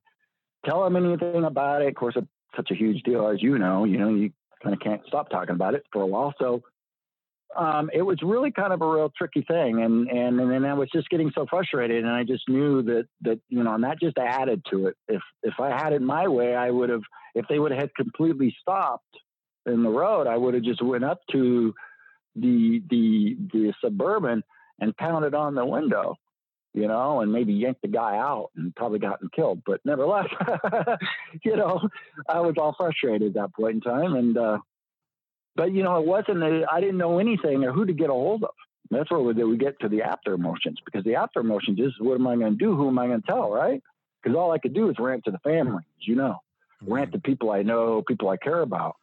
tell 0.64 0.85
them 0.85 0.96
anything 0.96 1.44
about 1.44 1.83
it. 1.83 1.88
Of 1.88 1.94
course, 1.94 2.14
it's 2.16 2.27
such 2.57 2.70
a 2.70 2.75
huge 2.75 3.03
deal, 3.03 3.29
as 3.29 3.42
you 3.42 3.59
know. 3.59 3.85
You 3.85 3.99
know, 3.99 4.09
you 4.09 4.33
kind 4.62 4.75
of 4.75 4.81
can't 4.81 5.03
stop 5.07 5.31
talking 5.31 5.55
about 5.55 5.75
it 5.75 5.85
for 5.92 6.03
a 6.03 6.07
while. 6.07 6.35
So 6.38 6.62
um, 7.57 7.90
it 7.92 8.03
was 8.03 8.18
really 8.23 8.51
kind 8.51 8.73
of 8.73 8.81
a 8.81 8.88
real 8.88 9.11
tricky 9.16 9.42
thing, 9.42 9.83
and 9.83 10.09
and 10.09 10.40
and 10.40 10.51
then 10.51 10.64
I 10.64 10.75
was 10.75 10.88
just 10.92 11.09
getting 11.09 11.33
so 11.35 11.46
frustrated, 11.49 12.05
and 12.05 12.12
I 12.12 12.25
just 12.25 12.49
knew 12.49 12.83
that 12.83 13.07
that 13.23 13.40
you 13.49 13.62
know, 13.62 13.75
and 13.75 13.85
that 13.85 14.01
just 14.01 14.18
added 14.18 14.62
to 14.70 14.87
it. 14.88 14.96
If 15.09 15.23
if 15.42 15.55
I 15.59 15.70
had 15.70 15.92
it 15.92 16.03
my 16.03 16.29
way, 16.29 16.55
I 16.55 16.70
would 16.70 16.90
have. 16.90 17.03
If 17.35 17.46
they 17.49 17.59
would 17.59 17.73
have 17.73 17.90
completely 17.94 18.55
stopped 18.61 19.16
in 19.64 19.83
the 19.85 19.88
road, 19.88 20.27
I 20.27 20.37
would 20.37 20.55
have 20.55 20.64
just 20.64 20.83
went 20.83 21.05
up 21.05 21.20
to 21.33 21.75
the 22.37 22.83
the 22.88 23.37
the 23.53 23.75
suburban 23.83 24.42
and 24.81 24.96
pounded 24.96 25.35
on 25.35 25.55
the 25.55 25.66
window 25.66 26.16
you 26.72 26.87
know, 26.87 27.20
and 27.20 27.33
maybe 27.33 27.52
yanked 27.52 27.83
the 27.83 27.88
guy 27.88 28.16
out 28.16 28.50
and 28.56 28.74
probably 28.74 29.00
gotten 29.00 29.28
killed. 29.35 29.62
But 29.66 29.80
nevertheless, 29.85 30.28
you 31.44 31.56
know, 31.56 31.88
I 32.28 32.40
was 32.40 32.54
all 32.59 32.74
frustrated 32.76 33.28
at 33.28 33.35
that 33.35 33.54
point 33.54 33.76
in 33.76 33.80
time. 33.80 34.14
And, 34.14 34.38
uh, 34.38 34.59
but, 35.56 35.72
you 35.72 35.83
know, 35.83 35.96
it 35.96 36.06
wasn't, 36.06 36.42
I 36.42 36.80
didn't 36.80 36.98
know 36.98 37.18
anything 37.18 37.64
or 37.64 37.73
who 37.73 37.87
to 37.87 37.92
get 37.92 38.10
a 38.10 38.12
hold 38.12 38.44
of. 38.44 38.54
That's 38.90 39.10
where 39.10 39.21
we, 39.21 39.33
we 39.44 39.56
get 39.56 39.81
to 39.81 39.88
the 39.88 40.02
after 40.02 40.33
emotions 40.33 40.79
because 40.85 41.04
the 41.04 41.16
after 41.16 41.40
emotions 41.40 41.79
is 41.79 41.92
what 41.98 42.14
am 42.14 42.27
I 42.27 42.37
going 42.37 42.58
to 42.58 42.64
do? 42.64 42.77
Who 42.77 42.88
am 42.88 42.98
I 42.98 43.06
going 43.06 43.21
to 43.21 43.27
tell? 43.27 43.50
Right. 43.50 43.83
Because 44.23 44.37
all 44.37 44.52
I 44.52 44.58
could 44.58 44.75
do 44.75 44.90
is 44.90 44.96
rant 44.98 45.25
to 45.25 45.31
the 45.31 45.38
family, 45.38 45.83
as 45.98 46.06
you 46.06 46.16
know, 46.16 46.38
mm-hmm. 46.83 46.92
rant 46.92 47.12
to 47.12 47.18
people 47.18 47.50
I 47.50 47.62
know, 47.62 48.02
people 48.06 48.29
I 48.29 48.37
care 48.37 48.60
about. 48.60 48.96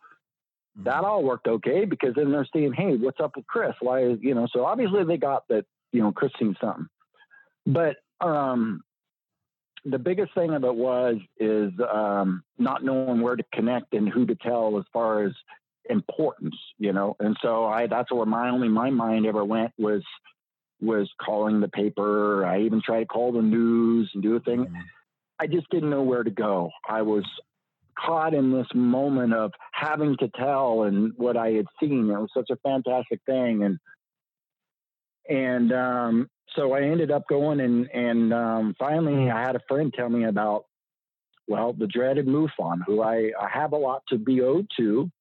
Mm-hmm. 0.78 0.84
That 0.86 1.04
all 1.04 1.24
worked 1.24 1.48
okay 1.48 1.86
because 1.86 2.16
then 2.16 2.32
they're 2.32 2.48
saying, 2.54 2.74
Hey, 2.74 2.96
what's 2.96 3.20
up 3.20 3.36
with 3.36 3.48
Chris? 3.48 3.74
Why 3.80 4.04
is, 4.04 4.20
you 4.22 4.36
know, 4.36 4.48
so 4.52 4.66
obviously 4.66 5.04
they 5.06 5.18
got 5.18 5.48
that, 5.50 5.66
you 5.92 6.02
know, 6.02 6.12
Chris 6.12 6.32
seen 6.38 6.56
something. 6.62 6.88
But 7.68 7.98
um, 8.22 8.82
the 9.84 10.00
biggest 10.00 10.34
thing 10.34 10.54
of 10.54 10.64
it 10.64 10.74
was 10.74 11.18
is 11.38 11.72
um, 11.94 12.44
not 12.58 12.84
knowing 12.84 13.22
where 13.22 13.36
to 13.36 13.44
connect 13.54 13.94
and 13.94 14.08
who 14.08 14.26
to 14.26 14.36
tell 14.36 14.80
as 14.80 14.86
far 14.94 15.26
as 15.26 15.34
importance, 15.90 16.56
you 16.80 16.94
know. 16.94 17.18
And 17.20 17.38
so 17.42 17.66
I 17.66 17.88
that's 17.88 18.12
where 18.12 18.26
my 18.26 18.50
only 18.50 18.70
my 18.70 18.90
mind 18.90 19.26
ever 19.26 19.44
went 19.44 19.74
was 19.78 20.04
was 20.80 21.10
calling 21.22 21.60
the 21.60 21.68
paper. 21.68 22.46
I 22.46 22.62
even 22.62 22.82
tried 22.84 23.02
to 23.02 23.06
call 23.06 23.34
the 23.34 23.42
news 23.42 24.10
and 24.14 24.24
do 24.24 24.38
a 24.38 24.40
thing. 24.40 24.66
Mm-hmm. 24.66 24.76
I 25.40 25.48
just 25.48 25.70
didn't 25.70 25.90
know 25.90 26.04
where 26.04 26.24
to 26.24 26.32
go. 26.32 26.72
I 26.88 27.02
was 27.02 27.26
caught 28.00 28.34
in 28.34 28.52
this 28.52 28.68
moment 28.74 29.34
of 29.34 29.52
having 29.72 30.16
to 30.18 30.30
tell 30.30 30.84
and 30.84 31.14
what 31.18 31.36
I 31.36 31.52
had 31.52 31.66
seen. 31.82 32.10
It 32.10 32.20
was 32.20 32.32
such 32.34 32.50
a 32.50 32.58
fantastic 32.58 33.20
thing, 33.26 33.64
and 33.64 33.78
and 35.28 35.74
um, 35.74 36.30
so 36.56 36.74
I 36.74 36.82
ended 36.82 37.12
up 37.12 37.28
going 37.28 37.60
and 37.60 37.90
and 37.92 38.34
um, 38.34 38.76
finally 38.80 39.30
I 39.30 39.42
had 39.42 39.56
a 39.56 39.62
friend 39.68 39.94
tell 39.94 40.10
me 40.10 40.26
about 40.26 40.66
well 41.48 41.74
the 41.74 41.88
dreaded 41.88 42.28
MUFON, 42.28 42.80
who 42.86 43.02
I, 43.02 43.32
I 43.40 43.50
have 43.52 43.74
a 43.74 43.78
lot 43.78 44.04
to 44.10 44.18
be 44.18 44.42
owed 44.42 44.68
to, 44.78 45.12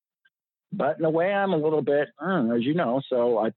but 0.72 0.98
in 0.98 1.04
a 1.04 1.10
way 1.10 1.32
I'm 1.32 1.52
a 1.52 1.58
little 1.58 1.82
bit 1.82 2.08
uh, 2.20 2.54
as 2.54 2.62
you 2.62 2.74
know. 2.74 3.00
So 3.08 3.38
I 3.38 3.52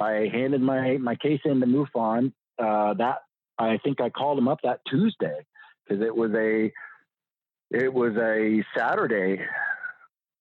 I 0.00 0.28
handed 0.32 0.60
my 0.60 0.98
my 0.98 1.16
case 1.16 1.40
in 1.44 1.60
to 1.60 1.66
MUFON. 1.66 2.32
Uh, 2.58 2.94
that 2.94 3.18
I 3.58 3.78
think 3.78 4.00
I 4.00 4.10
called 4.10 4.38
him 4.38 4.48
up 4.48 4.60
that 4.64 4.80
Tuesday 4.88 5.46
because 5.86 6.04
it 6.04 6.14
was 6.14 6.32
a 6.34 6.72
it 7.70 7.92
was 7.92 8.16
a 8.16 8.64
Saturday 8.76 9.40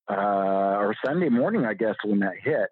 uh, 0.09 0.13
or 0.13 0.95
Sunday 1.05 1.29
morning, 1.29 1.65
I 1.65 1.73
guess, 1.73 1.95
when 2.03 2.19
that 2.19 2.35
hit. 2.41 2.69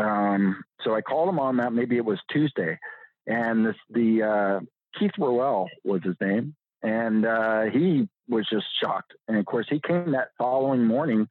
Um, 0.00 0.62
so 0.82 0.94
I 0.94 1.02
called 1.02 1.28
him 1.28 1.38
on 1.38 1.58
that. 1.58 1.72
Maybe 1.72 1.96
it 1.96 2.04
was 2.04 2.18
Tuesday, 2.30 2.78
and 3.26 3.66
this, 3.66 3.76
the 3.90 4.22
uh, 4.22 4.60
Keith 4.98 5.12
Rowell 5.18 5.68
was 5.84 6.02
his 6.02 6.16
name, 6.20 6.54
and 6.82 7.26
uh, 7.26 7.62
he 7.64 8.08
was 8.28 8.46
just 8.50 8.66
shocked. 8.82 9.12
And 9.28 9.36
of 9.36 9.44
course, 9.44 9.66
he 9.68 9.80
came 9.80 10.12
that 10.12 10.30
following 10.38 10.84
morning 10.84 11.28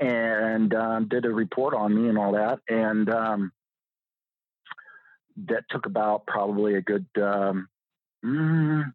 and 0.00 0.74
um, 0.74 1.08
did 1.08 1.24
a 1.24 1.30
report 1.30 1.74
on 1.74 1.94
me 1.94 2.08
and 2.08 2.18
all 2.18 2.32
that. 2.32 2.58
And 2.68 3.08
um, 3.08 3.52
that 5.48 5.64
took 5.70 5.86
about 5.86 6.26
probably 6.26 6.74
a 6.74 6.82
good 6.82 7.06
um, 7.16 7.68
mm, 8.24 8.92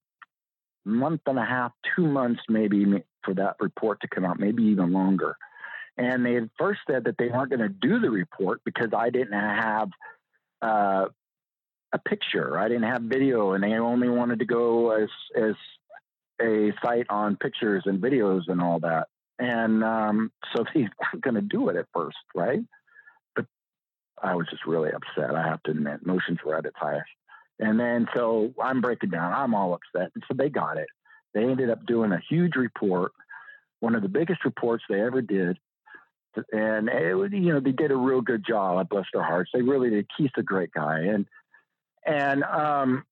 month 0.86 1.22
and 1.26 1.40
a 1.40 1.46
half, 1.46 1.72
two 1.96 2.06
months 2.06 2.42
maybe 2.50 2.86
for 3.24 3.34
that 3.34 3.56
report 3.60 4.02
to 4.02 4.08
come 4.08 4.26
out, 4.26 4.40
maybe 4.40 4.64
even 4.64 4.92
longer. 4.92 5.36
And 6.00 6.26
they 6.26 6.34
had 6.34 6.50
first 6.58 6.80
said 6.90 7.04
that 7.04 7.18
they 7.18 7.28
weren't 7.28 7.50
going 7.50 7.60
to 7.60 7.68
do 7.68 8.00
the 8.00 8.10
report 8.10 8.62
because 8.64 8.92
I 8.96 9.10
didn't 9.10 9.34
have 9.34 9.90
uh, 10.62 11.08
a 11.92 12.00
picture, 12.00 12.58
I 12.58 12.70
didn't 12.70 12.90
have 12.90 13.02
video, 13.02 13.52
and 13.52 13.62
they 13.62 13.74
only 13.74 14.08
wanted 14.08 14.40
to 14.40 14.46
go 14.46 14.92
as 14.92 15.10
as 15.36 15.56
a 16.42 16.72
site 16.82 17.08
on 17.10 17.36
pictures 17.36 17.84
and 17.86 18.02
videos 18.02 18.44
and 18.48 18.62
all 18.62 18.80
that. 18.80 19.08
And 19.40 19.84
um, 19.84 20.32
so 20.56 20.64
they 20.74 20.82
weren't 20.82 21.22
going 21.22 21.36
to 21.36 21.42
do 21.42 21.68
it 21.68 21.76
at 21.76 21.88
first, 21.94 22.18
right? 22.34 22.62
But 23.36 23.46
I 24.24 24.36
was 24.36 24.48
just 24.50 24.66
really 24.66 24.92
upset. 24.92 25.36
I 25.36 25.44
have 25.44 25.62
to 25.64 25.72
admit, 25.72 26.00
emotions 26.06 26.40
were 26.46 26.56
at 26.56 26.66
its 26.66 26.78
highest. 26.78 27.10
And 27.60 27.78
then 27.78 28.08
so 28.16 28.54
I'm 28.64 28.80
breaking 28.80 29.10
down. 29.10 29.34
I'm 29.34 29.54
all 29.54 29.74
upset. 29.74 30.12
And 30.16 30.24
so 30.30 30.34
they 30.34 30.48
got 30.48 30.78
it. 30.78 30.88
They 31.34 31.44
ended 31.44 31.70
up 31.70 31.86
doing 31.86 32.14
a 32.14 32.22
huge 32.30 32.56
report, 32.56 33.12
one 33.82 33.96
of 33.96 34.02
the 34.02 34.08
biggest 34.08 34.46
reports 34.46 34.86
they 34.90 35.02
ever 35.02 35.22
did. 35.22 35.58
And 36.52 36.90
it 36.90 37.16
was, 37.16 37.32
you 37.32 37.54
know, 37.54 37.60
they 37.60 37.72
did 37.72 37.92
a 37.92 37.96
real 37.96 38.22
good 38.22 38.46
job. 38.46 38.78
I 38.78 38.84
bless 38.84 39.06
their 39.14 39.24
hearts. 39.24 39.52
They 39.54 39.62
really 39.62 39.90
did. 39.90 40.08
Keith's 40.16 40.34
a 40.38 40.44
great 40.44 40.72
guy. 40.72 41.00
And, 41.00 41.26
and, 42.06 42.44
um, 42.44 43.04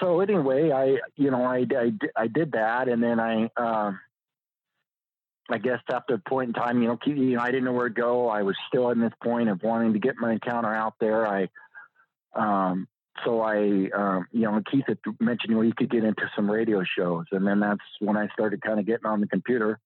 so 0.00 0.20
anyway, 0.20 0.70
I, 0.70 0.98
you 1.16 1.30
know, 1.30 1.44
I, 1.44 1.64
I, 1.76 1.92
I 2.16 2.26
did 2.26 2.52
that. 2.52 2.88
And 2.88 3.02
then 3.02 3.18
I, 3.18 3.50
um, 3.56 4.00
I 5.50 5.58
guess 5.58 5.80
after 5.90 6.14
a 6.14 6.18
point 6.18 6.48
in 6.48 6.54
time, 6.54 6.82
you 6.82 6.88
know, 6.88 6.96
Keith, 6.96 7.16
you 7.16 7.36
know, 7.36 7.42
I 7.42 7.46
didn't 7.46 7.64
know 7.64 7.72
where 7.72 7.88
to 7.88 7.94
go. 7.94 8.28
I 8.28 8.42
was 8.42 8.56
still 8.68 8.90
in 8.90 9.00
this 9.00 9.14
point 9.22 9.48
of 9.48 9.62
wanting 9.62 9.94
to 9.94 9.98
get 9.98 10.16
my 10.20 10.32
encounter 10.32 10.74
out 10.74 10.94
there. 11.00 11.26
I, 11.26 11.48
um, 12.34 12.86
so 13.24 13.40
I, 13.40 13.88
um, 13.96 14.26
you 14.30 14.42
know, 14.42 14.60
Keith 14.70 14.84
had 14.86 14.98
mentioned 15.18 15.56
well, 15.56 15.64
you 15.64 15.72
could 15.74 15.90
get 15.90 16.04
into 16.04 16.30
some 16.36 16.50
radio 16.50 16.84
shows, 16.84 17.24
and 17.32 17.46
then 17.46 17.60
that's 17.60 17.80
when 18.00 18.16
I 18.16 18.28
started 18.28 18.62
kind 18.62 18.78
of 18.78 18.86
getting 18.86 19.06
on 19.06 19.20
the 19.20 19.26
computer. 19.26 19.80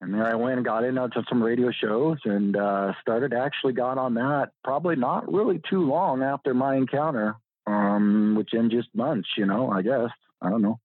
And 0.00 0.12
there 0.12 0.26
I 0.26 0.34
went 0.34 0.56
and 0.56 0.64
got 0.64 0.84
in 0.84 0.98
into 0.98 1.24
some 1.28 1.42
radio 1.42 1.70
shows 1.70 2.18
and 2.24 2.56
uh, 2.56 2.92
started 3.00 3.32
actually 3.32 3.72
got 3.72 3.96
on 3.96 4.14
that 4.14 4.50
probably 4.62 4.96
not 4.96 5.32
really 5.32 5.60
too 5.70 5.86
long 5.86 6.22
after 6.22 6.52
my 6.52 6.76
encounter, 6.76 7.36
um, 7.66 8.34
which 8.36 8.52
in 8.52 8.70
just 8.70 8.88
months, 8.94 9.28
you 9.38 9.46
know, 9.46 9.70
I 9.70 9.82
guess 9.82 10.10
I 10.42 10.50
don't 10.50 10.62
know, 10.62 10.78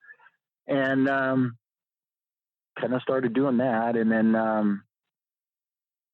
and 0.66 1.10
um, 1.10 1.58
kind 2.80 2.94
of 2.94 3.02
started 3.02 3.34
doing 3.34 3.58
that, 3.58 3.98
and 3.98 4.10
then 4.10 4.34
um, 4.36 4.84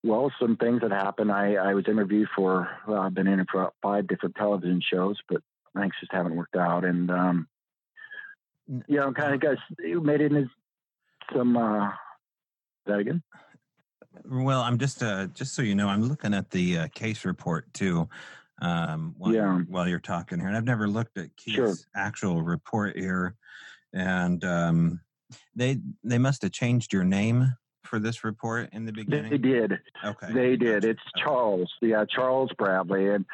well, 0.04 0.32
some 0.40 0.58
things 0.58 0.82
that 0.82 0.92
happened. 0.92 1.32
I, 1.32 1.56
I 1.56 1.74
was 1.74 1.86
interviewed 1.88 2.30
for, 2.36 2.70
well, 2.88 3.02
I've 3.02 3.14
been 3.14 3.28
in 3.28 3.46
for 3.52 3.72
five 3.82 4.08
different 4.08 4.36
television 4.36 4.82
shows, 4.82 5.18
but 5.28 5.42
things 5.76 5.94
just 6.00 6.14
haven't 6.14 6.36
worked 6.36 6.56
out. 6.56 6.86
And, 6.86 7.12
um, 7.12 7.48
you 8.88 8.98
know, 8.98 9.12
kind 9.12 9.34
of 9.34 9.40
got 9.40 9.58
made 9.80 10.22
it 10.22 10.32
into 10.32 10.50
some, 11.36 11.58
uh, 11.58 11.90
that 12.88 13.00
again? 13.00 13.22
Well, 14.30 14.62
I'm 14.62 14.78
just, 14.78 15.04
uh, 15.04 15.28
just 15.28 15.54
so 15.56 15.62
you 15.62 15.76
know, 15.76 15.88
I'm 15.88 16.04
looking 16.04 16.34
at 16.34 16.50
the 16.50 16.78
uh, 16.80 16.88
case 16.90 17.26
report 17.26 17.72
too. 17.74 18.10
Um, 18.60 19.14
while, 19.20 19.34
yeah. 19.34 19.60
while 19.68 19.88
you're 19.88 20.00
talking 20.00 20.40
here, 20.40 20.48
and 20.48 20.58
I've 20.58 20.66
never 20.66 20.88
looked 20.88 21.20
at 21.20 21.36
Keith's 21.38 21.56
sure. 21.56 21.76
actual 21.96 22.42
report 22.42 22.98
here, 22.98 23.36
and 23.94 24.44
um, 24.44 25.00
they 25.56 25.78
they 26.04 26.18
must 26.18 26.42
have 26.42 26.54
changed 26.54 26.92
your 26.92 27.04
name 27.04 27.54
for 27.88 28.00
this 28.00 28.24
report 28.24 28.70
in 28.74 28.86
the 28.86 28.92
beginning? 28.92 29.32
They 29.32 29.38
did. 29.38 29.80
Okay. 30.04 30.34
They 30.34 30.56
did. 30.56 30.86
It's 30.86 31.00
okay. 31.16 31.24
Charles. 31.24 31.74
Yeah, 31.82 32.06
Charles 32.06 32.52
Bradley. 32.58 33.10
And 33.10 33.26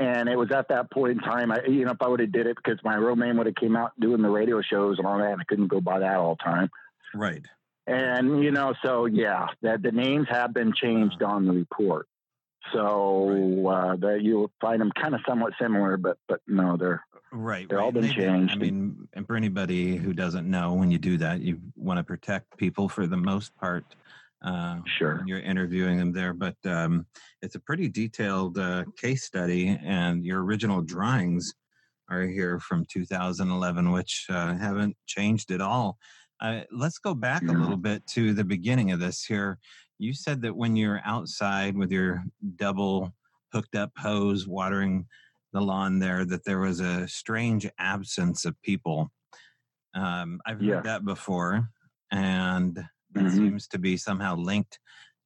and 0.00 0.28
it 0.28 0.36
was 0.36 0.50
at 0.50 0.68
that 0.68 0.90
point 0.90 1.12
in 1.12 1.18
time, 1.18 1.52
I 1.52 1.60
you 1.68 1.84
know, 1.84 1.92
if 1.92 2.02
I 2.02 2.08
would 2.08 2.20
have 2.20 2.32
did 2.32 2.46
it 2.46 2.56
because 2.56 2.78
my 2.82 2.96
real 2.96 3.16
name 3.16 3.36
would 3.36 3.46
have 3.46 3.56
came 3.56 3.76
out 3.76 3.92
doing 4.00 4.22
the 4.22 4.30
radio 4.30 4.60
shows 4.62 4.98
and 4.98 5.06
all 5.06 5.18
that, 5.18 5.32
and 5.32 5.40
I 5.40 5.44
couldn't 5.44 5.68
go 5.68 5.80
by 5.80 6.00
that 6.00 6.16
all 6.16 6.36
the 6.36 6.44
time. 6.44 6.70
Right. 7.14 7.44
And 7.88 8.44
you 8.44 8.50
know, 8.50 8.74
so 8.84 9.06
yeah, 9.06 9.46
that 9.62 9.82
the 9.82 9.92
names 9.92 10.26
have 10.30 10.52
been 10.52 10.74
changed 10.74 11.22
on 11.22 11.46
the 11.46 11.52
report. 11.52 12.06
So 12.72 13.66
uh, 13.66 13.96
that 13.96 14.20
you'll 14.22 14.50
find 14.60 14.80
them 14.80 14.92
kind 14.92 15.14
of 15.14 15.22
somewhat 15.26 15.54
similar, 15.60 15.96
but 15.96 16.18
but 16.28 16.40
no, 16.46 16.76
they're 16.76 17.02
right. 17.32 17.66
They're 17.66 17.78
right. 17.78 17.84
all 17.84 17.92
been 17.92 18.02
they 18.02 18.12
changed. 18.12 18.52
I 18.52 18.58
mean, 18.58 19.08
and 19.14 19.26
for 19.26 19.36
anybody 19.36 19.96
who 19.96 20.12
doesn't 20.12 20.48
know, 20.48 20.74
when 20.74 20.90
you 20.90 20.98
do 20.98 21.16
that, 21.18 21.40
you 21.40 21.60
want 21.76 21.96
to 21.96 22.04
protect 22.04 22.58
people 22.58 22.88
for 22.88 23.06
the 23.06 23.16
most 23.16 23.56
part. 23.56 23.84
Uh, 24.42 24.80
sure. 24.98 25.22
You're 25.26 25.40
interviewing 25.40 25.96
them 25.98 26.12
there, 26.12 26.32
but 26.32 26.56
um, 26.64 27.06
it's 27.42 27.54
a 27.54 27.60
pretty 27.60 27.88
detailed 27.88 28.58
uh, 28.58 28.84
case 28.96 29.24
study, 29.24 29.78
and 29.82 30.24
your 30.24 30.44
original 30.44 30.82
drawings 30.82 31.54
are 32.10 32.22
here 32.22 32.60
from 32.60 32.84
2011, 32.90 33.90
which 33.90 34.26
uh, 34.28 34.54
haven't 34.56 34.96
changed 35.06 35.50
at 35.50 35.60
all. 35.60 35.98
Uh, 36.40 36.60
let's 36.70 36.98
go 36.98 37.14
back 37.14 37.42
yeah. 37.42 37.52
a 37.52 37.58
little 37.58 37.76
bit 37.76 38.06
to 38.06 38.32
the 38.32 38.44
beginning 38.44 38.92
of 38.92 39.00
this 39.00 39.24
here. 39.24 39.58
You 39.98 40.14
said 40.14 40.42
that 40.42 40.56
when 40.56 40.76
you're 40.76 41.00
outside 41.04 41.76
with 41.76 41.90
your 41.90 42.22
double 42.56 43.12
hooked 43.52 43.74
up 43.74 43.90
hose 43.96 44.46
watering 44.46 45.06
the 45.52 45.60
lawn 45.60 45.98
there, 45.98 46.24
that 46.24 46.44
there 46.44 46.60
was 46.60 46.80
a 46.80 47.08
strange 47.08 47.68
absence 47.78 48.44
of 48.44 48.60
people. 48.62 49.10
Um, 49.94 50.40
I've 50.46 50.58
heard 50.58 50.66
yeah. 50.68 50.80
that 50.82 51.04
before, 51.04 51.70
and 52.12 52.76
that 52.76 52.88
mm-hmm. 53.14 53.36
seems 53.36 53.66
to 53.68 53.78
be 53.78 53.96
somehow 53.96 54.36
linked 54.36 54.78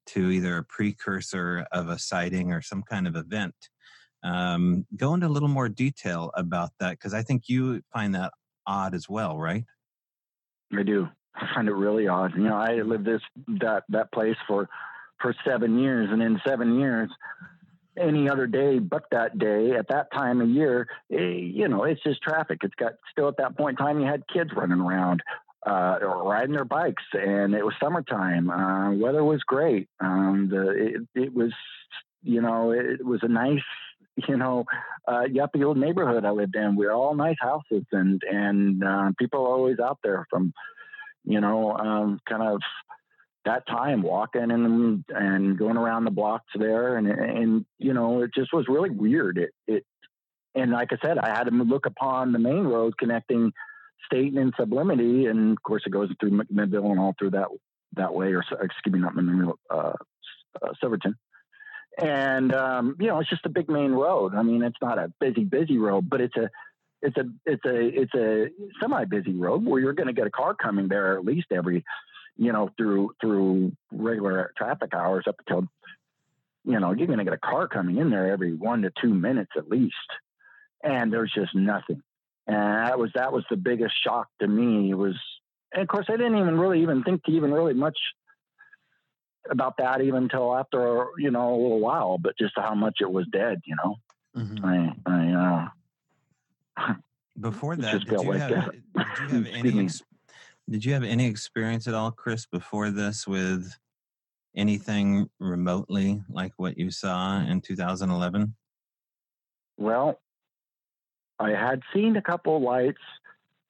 to 0.06 0.30
either 0.30 0.58
a 0.58 0.64
precursor 0.64 1.66
of 1.72 1.88
a 1.88 1.98
sighting 1.98 2.52
or 2.52 2.62
some 2.62 2.82
kind 2.82 3.06
of 3.06 3.16
event. 3.16 3.54
Um, 4.24 4.86
go 4.96 5.14
into 5.14 5.26
a 5.26 5.28
little 5.28 5.48
more 5.48 5.68
detail 5.68 6.30
about 6.34 6.70
that 6.80 6.92
because 6.92 7.12
I 7.12 7.22
think 7.22 7.48
you 7.48 7.82
find 7.92 8.14
that 8.14 8.32
odd 8.66 8.94
as 8.94 9.08
well, 9.08 9.36
right? 9.36 9.64
I 10.76 10.82
do. 10.82 11.08
I 11.34 11.46
find 11.54 11.68
it 11.68 11.74
really 11.74 12.08
odd. 12.08 12.34
You 12.36 12.44
know, 12.44 12.56
I 12.56 12.82
lived 12.82 13.04
this 13.04 13.22
that 13.60 13.84
that 13.88 14.12
place 14.12 14.36
for 14.46 14.68
for 15.20 15.34
seven 15.46 15.78
years, 15.78 16.08
and 16.10 16.22
in 16.22 16.40
seven 16.46 16.78
years, 16.78 17.10
any 17.96 18.28
other 18.28 18.46
day 18.46 18.78
but 18.78 19.04
that 19.10 19.38
day 19.38 19.72
at 19.72 19.88
that 19.88 20.12
time 20.12 20.40
of 20.40 20.48
year, 20.48 20.88
eh, 21.12 21.16
you 21.16 21.68
know, 21.68 21.84
it's 21.84 22.02
just 22.02 22.22
traffic. 22.22 22.58
It's 22.62 22.74
got 22.74 22.94
still 23.10 23.28
at 23.28 23.36
that 23.38 23.56
point 23.56 23.78
in 23.78 23.84
time, 23.84 24.00
you 24.00 24.06
had 24.06 24.24
kids 24.32 24.50
running 24.54 24.80
around. 24.80 25.22
Uh, 25.64 25.96
riding 26.24 26.56
their 26.56 26.64
bikes, 26.64 27.04
and 27.12 27.54
it 27.54 27.64
was 27.64 27.72
summertime. 27.80 28.50
Uh, 28.50 28.90
weather 28.94 29.22
was 29.22 29.44
great. 29.44 29.88
Um, 30.00 30.48
the, 30.50 30.70
it, 30.70 31.02
it 31.14 31.32
was, 31.32 31.52
you 32.24 32.42
know, 32.42 32.72
it 32.72 33.06
was 33.06 33.20
a 33.22 33.28
nice, 33.28 33.62
you 34.28 34.36
know, 34.36 34.64
uh, 35.06 35.24
yuppie 35.28 35.64
old 35.64 35.78
neighborhood 35.78 36.24
I 36.24 36.30
lived 36.30 36.56
in. 36.56 36.76
We 36.76 36.86
are 36.86 36.92
all 36.92 37.14
nice 37.14 37.36
houses, 37.40 37.84
and 37.92 38.22
and 38.28 38.84
uh, 38.84 39.12
people 39.18 39.40
are 39.40 39.54
always 39.54 39.78
out 39.78 39.98
there 40.02 40.26
from, 40.30 40.52
you 41.24 41.40
know, 41.40 41.76
um, 41.76 42.20
kind 42.28 42.42
of 42.42 42.60
that 43.44 43.66
time 43.66 44.02
walking 44.02 44.50
and 44.50 45.04
and 45.08 45.58
going 45.58 45.76
around 45.76 46.04
the 46.04 46.10
blocks 46.10 46.52
there, 46.54 46.96
and 46.96 47.08
and 47.08 47.66
you 47.78 47.94
know, 47.94 48.22
it 48.22 48.30
just 48.34 48.52
was 48.52 48.66
really 48.68 48.90
weird. 48.90 49.38
It 49.38 49.50
it, 49.66 49.84
and 50.54 50.70
like 50.70 50.90
I 50.92 50.96
said, 51.02 51.18
I 51.18 51.30
had 51.30 51.44
to 51.44 51.50
look 51.50 51.86
upon 51.86 52.32
the 52.32 52.38
main 52.38 52.64
road 52.64 52.98
connecting 52.98 53.52
Stayton 54.06 54.38
and 54.38 54.52
Sublimity, 54.58 55.26
and 55.26 55.52
of 55.52 55.62
course 55.62 55.82
it 55.86 55.90
goes 55.90 56.10
through 56.20 56.32
McMinnville 56.32 56.90
and 56.90 57.00
all 57.00 57.14
through 57.18 57.30
that 57.30 57.48
that 57.94 58.14
way, 58.14 58.32
or 58.32 58.40
excuse 58.40 58.92
me, 58.92 59.00
not 59.00 59.14
McMinnville, 59.14 59.54
uh, 59.70 59.92
uh, 60.60 60.72
Silverton. 60.80 61.16
And 61.98 62.54
um, 62.54 62.96
you 62.98 63.08
know, 63.08 63.20
it's 63.20 63.30
just 63.30 63.46
a 63.46 63.50
big 63.50 63.68
main 63.68 63.92
road. 63.92 64.34
I 64.34 64.42
mean, 64.42 64.62
it's 64.62 64.76
not 64.80 64.98
a 64.98 65.12
busy, 65.20 65.44
busy 65.44 65.78
road, 65.78 66.08
but 66.08 66.20
it's 66.20 66.36
a 66.36 66.50
it's 67.02 67.16
a 67.16 67.24
it's 67.44 67.64
a 67.64 68.00
it's 68.02 68.14
a 68.14 68.48
semi 68.80 69.04
busy 69.04 69.34
road 69.34 69.64
where 69.64 69.80
you're 69.80 69.92
going 69.92 70.06
to 70.06 70.12
get 70.12 70.26
a 70.26 70.30
car 70.30 70.54
coming 70.54 70.88
there 70.88 71.18
at 71.18 71.24
least 71.24 71.48
every 71.50 71.84
you 72.36 72.52
know, 72.52 72.70
through 72.76 73.14
through 73.20 73.72
regular 73.90 74.52
traffic 74.56 74.94
hours 74.94 75.24
up 75.26 75.36
until, 75.40 75.68
you 76.64 76.80
know, 76.80 76.92
you're 76.92 77.06
going 77.06 77.18
to 77.18 77.24
get 77.24 77.34
a 77.34 77.38
car 77.38 77.68
coming 77.68 77.98
in 77.98 78.10
there 78.10 78.30
every 78.30 78.54
one 78.54 78.82
to 78.82 78.92
two 79.00 79.12
minutes 79.12 79.52
at 79.56 79.68
least, 79.68 79.94
and 80.82 81.12
there's 81.12 81.32
just 81.32 81.54
nothing. 81.54 82.02
And 82.46 82.56
that 82.56 82.98
was 82.98 83.10
that 83.14 83.32
was 83.32 83.44
the 83.50 83.56
biggest 83.56 83.94
shock 84.02 84.28
to 84.40 84.48
me 84.48 84.90
It 84.90 84.94
was, 84.94 85.16
and 85.72 85.82
of 85.82 85.88
course 85.88 86.06
I 86.08 86.16
didn't 86.16 86.38
even 86.38 86.58
really 86.58 86.82
even 86.82 87.02
think 87.02 87.24
to 87.24 87.32
even 87.32 87.52
really 87.52 87.74
much 87.74 87.98
about 89.50 89.76
that 89.78 90.00
even 90.00 90.24
until 90.24 90.54
after 90.54 91.06
you 91.18 91.30
know 91.30 91.50
a 91.54 91.60
little 91.60 91.80
while, 91.80 92.18
but 92.18 92.36
just 92.38 92.54
how 92.56 92.74
much 92.74 92.98
it 93.00 93.10
was 93.10 93.26
dead, 93.32 93.60
you 93.64 93.76
know. 93.82 93.96
Mm-hmm. 94.36 94.64
I, 94.64 94.94
I 95.06 95.70
uh, 96.78 96.94
before 97.40 97.76
that, 97.76 98.04
did 98.04 98.10
you, 98.10 98.30
like 98.30 98.40
have, 98.40 98.50
that. 98.50 98.72
did 98.72 99.30
you 99.30 99.36
have 99.36 99.46
any 99.54 99.84
ex- 99.84 100.02
did 100.68 100.84
you 100.84 100.92
have 100.92 101.04
any 101.04 101.26
experience 101.26 101.86
at 101.86 101.94
all, 101.94 102.10
Chris, 102.10 102.46
before 102.46 102.90
this 102.90 103.26
with 103.26 103.74
anything 104.54 105.28
remotely 105.38 106.22
like 106.28 106.52
what 106.56 106.78
you 106.78 106.90
saw 106.90 107.40
in 107.40 107.60
2011? 107.60 108.54
Well, 109.78 110.20
I 111.38 111.50
had 111.50 111.82
seen 111.92 112.16
a 112.16 112.22
couple 112.22 112.60
lights 112.60 113.00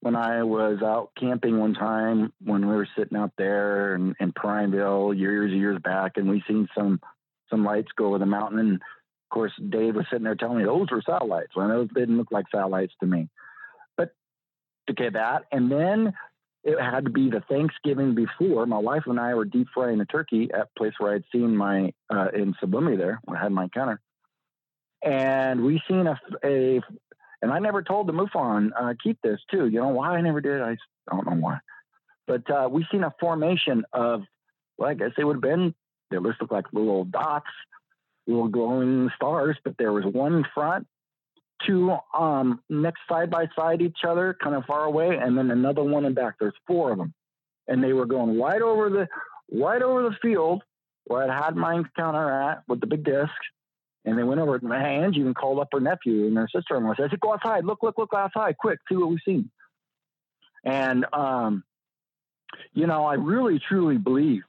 when 0.02 0.16
I 0.16 0.42
was 0.42 0.82
out 0.82 1.12
camping 1.18 1.60
one 1.60 1.74
time 1.74 2.32
when 2.44 2.66
we 2.66 2.74
were 2.74 2.88
sitting 2.98 3.16
out 3.16 3.30
there 3.38 3.94
in, 3.94 4.16
in 4.18 4.32
Prineville 4.32 5.14
years 5.14 5.52
years 5.52 5.80
back, 5.80 6.16
and 6.16 6.28
we 6.28 6.42
seen 6.48 6.68
some 6.76 7.00
some 7.48 7.64
lights 7.64 7.92
go 7.96 8.06
over 8.06 8.18
the 8.18 8.26
mountain. 8.26 8.58
And 8.58 8.74
of 8.74 9.30
course, 9.30 9.52
Dave 9.56 9.94
was 9.94 10.04
sitting 10.10 10.24
there 10.24 10.34
telling 10.34 10.58
me 10.58 10.64
those 10.64 10.90
were 10.90 11.02
satellites. 11.06 11.52
Well, 11.54 11.68
those 11.68 11.88
didn't 11.94 12.18
look 12.18 12.32
like 12.32 12.46
satellites 12.52 12.92
to 12.98 13.06
me. 13.06 13.28
But 13.96 14.12
okay, 14.90 15.10
that 15.10 15.44
and 15.52 15.70
then 15.70 16.14
it 16.64 16.80
had 16.80 17.04
to 17.04 17.10
be 17.10 17.30
the 17.30 17.42
Thanksgiving 17.48 18.16
before. 18.16 18.66
My 18.66 18.78
wife 18.78 19.04
and 19.06 19.20
I 19.20 19.34
were 19.34 19.44
deep 19.44 19.68
frying 19.72 20.00
a 20.00 20.04
turkey 20.04 20.50
at 20.52 20.62
a 20.62 20.78
place 20.78 20.94
where 20.98 21.14
I'd 21.14 21.24
seen 21.30 21.56
my 21.56 21.92
uh, 22.12 22.28
in 22.34 22.56
Sublimity 22.60 22.96
there, 22.96 23.20
I 23.28 23.40
had 23.40 23.52
my 23.52 23.64
encounter, 23.64 24.00
and 25.00 25.64
we 25.64 25.80
seen 25.86 26.08
a, 26.08 26.20
a 26.44 26.80
and 27.42 27.50
I 27.52 27.58
never 27.58 27.82
told 27.82 28.06
the 28.06 28.12
MUFON, 28.12 28.70
uh, 28.78 28.94
keep 29.02 29.20
this 29.20 29.40
too. 29.50 29.66
You 29.66 29.80
know 29.80 29.88
why 29.88 30.16
I 30.16 30.20
never 30.20 30.40
did? 30.40 30.62
I 30.62 30.76
don't 31.10 31.26
know 31.26 31.36
why. 31.36 31.58
But 32.28 32.48
uh, 32.48 32.68
we 32.70 32.86
seen 32.90 33.02
a 33.02 33.12
formation 33.18 33.84
of, 33.92 34.22
well, 34.78 34.90
I 34.90 34.94
guess 34.94 35.10
they 35.16 35.24
would 35.24 35.36
have 35.36 35.42
been, 35.42 35.74
they 36.10 36.18
just 36.18 36.40
look 36.40 36.52
like 36.52 36.66
little 36.72 37.04
dots, 37.04 37.50
little 38.28 38.48
glowing 38.48 39.10
stars, 39.16 39.56
but 39.64 39.74
there 39.76 39.92
was 39.92 40.04
one 40.04 40.46
front, 40.54 40.86
two 41.66 41.96
um, 42.16 42.60
next 42.70 43.00
side 43.10 43.30
by 43.30 43.48
side 43.56 43.82
each 43.82 44.04
other, 44.06 44.36
kind 44.40 44.54
of 44.54 44.64
far 44.64 44.84
away, 44.84 45.16
and 45.16 45.36
then 45.36 45.50
another 45.50 45.82
one 45.82 46.04
in 46.04 46.14
back. 46.14 46.34
There's 46.38 46.54
four 46.66 46.92
of 46.92 46.98
them. 46.98 47.12
And 47.66 47.82
they 47.82 47.92
were 47.92 48.06
going 48.06 48.40
right 48.40 48.62
over 48.62 48.88
the, 48.88 49.08
right 49.52 49.82
over 49.82 50.04
the 50.04 50.16
field 50.22 50.62
where 51.04 51.28
I 51.28 51.44
had 51.44 51.56
my 51.56 51.74
encounter 51.74 52.30
at 52.30 52.62
with 52.68 52.80
the 52.80 52.86
big 52.86 53.04
disc 53.04 53.32
and 54.04 54.18
they 54.18 54.22
went 54.22 54.40
over 54.40 54.58
to 54.58 54.72
Angie 54.72 55.20
and 55.20 55.34
called 55.34 55.60
up 55.60 55.68
her 55.72 55.80
nephew 55.80 56.26
and 56.26 56.36
her 56.36 56.48
sister 56.54 56.76
in 56.76 56.84
law. 56.84 56.94
Said, 56.96 57.18
Go 57.20 57.34
outside, 57.34 57.64
look, 57.64 57.82
look, 57.82 57.98
look 57.98 58.10
outside, 58.14 58.56
quick, 58.58 58.78
see 58.88 58.96
what 58.96 59.10
we've 59.10 59.18
seen. 59.24 59.50
And, 60.64 61.06
um, 61.12 61.64
you 62.72 62.86
know, 62.86 63.04
I 63.04 63.14
really 63.14 63.58
truly 63.58 63.98
believe 63.98 64.42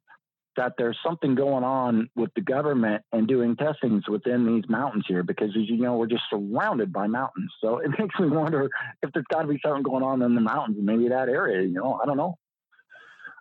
that 0.55 0.73
there's 0.77 0.97
something 1.03 1.33
going 1.35 1.63
on 1.63 2.09
with 2.15 2.29
the 2.35 2.41
government 2.41 3.03
and 3.11 3.27
doing 3.27 3.55
testings 3.55 4.07
within 4.07 4.45
these 4.45 4.69
mountains 4.69 5.05
here 5.07 5.23
because, 5.23 5.49
as 5.49 5.67
you 5.67 5.77
know, 5.77 5.97
we're 5.97 6.07
just 6.07 6.23
surrounded 6.29 6.93
by 6.93 7.07
mountains. 7.07 7.51
So 7.61 7.79
it 7.79 7.89
makes 7.99 8.19
me 8.19 8.27
wonder 8.27 8.69
if 9.01 9.11
there's 9.13 9.25
got 9.31 9.43
to 9.43 9.47
be 9.47 9.59
something 9.65 9.83
going 9.83 10.03
on 10.03 10.21
in 10.21 10.35
the 10.35 10.41
mountains, 10.41 10.77
maybe 10.81 11.09
that 11.09 11.29
area, 11.29 11.63
you 11.63 11.73
know, 11.73 11.99
I 12.01 12.05
don't 12.05 12.17
know. 12.17 12.37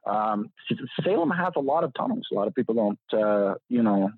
Um, 0.06 0.50
Salem 1.04 1.30
has 1.30 1.52
a 1.54 1.60
lot 1.60 1.84
of 1.84 1.92
tunnels. 1.94 2.26
A 2.32 2.34
lot 2.34 2.48
of 2.48 2.54
people 2.54 2.74
don't, 2.74 3.22
uh, 3.22 3.54
you 3.68 3.82
know, 3.82 4.10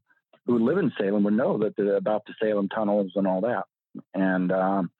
who 0.46 0.58
live 0.58 0.78
in 0.78 0.92
Salem 0.98 1.24
would 1.24 1.34
know 1.34 1.58
that 1.58 1.78
about 1.78 2.24
the 2.26 2.34
Salem 2.40 2.68
tunnels 2.68 3.12
and 3.16 3.26
all 3.26 3.42
that. 3.42 3.64
And 4.12 4.52
um, 4.52 4.90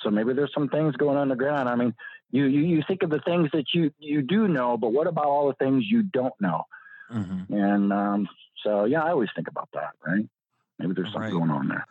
so 0.00 0.10
maybe 0.10 0.32
there's 0.32 0.52
some 0.54 0.68
things 0.68 0.96
going 0.96 1.16
on 1.16 1.30
underground. 1.30 1.68
I 1.68 1.74
mean, 1.74 1.94
you, 2.30 2.44
you 2.44 2.62
you 2.62 2.82
think 2.86 3.02
of 3.02 3.10
the 3.10 3.20
things 3.20 3.50
that 3.52 3.66
you 3.72 3.92
you 3.98 4.22
do 4.22 4.48
know, 4.48 4.76
but 4.76 4.92
what 4.92 5.06
about 5.06 5.26
all 5.26 5.48
the 5.48 5.54
things 5.54 5.84
you 5.86 6.02
don't 6.02 6.34
know? 6.40 6.64
Mm-hmm. 7.12 7.54
And 7.54 7.92
um, 7.92 8.28
so 8.64 8.84
yeah, 8.84 9.02
I 9.02 9.10
always 9.10 9.28
think 9.34 9.48
about 9.48 9.68
that. 9.74 9.90
Right? 10.04 10.26
Maybe 10.78 10.94
there's 10.94 11.12
something 11.12 11.22
right. 11.22 11.32
going 11.32 11.50
on 11.50 11.68
there. 11.68 11.86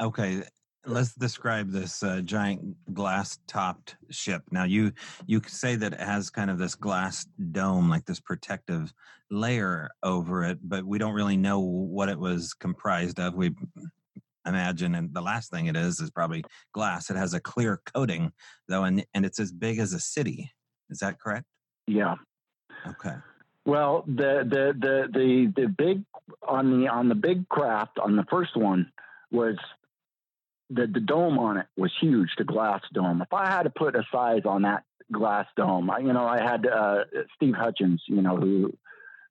Okay, 0.00 0.42
let's 0.86 1.14
describe 1.14 1.70
this 1.70 2.02
uh, 2.02 2.20
giant 2.22 2.76
glass 2.94 3.38
topped 3.46 3.96
ship. 4.10 4.42
Now 4.50 4.64
you 4.64 4.92
you 5.26 5.42
say 5.46 5.76
that 5.76 5.92
it 5.92 6.00
has 6.00 6.30
kind 6.30 6.50
of 6.50 6.58
this 6.58 6.74
glass 6.74 7.26
dome 7.52 7.88
like 7.88 8.04
this 8.06 8.20
protective 8.20 8.92
layer 9.30 9.90
over 10.02 10.42
it 10.42 10.58
but 10.62 10.84
we 10.84 10.98
don't 10.98 11.14
really 11.14 11.36
know 11.36 11.60
what 11.60 12.08
it 12.08 12.18
was 12.18 12.54
comprised 12.54 13.20
of. 13.20 13.34
We 13.34 13.54
imagine 14.46 14.94
and 14.94 15.12
the 15.12 15.20
last 15.20 15.50
thing 15.50 15.66
it 15.66 15.76
is 15.76 16.00
is 16.00 16.10
probably 16.10 16.44
glass. 16.72 17.10
It 17.10 17.16
has 17.16 17.34
a 17.34 17.40
clear 17.40 17.80
coating 17.94 18.32
though 18.68 18.84
and 18.84 19.04
and 19.14 19.26
it's 19.26 19.40
as 19.40 19.52
big 19.52 19.78
as 19.78 19.92
a 19.92 20.00
city. 20.00 20.50
Is 20.88 20.98
that 20.98 21.20
correct? 21.20 21.46
Yeah. 21.86 22.14
Okay. 22.86 23.16
Well 23.66 24.04
the 24.06 24.44
the 24.48 24.74
the 24.78 25.08
the, 25.12 25.52
the 25.62 25.68
big 25.68 26.04
on 26.48 26.80
the 26.80 26.88
on 26.88 27.08
the 27.08 27.14
big 27.14 27.48
craft 27.50 27.98
on 27.98 28.16
the 28.16 28.24
first 28.30 28.56
one 28.56 28.90
was 29.30 29.56
the, 30.70 30.86
the 30.86 31.00
dome 31.00 31.38
on 31.38 31.58
it 31.58 31.66
was 31.76 31.92
huge, 32.00 32.30
the 32.38 32.44
glass 32.44 32.80
dome. 32.94 33.22
If 33.22 33.32
I 33.32 33.46
had 33.50 33.64
to 33.64 33.70
put 33.70 33.96
a 33.96 34.04
size 34.12 34.42
on 34.44 34.62
that 34.62 34.84
glass 35.12 35.46
dome, 35.56 35.90
I, 35.90 35.98
you 35.98 36.12
know, 36.12 36.26
I 36.26 36.40
had 36.40 36.66
uh, 36.66 37.04
Steve 37.34 37.54
Hutchins, 37.54 38.02
you 38.06 38.22
know, 38.22 38.36
who 38.36 38.72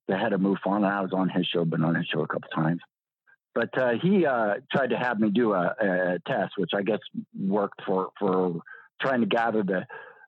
the 0.07 0.17
head 0.17 0.33
of 0.33 0.41
MUFON. 0.41 0.83
I 0.83 1.01
was 1.01 1.13
on 1.13 1.29
his 1.29 1.45
show, 1.47 1.63
been 1.65 1.83
on 1.83 1.95
his 1.95 2.07
show 2.07 2.21
a 2.21 2.27
couple 2.27 2.49
times. 2.53 2.81
But 3.55 3.77
uh, 3.77 3.93
he 4.01 4.25
uh, 4.25 4.55
tried 4.71 4.91
to 4.91 4.97
have 4.97 5.19
me 5.19 5.29
do 5.29 5.53
a, 5.53 5.75
a, 5.79 6.19
test, 6.27 6.53
which 6.57 6.71
I 6.75 6.81
guess 6.81 6.99
worked 7.37 7.81
for, 7.85 8.09
for 8.19 8.61
trying 9.01 9.21
to 9.21 9.27
gather 9.27 9.63
the 9.63 9.85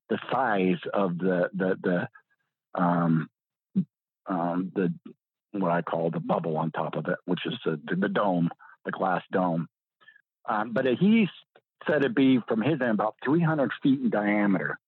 the 0.09 0.17
size 0.29 0.79
of 0.93 1.17
the 1.17 1.49
the 1.53 1.77
the 1.81 2.81
um, 2.81 3.29
um, 4.27 4.71
the 4.75 4.93
what 5.53 5.71
I 5.71 5.81
call 5.81 6.09
the 6.09 6.19
bubble 6.19 6.57
on 6.57 6.71
top 6.71 6.95
of 6.95 7.07
it, 7.07 7.17
which 7.25 7.41
is 7.45 7.53
the, 7.65 7.79
the 7.95 8.09
dome, 8.09 8.49
the 8.85 8.91
glass 8.91 9.23
dome. 9.31 9.67
Um, 10.47 10.73
but 10.73 10.85
he 10.85 11.27
said 11.87 11.97
it'd 11.97 12.15
be 12.15 12.39
from 12.47 12.61
his 12.61 12.81
end 12.81 12.91
about 12.91 13.15
300 13.23 13.71
feet 13.81 13.99
in 13.99 14.09
diameter, 14.09 14.79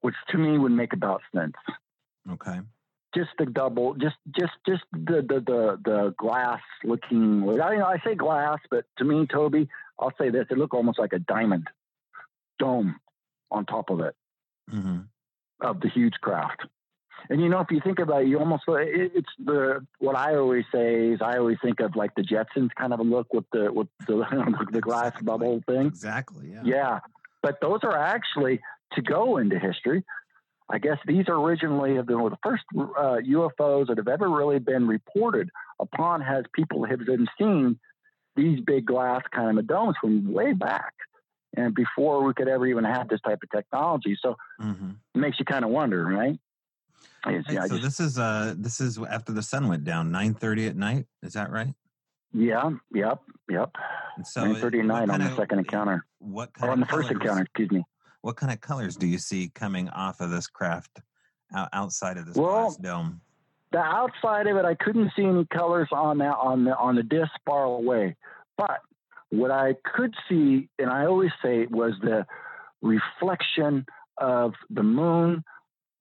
which 0.00 0.14
to 0.30 0.38
me 0.38 0.58
would 0.58 0.72
make 0.72 0.92
about 0.92 1.22
sense. 1.34 1.54
Okay. 2.30 2.60
Just 3.14 3.30
the 3.38 3.46
double, 3.46 3.94
just 3.94 4.16
just 4.36 4.52
just 4.66 4.82
the 4.92 5.22
the 5.22 5.40
the, 5.40 5.78
the 5.84 6.14
glass 6.18 6.60
looking. 6.82 7.48
I 7.48 7.76
know 7.76 7.86
I 7.86 7.98
say 8.04 8.16
glass, 8.16 8.58
but 8.70 8.86
to 8.98 9.04
me, 9.04 9.26
Toby, 9.26 9.68
I'll 10.00 10.12
say 10.18 10.30
this: 10.30 10.46
it 10.50 10.58
looked 10.58 10.74
almost 10.74 10.98
like 10.98 11.12
a 11.12 11.20
diamond 11.20 11.68
dome 12.58 12.96
on 13.52 13.66
top 13.66 13.90
of 13.90 14.00
it 14.00 14.16
mm-hmm. 14.72 15.00
of 15.60 15.80
the 15.80 15.88
huge 15.88 16.14
craft. 16.20 16.62
And 17.30 17.40
you 17.40 17.48
know, 17.48 17.60
if 17.60 17.70
you 17.70 17.80
think 17.82 17.98
about 17.98 18.22
it, 18.22 18.28
you 18.28 18.38
almost 18.38 18.64
it's 18.68 19.28
the 19.42 19.86
what 19.98 20.16
I 20.16 20.36
always 20.36 20.64
say 20.72 21.08
is 21.08 21.20
I 21.22 21.38
always 21.38 21.58
think 21.62 21.80
of 21.80 21.96
like 21.96 22.14
the 22.14 22.22
Jetsons 22.22 22.70
kind 22.76 22.92
of 22.92 23.00
a 23.00 23.02
look 23.02 23.32
with 23.32 23.44
the 23.52 23.72
with 23.72 23.88
the 24.06 24.24
the 24.72 24.80
glass 24.80 25.08
exactly. 25.08 25.24
bubble 25.24 25.62
thing. 25.66 25.86
Exactly. 25.86 26.50
Yeah. 26.52 26.62
Yeah, 26.64 27.00
but 27.42 27.60
those 27.60 27.80
are 27.82 27.96
actually 27.96 28.60
to 28.92 29.02
go 29.02 29.38
into 29.38 29.58
history. 29.58 30.04
I 30.68 30.78
guess 30.78 30.98
these 31.06 31.26
originally 31.28 31.96
have 31.96 32.06
been 32.06 32.18
the 32.18 32.38
first 32.42 32.62
uh, 32.74 33.18
UFOs 33.26 33.88
that 33.88 33.98
have 33.98 34.08
ever 34.08 34.28
really 34.28 34.58
been 34.58 34.86
reported 34.86 35.50
upon. 35.78 36.20
Has 36.22 36.44
people 36.54 36.84
have 36.84 37.04
been 37.04 37.26
seeing 37.38 37.78
these 38.36 38.60
big 38.60 38.86
glass 38.86 39.22
kind 39.30 39.58
of 39.58 39.66
domes 39.66 39.96
from 40.00 40.32
way 40.32 40.52
back 40.52 40.92
and 41.56 41.74
before 41.74 42.24
we 42.24 42.34
could 42.34 42.48
ever 42.48 42.66
even 42.66 42.84
have 42.84 43.08
this 43.08 43.20
type 43.20 43.38
of 43.42 43.50
technology. 43.50 44.16
So 44.20 44.36
mm-hmm. 44.60 44.90
it 45.14 45.18
makes 45.18 45.38
you 45.38 45.44
kind 45.44 45.64
of 45.64 45.70
wonder, 45.70 46.04
right? 46.04 46.38
Yeah, 47.26 47.66
so 47.66 47.78
just, 47.78 47.82
this 47.82 48.00
is 48.00 48.18
uh 48.18 48.54
this 48.56 48.80
is 48.80 48.98
after 48.98 49.32
the 49.32 49.42
sun 49.42 49.68
went 49.68 49.84
down, 49.84 50.10
nine 50.10 50.34
thirty 50.34 50.66
at 50.66 50.76
night. 50.76 51.06
Is 51.22 51.34
that 51.34 51.50
right? 51.50 51.74
Yeah. 52.32 52.70
Yep. 52.92 53.20
Yep. 53.48 53.70
so 54.24 54.44
nine 54.44 54.60
thirty 54.60 54.82
nine 54.82 55.10
on 55.10 55.20
the 55.20 55.34
second 55.36 55.60
encounter. 55.60 56.04
What 56.18 56.52
kind 56.54 56.68
or 56.68 56.72
on 56.72 56.80
the 56.80 56.86
first 56.86 57.10
encounter? 57.10 57.42
Excuse 57.42 57.70
me. 57.70 57.84
What 58.22 58.36
kind 58.36 58.52
of 58.52 58.60
colors 58.60 58.96
do 58.96 59.06
you 59.06 59.18
see 59.18 59.50
coming 59.54 59.88
off 59.90 60.20
of 60.20 60.30
this 60.30 60.46
craft 60.46 61.00
outside 61.72 62.16
of 62.16 62.26
this 62.26 62.36
well, 62.36 62.62
glass 62.62 62.76
dome? 62.76 63.20
The 63.72 63.78
outside 63.78 64.46
of 64.46 64.56
it, 64.56 64.64
I 64.64 64.74
couldn't 64.74 65.12
see 65.14 65.24
any 65.24 65.44
colors 65.46 65.88
on 65.92 66.18
that 66.18 66.36
on 66.36 66.64
the 66.64 66.76
on 66.76 66.96
the 66.96 67.02
disc 67.02 67.30
far 67.46 67.64
away, 67.64 68.16
but 68.56 68.80
what 69.30 69.50
I 69.50 69.74
could 69.84 70.14
see, 70.28 70.68
and 70.78 70.88
I 70.88 71.06
always 71.06 71.32
say, 71.42 71.66
was 71.66 71.94
the 72.02 72.26
reflection 72.82 73.86
of 74.18 74.54
the 74.70 74.82
moon 74.82 75.44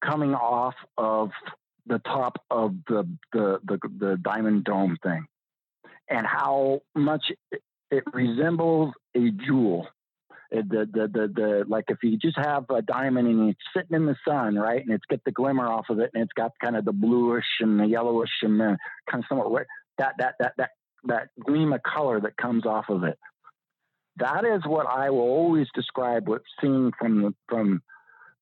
coming 0.06 0.34
off 0.34 0.76
of 0.98 1.30
the 1.86 2.00
top 2.00 2.38
of 2.50 2.76
the, 2.88 3.08
the, 3.32 3.60
the, 3.66 3.80
the 4.00 4.18
diamond 4.22 4.64
dome 4.64 4.98
thing 5.04 5.26
and 6.10 6.26
how 6.26 6.82
much 6.96 7.24
it 7.92 8.04
resembles 8.14 8.94
a 9.16 9.32
jewel. 9.46 9.88
Uh, 10.56 10.62
the, 10.68 10.88
the 10.92 11.08
the 11.08 11.28
the 11.34 11.66
like 11.68 11.86
if 11.88 11.98
you 12.04 12.18
just 12.18 12.38
have 12.38 12.66
a 12.70 12.82
diamond 12.82 13.28
and 13.28 13.50
it's 13.50 13.60
sitting 13.76 13.96
in 13.96 14.06
the 14.06 14.16
sun, 14.28 14.56
right, 14.56 14.82
and 14.82 14.94
it's 14.94 15.06
got 15.10 15.20
the 15.26 15.32
glimmer 15.32 15.66
off 15.66 15.86
of 15.90 16.00
it, 16.00 16.12
and 16.14 16.24
it's 16.24 16.34
got 16.34 16.52
kind 16.64 16.76
of 16.76 16.86
the 16.86 16.92
bluish 16.92 17.46
and 17.60 17.80
the 17.80 17.88
yellowish 17.88 18.30
and 18.44 18.60
the 18.60 18.78
kind 19.10 19.24
of 19.24 19.26
somewhat 19.28 19.66
that 19.98 20.14
that 20.20 20.36
that 20.40 20.54
that 20.58 20.70
that 21.06 21.30
gleam 21.44 21.74
of 21.74 21.82
color 21.82 22.20
that 22.22 22.38
comes 22.38 22.66
off 22.66 22.86
of 22.90 23.04
it. 23.04 23.18
That 24.18 24.46
is 24.46 24.62
what 24.66 24.86
I 24.86 25.10
will 25.10 25.22
always 25.22 25.68
describe 25.74 26.28
what 26.28 26.42
seeing 26.62 26.92
from 27.00 27.22
the 27.24 27.34
from 27.48 27.82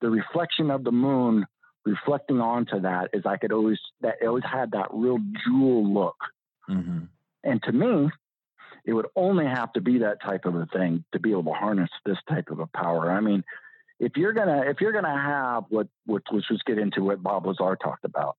the 0.02 0.10
reflection 0.10 0.72
of 0.72 0.84
the 0.84 0.92
moon 0.92 1.46
reflecting 1.86 2.40
onto 2.40 2.82
that 2.82 3.10
is 3.14 3.26
I 3.26 3.38
could 3.38 3.52
always 3.52 3.80
that 4.02 4.16
it 4.22 4.28
always 4.28 4.44
had 4.44 4.72
that 4.72 4.88
real 4.92 5.20
jewel 5.46 5.94
look. 5.94 6.18
Mm-hmm. 6.70 7.06
And 7.44 7.64
to 7.64 7.72
me, 7.72 8.10
it 8.86 8.94
would 8.94 9.08
only 9.16 9.46
have 9.46 9.74
to 9.74 9.82
be 9.82 10.00
that 10.00 10.22
type 10.22 10.46
of 10.46 10.56
a 10.56 10.68
thing 10.68 11.04
to 11.14 11.20
be 11.20 11.32
able 11.32 11.44
to 11.46 11.52
harness 11.52 11.90
this 12.06 12.18
type 12.30 12.50
of 12.50 12.60
a 12.60 12.68
power. 12.68 13.12
I 13.12 13.20
mean, 13.20 13.44
if 14.00 14.14
you're 14.16 14.34
gonna 14.34 14.64
if 14.68 14.82
you're 14.82 14.92
gonna 14.92 15.20
have 15.20 15.66
what 15.70 15.88
what 16.06 16.24
let's 16.32 16.48
just 16.48 16.66
get 16.66 16.78
into 16.78 17.04
what 17.04 17.22
Bob 17.22 17.46
Lazar 17.46 17.78
talked 17.82 18.06
about 18.06 18.38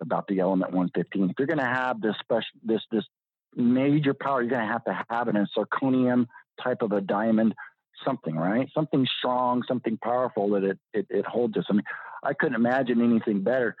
about 0.00 0.26
the 0.26 0.40
element 0.40 0.72
115. 0.72 1.30
If 1.30 1.36
you're 1.38 1.48
gonna 1.48 1.64
have 1.64 2.00
this 2.00 2.14
special 2.20 2.58
this 2.62 2.82
this 2.90 3.04
major 3.54 4.14
power, 4.14 4.42
you're 4.42 4.50
gonna 4.50 4.72
have 4.72 4.84
to 4.84 5.04
have 5.08 5.28
it 5.28 5.36
in 5.36 5.46
zirconium 5.56 6.26
type 6.62 6.82
of 6.82 6.92
a 6.92 7.00
diamond, 7.00 7.54
something 8.04 8.36
right, 8.36 8.68
something 8.74 9.06
strong, 9.18 9.62
something 9.66 9.98
powerful 9.98 10.50
that 10.50 10.64
it 10.64 10.78
it, 10.92 11.06
it 11.10 11.26
holds 11.26 11.56
us. 11.56 11.64
I 11.68 11.74
mean, 11.74 11.84
I 12.22 12.34
couldn't 12.34 12.56
imagine 12.56 13.00
anything 13.00 13.42
better 13.42 13.76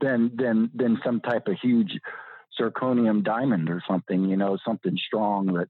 than 0.00 0.32
than 0.36 0.70
than 0.74 1.00
some 1.04 1.20
type 1.20 1.48
of 1.48 1.56
huge 1.60 1.98
zirconium 2.60 3.22
diamond 3.22 3.68
or 3.68 3.82
something, 3.88 4.24
you 4.24 4.36
know, 4.36 4.58
something 4.64 4.96
strong 5.06 5.46
that 5.54 5.68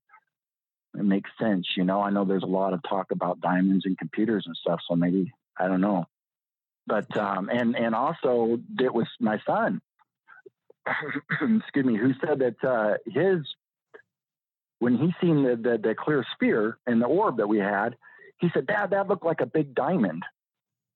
it 0.99 1.05
makes 1.05 1.31
sense. 1.41 1.67
You 1.77 1.85
know, 1.85 2.01
I 2.01 2.11
know 2.11 2.25
there's 2.25 2.43
a 2.43 2.47
lot 2.47 2.73
of 2.73 2.81
talk 2.89 3.11
about 3.11 3.41
diamonds 3.41 3.85
and 3.87 3.99
computers 3.99 4.45
and 4.47 4.57
stuff, 4.57 4.81
so 4.89 4.97
maybe 4.97 5.33
I 5.59 5.69
don't 5.69 5.81
know. 5.81 6.07
But 6.87 7.17
um, 7.17 7.51
and 7.51 7.77
and 7.77 7.95
also 7.95 8.59
it 8.79 8.95
was 8.95 9.07
my 9.21 9.41
son, 9.47 9.81
excuse 10.87 11.85
me, 11.85 11.97
who 11.97 12.13
said 12.25 12.39
that 12.41 12.65
uh, 12.65 12.97
his 13.07 13.41
when 14.79 14.97
he 14.97 15.15
seen 15.21 15.43
the, 15.43 15.57
the 15.57 15.79
the 15.79 15.95
clear 15.95 16.25
sphere 16.35 16.79
and 16.87 17.01
the 17.01 17.07
orb 17.07 17.39
that 17.39 17.49
we 17.49 17.59
had, 17.59 17.97
he 18.39 18.49
said, 18.53 18.67
"Dad, 18.67 18.91
that 18.91 19.09
looked 19.09 19.25
like 19.25 19.41
a 19.41 19.47
big 19.47 19.75
diamond." 19.75 20.25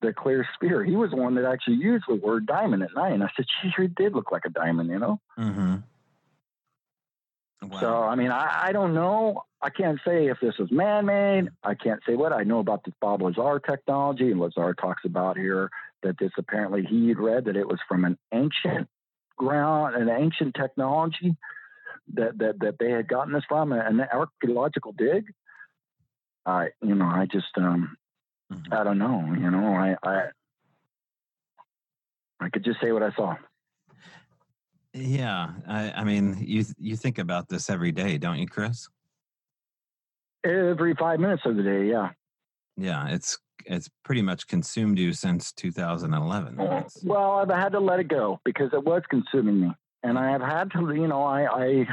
the 0.03 0.13
clear 0.13 0.47
sphere. 0.55 0.83
He 0.85 0.97
was 0.97 1.11
the 1.11 1.17
one 1.17 1.35
that 1.35 1.45
actually 1.45 1.77
used 1.77 2.05
the 2.09 2.15
word 2.15 2.47
diamond 2.47 2.83
at 2.83 2.95
night. 2.95 3.13
And 3.13 3.23
I 3.23 3.29
said, 3.37 3.45
"She 3.63 3.71
sure 3.71 3.89
did 3.89 4.15
look 4.15 4.33
like 4.33 4.45
a 4.47 4.51
diamond, 4.51 4.91
you 4.91 4.99
know? 4.99 5.21
Mm-hmm. 5.39 5.77
Wow. 7.69 7.81
So, 7.81 8.03
I 8.03 8.15
mean, 8.15 8.31
I, 8.31 8.69
I, 8.69 8.73
don't 8.73 8.95
know. 8.95 9.45
I 9.61 9.69
can't 9.69 10.01
say 10.05 10.29
if 10.29 10.39
this 10.41 10.55
is 10.59 10.71
man 10.71 11.05
made. 11.05 11.51
I 11.63 11.75
can't 11.75 12.01
say 12.07 12.15
what 12.15 12.33
I 12.33 12.43
know 12.43 12.59
about 12.59 12.85
the 12.85 12.95
Bob 13.01 13.21
Lazar 13.21 13.61
technology. 13.61 14.31
And 14.31 14.41
Lazar 14.41 14.73
talks 14.73 15.05
about 15.05 15.37
here 15.37 15.71
that 16.03 16.19
this 16.19 16.31
apparently 16.39 16.85
he 16.89 17.13
read 17.13 17.45
that 17.45 17.57
it 17.57 17.69
was 17.69 17.79
from 17.87 18.07
an 18.07 18.17
ancient 18.33 18.89
ground, 19.37 19.95
an 19.95 20.09
ancient 20.09 20.55
technology 20.55 21.37
that, 22.15 22.39
that, 22.39 22.61
that 22.61 22.77
they 22.79 22.91
had 22.91 23.09
gotten 23.09 23.33
this 23.33 23.45
from, 23.49 23.73
an 23.73 24.01
archaeological 24.01 24.93
dig. 24.93 25.25
I, 26.47 26.69
you 26.83 26.95
know, 26.95 27.05
I 27.07 27.27
just, 27.31 27.57
um, 27.57 27.97
Mm-hmm. 28.53 28.75
I 28.75 28.85
don't 28.85 28.99
know. 28.99 29.33
You 29.39 29.51
know, 29.51 29.75
I, 29.75 29.97
I 30.03 30.23
I 32.41 32.49
could 32.49 32.65
just 32.65 32.81
say 32.81 32.93
what 32.93 33.03
I 33.03 33.13
saw. 33.13 33.37
Yeah, 34.93 35.51
I, 35.69 35.93
I 35.93 36.05
mean, 36.05 36.37
you 36.41 36.65
you 36.79 36.97
think 36.97 37.19
about 37.19 37.49
this 37.49 37.71
every 37.71 37.93
day, 37.93 38.19
don't 38.19 38.39
you, 38.39 38.49
Chris? 38.49 38.89
Every 40.45 40.95
five 40.95 41.21
minutes 41.21 41.43
of 41.45 41.57
the 41.57 41.63
day, 41.63 41.87
yeah. 41.89 42.11
Yeah, 42.77 43.09
it's 43.09 43.39
it's 43.67 43.89
pretty 44.05 44.23
much 44.23 44.49
consumed 44.49 44.99
you 44.99 45.13
since 45.13 45.53
2011. 45.53 46.57
well, 47.05 47.33
I've 47.33 47.51
had 47.51 47.73
to 47.73 47.79
let 47.79 48.01
it 48.01 48.09
go 48.09 48.41
because 48.45 48.71
it 48.73 48.83
was 48.83 49.03
consuming 49.11 49.61
me, 49.61 49.71
and 50.03 50.19
I 50.19 50.31
have 50.31 50.41
had 50.41 50.71
to, 50.73 50.95
you 50.95 51.09
know, 51.09 51.23
I 51.23 51.45
I 51.45 51.87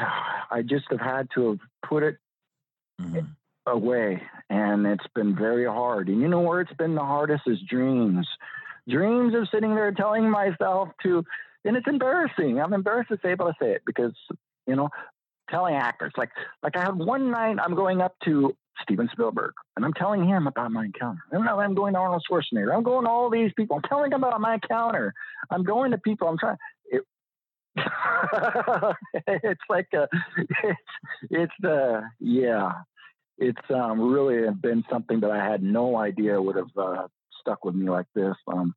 I 0.51 0.61
just 0.61 0.85
have 0.89 1.01
had 1.01 1.29
to 1.35 1.49
have 1.49 1.59
put 1.87 2.03
it 2.03 2.17
mm-hmm 3.01 3.25
away 3.67 4.21
and 4.49 4.87
it's 4.87 5.05
been 5.13 5.35
very 5.35 5.65
hard. 5.65 6.07
And 6.07 6.21
you 6.21 6.27
know 6.27 6.39
where 6.39 6.61
it's 6.61 6.73
been 6.73 6.95
the 6.95 7.01
hardest 7.01 7.43
is 7.45 7.59
dreams. 7.69 8.27
Dreams 8.89 9.35
of 9.35 9.49
sitting 9.53 9.75
there 9.75 9.91
telling 9.91 10.29
myself 10.29 10.89
to, 11.03 11.23
and 11.65 11.75
it's 11.75 11.87
embarrassing. 11.87 12.59
I'm 12.59 12.73
embarrassed 12.73 13.09
to 13.09 13.19
say, 13.21 13.35
but 13.35 13.47
I 13.47 13.51
say 13.61 13.71
it 13.73 13.81
because, 13.85 14.13
you 14.65 14.75
know, 14.75 14.89
telling 15.49 15.75
actors 15.75 16.13
like, 16.17 16.29
like 16.63 16.77
I 16.77 16.81
had 16.81 16.95
one 16.95 17.29
night 17.31 17.57
I'm 17.61 17.75
going 17.75 18.01
up 18.01 18.15
to 18.25 18.55
Steven 18.83 19.09
Spielberg 19.11 19.53
and 19.75 19.83
I'm 19.83 19.93
telling 19.93 20.25
him 20.25 20.47
about 20.47 20.71
my 20.71 20.85
encounter. 20.85 21.21
I'm 21.31 21.75
going 21.75 21.93
to 21.93 21.99
Arnold 21.99 22.23
Schwarzenegger. 22.29 22.73
I'm 22.73 22.83
going 22.83 23.03
to 23.03 23.09
all 23.09 23.29
these 23.29 23.51
people. 23.57 23.75
I'm 23.77 23.89
telling 23.89 24.11
them 24.11 24.23
about 24.23 24.39
my 24.39 24.55
encounter. 24.55 25.13
I'm 25.49 25.63
going 25.63 25.91
to 25.91 25.97
people. 25.97 26.27
I'm 26.27 26.37
trying. 26.37 26.57
It, 27.77 28.95
it's 29.43 29.61
like 29.69 29.87
a, 29.93 30.07
it's, 30.63 30.79
it's 31.29 31.53
the, 31.61 32.03
yeah 32.19 32.73
it's 33.37 33.61
um, 33.73 34.01
really 34.01 34.51
been 34.61 34.83
something 34.89 35.19
that 35.19 35.31
I 35.31 35.43
had 35.43 35.61
no 35.61 35.97
idea 35.97 36.41
would 36.41 36.55
have 36.55 36.75
uh, 36.75 37.07
stuck 37.41 37.63
with 37.63 37.75
me 37.75 37.89
like 37.89 38.07
this. 38.15 38.35
Um, 38.47 38.73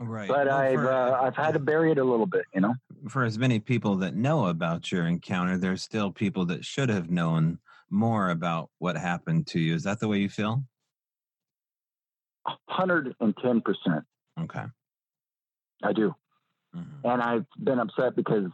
right. 0.00 0.28
But 0.28 0.46
well, 0.46 0.56
I've 0.56 0.74
for, 0.74 0.92
uh, 0.92 1.20
I've 1.20 1.36
had 1.36 1.52
to 1.52 1.60
bury 1.60 1.92
it 1.92 1.98
a 1.98 2.04
little 2.04 2.26
bit, 2.26 2.44
you 2.54 2.60
know. 2.60 2.74
For 3.08 3.24
as 3.24 3.38
many 3.38 3.58
people 3.58 3.96
that 3.96 4.14
know 4.14 4.46
about 4.46 4.90
your 4.90 5.06
encounter, 5.06 5.58
there's 5.58 5.82
still 5.82 6.10
people 6.10 6.46
that 6.46 6.64
should 6.64 6.88
have 6.88 7.10
known 7.10 7.58
more 7.90 8.30
about 8.30 8.70
what 8.78 8.96
happened 8.96 9.46
to 9.48 9.60
you. 9.60 9.74
Is 9.74 9.82
that 9.82 10.00
the 10.00 10.08
way 10.08 10.18
you 10.18 10.30
feel? 10.30 10.64
Hundred 12.68 13.14
and 13.20 13.36
ten 13.42 13.60
percent. 13.60 14.04
Okay. 14.40 14.64
I 15.84 15.92
do. 15.92 16.14
Mm-hmm. 16.76 17.06
And 17.06 17.22
I've 17.22 17.46
been 17.62 17.78
upset 17.78 18.16
because 18.16 18.50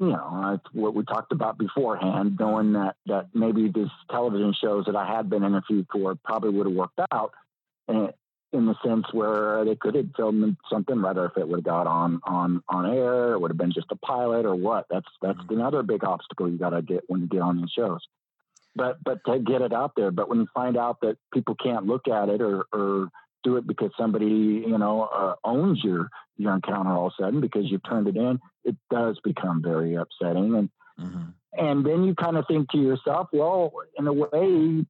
you 0.00 0.08
know, 0.08 0.58
what 0.72 0.94
we 0.94 1.04
talked 1.04 1.32
about 1.32 1.56
beforehand, 1.56 2.36
knowing 2.38 2.72
that, 2.72 2.96
that 3.06 3.28
maybe 3.32 3.68
these 3.68 3.90
television 4.10 4.52
shows 4.60 4.86
that 4.86 4.96
I 4.96 5.06
had 5.06 5.30
been 5.30 5.44
interviewed 5.44 5.86
for 5.92 6.16
probably 6.16 6.50
would 6.50 6.66
have 6.66 6.74
worked 6.74 7.00
out 7.12 7.32
in, 7.88 8.10
in 8.52 8.66
the 8.66 8.74
sense 8.84 9.06
where 9.12 9.64
they 9.64 9.76
could 9.76 9.94
have 9.94 10.08
filmed 10.16 10.56
something, 10.68 11.00
whether 11.00 11.26
if 11.26 11.36
it 11.36 11.46
would 11.46 11.58
have 11.58 11.64
got 11.64 11.86
on, 11.86 12.20
on, 12.24 12.62
on 12.68 12.92
air, 12.92 13.34
it 13.34 13.40
would 13.40 13.50
have 13.50 13.58
been 13.58 13.72
just 13.72 13.92
a 13.92 13.96
pilot 13.96 14.46
or 14.46 14.56
what. 14.56 14.86
That's, 14.90 15.06
that's 15.22 15.38
mm-hmm. 15.38 15.60
another 15.60 15.82
big 15.84 16.02
obstacle 16.02 16.50
you 16.50 16.58
got 16.58 16.70
to 16.70 16.82
get 16.82 17.04
when 17.06 17.20
you 17.20 17.26
get 17.28 17.42
on 17.42 17.60
these 17.60 17.70
shows. 17.70 18.00
But, 18.76 18.98
but 19.04 19.24
to 19.26 19.38
get 19.38 19.62
it 19.62 19.72
out 19.72 19.92
there, 19.96 20.10
but 20.10 20.28
when 20.28 20.40
you 20.40 20.48
find 20.52 20.76
out 20.76 21.00
that 21.02 21.16
people 21.32 21.54
can't 21.54 21.86
look 21.86 22.08
at 22.08 22.28
it 22.28 22.42
or, 22.42 22.66
or 22.72 23.10
do 23.44 23.56
it 23.56 23.66
because 23.66 23.90
somebody 23.98 24.26
you 24.26 24.78
know 24.78 25.02
uh, 25.02 25.34
owns 25.44 25.82
your 25.84 26.08
your 26.36 26.54
encounter 26.54 26.90
all 26.90 27.06
of 27.06 27.12
a 27.18 27.22
sudden 27.22 27.40
because 27.40 27.64
you've 27.66 27.84
turned 27.88 28.08
it 28.08 28.16
in 28.16 28.40
it 28.64 28.76
does 28.90 29.18
become 29.22 29.62
very 29.62 29.94
upsetting. 29.94 30.54
And 30.56 30.70
mm-hmm. 31.00 31.24
and 31.52 31.86
then 31.86 32.04
you 32.04 32.14
kind 32.14 32.36
of 32.36 32.46
think 32.48 32.70
to 32.70 32.78
yourself 32.78 33.28
well 33.32 33.72
in 33.98 34.06
a 34.06 34.12
way 34.12 34.84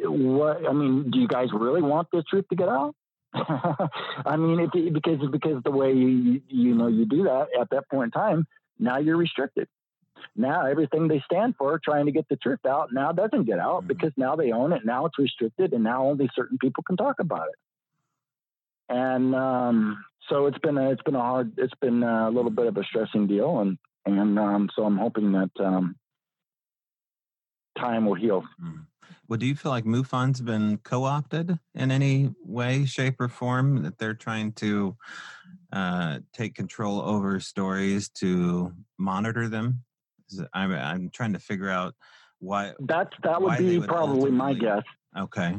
what 0.00 0.68
i 0.68 0.72
mean 0.72 1.08
do 1.08 1.20
you 1.20 1.28
guys 1.28 1.48
really 1.52 1.82
want 1.82 2.08
this 2.12 2.24
truth 2.28 2.44
to 2.50 2.56
get 2.56 2.68
out? 2.68 2.94
I 3.34 4.36
mean 4.36 4.60
it, 4.60 4.92
because 4.92 5.18
because 5.30 5.62
the 5.64 5.70
way 5.70 5.92
you 5.92 6.42
you 6.48 6.74
know 6.74 6.88
you 6.88 7.06
do 7.06 7.24
that 7.24 7.46
at 7.58 7.70
that 7.70 7.88
point 7.88 8.14
in 8.14 8.20
time 8.20 8.46
now 8.78 8.98
you're 8.98 9.16
restricted 9.16 9.68
now 10.36 10.66
everything 10.66 11.08
they 11.08 11.22
stand 11.24 11.54
for 11.56 11.80
trying 11.82 12.06
to 12.06 12.12
get 12.12 12.28
the 12.28 12.36
truth 12.36 12.64
out 12.66 12.88
now 12.92 13.12
doesn't 13.12 13.44
get 13.44 13.58
out 13.58 13.80
mm-hmm. 13.80 13.88
because 13.88 14.12
now 14.16 14.36
they 14.36 14.52
own 14.52 14.72
it 14.72 14.84
now 14.84 15.06
it's 15.06 15.18
restricted 15.18 15.72
and 15.72 15.84
now 15.84 16.08
only 16.08 16.28
certain 16.34 16.58
people 16.58 16.82
can 16.82 16.96
talk 16.96 17.16
about 17.20 17.48
it 17.48 18.94
and 18.94 19.34
um, 19.34 20.04
so 20.28 20.46
it's 20.46 20.58
been 20.58 20.78
a, 20.78 20.90
it's 20.90 21.02
been 21.02 21.14
a 21.14 21.20
hard 21.20 21.52
it's 21.58 21.74
been 21.80 22.02
a 22.02 22.30
little 22.30 22.50
bit 22.50 22.66
of 22.66 22.76
a 22.76 22.84
stressing 22.84 23.26
deal 23.26 23.60
and 23.60 23.78
and 24.04 24.38
um, 24.38 24.68
so 24.74 24.84
I'm 24.84 24.98
hoping 24.98 25.32
that 25.32 25.50
um, 25.60 25.96
time 27.78 28.06
will 28.06 28.14
heal. 28.14 28.42
Mm-hmm. 28.62 28.80
Well, 29.28 29.38
do 29.38 29.46
you 29.46 29.54
feel 29.54 29.70
like 29.70 29.84
MUFON's 29.84 30.40
been 30.40 30.78
co-opted 30.78 31.58
in 31.74 31.90
any 31.90 32.34
way, 32.44 32.84
shape, 32.84 33.20
or 33.20 33.28
form? 33.28 33.82
That 33.82 33.98
they're 33.98 34.14
trying 34.14 34.52
to 34.54 34.96
uh, 35.72 36.18
take 36.32 36.54
control 36.54 37.00
over 37.00 37.40
stories 37.40 38.08
to 38.16 38.72
monitor 38.98 39.48
them? 39.48 39.84
I'm, 40.52 40.72
I'm 40.72 41.10
trying 41.10 41.32
to 41.32 41.38
figure 41.38 41.68
out 41.68 41.94
why. 42.38 42.72
That's 42.80 43.12
that 43.22 43.40
would 43.40 43.58
be 43.58 43.78
would 43.78 43.88
probably 43.88 44.30
my 44.30 44.54
guess. 44.54 44.82
Okay. 45.16 45.56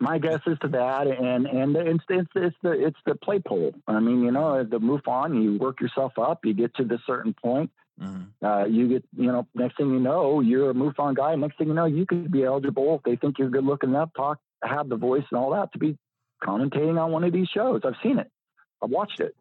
My 0.00 0.18
guess 0.18 0.40
is 0.46 0.56
to 0.60 0.68
that, 0.68 1.08
and 1.08 1.46
and 1.46 1.76
it's 1.76 2.04
it's 2.08 2.30
it's 2.36 2.56
the 2.62 2.70
it's 2.70 2.98
the 3.04 3.16
play 3.16 3.40
pole. 3.40 3.74
I 3.88 3.98
mean, 3.98 4.22
you 4.22 4.30
know, 4.30 4.62
the 4.62 4.78
move 4.78 5.00
on. 5.08 5.42
You 5.42 5.58
work 5.58 5.80
yourself 5.80 6.12
up. 6.18 6.44
You 6.44 6.54
get 6.54 6.74
to 6.76 6.84
the 6.84 6.98
certain 7.06 7.34
point. 7.34 7.70
Mm-hmm. 8.00 8.46
Uh, 8.46 8.64
you 8.66 8.88
get, 8.88 9.04
you 9.16 9.26
know, 9.26 9.46
next 9.54 9.76
thing 9.76 9.90
you 9.90 9.98
know, 9.98 10.40
you're 10.40 10.70
a 10.70 10.74
MUFON 10.74 11.16
guy. 11.16 11.34
Next 11.34 11.58
thing 11.58 11.68
you 11.68 11.74
know, 11.74 11.86
you 11.86 12.06
could 12.06 12.30
be 12.30 12.44
eligible 12.44 12.94
if 12.94 13.02
they 13.02 13.16
think 13.16 13.38
you're 13.38 13.50
good 13.50 13.64
looking 13.64 13.90
enough, 13.90 14.10
talk, 14.16 14.38
have 14.62 14.88
the 14.88 14.96
voice 14.96 15.24
and 15.30 15.40
all 15.40 15.50
that 15.50 15.72
to 15.72 15.78
be 15.78 15.98
commentating 16.42 17.00
on 17.00 17.10
one 17.10 17.24
of 17.24 17.32
these 17.32 17.48
shows. 17.48 17.80
I've 17.84 17.96
seen 18.02 18.18
it. 18.18 18.30
I've 18.82 18.90
watched 18.90 19.20
it. 19.20 19.34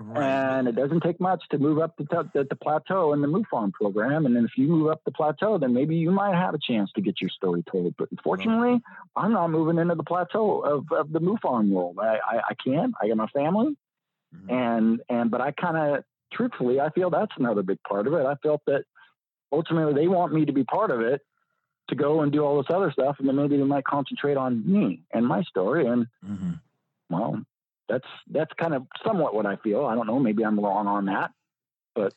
Right. 0.00 0.22
And 0.22 0.68
it 0.68 0.76
doesn't 0.76 1.00
take 1.00 1.20
much 1.20 1.42
to 1.50 1.58
move 1.58 1.80
up 1.80 1.96
the, 1.96 2.04
t- 2.04 2.44
the, 2.48 2.56
plateau 2.56 3.12
in 3.12 3.20
the 3.20 3.26
MUFON 3.26 3.72
program. 3.72 4.26
And 4.26 4.36
then 4.36 4.44
if 4.44 4.52
you 4.56 4.68
move 4.68 4.90
up 4.90 5.00
the 5.04 5.10
plateau, 5.10 5.58
then 5.58 5.74
maybe 5.74 5.96
you 5.96 6.12
might 6.12 6.36
have 6.36 6.54
a 6.54 6.58
chance 6.58 6.90
to 6.94 7.00
get 7.00 7.20
your 7.20 7.30
story 7.30 7.64
told. 7.70 7.94
But 7.98 8.08
unfortunately, 8.12 8.80
I'm 9.16 9.32
not 9.32 9.50
moving 9.50 9.78
into 9.78 9.96
the 9.96 10.04
plateau 10.04 10.60
of, 10.60 10.84
of 10.92 11.10
the 11.10 11.20
MUFON 11.20 11.70
world. 11.70 11.98
I, 12.00 12.18
I, 12.24 12.36
I 12.50 12.54
can't. 12.64 12.94
I 13.02 13.08
got 13.08 13.16
my 13.16 13.26
family. 13.28 13.76
Mm-hmm. 14.34 14.50
And, 14.50 15.00
and, 15.08 15.30
but 15.32 15.40
I 15.40 15.50
kind 15.50 15.76
of, 15.76 16.04
truthfully, 16.32 16.80
I 16.80 16.90
feel 16.90 17.10
that's 17.10 17.32
another 17.36 17.62
big 17.62 17.82
part 17.82 18.06
of 18.06 18.14
it. 18.14 18.24
I 18.24 18.36
felt 18.36 18.62
that 18.66 18.84
ultimately 19.50 19.94
they 19.94 20.06
want 20.06 20.32
me 20.32 20.44
to 20.44 20.52
be 20.52 20.62
part 20.62 20.92
of 20.92 21.00
it 21.00 21.22
to 21.88 21.96
go 21.96 22.20
and 22.20 22.30
do 22.30 22.44
all 22.44 22.58
this 22.58 22.70
other 22.72 22.92
stuff. 22.92 23.16
And 23.18 23.26
then 23.26 23.34
maybe 23.34 23.56
they 23.56 23.64
might 23.64 23.84
concentrate 23.84 24.36
on 24.36 24.62
me 24.64 25.02
and 25.12 25.26
my 25.26 25.42
story. 25.42 25.86
And, 25.88 26.06
mm-hmm. 26.24 26.52
well, 27.10 27.42
that's 27.88 28.06
that's 28.30 28.52
kind 28.58 28.74
of 28.74 28.86
somewhat 29.04 29.34
what 29.34 29.46
I 29.46 29.56
feel. 29.56 29.84
I 29.84 29.94
don't 29.94 30.06
know. 30.06 30.18
Maybe 30.18 30.44
I'm 30.44 30.58
wrong 30.58 30.86
on 30.86 31.06
that, 31.06 31.30
but 31.94 32.12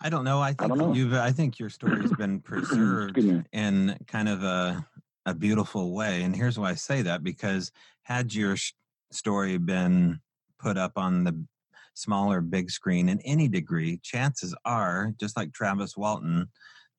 I 0.00 0.08
don't 0.08 0.24
know. 0.24 0.40
I 0.40 0.52
think 0.52 0.80
I 0.80 0.92
you've. 0.92 1.14
I 1.14 1.32
think 1.32 1.58
your 1.58 1.70
story's 1.70 2.12
been 2.12 2.40
preserved 2.44 3.18
in 3.52 3.98
kind 4.06 4.28
of 4.28 4.42
a 4.42 4.86
a 5.26 5.34
beautiful 5.34 5.92
way. 5.92 6.22
And 6.22 6.34
here's 6.34 6.58
why 6.58 6.70
I 6.70 6.74
say 6.74 7.02
that 7.02 7.22
because 7.22 7.72
had 8.02 8.34
your 8.34 8.56
story 9.12 9.58
been 9.58 10.20
put 10.58 10.78
up 10.78 10.92
on 10.96 11.24
the 11.24 11.44
smaller 11.94 12.40
big 12.40 12.70
screen 12.70 13.08
in 13.08 13.20
any 13.20 13.48
degree, 13.48 14.00
chances 14.02 14.54
are, 14.64 15.12
just 15.20 15.36
like 15.36 15.52
Travis 15.52 15.96
Walton, 15.96 16.48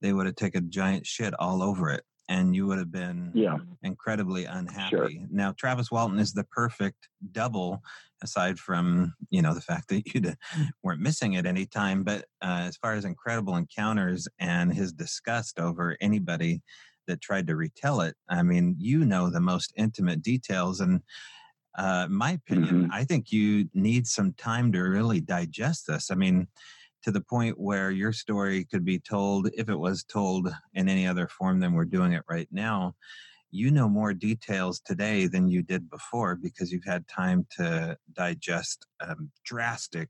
they 0.01 0.13
would 0.13 0.25
have 0.27 0.35
taken 0.35 0.65
a 0.65 0.67
giant 0.67 1.05
shit 1.05 1.33
all 1.39 1.63
over 1.63 1.89
it 1.89 2.03
and 2.31 2.55
you 2.55 2.65
would 2.65 2.77
have 2.77 2.91
been 2.91 3.29
yeah. 3.33 3.57
incredibly 3.83 4.45
unhappy. 4.45 4.89
Sure. 4.89 5.09
Now, 5.29 5.53
Travis 5.57 5.91
Walton 5.91 6.17
is 6.17 6.31
the 6.31 6.45
perfect 6.45 7.09
double, 7.33 7.83
aside 8.23 8.57
from 8.57 9.13
you 9.29 9.41
know 9.41 9.53
the 9.53 9.61
fact 9.61 9.89
that 9.89 10.13
you 10.13 10.33
weren't 10.81 11.01
missing 11.01 11.35
at 11.35 11.45
any 11.45 11.65
time. 11.65 12.03
But 12.03 12.21
uh, 12.41 12.63
as 12.69 12.77
far 12.77 12.93
as 12.93 13.03
incredible 13.03 13.57
encounters 13.57 14.27
and 14.39 14.73
his 14.73 14.93
disgust 14.93 15.59
over 15.59 15.97
anybody 15.99 16.61
that 17.07 17.19
tried 17.21 17.47
to 17.47 17.57
retell 17.57 17.99
it, 17.99 18.15
I 18.29 18.43
mean, 18.43 18.75
you 18.79 19.03
know 19.03 19.29
the 19.29 19.41
most 19.41 19.73
intimate 19.75 20.21
details 20.23 20.79
and. 20.79 21.01
Uh, 21.77 22.05
my 22.09 22.31
opinion, 22.31 22.81
mm-hmm. 22.81 22.91
I 22.91 23.05
think 23.05 23.31
you 23.31 23.69
need 23.73 24.05
some 24.05 24.33
time 24.33 24.73
to 24.73 24.81
really 24.81 25.21
digest 25.21 25.87
this. 25.87 26.11
I 26.11 26.15
mean, 26.15 26.49
to 27.03 27.11
the 27.11 27.21
point 27.21 27.59
where 27.59 27.91
your 27.91 28.13
story 28.13 28.65
could 28.65 28.85
be 28.85 28.99
told, 28.99 29.49
if 29.55 29.69
it 29.69 29.79
was 29.79 30.03
told 30.03 30.53
in 30.73 30.89
any 30.89 31.07
other 31.07 31.27
form 31.27 31.59
than 31.59 31.73
we're 31.73 31.85
doing 31.85 32.13
it 32.13 32.23
right 32.29 32.47
now, 32.51 32.95
you 33.51 33.69
know 33.69 33.89
more 33.89 34.13
details 34.13 34.79
today 34.79 35.27
than 35.27 35.49
you 35.49 35.61
did 35.61 35.89
before 35.89 36.35
because 36.35 36.71
you've 36.71 36.85
had 36.85 37.07
time 37.07 37.45
to 37.57 37.97
digest 38.13 38.85
a 39.01 39.15
drastic 39.43 40.09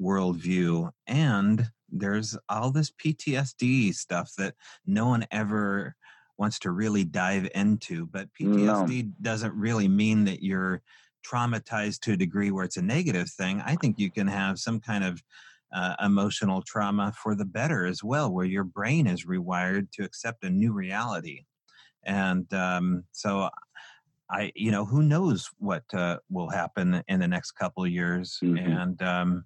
worldview. 0.00 0.90
And 1.06 1.66
there's 1.90 2.36
all 2.48 2.70
this 2.70 2.92
PTSD 2.92 3.94
stuff 3.94 4.32
that 4.38 4.54
no 4.86 5.06
one 5.08 5.26
ever 5.30 5.96
wants 6.38 6.60
to 6.60 6.70
really 6.70 7.04
dive 7.04 7.48
into. 7.54 8.06
But 8.06 8.28
PTSD 8.40 9.04
no. 9.04 9.12
doesn't 9.20 9.54
really 9.54 9.88
mean 9.88 10.24
that 10.24 10.42
you're 10.42 10.82
traumatized 11.26 12.00
to 12.00 12.12
a 12.12 12.16
degree 12.16 12.50
where 12.50 12.64
it's 12.64 12.76
a 12.76 12.82
negative 12.82 13.28
thing. 13.28 13.60
I 13.64 13.74
think 13.74 13.98
you 13.98 14.10
can 14.10 14.28
have 14.28 14.58
some 14.58 14.80
kind 14.80 15.04
of 15.04 15.22
uh, 15.72 15.94
emotional 16.02 16.62
trauma 16.62 17.12
for 17.22 17.34
the 17.34 17.44
better 17.44 17.86
as 17.86 18.02
well, 18.02 18.32
where 18.32 18.46
your 18.46 18.64
brain 18.64 19.06
is 19.06 19.26
rewired 19.26 19.90
to 19.92 20.04
accept 20.04 20.44
a 20.44 20.50
new 20.50 20.72
reality. 20.72 21.44
And 22.04 22.52
um, 22.54 23.04
so, 23.12 23.50
I, 24.30 24.52
you 24.54 24.70
know, 24.70 24.84
who 24.84 25.02
knows 25.02 25.48
what 25.58 25.84
uh, 25.92 26.18
will 26.30 26.50
happen 26.50 27.02
in 27.08 27.20
the 27.20 27.28
next 27.28 27.52
couple 27.52 27.84
of 27.84 27.90
years. 27.90 28.38
Mm-hmm. 28.42 28.72
And 28.72 29.02
um, 29.02 29.44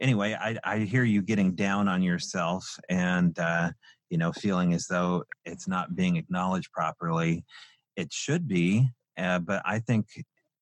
anyway, 0.00 0.36
I, 0.40 0.58
I 0.64 0.78
hear 0.80 1.04
you 1.04 1.22
getting 1.22 1.54
down 1.54 1.88
on 1.88 2.02
yourself 2.02 2.78
and, 2.88 3.38
uh, 3.38 3.70
you 4.08 4.18
know, 4.18 4.32
feeling 4.32 4.72
as 4.72 4.86
though 4.86 5.24
it's 5.44 5.68
not 5.68 5.94
being 5.94 6.16
acknowledged 6.16 6.72
properly. 6.72 7.44
It 7.96 8.12
should 8.12 8.48
be, 8.48 8.88
uh, 9.18 9.40
but 9.40 9.62
I 9.64 9.78
think 9.78 10.06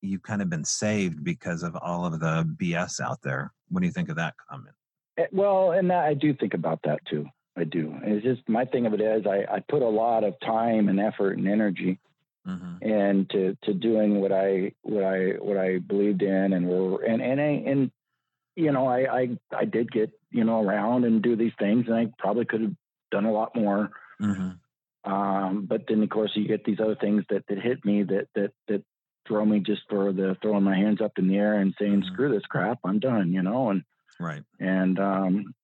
you've 0.02 0.22
kind 0.22 0.42
of 0.42 0.50
been 0.50 0.64
saved 0.64 1.24
because 1.24 1.62
of 1.62 1.76
all 1.76 2.04
of 2.04 2.20
the 2.20 2.44
BS 2.60 3.00
out 3.00 3.18
there. 3.22 3.52
What 3.68 3.80
do 3.80 3.86
you 3.86 3.92
think 3.92 4.08
of 4.08 4.16
that 4.16 4.34
comment? 4.50 4.74
Eh, 5.18 5.26
well, 5.32 5.72
and 5.72 5.90
that, 5.90 6.04
I 6.04 6.14
do 6.14 6.32
think 6.32 6.54
about 6.54 6.80
that 6.84 7.04
too. 7.06 7.26
I 7.56 7.64
do. 7.64 7.98
It's 8.02 8.24
just 8.24 8.48
my 8.48 8.64
thing 8.64 8.86
of 8.86 8.94
it 8.94 9.00
is 9.00 9.26
I, 9.26 9.56
I 9.56 9.60
put 9.68 9.82
a 9.82 9.88
lot 9.88 10.22
of 10.22 10.38
time 10.40 10.88
and 10.88 11.00
effort 11.00 11.38
and 11.38 11.48
energy 11.48 11.98
mm-hmm. 12.46 12.82
into 12.82 13.56
to 13.64 13.74
doing 13.74 14.20
what 14.20 14.30
I 14.30 14.72
what 14.82 15.02
I 15.02 15.30
what 15.40 15.56
I 15.56 15.78
believed 15.78 16.22
in 16.22 16.52
and 16.52 16.68
were 16.68 17.02
and 17.02 17.20
and 17.20 17.40
I, 17.40 17.70
and 17.70 17.90
you 18.54 18.70
know 18.70 18.86
I, 18.86 19.20
I 19.20 19.28
I 19.56 19.64
did 19.64 19.90
get 19.90 20.12
you 20.30 20.44
know 20.44 20.62
around 20.62 21.04
and 21.04 21.20
do 21.20 21.34
these 21.34 21.52
things 21.58 21.86
and 21.88 21.96
I 21.96 22.12
probably 22.18 22.44
could 22.44 22.60
have 22.60 22.76
done 23.10 23.24
a 23.24 23.32
lot 23.32 23.56
more. 23.56 23.90
Mm-hmm. 24.22 25.10
Um, 25.10 25.66
but 25.66 25.82
then 25.88 26.02
of 26.02 26.10
course 26.10 26.30
you 26.34 26.46
get 26.46 26.64
these 26.64 26.80
other 26.80 26.96
things 26.96 27.24
that 27.30 27.44
that 27.48 27.58
hit 27.58 27.84
me 27.84 28.04
that 28.04 28.28
that 28.36 28.52
that 28.68 28.84
throw 29.26 29.44
me 29.44 29.60
just 29.60 29.82
for 29.90 30.12
the 30.12 30.36
throwing 30.40 30.62
my 30.62 30.76
hands 30.76 31.00
up 31.00 31.12
in 31.18 31.28
the 31.28 31.36
air 31.36 31.54
and 31.54 31.74
saying 31.78 32.02
mm-hmm. 32.02 32.12
screw 32.14 32.32
this 32.32 32.46
crap 32.48 32.78
I'm 32.84 33.00
done 33.00 33.32
you 33.32 33.42
know 33.42 33.70
and 33.70 33.82
Right. 34.20 34.42
And 34.58 34.98
um, 34.98 35.54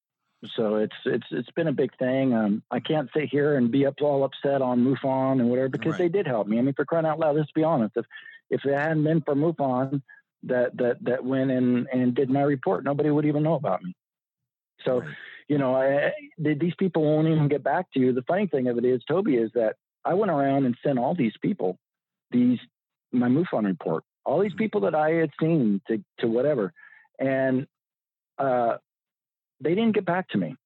so 0.57 0.77
it's 0.77 0.97
it's 1.05 1.27
it's 1.31 1.51
been 1.53 1.69
a 1.69 1.73
big 1.73 1.97
thing. 1.99 2.35
Um, 2.35 2.63
I 2.71 2.81
can't 2.81 3.11
sit 3.15 3.29
here 3.31 3.57
and 3.57 3.71
be 3.71 3.87
up 3.87 3.95
all 4.01 4.25
upset 4.25 4.63
on 4.63 4.85
MUFON 4.85 5.41
and 5.41 5.49
whatever 5.49 5.69
because 5.69 5.93
right. 5.93 5.99
they 5.99 6.09
did 6.09 6.27
help 6.27 6.47
me. 6.47 6.59
I 6.59 6.63
mean, 6.63 6.75
for 6.75 6.85
crying 6.85 7.07
out 7.07 7.19
loud, 7.19 7.37
let's 7.37 7.51
be 7.53 7.65
honest. 7.65 7.97
If 7.97 8.07
if 8.51 8.65
it 8.65 8.75
hadn't 8.75 9.05
been 9.05 9.23
for 9.23 9.35
MUFON 9.35 10.03
that 10.45 10.77
that 10.77 10.99
that 11.03 11.25
went 11.25 11.51
and 11.51 11.89
and 11.93 12.15
did 12.15 12.31
my 12.31 12.43
report, 12.43 12.85
nobody 12.85 13.11
would 13.11 13.27
even 13.27 13.43
know 13.43 13.55
about 13.55 13.83
me. 13.83 13.95
So, 14.85 15.01
right. 15.01 15.09
you 15.49 15.59
know, 15.59 15.75
I, 15.75 16.13
these 16.39 16.75
people 16.79 17.03
won't 17.05 17.29
even 17.29 17.49
get 17.49 17.63
back 17.63 17.87
to 17.93 18.01
you. 18.01 18.13
The 18.13 18.23
funny 18.23 18.47
thing 18.47 18.69
of 18.69 18.77
it 18.77 18.85
is, 18.85 19.03
Toby, 19.09 19.37
is 19.37 19.51
that 19.55 19.77
I 20.05 20.15
went 20.15 20.31
around 20.31 20.67
and 20.67 20.77
sent 20.85 20.99
all 20.99 21.15
these 21.15 21.35
people 21.41 21.79
these 22.31 22.59
my 23.13 23.29
MUFON 23.29 23.65
report, 23.65 24.05
all 24.25 24.41
these 24.41 24.51
mm-hmm. 24.51 24.59
people 24.59 24.81
that 24.83 24.95
I 24.95 25.11
had 25.13 25.31
seen 25.41 25.81
to 25.89 26.05
to 26.19 26.29
whatever, 26.29 26.73
and 27.19 27.67
uh, 28.39 28.77
they 29.61 29.75
didn't 29.75 29.95
get 29.95 30.05
back 30.05 30.29
to 30.31 30.39
me. 30.39 30.57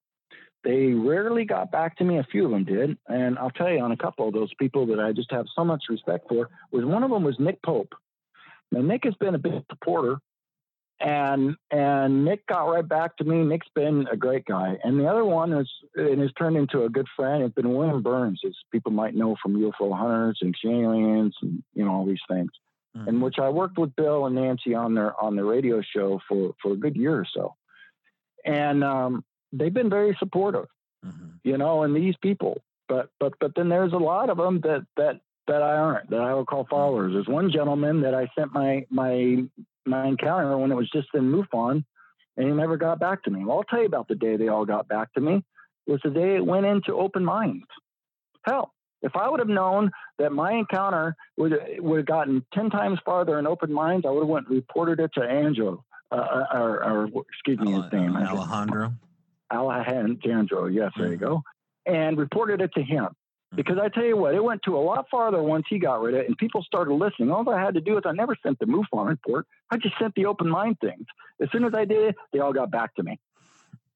They 0.65 0.93
rarely 0.93 1.45
got 1.45 1.71
back 1.71 1.97
to 1.99 2.05
me. 2.05 2.19
A 2.19 2.25
few 2.25 2.45
of 2.45 2.51
them 2.51 2.65
did, 2.65 2.99
and 3.07 3.39
I'll 3.39 3.51
tell 3.51 3.71
you, 3.71 3.81
on 3.81 3.93
a 3.93 3.97
couple 3.97 4.27
of 4.27 4.35
those 4.35 4.53
people 4.59 4.87
that 4.87 4.99
I 4.99 5.13
just 5.13 5.31
have 5.31 5.47
so 5.55 5.65
much 5.65 5.85
respect 5.89 6.29
for, 6.29 6.51
was 6.73 6.85
one 6.85 7.05
of 7.05 7.11
them 7.11 7.23
was 7.23 7.39
Nick 7.39 7.63
Pope. 7.63 7.95
Now 8.73 8.81
Nick 8.81 9.05
has 9.05 9.15
been 9.15 9.35
a 9.35 9.39
big 9.39 9.63
supporter, 9.71 10.19
and 11.01 11.55
and 11.71 12.25
Nick 12.25 12.45
got 12.47 12.65
right 12.65 12.87
back 12.87 13.17
to 13.19 13.25
me. 13.25 13.45
Nick's 13.45 13.69
been 13.75 14.09
a 14.11 14.17
great 14.17 14.47
guy, 14.47 14.77
and 14.83 14.99
the 14.99 15.07
other 15.07 15.25
one 15.25 15.53
is 15.53 15.71
and 15.95 16.21
has 16.21 16.33
turned 16.37 16.57
into 16.57 16.83
a 16.83 16.91
good 16.91 17.07
friend. 17.15 17.45
It's 17.45 17.55
been 17.55 17.73
William 17.73 18.03
Birnes, 18.03 18.45
as 18.45 18.55
people 18.73 18.91
might 18.91 19.15
know 19.15 19.37
from 19.41 19.55
UFO 19.55 19.97
Hunters 19.97 20.41
and 20.43 20.55
Aliens, 20.65 21.37
and 21.41 21.63
you 21.73 21.85
know 21.85 21.93
all 21.93 22.05
these 22.05 22.19
things 22.29 22.51
mm-hmm. 22.97 23.09
in 23.09 23.21
which 23.21 23.37
I 23.39 23.49
worked 23.49 23.79
with 23.79 23.95
Bill 23.97 24.27
and 24.27 24.35
Nancy 24.35 24.75
on 24.75 24.95
their 24.95 25.21
on 25.21 25.37
the 25.37 25.45
radio 25.45 25.83
show 25.83 26.21
for 26.29 26.55
for 26.63 26.73
a 26.73 26.77
good 26.77 26.97
year 26.97 27.15
or 27.15 27.27
so, 27.33 27.55
and 28.45 28.83
um, 28.85 29.25
they've 29.53 29.73
been 29.73 29.91
very 29.91 30.17
supportive, 30.19 30.67
mm-hmm. 31.05 31.29
you 31.45 31.59
know. 31.59 31.83
And 31.83 31.95
these 31.95 32.15
people, 32.23 32.63
but 32.89 33.11
but 33.21 33.35
but 33.41 33.53
then 33.55 33.69
there's 33.69 33.93
a 33.93 33.99
lot 33.99 34.31
of 34.31 34.37
them 34.37 34.61
that 34.63 34.87
that 34.97 35.21
that 35.47 35.63
I 35.63 35.77
aren't 35.77 36.11
that 36.11 36.21
I 36.21 36.35
would 36.35 36.47
call 36.47 36.67
followers. 36.71 37.13
There's 37.13 37.29
one 37.29 37.51
gentleman 37.51 38.03
that 38.03 38.15
I 38.15 38.29
sent 38.39 38.53
my 38.53 38.87
my 38.91 39.45
my 39.87 40.07
encounter 40.07 40.57
when 40.57 40.71
it 40.71 40.77
was 40.77 40.91
just 40.91 41.09
in 41.15 41.31
MUFON, 41.33 41.85
and 42.37 42.47
he 42.47 42.53
never 42.53 42.77
got 42.77 43.01
back 43.01 43.25
to 43.25 43.31
me. 43.31 43.45
Well, 43.45 43.59
I'll 43.59 43.65
tell 43.65 43.81
you 43.81 43.87
about 43.87 44.09
the 44.09 44.15
day 44.15 44.37
they 44.37 44.49
all 44.49 44.65
got 44.65 44.89
back 44.89 45.13
to 45.15 45.21
me. 45.21 45.45
It 45.87 45.93
was 45.93 46.01
the 46.05 46.11
day 46.11 46.37
it 46.37 46.45
went 46.45 46.67
into 46.67 46.95
open 46.95 47.25
minds. 47.25 47.67
Hell, 48.45 48.73
if 49.03 49.15
I 49.17 49.29
would 49.29 49.41
have 49.41 49.49
known 49.49 49.91
that 50.19 50.33
my 50.33 50.53
encounter 50.53 51.17
would 51.37 51.57
would 51.79 51.99
have 51.99 52.07
gotten 52.07 52.45
ten 52.53 52.71
times 52.71 52.99
farther 53.05 53.39
in 53.39 53.47
open 53.47 53.73
minds, 53.73 54.05
I 54.07 54.11
would 54.11 54.23
have 54.23 54.29
went 54.29 54.49
and 54.49 54.57
reported 54.57 55.01
it 55.01 55.11
to 55.15 55.23
Angelo, 55.23 55.85
uh, 56.11 56.15
uh 56.15 56.47
or, 56.53 56.85
or, 56.85 57.23
excuse 57.29 57.59
me, 57.59 57.73
his 57.73 57.93
name, 57.93 58.17
Alejandro. 58.17 58.95
Alejandro, 59.51 60.67
yes, 60.67 60.93
there 60.97 61.09
you 61.09 61.17
mm-hmm. 61.17 61.25
go, 61.25 61.43
and 61.87 62.19
reported 62.19 62.61
it 62.61 62.73
to 62.75 62.83
him. 62.83 63.05
Mm-hmm. 63.05 63.57
Because 63.57 63.79
I 63.79 63.89
tell 63.89 64.05
you 64.05 64.17
what, 64.17 64.35
it 64.35 64.43
went 64.43 64.63
to 64.65 64.77
a 64.77 64.81
lot 64.81 65.07
farther 65.11 65.43
once 65.43 65.65
he 65.71 65.79
got 65.79 66.03
rid 66.03 66.15
of 66.15 66.21
it, 66.21 66.27
and 66.27 66.37
people 66.37 66.63
started 66.63 66.93
listening. 66.93 67.31
All 67.31 67.49
I 67.49 67.61
had 67.61 67.75
to 67.75 67.81
do 67.81 67.97
is 67.97 68.03
I 68.05 68.13
never 68.13 68.37
sent 68.43 68.59
the 68.59 68.67
MUFON 68.67 69.09
report; 69.09 69.47
I 69.71 69.77
just 69.77 69.95
sent 69.99 70.15
the 70.17 70.27
open 70.27 70.49
mind 70.49 70.79
things. 70.81 71.07
As 71.41 71.49
soon 71.53 71.65
as 71.65 71.73
I 71.75 71.85
did 71.85 72.09
it, 72.09 72.17
they 72.33 72.41
all 72.41 72.53
got 72.53 72.71
back 72.71 72.95
to 72.97 73.03
me. 73.03 73.19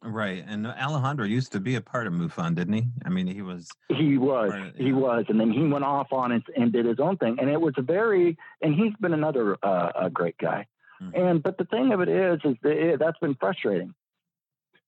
Right, 0.04 0.44
and 0.46 0.66
Alejandro 0.66 1.24
used 1.24 1.52
to 1.52 1.60
be 1.60 1.76
a 1.76 1.80
part 1.80 2.08
of 2.08 2.12
MUFON, 2.12 2.56
didn't 2.56 2.74
he? 2.74 2.84
I 3.04 3.08
mean, 3.08 3.28
he 3.28 3.40
was. 3.40 3.68
He 3.88 4.18
was. 4.18 4.52
Of, 4.52 4.74
he 4.74 4.92
was, 4.92 5.26
and 5.28 5.38
then 5.38 5.52
he 5.52 5.62
went 5.62 5.84
off 5.84 6.12
on 6.12 6.32
it 6.32 6.42
and 6.56 6.72
did 6.72 6.86
his 6.86 6.98
own 6.98 7.16
thing, 7.18 7.38
and 7.40 7.48
it 7.48 7.60
was 7.60 7.74
a 7.76 7.82
very. 7.82 8.36
And 8.60 8.74
he's 8.74 8.92
been 9.00 9.12
another 9.12 9.56
uh, 9.62 9.92
a 9.94 10.10
great 10.10 10.36
guy, 10.38 10.66
mm-hmm. 11.00 11.20
and 11.20 11.42
but 11.42 11.56
the 11.56 11.66
thing 11.66 11.92
of 11.92 12.00
it 12.00 12.08
is, 12.08 12.40
is 12.44 12.56
that 12.62 12.72
it, 12.72 12.98
that's 12.98 13.18
been 13.18 13.36
frustrating. 13.36 13.94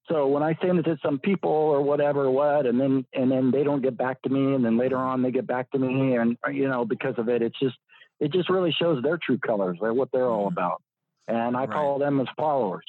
So 0.09 0.27
when 0.27 0.43
I 0.43 0.59
send 0.61 0.81
it 0.81 0.83
to 0.83 0.99
some 1.03 1.19
people 1.21 1.51
or 1.51 1.81
whatever, 1.81 2.29
what, 2.29 2.67
and 2.67 2.81
then 2.81 3.07
and 3.13 3.31
then 3.31 3.53
they 3.53 3.63
don't 3.63 3.83
get 3.83 3.97
back 3.97 4.21
to 4.23 4.29
me, 4.29 4.55
and 4.55 4.65
then 4.65 4.77
later 4.77 4.97
on 4.97 5.23
they 5.23 5.31
get 5.31 5.47
back 5.47 5.71
to 5.71 5.79
me, 5.79 6.17
and 6.17 6.37
you 6.53 6.69
know 6.69 6.85
because 6.85 7.15
of 7.19 7.29
it, 7.29 7.41
it's 7.41 7.59
just 7.61 7.77
it 8.19 8.33
just 8.33 8.51
really 8.51 8.73
shows 8.73 9.01
their 9.01 9.19
true 9.25 9.39
colors? 9.39 9.77
What 9.79 10.09
they're 10.13 10.29
all 10.29 10.49
mm-hmm. 10.49 10.59
about, 10.59 10.83
and 11.29 11.57
I 11.57 11.61
right. 11.61 11.71
call 11.71 12.01
them 12.01 12.19
as 12.21 12.27
followers 12.37 12.85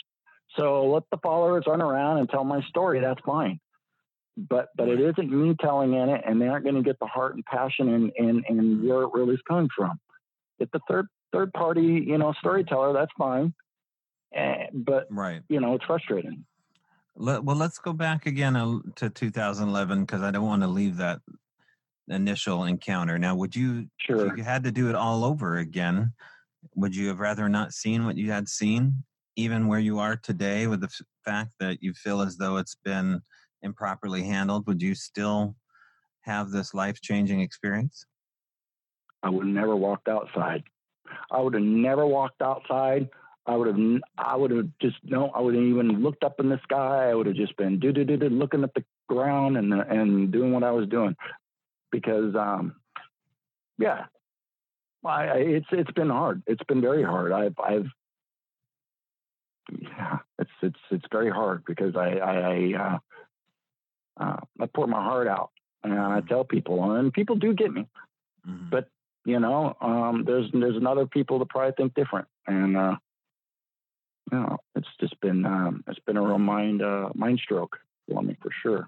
So 0.58 0.86
let 0.88 1.04
the 1.12 1.18
followers 1.18 1.66
run 1.68 1.82
around 1.82 2.20
and 2.20 2.30
tell 2.30 2.44
my 2.44 2.62
story. 2.70 3.02
That's 3.02 3.20
fine. 3.26 3.60
But 4.38 4.70
but 4.76 4.90
it 4.90 5.00
isn't 5.00 5.32
me 5.32 5.56
telling 5.62 5.94
in 5.94 6.10
it, 6.10 6.22
and 6.26 6.42
they 6.42 6.48
aren't 6.48 6.66
going 6.66 6.76
to 6.76 6.82
get 6.82 7.00
the 7.00 7.06
heart 7.06 7.36
and 7.36 7.46
passion 7.46 7.94
and, 7.94 8.12
and 8.18 8.46
and 8.50 8.88
where 8.88 9.04
it 9.04 9.10
really 9.14 9.36
is 9.36 9.42
coming 9.48 9.70
from. 9.76 10.00
If 10.60 10.70
the 10.72 10.80
third 10.90 11.08
third 11.36 11.54
party, 11.54 12.04
you 12.06 12.18
know, 12.18 12.34
storyteller. 12.40 12.94
That's 12.94 13.12
fine. 13.18 13.54
Uh, 14.36 14.66
but 14.74 15.08
right, 15.10 15.42
you 15.50 15.60
know, 15.60 15.76
it's 15.76 15.86
frustrating. 15.86 16.46
Let, 17.18 17.44
well, 17.44 17.56
let's 17.56 17.78
go 17.78 17.94
back 17.94 18.26
again 18.26 18.54
to 18.96 19.10
2011 19.10 20.02
because 20.02 20.22
I 20.22 20.32
don't 20.32 20.46
want 20.46 20.64
to 20.64 20.68
leave 20.68 20.98
that 20.98 21.20
initial 22.10 22.66
encounter. 22.66 23.18
Now, 23.18 23.36
would 23.36 23.56
you, 23.56 23.88
sure. 23.98 24.28
if 24.28 24.38
you 24.38 24.44
had 24.44 24.66
to 24.66 24.72
do 24.72 24.90
it 24.90 24.96
all 24.96 25.24
over 25.24 25.58
again, 25.58 26.12
would 26.76 26.94
you 26.94 27.08
have 27.08 27.20
rather 27.20 27.48
not 27.48 27.72
seen 27.72 28.06
what 28.06 28.18
you 28.18 28.32
had 28.32 28.50
seen, 28.50 29.06
even 29.36 29.68
where 29.68 29.80
you 29.80 30.00
are 30.00 30.16
today, 30.16 30.68
with 30.68 30.82
the 30.82 30.88
f- 30.88 31.06
fact 31.24 31.54
that 31.60 31.82
you 31.82 31.94
feel 31.94 32.22
as 32.22 32.38
though 32.38 32.58
it's 32.58 32.78
been 32.84 33.22
improperly 33.62 34.24
handled? 34.24 34.68
Would 34.68 34.82
you 34.82 34.96
still 34.96 35.56
have 36.22 36.52
this 36.52 36.74
life 36.74 37.02
changing 37.02 37.42
experience? 37.42 38.06
I 39.24 39.30
would 39.30 39.46
have 39.46 39.54
never 39.54 39.76
walked 39.76 40.08
outside. 40.08 40.64
I 41.32 41.42
would 41.42 41.54
have 41.54 41.64
never 41.64 42.06
walked 42.06 42.42
outside. 42.42 43.10
I 43.48 43.56
would 43.56 43.68
have, 43.68 44.02
I 44.18 44.36
would 44.36 44.52
have 44.52 44.68
just 44.82 44.98
no, 45.04 45.30
I 45.30 45.40
would 45.40 45.54
have 45.54 45.64
even 45.64 46.02
looked 46.02 46.24
up 46.24 46.40
in 46.40 46.50
the 46.50 46.60
sky. 46.64 47.10
I 47.10 47.14
would 47.14 47.28
have 47.28 47.36
just 47.36 47.56
been 47.58 47.80
do 47.80 47.92
do 47.92 48.04
do 48.04 48.18
do 48.18 48.30
looking 48.30 48.64
at 48.64 48.74
the 48.74 48.84
ground 49.08 49.58
and 49.58 49.72
and 49.74 50.32
doing 50.32 50.52
what 50.52 50.64
I 50.64 50.72
was 50.72 50.88
doing 50.88 51.16
because, 51.92 52.36
um, 52.36 52.76
yeah, 53.78 54.06
I, 55.04 55.26
it's 55.36 55.68
it's 55.72 55.92
been 55.92 56.10
hard. 56.10 56.42
It's 56.48 56.64
been 56.68 56.82
very 56.82 57.04
hard. 57.04 57.32
I've 57.32 57.58
I've 57.60 57.88
yeah, 59.72 60.20
it's 60.40 60.52
it's 60.62 60.80
it's 60.92 61.06
very 61.12 61.30
hard 61.30 61.64
because 61.66 61.96
I 61.96 62.18
I 62.18 62.36
I, 62.36 62.74
uh, 62.80 64.24
uh, 64.24 64.38
I 64.60 64.66
pour 64.68 64.88
my 64.88 65.02
heart 65.02 65.28
out 65.28 65.52
and 65.84 65.94
I 65.94 66.22
tell 66.22 66.44
people 66.44 66.92
and 66.92 67.14
people 67.14 67.36
do 67.36 67.54
get 67.54 67.72
me, 67.72 67.88
mm-hmm. 68.48 68.70
but 68.70 68.88
you 69.26 69.40
know, 69.40 69.76
um, 69.82 70.24
there's 70.26 70.50
there's 70.54 70.78
another 70.78 71.06
people 71.06 71.40
that 71.40 71.50
probably 71.50 71.74
think 71.78 71.96
different, 71.96 72.28
and 72.48 72.78
uh, 72.78 72.96
you 74.32 74.38
know, 74.38 74.58
it's 74.76 74.88
just 75.00 75.20
been 75.22 75.46
um, 75.46 75.84
it's 75.88 76.00
been 76.00 76.18
a 76.18 76.22
real 76.22 76.40
mind 76.40 76.82
uh, 76.82 77.10
mind 77.16 77.40
stroke 77.44 77.78
for 78.08 78.22
me 78.22 78.38
for 78.42 78.52
sure. 78.62 78.88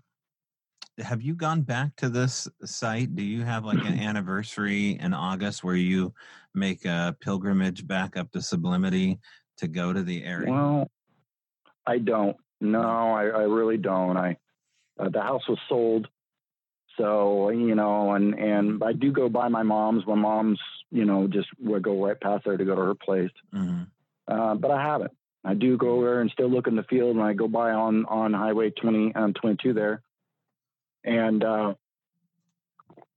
Have 0.99 1.21
you 1.21 1.35
gone 1.35 1.61
back 1.61 1.95
to 1.97 2.09
this 2.09 2.47
site? 2.65 3.15
Do 3.15 3.23
you 3.23 3.43
have 3.43 3.65
like 3.65 3.83
an 3.85 3.99
anniversary 3.99 4.99
in 4.99 5.13
August 5.13 5.63
where 5.63 5.75
you 5.75 6.13
make 6.53 6.85
a 6.85 7.15
pilgrimage 7.19 7.87
back 7.87 8.17
up 8.17 8.31
to 8.31 8.41
Sublimity 8.41 9.19
to 9.57 9.67
go 9.67 9.93
to 9.93 10.03
the 10.03 10.23
area? 10.23 10.51
Well, 10.51 10.91
I 11.85 11.97
don't. 11.99 12.37
No, 12.59 12.81
I, 12.81 13.25
I 13.25 13.43
really 13.43 13.77
don't. 13.77 14.17
I 14.17 14.37
uh, 14.99 15.09
the 15.09 15.21
house 15.21 15.47
was 15.47 15.59
sold, 15.69 16.07
so 16.97 17.49
you 17.49 17.75
know, 17.75 18.13
and 18.13 18.33
and 18.33 18.83
I 18.83 18.93
do 18.93 19.11
go 19.11 19.29
by 19.29 19.47
my 19.47 19.63
mom's. 19.63 20.05
My 20.07 20.15
mom's, 20.15 20.59
you 20.91 21.05
know, 21.05 21.27
just 21.27 21.47
would 21.59 21.83
go 21.83 22.03
right 22.03 22.19
past 22.19 22.45
there 22.45 22.57
to 22.57 22.65
go 22.65 22.75
to 22.75 22.81
her 22.81 22.95
place. 22.95 23.31
Mm-hmm. 23.53 23.83
Uh, 24.27 24.55
but 24.55 24.71
I 24.71 24.81
haven't. 24.81 25.11
I 25.43 25.53
do 25.53 25.77
go 25.77 26.01
there 26.01 26.19
and 26.19 26.31
still 26.31 26.49
look 26.49 26.67
in 26.67 26.75
the 26.75 26.83
field 26.83 27.15
when 27.15 27.25
I 27.25 27.33
go 27.33 27.47
by 27.47 27.71
on 27.71 28.05
on 28.05 28.33
Highway 28.33 28.71
20 28.71 29.15
um, 29.15 29.33
22 29.33 29.73
there, 29.73 30.01
and 31.03 31.43
uh, 31.43 31.73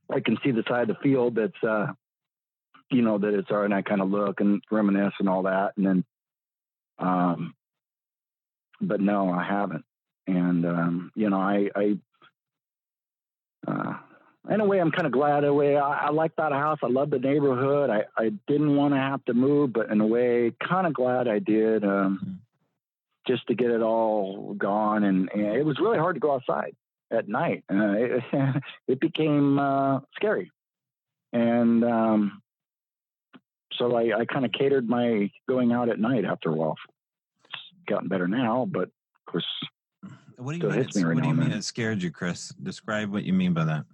I 0.09 0.21
can 0.21 0.39
see 0.45 0.51
the 0.51 0.65
side 0.69 0.91
of 0.91 0.97
the 0.97 1.03
field 1.03 1.37
that's 1.37 1.65
uh, 1.65 1.89
you 2.91 3.03
know 3.03 3.19
that 3.19 3.35
it's 3.35 3.51
already. 3.51 3.73
And 3.73 3.75
I 3.75 3.83
kind 3.83 4.01
of 4.01 4.11
look 4.11 4.41
and 4.41 4.63
reminisce 4.71 5.15
and 5.19 5.29
all 5.29 5.45
that, 5.45 5.73
and 5.77 5.87
then, 5.87 6.05
um, 7.01 7.55
but 8.81 9.01
no, 9.01 9.31
I 9.31 9.45
haven't. 9.45 9.85
And 10.27 10.65
um, 10.65 11.13
you 11.15 11.29
know, 11.31 11.41
I, 11.41 11.71
I 11.75 11.99
uh, 13.67 13.95
in 14.49 14.61
a 14.61 14.65
way, 14.65 14.81
I'm 14.81 14.91
kind 14.91 15.07
of 15.07 15.13
glad. 15.13 15.45
In 15.45 15.51
a 15.51 15.55
way, 15.55 15.77
I, 15.77 16.07
I 16.07 16.11
like 16.11 16.35
that 16.37 16.53
house. 16.53 16.79
I 16.83 16.89
love 16.89 17.11
the 17.11 17.19
neighborhood. 17.19 17.91
I, 17.91 18.05
I 18.17 18.31
didn't 18.49 18.75
want 18.75 18.95
to 18.95 18.99
have 18.99 19.25
to 19.27 19.35
move, 19.35 19.73
but 19.73 19.91
in 19.91 20.01
a 20.01 20.07
way, 20.07 20.53
kind 20.67 20.87
of 20.87 20.95
glad 20.95 21.29
I 21.29 21.41
did, 21.41 21.85
um, 21.85 22.21
mm-hmm. 22.23 22.33
just 23.27 23.47
to 23.49 23.55
get 23.55 23.71
it 23.71 23.83
all 23.83 24.55
gone. 24.55 25.05
And, 25.05 25.31
and, 25.33 25.57
it 25.57 25.65
was 25.65 25.79
really 25.79 25.99
hard 25.99 26.17
to 26.17 26.21
go 26.21 26.35
outside 26.35 26.75
at 27.11 27.29
night. 27.29 27.65
Uh, 27.71 27.93
it, 27.93 28.23
it, 28.89 29.01
became 29.01 29.59
uh, 29.59 30.01
scary, 30.17 30.51
and 31.33 31.85
um, 31.85 32.43
so 33.77 33.97
I, 33.97 34.21
I 34.21 34.25
kind 34.25 34.45
of 34.45 34.53
catered 34.53 34.89
my 34.89 35.31
going 35.49 35.73
out 35.73 35.89
at 35.89 35.99
night 35.99 36.25
after 36.25 36.51
a 36.51 36.55
while. 36.55 36.77
It's 37.45 37.63
gotten 37.89 38.09
better 38.09 38.29
now, 38.29 38.67
but 38.71 38.85
of 38.85 39.33
course, 39.33 39.47
what 40.37 40.59
do 40.59 40.67
you 40.67 40.73
mean? 40.73 40.89
Me 40.95 41.03
right 41.03 41.15
what 41.15 41.23
do 41.23 41.29
you 41.29 41.35
mean 41.35 41.53
it 41.53 41.65
scared 41.65 42.03
you, 42.03 42.11
Chris? 42.11 42.49
Describe 42.63 43.13
what 43.13 43.25
you 43.25 43.33
mean 43.33 43.53
by 43.53 43.65
that 43.65 43.85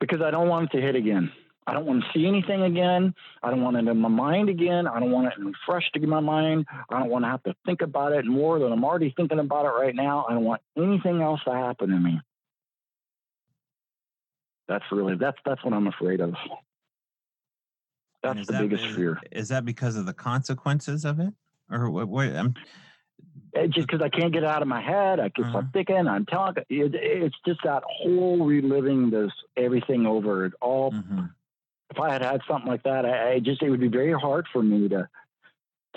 because 0.00 0.20
I 0.22 0.30
don't 0.30 0.48
want 0.48 0.70
it 0.70 0.76
to 0.76 0.82
hit 0.82 0.94
again. 0.94 1.32
I 1.66 1.72
don't 1.72 1.84
want 1.84 2.04
to 2.04 2.08
see 2.14 2.26
anything 2.26 2.62
again. 2.62 3.12
I 3.42 3.50
don't 3.50 3.62
want 3.62 3.76
it 3.76 3.88
in 3.88 3.98
my 3.98 4.08
mind 4.08 4.48
again. 4.48 4.86
I 4.86 5.00
don't 5.00 5.10
want 5.10 5.26
it 5.26 5.54
fresh 5.66 5.90
to 5.92 6.06
my 6.06 6.20
mind. 6.20 6.66
I 6.88 7.00
don't 7.00 7.08
want 7.08 7.24
to 7.24 7.28
have 7.28 7.42
to 7.42 7.56
think 7.64 7.82
about 7.82 8.12
it 8.12 8.24
more 8.24 8.60
than 8.60 8.70
I'm 8.70 8.84
already 8.84 9.12
thinking 9.16 9.40
about 9.40 9.66
it 9.66 9.70
right 9.70 9.94
now. 9.94 10.26
I 10.28 10.34
don't 10.34 10.44
want 10.44 10.62
anything 10.76 11.20
else 11.20 11.40
to 11.44 11.52
happen 11.52 11.90
to 11.90 11.98
me. 11.98 12.20
That's 14.68 14.84
really 14.92 15.16
that's 15.16 15.38
that's 15.44 15.64
what 15.64 15.74
I'm 15.74 15.86
afraid 15.88 16.20
of. 16.20 16.34
That's 18.34 18.46
the 18.46 18.52
that, 18.54 18.62
biggest 18.62 18.84
is, 18.84 18.96
fear. 18.96 19.20
Is 19.32 19.48
that 19.48 19.64
because 19.64 19.96
of 19.96 20.06
the 20.06 20.12
consequences 20.12 21.04
of 21.04 21.20
it, 21.20 21.32
or 21.70 21.90
what? 21.90 22.08
what 22.08 22.28
I'm, 22.28 22.54
it 23.52 23.70
just 23.70 23.86
because 23.86 24.02
I 24.02 24.08
can't 24.08 24.32
get 24.32 24.42
it 24.42 24.48
out 24.48 24.62
of 24.62 24.68
my 24.68 24.80
head. 24.80 25.20
I 25.20 25.28
keep 25.30 25.46
uh-huh. 25.46 25.62
thinking. 25.72 26.06
I'm 26.06 26.26
talking. 26.26 26.64
It, 26.68 26.94
it's 26.94 27.36
just 27.46 27.60
that 27.64 27.82
whole 27.86 28.44
reliving 28.44 29.10
this 29.10 29.32
everything 29.56 30.06
over. 30.06 30.46
It 30.46 30.52
all. 30.60 30.92
Mm-hmm. 30.92 31.24
If 31.90 32.00
I 32.00 32.12
had 32.12 32.22
had 32.22 32.40
something 32.48 32.68
like 32.68 32.82
that, 32.82 33.06
I, 33.06 33.34
I, 33.34 33.38
just 33.38 33.62
it 33.62 33.70
would 33.70 33.80
be 33.80 33.88
very 33.88 34.12
hard 34.12 34.46
for 34.52 34.62
me 34.62 34.88
to 34.88 35.08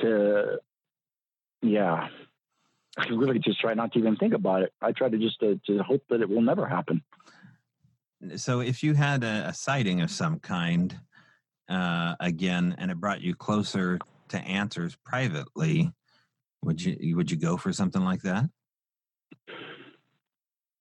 to 0.02 0.60
yeah. 1.62 2.08
I 2.98 3.08
really 3.10 3.40
just 3.40 3.62
try 3.62 3.74
not 3.76 3.94
to 3.94 4.00
even 4.00 4.18
think 4.18 4.34
about 4.34 4.62
it. 4.62 4.74
I 4.82 4.92
try 4.92 5.10
to 5.10 5.18
just 5.18 5.40
to, 5.40 5.60
to 5.68 5.84
hope 5.84 6.04
that 6.10 6.22
it 6.22 6.30
will 6.30 6.42
never 6.42 6.68
happen. 6.68 7.02
So, 8.36 8.60
if 8.60 8.84
you 8.84 8.94
had 8.94 9.24
a, 9.24 9.48
a 9.48 9.54
sighting 9.54 10.02
of 10.02 10.12
some 10.12 10.40
kind 10.40 11.00
uh, 11.70 12.16
again, 12.20 12.76
and 12.78 12.92
it 12.92 13.00
brought 13.00 13.22
you 13.22 13.36
closer 13.36 14.00
to 14.30 14.38
answers 14.40 14.98
privately, 15.06 15.92
would 16.64 16.82
you 16.82 17.16
would 17.16 17.32
you 17.32 17.38
go 17.38 17.58
for 17.58 17.72
something 17.72 18.04
like 18.04 18.22
that? 18.24 18.50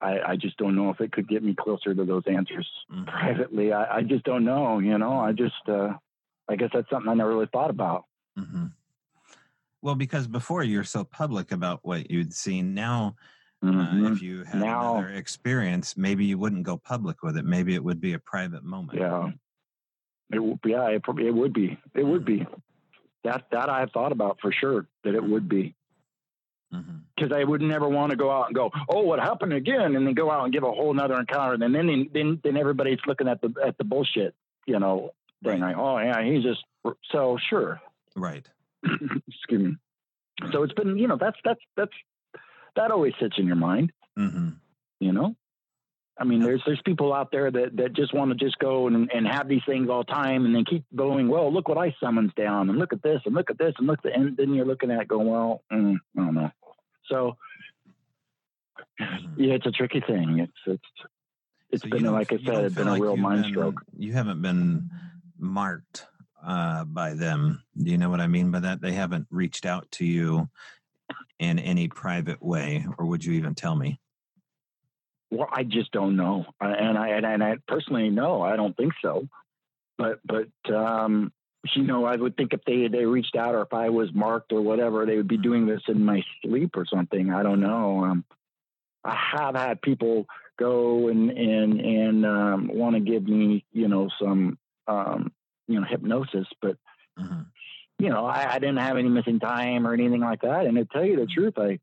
I, 0.00 0.20
I 0.20 0.36
just 0.36 0.56
don't 0.58 0.76
know 0.76 0.90
if 0.90 1.00
it 1.00 1.12
could 1.12 1.28
get 1.28 1.42
me 1.42 1.54
closer 1.58 1.92
to 1.92 2.04
those 2.04 2.22
answers 2.26 2.68
mm-hmm. 2.92 3.04
privately. 3.04 3.72
I, 3.72 3.96
I, 3.96 4.02
just 4.02 4.24
don't 4.24 4.44
know. 4.44 4.78
You 4.78 4.96
know, 4.96 5.18
I 5.18 5.32
just 5.32 5.54
uh, 5.66 5.94
I 6.48 6.56
guess 6.56 6.70
that's 6.72 6.88
something 6.88 7.10
I 7.10 7.14
never 7.14 7.30
really 7.30 7.48
thought 7.52 7.70
about. 7.70 8.04
Mm-hmm. 8.38 8.66
Well, 9.82 9.94
because 9.94 10.26
before 10.26 10.62
you're 10.62 10.84
so 10.84 11.04
public 11.04 11.52
about 11.52 11.80
what 11.82 12.10
you'd 12.10 12.32
seen, 12.32 12.74
now 12.74 13.16
mm-hmm. 13.64 14.06
uh, 14.06 14.12
if 14.12 14.22
you 14.22 14.44
had 14.44 14.60
now, 14.60 14.96
another 14.96 15.14
experience, 15.14 15.96
maybe 15.96 16.24
you 16.24 16.38
wouldn't 16.38 16.62
go 16.62 16.76
public 16.76 17.22
with 17.22 17.36
it. 17.36 17.44
Maybe 17.44 17.74
it 17.74 17.82
would 17.82 18.00
be 18.00 18.12
a 18.12 18.18
private 18.18 18.64
moment. 18.64 18.98
Yeah, 18.98 19.30
it 20.32 20.38
would. 20.38 20.58
Yeah, 20.64 20.88
it, 20.88 21.02
it 21.18 21.34
would 21.34 21.52
be. 21.52 21.78
It 21.94 22.04
would 22.04 22.24
be 22.24 22.46
that 23.24 23.46
that 23.50 23.68
I 23.68 23.80
have 23.80 23.90
thought 23.92 24.12
about 24.12 24.38
for 24.40 24.52
sure 24.52 24.86
that 25.04 25.14
it 25.14 25.22
would 25.22 25.48
be 25.48 25.74
because 26.70 26.84
mm-hmm. 26.84 27.34
I 27.34 27.44
would 27.44 27.62
never 27.62 27.88
want 27.88 28.10
to 28.10 28.16
go 28.16 28.30
out 28.30 28.46
and 28.46 28.54
go, 28.54 28.70
oh, 28.88 29.02
what 29.02 29.20
happened 29.20 29.52
again, 29.52 29.96
and 29.96 30.06
then 30.06 30.14
go 30.14 30.30
out 30.30 30.44
and 30.44 30.52
give 30.52 30.64
a 30.64 30.70
whole 30.70 30.90
another 30.90 31.18
encounter, 31.18 31.54
and 31.54 31.74
then 31.74 32.08
then 32.12 32.40
then 32.42 32.56
everybody's 32.56 32.98
looking 33.06 33.28
at 33.28 33.40
the 33.40 33.52
at 33.64 33.78
the 33.78 33.84
bullshit, 33.84 34.34
you 34.66 34.78
know, 34.78 35.12
thing. 35.42 35.60
Right. 35.60 35.74
Like, 35.74 35.78
oh 35.78 35.98
yeah, 35.98 36.22
he's 36.22 36.42
just 36.42 36.62
so 37.10 37.38
sure, 37.48 37.80
right. 38.16 38.46
Excuse 38.84 39.62
me. 39.62 39.76
So 40.52 40.62
it's 40.62 40.74
been, 40.74 40.98
you 40.98 41.08
know, 41.08 41.16
that's 41.18 41.38
that's 41.44 41.60
that's 41.76 41.92
that 42.76 42.90
always 42.90 43.14
sits 43.20 43.36
in 43.38 43.46
your 43.46 43.56
mind, 43.56 43.92
mm-hmm. 44.18 44.50
you 45.00 45.12
know. 45.12 45.34
I 46.20 46.24
mean, 46.24 46.40
there's 46.40 46.62
there's 46.66 46.80
people 46.84 47.14
out 47.14 47.30
there 47.30 47.50
that, 47.50 47.76
that 47.76 47.92
just 47.92 48.12
want 48.12 48.30
to 48.30 48.44
just 48.44 48.58
go 48.58 48.88
and, 48.88 49.10
and 49.12 49.26
have 49.26 49.46
these 49.46 49.62
things 49.66 49.88
all 49.88 50.02
time 50.02 50.44
and 50.44 50.54
then 50.54 50.64
keep 50.64 50.84
going. 50.94 51.28
Well, 51.28 51.52
look 51.52 51.68
what 51.68 51.78
I 51.78 51.94
summons 52.00 52.32
down, 52.36 52.68
and 52.68 52.78
look 52.78 52.92
at 52.92 53.02
this, 53.02 53.20
and 53.24 53.34
look 53.34 53.50
at 53.50 53.58
this, 53.58 53.74
and 53.78 53.86
look 53.86 54.00
at, 54.04 54.16
and 54.16 54.36
then 54.36 54.52
you're 54.52 54.66
looking 54.66 54.90
at 54.90 55.02
it 55.02 55.08
going, 55.08 55.28
well, 55.28 55.62
mm, 55.72 55.96
I 56.16 56.20
don't 56.20 56.34
know. 56.34 56.50
So, 57.06 57.36
yeah, 59.36 59.54
it's 59.54 59.66
a 59.66 59.70
tricky 59.70 60.00
thing. 60.00 60.40
It's 60.40 60.52
it's 60.66 61.08
it's 61.70 61.82
so 61.84 61.90
been 61.90 62.04
like 62.12 62.32
I 62.32 62.38
said, 62.38 62.64
it's 62.64 62.74
been 62.74 62.88
like 62.88 63.00
a 63.00 63.02
real 63.02 63.16
mind 63.16 63.42
been, 63.42 63.52
stroke. 63.52 63.80
You 63.96 64.12
haven't 64.12 64.42
been 64.42 64.90
marked 65.38 66.04
uh, 66.44 66.84
by 66.84 67.14
them. 67.14 67.62
Do 67.80 67.90
you 67.90 67.98
know 67.98 68.10
what 68.10 68.20
I 68.20 68.26
mean 68.26 68.50
by 68.50 68.60
that? 68.60 68.80
They 68.80 68.92
haven't 68.92 69.26
reached 69.30 69.66
out 69.66 69.88
to 69.92 70.04
you 70.04 70.48
in 71.38 71.60
any 71.60 71.86
private 71.86 72.42
way, 72.42 72.84
or 72.98 73.06
would 73.06 73.24
you 73.24 73.34
even 73.34 73.54
tell 73.54 73.76
me? 73.76 74.00
Well, 75.30 75.48
I 75.52 75.62
just 75.62 75.92
don't 75.92 76.16
know, 76.16 76.46
and 76.60 76.96
I 76.96 77.08
and, 77.10 77.44
I 77.44 77.56
personally 77.66 78.08
know 78.08 78.40
I 78.40 78.56
don't 78.56 78.76
think 78.76 78.94
so. 79.02 79.28
But 79.98 80.20
but 80.24 80.74
um, 80.74 81.32
you 81.74 81.82
know, 81.82 82.04
I 82.04 82.16
would 82.16 82.36
think 82.36 82.52
if 82.54 82.64
they 82.64 82.88
they 82.88 83.04
reached 83.04 83.36
out 83.36 83.54
or 83.54 83.62
if 83.62 83.72
I 83.72 83.90
was 83.90 84.12
marked 84.14 84.52
or 84.52 84.62
whatever, 84.62 85.04
they 85.04 85.16
would 85.16 85.28
be 85.28 85.36
doing 85.36 85.66
this 85.66 85.82
in 85.88 86.04
my 86.04 86.22
sleep 86.42 86.76
or 86.76 86.86
something. 86.86 87.30
I 87.30 87.42
don't 87.42 87.60
know. 87.60 88.04
Um, 88.04 88.24
I 89.04 89.16
have 89.36 89.54
had 89.54 89.82
people 89.82 90.26
go 90.58 91.08
and 91.08 91.30
and 91.30 91.80
and 91.80 92.26
um, 92.26 92.70
want 92.72 92.94
to 92.94 93.00
give 93.00 93.24
me, 93.24 93.64
you 93.72 93.88
know, 93.88 94.08
some 94.20 94.58
um, 94.86 95.32
you 95.66 95.80
know 95.80 95.86
hypnosis, 95.86 96.46
but 96.60 96.76
mm-hmm. 97.18 97.42
you 97.98 98.10
know, 98.10 98.24
I, 98.24 98.54
I, 98.54 98.58
didn't 98.58 98.78
have 98.78 98.96
any 98.96 99.08
missing 99.08 99.38
time 99.38 99.86
or 99.86 99.92
anything 99.92 100.20
like 100.20 100.40
that. 100.42 100.66
And 100.66 100.76
to 100.76 100.84
tell 100.86 101.04
you 101.04 101.16
the 101.16 101.26
truth, 101.26 101.54
I 101.58 101.78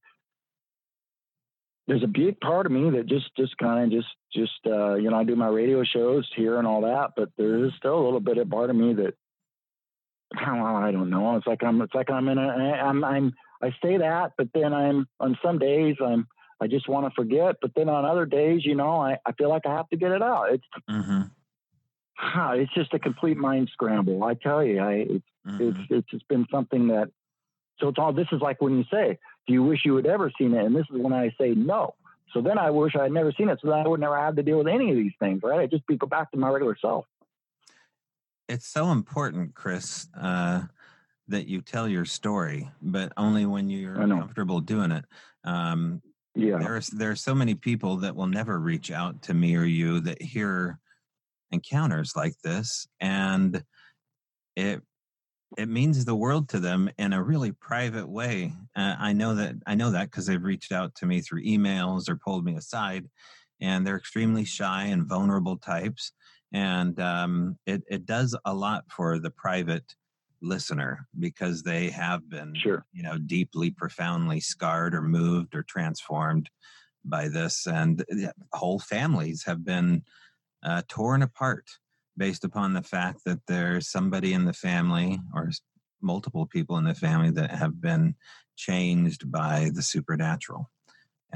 there's 1.87 2.03
a 2.03 2.07
big 2.07 2.39
part 2.39 2.65
of 2.65 2.71
me 2.71 2.89
that 2.91 3.05
just 3.05 3.35
just 3.37 3.57
kind 3.57 3.83
of 3.83 3.91
just 3.91 4.13
just 4.33 4.59
uh, 4.65 4.95
you 4.95 5.09
know 5.09 5.17
I 5.17 5.23
do 5.23 5.35
my 5.35 5.47
radio 5.47 5.83
shows 5.83 6.29
here 6.35 6.57
and 6.57 6.67
all 6.67 6.81
that, 6.81 7.11
but 7.15 7.29
there 7.37 7.65
is 7.65 7.71
still 7.77 7.97
a 7.99 8.03
little 8.03 8.19
bit 8.19 8.37
of 8.37 8.49
part 8.49 8.69
of 8.69 8.75
me 8.75 8.93
that 8.95 9.13
well, 10.35 10.75
I 10.75 10.91
don't 10.91 11.09
know. 11.09 11.35
It's 11.37 11.47
like 11.47 11.63
I'm 11.63 11.81
it's 11.81 11.93
like 11.93 12.09
I'm 12.09 12.27
in 12.27 12.37
a 12.37 12.41
I'm 12.41 13.03
I'm 13.03 13.33
I 13.61 13.69
say 13.83 13.97
that, 13.97 14.33
but 14.37 14.49
then 14.53 14.73
I'm 14.73 15.07
on 15.19 15.37
some 15.43 15.59
days 15.59 15.95
I'm 16.03 16.27
I 16.59 16.67
just 16.67 16.87
want 16.87 17.05
to 17.05 17.11
forget, 17.15 17.57
but 17.61 17.71
then 17.75 17.89
on 17.89 18.05
other 18.05 18.25
days, 18.25 18.65
you 18.65 18.75
know, 18.75 19.01
I, 19.01 19.17
I 19.25 19.33
feel 19.33 19.49
like 19.49 19.65
I 19.65 19.75
have 19.75 19.89
to 19.89 19.97
get 19.97 20.11
it 20.11 20.21
out. 20.21 20.53
It's 20.53 20.63
mm-hmm. 20.89 22.59
it's 22.59 22.73
just 22.73 22.93
a 22.93 22.99
complete 22.99 23.37
mind 23.37 23.69
scramble. 23.73 24.23
I 24.23 24.35
tell 24.35 24.63
you, 24.63 24.79
I 24.79 24.93
it's 24.93 25.25
mm-hmm. 25.47 25.69
it's 25.69 25.79
it's 25.89 26.09
just 26.09 26.27
been 26.27 26.45
something 26.51 26.87
that 26.87 27.11
so 27.79 27.89
it's 27.89 27.99
all 27.99 28.13
this 28.13 28.27
is 28.31 28.41
like 28.41 28.61
when 28.61 28.77
you 28.77 28.85
say, 28.91 29.19
Do 29.47 29.53
you 29.53 29.63
wish 29.63 29.81
you 29.85 29.95
had 29.95 30.05
ever 30.05 30.31
seen 30.37 30.53
it? 30.53 30.65
And 30.65 30.75
this 30.75 30.85
is 30.91 30.99
when 30.99 31.13
I 31.13 31.33
say 31.39 31.51
no. 31.51 31.95
So 32.33 32.41
then 32.41 32.57
I 32.57 32.69
wish 32.69 32.95
I 32.95 33.03
had 33.03 33.11
never 33.11 33.31
seen 33.31 33.49
it 33.49 33.59
so 33.61 33.69
that 33.69 33.85
I 33.85 33.87
would 33.87 33.99
never 33.99 34.17
have 34.17 34.35
to 34.35 34.43
deal 34.43 34.57
with 34.57 34.67
any 34.67 34.91
of 34.91 34.97
these 34.97 35.13
things, 35.19 35.41
right? 35.43 35.59
I 35.59 35.67
just 35.67 35.87
be 35.87 35.95
go 35.95 36.07
back 36.07 36.31
to 36.31 36.37
my 36.37 36.49
regular 36.49 36.77
self. 36.81 37.05
It's 38.49 38.67
so 38.67 38.91
important, 38.91 39.55
Chris, 39.55 40.07
uh, 40.19 40.63
that 41.29 41.47
you 41.47 41.61
tell 41.61 41.87
your 41.87 42.05
story, 42.05 42.69
but 42.81 43.13
only 43.17 43.45
when 43.45 43.69
you're 43.69 43.95
comfortable 43.95 44.59
doing 44.59 44.91
it. 44.91 45.05
Um, 45.43 46.01
yeah. 46.35 46.57
There's 46.59 46.87
there 46.87 47.11
are 47.11 47.15
so 47.15 47.33
many 47.33 47.55
people 47.55 47.97
that 47.97 48.15
will 48.15 48.27
never 48.27 48.59
reach 48.59 48.91
out 48.91 49.21
to 49.23 49.33
me 49.33 49.55
or 49.55 49.63
you 49.63 50.01
that 50.01 50.21
hear 50.21 50.79
encounters 51.51 52.13
like 52.15 52.33
this 52.43 52.87
and 52.99 53.63
it 54.57 54.81
it 55.57 55.69
means 55.69 56.03
the 56.03 56.15
world 56.15 56.49
to 56.49 56.59
them 56.59 56.89
in 56.97 57.13
a 57.13 57.23
really 57.23 57.51
private 57.51 58.07
way. 58.07 58.53
Uh, 58.75 58.95
I 58.99 59.13
know 59.13 59.35
that 59.35 59.55
I 59.65 59.75
know 59.75 59.91
that 59.91 60.11
because 60.11 60.25
they've 60.25 60.43
reached 60.43 60.71
out 60.71 60.95
to 60.95 61.05
me 61.05 61.21
through 61.21 61.43
emails 61.43 62.09
or 62.09 62.15
pulled 62.15 62.45
me 62.45 62.55
aside, 62.55 63.05
and 63.61 63.85
they're 63.85 63.97
extremely 63.97 64.43
shy 64.45 64.85
and 64.85 65.05
vulnerable 65.05 65.57
types, 65.57 66.11
and 66.51 66.99
um, 66.99 67.57
it 67.65 67.83
it 67.89 68.05
does 68.05 68.35
a 68.45 68.53
lot 68.53 68.85
for 68.89 69.19
the 69.19 69.31
private 69.31 69.95
listener 70.41 71.07
because 71.19 71.63
they 71.63 71.89
have 71.89 72.29
been 72.29 72.53
sure. 72.55 72.85
you 72.93 73.03
know 73.03 73.17
deeply 73.17 73.71
profoundly 73.71 74.39
scarred 74.39 74.93
or 74.93 75.01
moved 75.01 75.55
or 75.55 75.63
transformed 75.63 76.49
by 77.05 77.27
this 77.27 77.67
and 77.67 78.03
whole 78.51 78.79
families 78.79 79.43
have 79.43 79.63
been 79.63 80.03
uh, 80.63 80.81
torn 80.87 81.21
apart 81.21 81.69
based 82.17 82.43
upon 82.43 82.73
the 82.73 82.81
fact 82.81 83.21
that 83.25 83.39
there's 83.47 83.89
somebody 83.89 84.33
in 84.33 84.45
the 84.45 84.53
family 84.53 85.19
or 85.33 85.51
multiple 86.01 86.45
people 86.45 86.77
in 86.77 86.83
the 86.83 86.95
family 86.95 87.31
that 87.31 87.51
have 87.51 87.81
been 87.81 88.15
changed 88.55 89.31
by 89.31 89.69
the 89.73 89.81
supernatural 89.81 90.69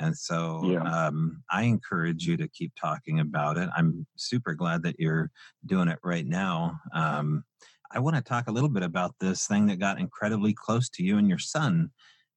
and 0.02 0.18
so 0.18 0.62
yeah. 0.64 1.08
um, 1.08 1.44
I 1.52 1.64
encourage 1.64 2.26
you 2.26 2.38
to 2.38 2.48
keep 2.48 2.74
talking 2.80 3.20
about 3.20 3.58
it. 3.58 3.70
I'm 3.76 4.06
super 4.16 4.54
glad 4.54 4.84
that 4.84 5.00
you're 5.00 5.32
doing 5.66 5.90
it 5.90 6.00
right 6.04 6.26
now. 6.26 6.80
Um, 6.94 7.44
I 7.92 8.00
want 8.00 8.16
to 8.16 8.22
talk 8.22 8.48
a 8.48 8.52
little 8.52 8.70
bit 8.70 8.84
about 8.84 9.16
this 9.20 9.48
thing 9.48 9.68
that 9.68 9.80
got 9.80 10.00
incredibly 10.00 10.54
close 10.54 10.90
to 10.90 11.04
you 11.04 11.18
and 11.18 11.28
your 11.28 11.40
son. 11.40 11.92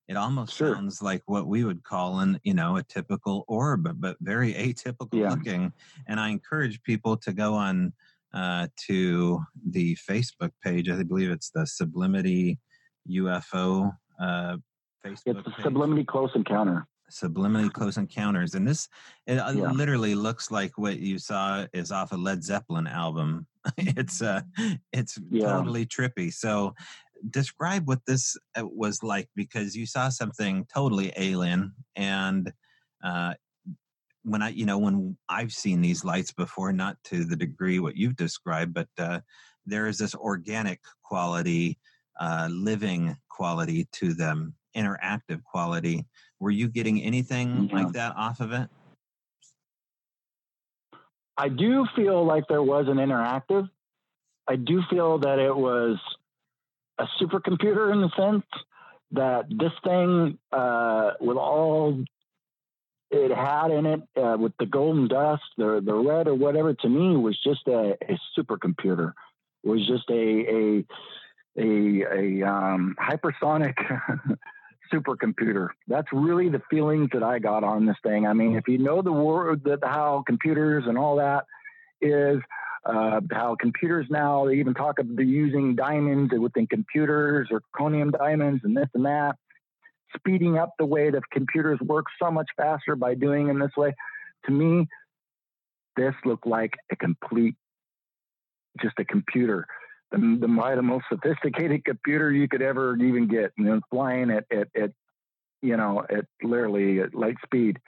It 0.08 0.16
almost 0.16 0.54
sure. 0.54 0.74
sounds 0.74 1.00
like 1.00 1.22
what 1.26 1.46
we 1.46 1.64
would 1.64 1.84
call 1.84 2.20
an, 2.20 2.40
you 2.42 2.54
know, 2.54 2.76
a 2.76 2.82
typical 2.82 3.44
orb, 3.48 4.00
but 4.00 4.16
very 4.20 4.52
atypical 4.54 5.08
yeah. 5.12 5.30
looking. 5.30 5.72
And 6.08 6.18
I 6.18 6.30
encourage 6.30 6.82
people 6.82 7.16
to 7.18 7.32
go 7.32 7.54
on 7.54 7.92
uh, 8.34 8.66
to 8.86 9.40
the 9.70 9.96
Facebook 10.08 10.50
page. 10.64 10.88
I 10.88 11.02
believe 11.02 11.30
it's 11.30 11.50
the 11.50 11.66
Sublimity 11.66 12.58
UFO 13.10 13.92
uh, 14.20 14.56
Facebook. 15.04 15.46
It's 15.46 15.62
Sublimity 15.62 16.04
Close 16.04 16.30
Encounter 16.34 16.86
Sublimity 17.12 17.68
close 17.68 17.98
encounters 17.98 18.54
and 18.54 18.66
this 18.66 18.88
it 19.26 19.36
uh, 19.36 19.52
yeah. 19.54 19.70
literally 19.70 20.14
looks 20.14 20.50
like 20.50 20.78
what 20.78 20.98
you 20.98 21.18
saw 21.18 21.66
is 21.74 21.92
off 21.92 22.12
a 22.12 22.16
led 22.16 22.42
zeppelin 22.42 22.86
album 22.86 23.46
it's 23.76 24.22
uh 24.22 24.40
it's 24.92 25.18
yeah. 25.30 25.46
totally 25.46 25.84
trippy 25.84 26.32
so 26.32 26.74
describe 27.30 27.86
what 27.86 28.00
this 28.06 28.36
uh, 28.58 28.66
was 28.66 29.02
like 29.02 29.28
because 29.36 29.76
you 29.76 29.84
saw 29.84 30.08
something 30.08 30.66
totally 30.72 31.12
alien 31.16 31.72
and 31.96 32.50
uh 33.04 33.34
when 34.24 34.42
i 34.42 34.48
you 34.48 34.66
know 34.66 34.78
when 34.78 35.16
i've 35.28 35.52
seen 35.52 35.80
these 35.80 36.04
lights 36.04 36.32
before 36.32 36.72
not 36.72 36.96
to 37.04 37.24
the 37.24 37.36
degree 37.36 37.78
what 37.78 37.96
you've 37.96 38.16
described 38.16 38.72
but 38.72 38.88
uh 38.98 39.20
there 39.66 39.86
is 39.86 39.98
this 39.98 40.14
organic 40.14 40.80
quality 41.02 41.78
uh 42.20 42.48
living 42.50 43.16
quality 43.28 43.86
to 43.92 44.12
them 44.14 44.54
interactive 44.76 45.42
quality 45.44 46.06
were 46.42 46.50
you 46.50 46.68
getting 46.68 47.00
anything 47.00 47.70
yeah. 47.70 47.76
like 47.76 47.92
that 47.92 48.16
off 48.16 48.40
of 48.40 48.50
it? 48.50 48.68
I 51.38 51.48
do 51.48 51.86
feel 51.94 52.26
like 52.26 52.48
there 52.48 52.62
was 52.62 52.86
an 52.88 52.96
interactive. 52.96 53.70
I 54.48 54.56
do 54.56 54.82
feel 54.90 55.18
that 55.20 55.38
it 55.38 55.54
was 55.54 55.98
a 56.98 57.06
supercomputer 57.20 57.92
in 57.92 58.00
the 58.00 58.10
sense 58.16 58.44
that 59.12 59.44
this 59.50 59.70
thing, 59.84 60.36
uh, 60.50 61.12
with 61.20 61.36
all 61.36 62.02
it 63.12 63.30
had 63.30 63.70
in 63.70 63.86
it, 63.86 64.02
uh, 64.16 64.36
with 64.38 64.52
the 64.58 64.66
golden 64.66 65.06
dust, 65.06 65.42
the 65.58 65.82
the 65.84 65.94
red 65.94 66.26
or 66.26 66.34
whatever, 66.34 66.72
to 66.72 66.88
me 66.88 67.16
was 67.16 67.38
just 67.44 67.66
a, 67.68 67.96
a 68.08 68.18
supercomputer. 68.36 69.12
It 69.62 69.68
was 69.68 69.86
just 69.86 70.08
a 70.10 70.14
a 70.14 70.84
a, 71.58 72.40
a 72.40 72.48
um, 72.48 72.96
hypersonic 72.98 73.74
supercomputer. 74.92 75.68
That's 75.86 76.08
really 76.10 76.48
the 76.48 76.62
feelings 76.70 77.10
that 77.12 77.22
I 77.22 77.38
got 77.38 77.64
on 77.64 77.84
this 77.84 77.96
thing. 78.02 78.26
I 78.26 78.32
mean, 78.32 78.56
if 78.56 78.66
you 78.66 78.78
know 78.78 79.02
the 79.02 79.12
word 79.12 79.64
that 79.64 79.80
how 79.82 80.24
computers 80.26 80.84
and 80.86 80.96
all 80.96 81.16
that 81.16 81.44
is, 82.00 82.40
uh, 82.84 83.20
how 83.30 83.56
computers 83.60 84.06
now 84.08 84.46
they 84.46 84.54
even 84.54 84.74
talk 84.74 84.98
about 84.98 85.24
using 85.24 85.76
diamonds 85.76 86.32
within 86.36 86.66
computers 86.66 87.48
or 87.50 87.62
conium 87.78 88.10
diamonds 88.10 88.62
and 88.64 88.76
this 88.76 88.88
and 88.94 89.04
that, 89.04 89.36
speeding 90.16 90.58
up 90.58 90.70
the 90.78 90.86
way 90.86 91.10
that 91.10 91.22
computers 91.30 91.78
work 91.80 92.06
so 92.22 92.30
much 92.30 92.48
faster 92.56 92.96
by 92.96 93.14
doing 93.14 93.46
them 93.46 93.58
this 93.58 93.76
way. 93.76 93.94
To 94.46 94.52
me, 94.52 94.88
this 95.96 96.14
looked 96.24 96.46
like 96.46 96.72
a 96.90 96.96
complete, 96.96 97.54
just 98.80 98.94
a 98.98 99.04
computer 99.04 99.66
the, 100.12 100.18
the, 100.18 100.74
the 100.76 100.82
most 100.82 101.04
sophisticated 101.10 101.84
computer 101.84 102.30
you 102.30 102.48
could 102.48 102.62
ever 102.62 102.96
even 102.96 103.26
get, 103.26 103.52
you 103.56 103.64
know, 103.64 103.80
flying 103.90 104.30
at, 104.30 104.44
at, 104.52 104.68
at 104.80 104.90
you 105.62 105.76
know, 105.76 106.04
at 106.08 106.26
literally 106.42 107.00
at 107.00 107.14
light 107.14 107.36
speed, 107.44 107.78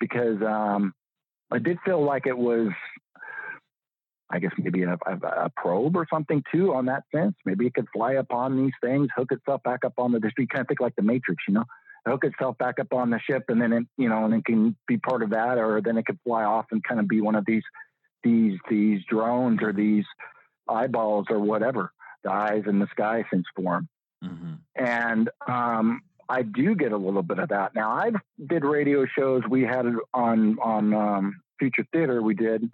because 0.00 0.40
um, 0.42 0.92
I 1.50 1.58
did 1.58 1.78
feel 1.84 2.04
like 2.04 2.26
it 2.26 2.36
was, 2.36 2.68
I 4.30 4.38
guess 4.38 4.52
maybe 4.58 4.82
a, 4.82 4.96
a, 5.06 5.44
a, 5.44 5.50
probe 5.56 5.96
or 5.96 6.06
something 6.12 6.42
too 6.52 6.74
on 6.74 6.86
that 6.86 7.04
sense. 7.14 7.34
Maybe 7.44 7.66
it 7.66 7.74
could 7.74 7.86
fly 7.92 8.14
upon 8.14 8.56
these 8.56 8.72
things, 8.82 9.08
hook 9.14 9.32
itself 9.32 9.62
back 9.62 9.84
up 9.84 9.94
on 9.98 10.12
the, 10.12 10.20
just 10.20 10.36
kind 10.36 10.62
of 10.62 10.68
think 10.68 10.80
like 10.80 10.96
the 10.96 11.02
Matrix, 11.02 11.44
you 11.46 11.54
know, 11.54 11.64
hook 12.06 12.24
itself 12.24 12.56
back 12.58 12.78
up 12.78 12.92
on 12.92 13.10
the 13.10 13.20
ship, 13.20 13.44
and 13.48 13.60
then 13.60 13.72
it, 13.72 13.84
you 13.96 14.08
know, 14.08 14.24
and 14.24 14.34
it 14.34 14.44
can 14.44 14.76
be 14.86 14.96
part 14.96 15.22
of 15.22 15.30
that, 15.30 15.58
or 15.58 15.80
then 15.82 15.98
it 15.98 16.06
could 16.06 16.18
fly 16.24 16.44
off 16.44 16.66
and 16.70 16.82
kind 16.82 17.00
of 17.00 17.08
be 17.08 17.20
one 17.20 17.34
of 17.34 17.44
these, 17.46 17.62
these, 18.22 18.58
these 18.68 19.00
drones 19.08 19.62
or 19.62 19.72
these 19.72 20.04
eyeballs 20.68 21.26
or 21.30 21.38
whatever, 21.38 21.92
the 22.24 22.32
eyes 22.32 22.62
in 22.66 22.78
the 22.78 22.88
sky 22.92 23.24
since 23.30 23.44
form. 23.54 23.88
Mm-hmm. 24.24 24.54
And 24.76 25.30
um, 25.46 26.00
I 26.28 26.42
do 26.42 26.74
get 26.74 26.92
a 26.92 26.96
little 26.96 27.22
bit 27.22 27.38
of 27.38 27.50
that. 27.50 27.74
Now 27.74 27.90
I 27.90 28.10
did 28.44 28.64
radio 28.64 29.04
shows. 29.06 29.42
We 29.48 29.62
had 29.62 29.86
it 29.86 29.94
on 30.12 30.58
on 30.60 30.94
um, 30.94 31.40
Future 31.58 31.86
Theater. 31.92 32.22
We 32.22 32.34
did 32.34 32.70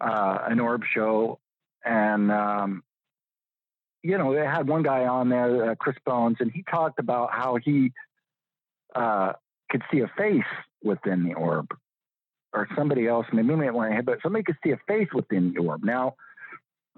uh, 0.00 0.38
an 0.48 0.60
orb 0.60 0.82
show, 0.94 1.38
and 1.84 2.30
um, 2.30 2.82
you 4.02 4.18
know 4.18 4.34
they 4.34 4.44
had 4.44 4.68
one 4.68 4.82
guy 4.82 5.06
on 5.06 5.28
there, 5.28 5.70
uh, 5.70 5.74
Chris 5.74 5.96
Bones, 6.04 6.36
and 6.40 6.50
he 6.50 6.64
talked 6.70 6.98
about 6.98 7.32
how 7.32 7.56
he 7.56 7.92
uh, 8.94 9.32
could 9.70 9.82
see 9.92 10.00
a 10.00 10.10
face 10.16 10.42
within 10.82 11.24
the 11.24 11.34
orb, 11.34 11.74
or 12.52 12.68
somebody 12.76 13.06
else. 13.06 13.26
Maybe 13.32 13.54
we 13.54 13.70
might 13.70 14.04
but 14.04 14.18
somebody 14.22 14.44
could 14.44 14.58
see 14.64 14.72
a 14.72 14.78
face 14.86 15.08
within 15.12 15.52
the 15.52 15.60
orb. 15.60 15.84
Now 15.84 16.14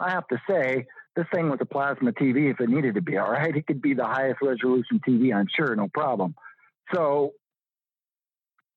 I 0.00 0.10
have 0.10 0.26
to 0.28 0.40
say, 0.48 0.86
this 1.14 1.26
thing 1.32 1.50
was 1.50 1.58
a 1.60 1.66
plasma 1.66 2.12
TV 2.12 2.50
if 2.50 2.60
it 2.60 2.68
needed 2.68 2.94
to 2.94 3.02
be. 3.02 3.18
All 3.18 3.30
right, 3.30 3.54
it 3.54 3.66
could 3.66 3.82
be 3.82 3.94
the 3.94 4.06
highest 4.06 4.40
resolution 4.42 5.00
TV, 5.06 5.34
I'm 5.34 5.48
sure, 5.54 5.74
no 5.76 5.88
problem. 5.88 6.34
So 6.94 7.32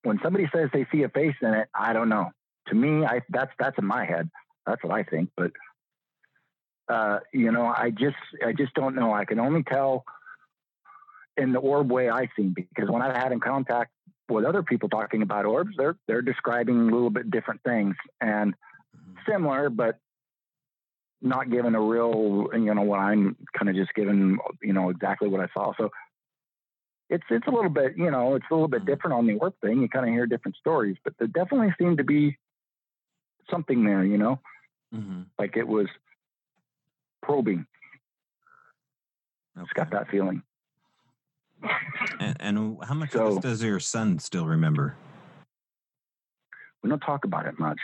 when 0.03 0.19
somebody 0.21 0.49
says 0.53 0.69
they 0.74 0.86
see 0.91 1.03
a 1.03 1.09
face 1.09 1.36
in 1.41 1.53
it, 1.53 1.69
I 1.74 1.93
don't 1.93 2.09
know. 2.09 2.32
To 2.68 2.76
me, 2.76 3.05
I 3.05 3.22
that's 3.30 3.51
that's 3.59 3.78
in 3.78 3.86
my 3.86 4.05
head. 4.05 4.30
That's 4.66 4.84
what 4.84 4.93
I 4.93 5.03
think. 5.03 5.30
But 5.36 5.51
Uh, 6.89 7.20
you 7.32 7.51
know, 7.51 7.66
I 7.66 7.91
just 7.91 8.18
I 8.45 8.51
just 8.51 8.74
don't 8.74 8.95
know. 8.95 9.14
I 9.14 9.26
can 9.26 9.39
only 9.39 9.64
tell 9.64 10.03
in 11.38 11.53
the 11.53 11.59
orb 11.59 11.89
way 11.89 12.09
I 12.09 12.30
see 12.36 12.53
because 12.53 12.89
when 12.89 13.01
I've 13.01 13.16
had 13.16 13.32
in 13.32 13.39
contact 13.39 13.91
with 14.30 14.45
other 14.45 14.64
people 14.64 14.89
talking 14.89 15.22
about 15.22 15.45
orbs, 15.45 15.76
they're 15.78 15.95
they're 16.07 16.22
describing 16.22 16.78
a 16.82 16.84
little 16.84 17.09
bit 17.09 17.32
different 17.32 17.61
things 17.64 17.95
and 18.20 18.53
mm-hmm. 18.53 19.32
similar, 19.32 19.70
but 19.70 19.97
not 21.22 21.49
given 21.49 21.74
a 21.74 21.82
real 21.82 22.49
you 22.53 22.74
know 22.74 22.82
what 22.82 22.99
I'm 22.99 23.38
kind 23.57 23.70
of 23.70 23.76
just 23.76 23.93
given 23.95 24.38
you 24.61 24.74
know 24.74 24.89
exactly 24.89 25.30
what 25.30 25.39
I 25.39 25.47
saw. 25.53 25.72
So 25.78 25.89
it's 27.09 27.24
it's 27.30 27.47
a 27.47 27.51
little 27.51 27.70
bit 27.72 27.97
you 27.97 28.11
know 28.11 28.36
it's 28.36 28.45
a 28.51 28.53
little 28.53 28.68
bit 28.68 28.82
mm-hmm. 28.82 28.91
different 28.91 29.14
on 29.16 29.26
the 29.26 29.36
orb 29.36 29.53
thing. 29.61 29.82
You 29.82 29.88
kind 29.88 30.05
of 30.05 30.11
hear 30.11 30.28
different 30.28 30.57
stories, 30.57 30.97
but 31.05 31.14
there 31.18 31.28
definitely 31.28 31.74
seem 31.80 31.95
to 31.97 32.03
be 32.03 32.38
something 33.49 33.83
there. 33.83 34.03
You 34.03 34.17
know, 34.17 34.39
mm-hmm. 34.93 35.21
like 35.37 35.57
it 35.57 35.67
was 35.67 35.87
probing. 37.21 37.65
Okay. 39.55 39.63
It's 39.63 39.73
got 39.73 39.91
that 39.91 40.09
feeling. 40.09 40.41
And, 42.19 42.37
and 42.39 42.77
how 42.83 42.93
much 42.93 43.11
so, 43.11 43.27
of 43.27 43.35
this 43.35 43.41
does 43.41 43.63
your 43.63 43.79
son 43.79 44.19
still 44.19 44.45
remember? 44.45 44.97
We 46.81 46.89
don't 46.89 46.99
talk 46.99 47.23
about 47.23 47.45
it 47.45 47.57
much. 47.57 47.79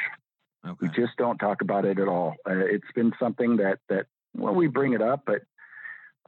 Okay. 0.68 0.76
We 0.82 0.88
just 0.90 1.16
don't 1.18 1.38
talk 1.38 1.62
about 1.62 1.86
it 1.86 2.00
at 2.00 2.08
all. 2.08 2.36
Uh, 2.48 2.56
it's 2.56 2.92
been 2.94 3.14
something 3.20 3.58
that 3.58 3.80
that 3.88 4.08
well, 4.36 4.54
we 4.54 4.68
bring 4.68 4.94
it 4.94 5.02
up, 5.02 5.24
but 5.26 5.42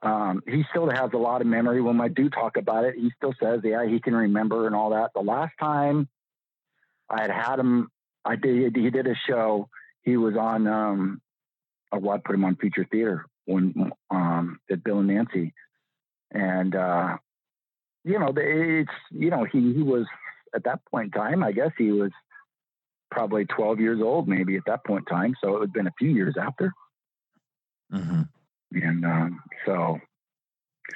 um, 0.02 0.42
he 0.48 0.64
still 0.70 0.90
has 0.90 1.12
a 1.14 1.18
lot 1.18 1.42
of 1.42 1.48
memory. 1.48 1.82
When 1.82 2.00
I 2.00 2.08
do 2.08 2.30
talk 2.30 2.58
about 2.58 2.86
it, 2.86 2.96
he 2.96 3.12
still 3.18 3.34
says, 3.42 3.60
"Yeah, 3.64 3.86
he 3.86 4.00
can 4.00 4.16
remember 4.16 4.68
and 4.68 4.76
all 4.76 4.92
that." 4.92 5.12
The 5.14 5.22
last 5.22 5.54
time 5.60 6.08
I 7.10 7.22
had 7.22 7.32
had 7.32 7.60
him, 7.60 7.90
I 8.24 8.36
did. 8.36 8.76
He 8.76 8.90
did 8.90 9.08
a 9.08 9.16
show. 9.28 9.70
He 10.04 10.18
was 10.18 10.36
on 10.36 10.68
um, 10.68 11.22
or 11.92 12.00
what 12.00 12.24
put 12.24 12.36
him 12.36 12.46
on 12.46 12.56
Future 12.56 12.88
Theater 12.90 13.26
when 13.46 13.92
um, 14.10 14.60
at 14.70 14.84
Bill 14.84 15.00
and 15.00 15.08
Nancy, 15.08 15.54
and 16.32 16.76
uh, 16.76 17.18
you 18.04 18.20
know 18.20 18.34
it's 18.36 18.92
you 19.12 19.30
know 19.30 19.46
he 19.52 19.74
he 19.74 19.84
was 19.84 20.06
at 20.56 20.64
that 20.66 20.80
point 20.92 21.14
in 21.14 21.22
time. 21.22 21.44
I 21.44 21.52
guess 21.52 21.72
he 21.78 21.92
was 21.92 22.12
probably 23.10 23.46
12 23.46 23.80
years 23.80 24.02
old, 24.02 24.28
maybe 24.28 24.56
at 24.56 24.64
that 24.66 24.86
point 24.86 25.06
in 25.08 25.16
time. 25.16 25.36
So 25.44 25.58
it 25.58 25.62
had 25.62 25.74
been 25.74 25.88
a 25.88 25.94
few 26.00 26.10
years 26.10 26.36
after. 26.42 26.74
Mm-hmm. 27.94 28.22
And 28.74 29.06
um, 29.06 29.44
so, 29.66 30.00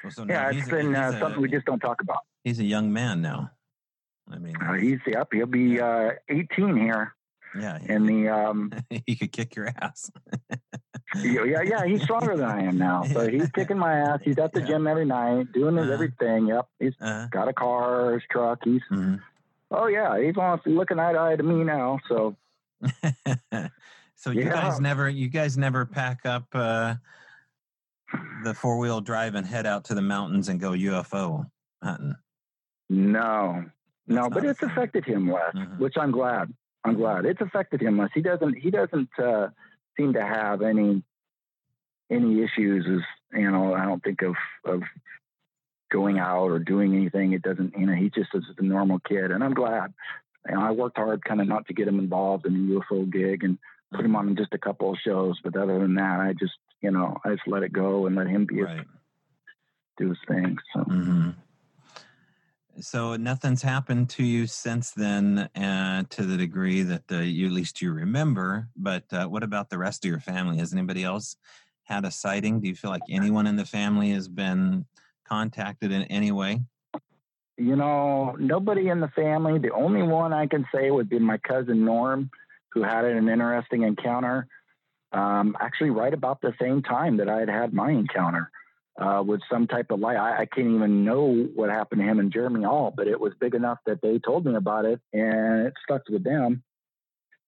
well, 0.02 0.12
so 0.12 0.26
yeah, 0.28 0.50
it's 0.52 0.70
been 0.70 0.96
uh, 0.96 1.20
something 1.20 1.42
we 1.42 1.50
just 1.50 1.66
don't 1.66 1.80
talk 1.80 2.02
about. 2.02 2.20
He's 2.46 2.60
a 2.60 2.64
young 2.64 2.94
man 2.94 3.22
now. 3.22 3.52
I 4.32 4.38
mean, 4.38 4.56
uh, 4.56 4.74
he's 4.74 5.00
up. 5.16 5.28
He'll 5.34 5.46
be 5.46 5.80
uh, 5.80 6.12
18 6.30 6.78
here. 6.78 7.15
Yeah, 7.58 7.80
and 7.88 8.08
the 8.08 8.30
um, 8.38 8.72
he 9.06 9.16
could 9.16 9.32
kick 9.32 9.56
your 9.56 9.70
ass. 9.82 10.12
yeah, 11.16 11.62
yeah, 11.64 11.86
he's 11.86 12.04
stronger 12.04 12.36
than 12.36 12.46
I 12.46 12.64
am 12.64 12.78
now. 12.78 13.04
So 13.04 13.30
he's 13.30 13.50
kicking 13.52 13.78
my 13.78 13.94
ass. 13.94 14.20
He's 14.24 14.38
at 14.38 14.54
the 14.54 14.62
yeah. 14.62 14.68
gym 14.68 14.88
every 14.88 15.06
night, 15.06 15.52
doing 15.54 15.78
his 15.78 15.90
uh, 15.90 15.94
everything. 15.94 16.48
Yep, 16.48 16.68
he's 16.80 16.94
uh, 17.02 17.28
got 17.32 17.48
a 17.48 17.54
car, 17.54 18.14
his 18.14 18.24
truck. 18.30 18.60
He's 18.64 18.82
mm-hmm. 18.92 19.16
oh 19.72 19.88
yeah, 19.88 20.20
he's 20.22 20.38
on 20.38 20.60
looking 20.66 21.00
eye 21.00 21.14
to 21.14 21.20
eye 21.20 21.36
to 21.36 21.44
me 21.44 21.64
now. 21.64 22.00
So, 22.10 22.36
so 24.16 24.32
you 24.32 24.44
yeah. 24.44 24.50
guys 24.50 24.80
never, 24.80 25.10
you 25.10 25.30
guys 25.30 25.58
never 25.58 25.86
pack 25.86 26.26
up 26.26 26.46
uh, 26.54 26.96
the 28.44 28.54
four 28.54 28.78
wheel 28.78 29.02
drive 29.02 29.36
and 29.36 29.46
head 29.46 29.66
out 29.66 29.86
to 29.86 29.96
the 29.96 30.02
mountains 30.02 30.50
and 30.50 30.60
go 30.60 30.72
UFO 30.72 31.50
hunting. 31.82 32.16
No, 32.90 33.66
no, 34.08 34.30
but 34.30 34.46
it's 34.46 34.62
affected 34.62 35.06
him 35.06 35.32
less, 35.32 35.56
mm-hmm. 35.56 35.82
which 35.82 35.96
I'm 35.98 36.12
glad. 36.12 36.54
I'm 36.86 36.96
glad 36.96 37.26
it's 37.26 37.42
affected 37.42 37.82
him 37.82 37.98
less. 37.98 38.12
He 38.14 38.22
doesn't. 38.22 38.56
He 38.56 38.70
doesn't 38.70 39.10
uh, 39.18 39.50
seem 39.98 40.14
to 40.14 40.22
have 40.22 40.62
any 40.62 41.04
any 42.12 42.44
issues. 42.44 42.86
As 42.88 43.40
you 43.40 43.50
know, 43.50 43.74
I 43.74 43.86
don't 43.86 44.04
think 44.04 44.22
of 44.22 44.36
of 44.64 44.84
going 45.92 46.20
out 46.20 46.52
or 46.52 46.60
doing 46.60 46.96
anything. 46.96 47.34
It 47.34 47.42
doesn't. 47.42 47.74
You 47.78 47.88
know, 47.88 47.94
he 47.94 48.10
just 48.10 48.30
is 48.34 48.44
a 48.58 48.64
normal 48.64 49.00
kid, 49.00 49.32
and 49.32 49.44
I'm 49.44 49.54
glad. 49.54 49.94
You 50.48 50.56
know, 50.56 50.62
I 50.62 50.72
worked 50.72 50.98
hard, 50.98 51.26
kind 51.26 51.42
of 51.42 51.48
not 51.48 51.68
to 51.68 51.74
get 51.74 51.88
him 51.88 51.98
involved 51.98 52.46
in 52.46 52.54
the 52.54 52.76
UFO 52.76 53.12
gig, 53.12 53.44
and 53.44 53.58
put 53.92 54.06
him 54.06 54.16
on 54.16 54.36
just 54.36 54.54
a 54.54 54.60
couple 54.60 54.92
of 54.92 54.98
shows. 55.04 55.40
But 55.44 55.58
other 55.58 55.80
than 55.80 55.96
that, 55.96 56.20
I 56.20 56.34
just 56.34 56.54
you 56.82 56.92
know 56.92 57.18
I 57.26 57.32
just 57.32 57.48
let 57.48 57.64
it 57.64 57.74
go 57.74 58.06
and 58.06 58.16
let 58.16 58.28
him 58.28 58.46
be 58.46 58.62
right. 58.62 58.78
his, 58.78 58.86
do 59.98 60.10
his 60.10 60.20
thing. 60.28 60.58
So. 60.74 60.82
Mm-hmm. 60.82 61.30
So 62.80 63.16
nothing's 63.16 63.62
happened 63.62 64.10
to 64.12 64.24
you 64.24 64.48
since 64.48 64.92
then, 64.92 65.50
uh, 65.56 66.04
to 66.10 66.24
the 66.24 66.36
degree 66.36 66.82
that 66.84 67.04
uh, 67.10 67.20
you 67.20 67.48
at 67.48 67.54
least 67.54 67.82
you 67.82 67.94
remember. 67.94 68.68
But 68.76 69.06
uh, 69.14 69.28
what 69.28 69.44
about 69.44 69.70
the 69.70 69.78
rest 69.78 70.04
of 70.04 70.10
your 70.10 70.20
family? 70.20 70.58
Has 70.58 70.74
anybody 70.74 71.04
else 71.04 71.38
had 71.84 72.04
a 72.04 72.12
sighting? 72.12 72.60
Do 72.60 72.68
you 72.68 72.76
feel 72.76 72.92
like 72.92 73.04
anyone 73.10 73.48
in 73.48 73.56
the 73.56 73.66
family 73.66 74.12
has 74.12 74.28
been 74.28 74.86
contacted 75.26 75.92
in 75.92 76.04
any 76.04 76.32
way? 76.32 76.62
You 77.58 77.78
know, 77.78 78.36
nobody 78.38 78.90
in 78.90 79.00
the 79.00 79.08
family. 79.10 79.58
The 79.58 79.72
only 79.72 80.04
one 80.04 80.34
I 80.34 80.46
can 80.46 80.68
say 80.74 80.92
would 80.92 81.10
be 81.10 81.20
my 81.20 81.38
cousin 81.38 81.86
Norm, 81.86 82.30
who 82.74 82.84
had 82.84 83.06
an 83.06 83.30
interesting 83.30 83.84
encounter. 83.84 84.48
Um, 85.14 85.56
actually, 85.62 85.92
right 85.92 86.14
about 86.14 86.42
the 86.42 86.54
same 86.60 86.84
time 86.84 87.18
that 87.18 87.30
I 87.30 87.40
had 87.40 87.50
had 87.50 87.74
my 87.74 87.92
encounter 87.92 88.52
uh, 89.00 89.22
with 89.26 89.42
some 89.52 89.68
type 89.68 89.88
of 89.92 90.00
light. 90.00 90.18
I, 90.18 90.42
I, 90.42 90.46
can't 90.46 90.68
even 90.68 91.04
know 91.04 91.48
what 91.54 91.70
happened 91.70 92.02
to 92.02 92.08
him 92.08 92.20
and 92.20 92.32
Jeremy 92.32 92.66
All, 92.66 92.94
but 92.96 93.08
it 93.08 93.20
was 93.20 93.34
big 93.40 93.54
enough 93.54 93.80
that 93.86 94.02
they 94.02 94.20
told 94.20 94.46
me 94.46 94.56
about 94.56 94.86
it 94.86 95.02
and 95.12 95.68
it 95.68 95.74
stuck 95.84 96.04
with 96.10 96.24
them. 96.24 96.64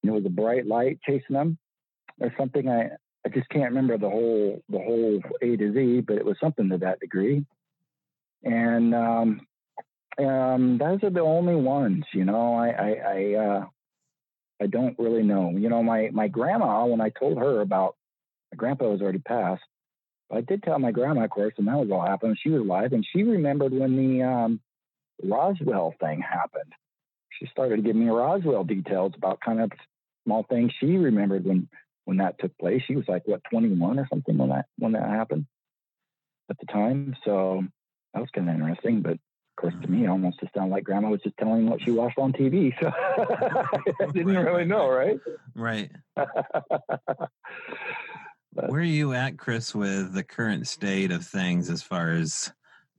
And 0.04 0.12
it 0.12 0.14
was 0.14 0.26
a 0.26 0.30
bright 0.30 0.68
light 0.68 1.00
chasing 1.06 1.36
them 1.36 1.58
or 2.20 2.34
something. 2.38 2.70
I, 2.70 2.90
I 3.26 3.30
just 3.30 3.50
can't 3.50 3.70
remember 3.70 3.98
the 3.98 4.10
whole 4.10 4.62
the 4.70 4.78
whole 4.78 5.22
A 5.42 5.56
to 5.56 5.74
Z, 5.74 6.02
but 6.02 6.18
it 6.18 6.26
was 6.26 6.38
something 6.42 6.70
to 6.70 6.78
that 6.80 7.00
degree. 7.00 7.46
And 8.44 8.94
um, 8.94 9.42
um, 10.20 10.78
those 10.78 11.04
are 11.04 11.10
the 11.10 11.22
only 11.22 11.56
ones, 11.56 12.06
you 12.14 12.26
know. 12.26 12.56
I 12.56 12.70
I 12.70 12.92
I, 12.92 13.34
uh, 13.34 13.66
I 14.62 14.68
don't 14.68 14.98
really 15.00 15.24
know. 15.24 15.52
You 15.52 15.70
know, 15.70 15.82
my 15.82 16.10
my 16.14 16.28
grandma 16.28 16.86
when 16.86 17.02
I 17.02 17.10
told 17.10 17.38
her 17.38 17.62
about 17.62 17.96
my 18.52 18.58
grandpa 18.58 18.86
was 18.90 19.02
already 19.02 19.20
passed 19.20 19.64
I 20.32 20.42
did 20.42 20.64
tell 20.64 20.78
my 20.80 20.92
grandma, 20.92 21.24
of 21.24 21.30
course, 21.30 21.54
and 21.58 21.68
that 21.68 21.78
was 21.78 21.90
all 21.92 22.06
happened. 22.06 22.38
She 22.42 22.50
was 22.50 22.62
alive, 22.62 22.94
and 22.94 23.06
she 23.14 23.24
remembered 23.24 23.74
when 23.74 23.96
the 23.96 24.24
um, 24.24 24.60
Roswell 25.24 25.94
thing 26.00 26.22
happened. 26.22 26.74
She 27.40 27.48
started 27.48 27.78
to 27.78 27.82
give 27.82 27.96
me 27.96 28.10
Roswell 28.10 28.64
details 28.64 29.14
about 29.16 29.40
kind 29.40 29.62
of 29.62 29.72
small 30.26 30.44
things 30.44 30.72
she 30.80 30.98
remembered 30.98 31.46
when 31.46 31.70
when 32.06 32.18
that 32.18 32.40
took 32.40 32.58
place. 32.58 32.82
She 32.88 32.96
was 32.96 33.06
like 33.08 33.28
what 33.28 33.42
21 33.50 34.00
or 34.00 34.08
something 34.10 34.38
when 34.38 34.50
that 34.50 34.66
when 34.78 34.94
that 34.94 35.10
happened 35.10 35.46
at 36.50 36.58
the 36.60 36.66
time. 36.66 37.16
So 37.24 37.64
that 38.14 38.20
was 38.20 38.30
kind 38.34 38.50
of 38.50 38.56
interesting. 38.56 39.02
But 39.02 39.14
of 39.14 39.20
course, 39.62 39.74
to 39.82 39.88
me, 39.88 40.06
it 40.06 40.10
almost 40.10 40.42
it 40.42 40.50
sounded 40.56 40.74
like 40.74 40.84
Grandma 40.84 41.10
was 41.10 41.22
just 41.22 41.38
telling 41.38 41.70
what 41.70 41.82
she 41.82 41.92
watched 41.92 42.18
on 42.18 42.34
TV. 42.34 42.74
So 42.82 42.92
I 42.92 44.12
didn't 44.12 44.36
really 44.36 44.66
know, 44.66 44.90
right? 44.90 45.20
Right. 45.56 45.92
But, 48.58 48.72
Where 48.72 48.82
are 48.82 48.84
you 48.84 49.14
at, 49.14 49.38
Chris, 49.38 49.76
with 49.76 50.14
the 50.14 50.24
current 50.24 50.68
state 50.68 51.12
of 51.12 51.24
things 51.24 51.70
as 51.70 51.84
far 51.84 52.14
as 52.14 52.52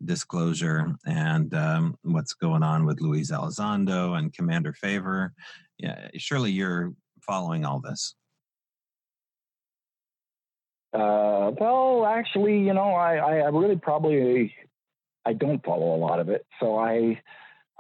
disclosure 0.05 0.95
and 1.05 1.53
um, 1.53 1.99
what's 2.03 2.35
going 2.35 2.63
on 2.63 2.87
with 2.87 3.01
Luis 3.01 3.33
Elizondo 3.33 4.17
and 4.17 4.33
Commander 4.33 4.73
Fravor? 4.73 5.31
Yeah, 5.77 6.11
surely 6.17 6.53
you're 6.53 6.93
following 7.23 7.65
all 7.65 7.81
this. 7.81 8.15
Uh, 10.93 11.51
well, 11.59 12.07
actually, 12.07 12.61
you 12.61 12.73
know, 12.73 12.93
I, 12.93 13.17
I 13.17 13.49
really 13.49 13.77
probably 13.77 14.55
I 15.27 15.33
don't 15.33 15.65
follow 15.65 15.93
a 15.93 15.99
lot 15.99 16.21
of 16.21 16.29
it, 16.29 16.47
so 16.61 16.79
I 16.79 17.21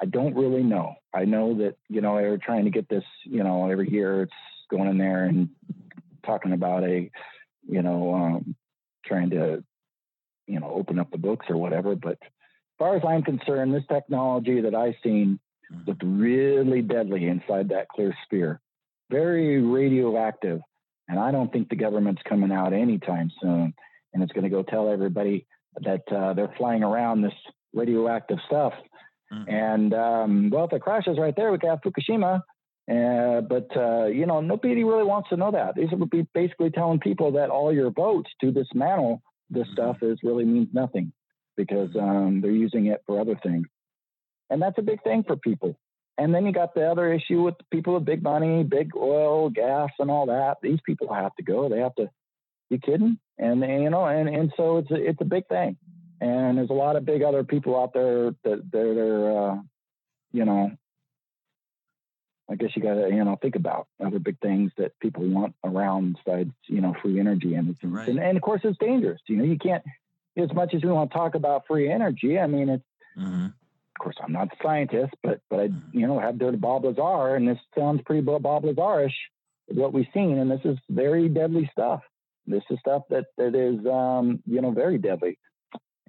I 0.01 0.05
don't 0.07 0.35
really 0.35 0.65
know. 0.65 0.97
I 1.15 1.27
know 1.27 1.55
that 1.59 1.77
you 1.89 2.01
know 2.01 2.16
they're 2.16 2.39
trying 2.39 2.65
to 2.65 2.70
get 2.70 2.89
this. 2.89 3.05
You 3.23 3.44
know, 3.44 3.70
every 3.70 3.89
year 3.89 4.23
it's 4.23 4.32
going 4.69 4.89
in 4.89 4.98
there 4.98 5.27
and 5.27 5.48
talking 6.27 6.52
about 6.52 6.82
a 6.82 7.11
you 7.69 7.82
know, 7.82 8.15
um, 8.15 8.57
trying 9.05 9.31
to, 9.31 9.62
you 10.47 10.61
know, 10.61 10.70
open 10.70 10.99
up 10.99 11.11
the 11.11 11.19
books 11.19 11.47
or 11.49 11.57
whatever. 11.57 11.95
But 11.95 12.19
as 12.23 12.78
far 12.78 12.97
as 12.97 13.03
I'm 13.07 13.23
concerned, 13.23 13.74
this 13.74 13.85
technology 13.89 14.62
that 14.62 14.74
I've 14.74 14.95
seen 15.03 15.39
mm-hmm. 15.70 15.85
looked 15.86 16.03
really 16.05 16.82
deadly 16.82 17.27
inside 17.27 17.69
that 17.69 17.89
clear 17.89 18.15
sphere, 18.24 18.61
very 19.11 19.62
radioactive. 19.62 20.61
And 21.09 21.19
I 21.19 21.31
don't 21.31 21.53
think 21.53 21.69
the 21.69 21.77
government's 21.77 22.23
coming 22.28 22.53
out 22.53 22.73
anytime 22.73 23.31
soon. 23.40 23.74
And 24.12 24.23
it's 24.23 24.32
going 24.32 24.45
to 24.45 24.51
go 24.51 24.62
tell 24.62 24.90
everybody 24.90 25.47
that 25.82 26.03
uh, 26.11 26.32
they're 26.35 26.55
flying 26.57 26.82
around 26.82 27.23
this 27.23 27.35
radioactive 27.74 28.39
stuff. 28.47 28.73
Mm-hmm. 29.32 29.51
And 29.51 29.95
um, 29.95 30.51
well, 30.51 30.65
if 30.65 30.73
it 30.73 30.81
crashes 30.81 31.19
right 31.19 31.35
there, 31.36 31.53
we 31.53 31.59
could 31.59 31.70
have 31.70 31.81
Fukushima. 31.81 32.43
Uh, 32.89 33.43
but 33.43 33.69
uh, 33.77 34.06
you 34.06 34.27
know, 34.27 34.40
nobody 34.40 34.82
really 34.85 35.05
wants 35.05 35.28
to 35.28 35.36
know 35.36 35.51
that. 35.51 35.74
These 35.74 35.90
would 35.93 36.10
be 36.10 36.27
basically 36.32 36.70
telling 36.70 37.01
people 37.01 37.32
that 37.32 37.51
all 37.51 37.73
your 37.73 37.90
votes 37.90 38.31
to 38.40 38.51
dismantle 38.51 39.23
this 39.51 39.65
mm-hmm. 39.65 39.73
stuff 39.73 39.97
is 40.02 40.19
really 40.23 40.44
means 40.44 40.69
nothing 40.73 41.12
because 41.56 41.90
mm-hmm. 41.90 42.09
um, 42.09 42.40
they're 42.40 42.51
using 42.51 42.86
it 42.86 43.02
for 43.06 43.20
other 43.20 43.36
things, 43.43 43.66
and 44.48 44.62
that's 44.62 44.78
a 44.78 44.82
big 44.82 45.02
thing 45.02 45.23
for 45.23 45.36
people. 45.36 45.78
And 46.16 46.35
then 46.35 46.47
you 46.47 46.52
got 46.52 46.74
the 46.74 46.90
other 46.90 47.12
issue 47.12 47.43
with 47.43 47.59
the 47.59 47.65
people 47.70 47.94
with 47.94 48.05
big 48.05 48.23
money, 48.24 48.65
big 48.65 48.97
oil, 48.97 49.51
gas, 49.51 49.90
and 50.01 50.10
all 50.10 50.27
that. 50.27 50.56
These 50.60 50.81
people 50.85 51.15
have 51.15 51.35
to 51.36 51.44
go. 51.44 51.69
They 51.69 51.78
have 51.78 51.94
to 51.94 52.10
You 52.70 52.78
kidding? 52.78 53.19
And, 53.39 53.62
and 53.62 53.82
you 53.85 53.90
know, 53.90 54.05
and 54.06 54.28
and 54.28 54.52
so 54.56 54.78
it's 54.78 54.90
a, 54.90 54.97
it's 54.97 55.20
a 55.20 55.24
big 55.24 55.47
thing. 55.47 55.77
And 56.20 56.59
there's 56.59 56.70
a 56.70 56.74
lot 56.74 56.97
of 56.97 57.05
big 57.05 57.23
other 57.23 57.44
people 57.44 57.81
out 57.81 57.93
there 57.94 58.35
that 58.43 58.69
they're, 58.73 59.39
uh, 59.39 59.56
you 60.32 60.44
know, 60.44 60.73
I 62.51 62.55
guess 62.55 62.70
you 62.75 62.83
got 62.83 62.95
to, 62.95 63.09
you 63.09 63.25
know, 63.25 63.37
think 63.41 63.57
about 63.57 63.89
other 64.05 64.19
big 64.19 64.41
things 64.41 64.73
that 64.79 64.99
people 65.01 65.27
want 65.27 65.55
around 65.62 66.16
besides, 66.25 66.51
you 66.66 66.81
know, 66.81 66.95
free 67.03 67.20
energy. 67.20 67.55
And, 67.55 67.77
right. 67.83 68.09
and, 68.09 68.19
and, 68.19 68.37
of 68.37 68.43
course, 68.43 68.62
it's 68.65 68.79
dangerous. 68.79 69.20
You 69.29 69.37
know, 69.37 69.45
you 69.45 69.59
can't, 69.59 69.85
as 70.37 70.53
much 70.55 70.73
as 70.75 70.83
we 70.83 70.91
want 70.91 71.11
to 71.11 71.16
talk 71.16 71.35
about 71.35 71.66
free 71.66 71.91
energy, 71.91 72.39
I 72.39 72.47
mean, 72.47 72.70
it's, 72.70 72.85
mm-hmm. 73.19 73.47
of 73.47 73.99
course, 74.01 74.16
I'm 74.23 74.33
not 74.33 74.49
a 74.49 74.62
scientist, 74.62 75.12
but, 75.23 75.41
but 75.51 75.61
I, 75.61 75.69
mm-hmm. 75.69 75.99
you 75.99 76.07
know, 76.07 76.19
have 76.19 76.41
heard 76.41 76.59
Bob 76.61 76.85
Lazar, 76.85 77.35
and 77.35 77.47
this 77.47 77.59
sounds 77.77 78.01
pretty 78.07 78.23
Bob 78.23 78.43
Lazarish, 78.43 79.12
what 79.69 79.93
we've 79.93 80.07
seen. 80.15 80.39
And 80.39 80.51
this 80.51 80.65
is 80.65 80.79
very 80.89 81.29
deadly 81.29 81.69
stuff. 81.70 82.01
This 82.47 82.62
is 82.70 82.79
stuff 82.81 83.03
that, 83.11 83.27
that 83.37 83.55
is, 83.55 83.85
um, 83.87 84.43
you 84.47 84.62
know, 84.62 84.70
very 84.70 84.97
deadly. 84.97 85.39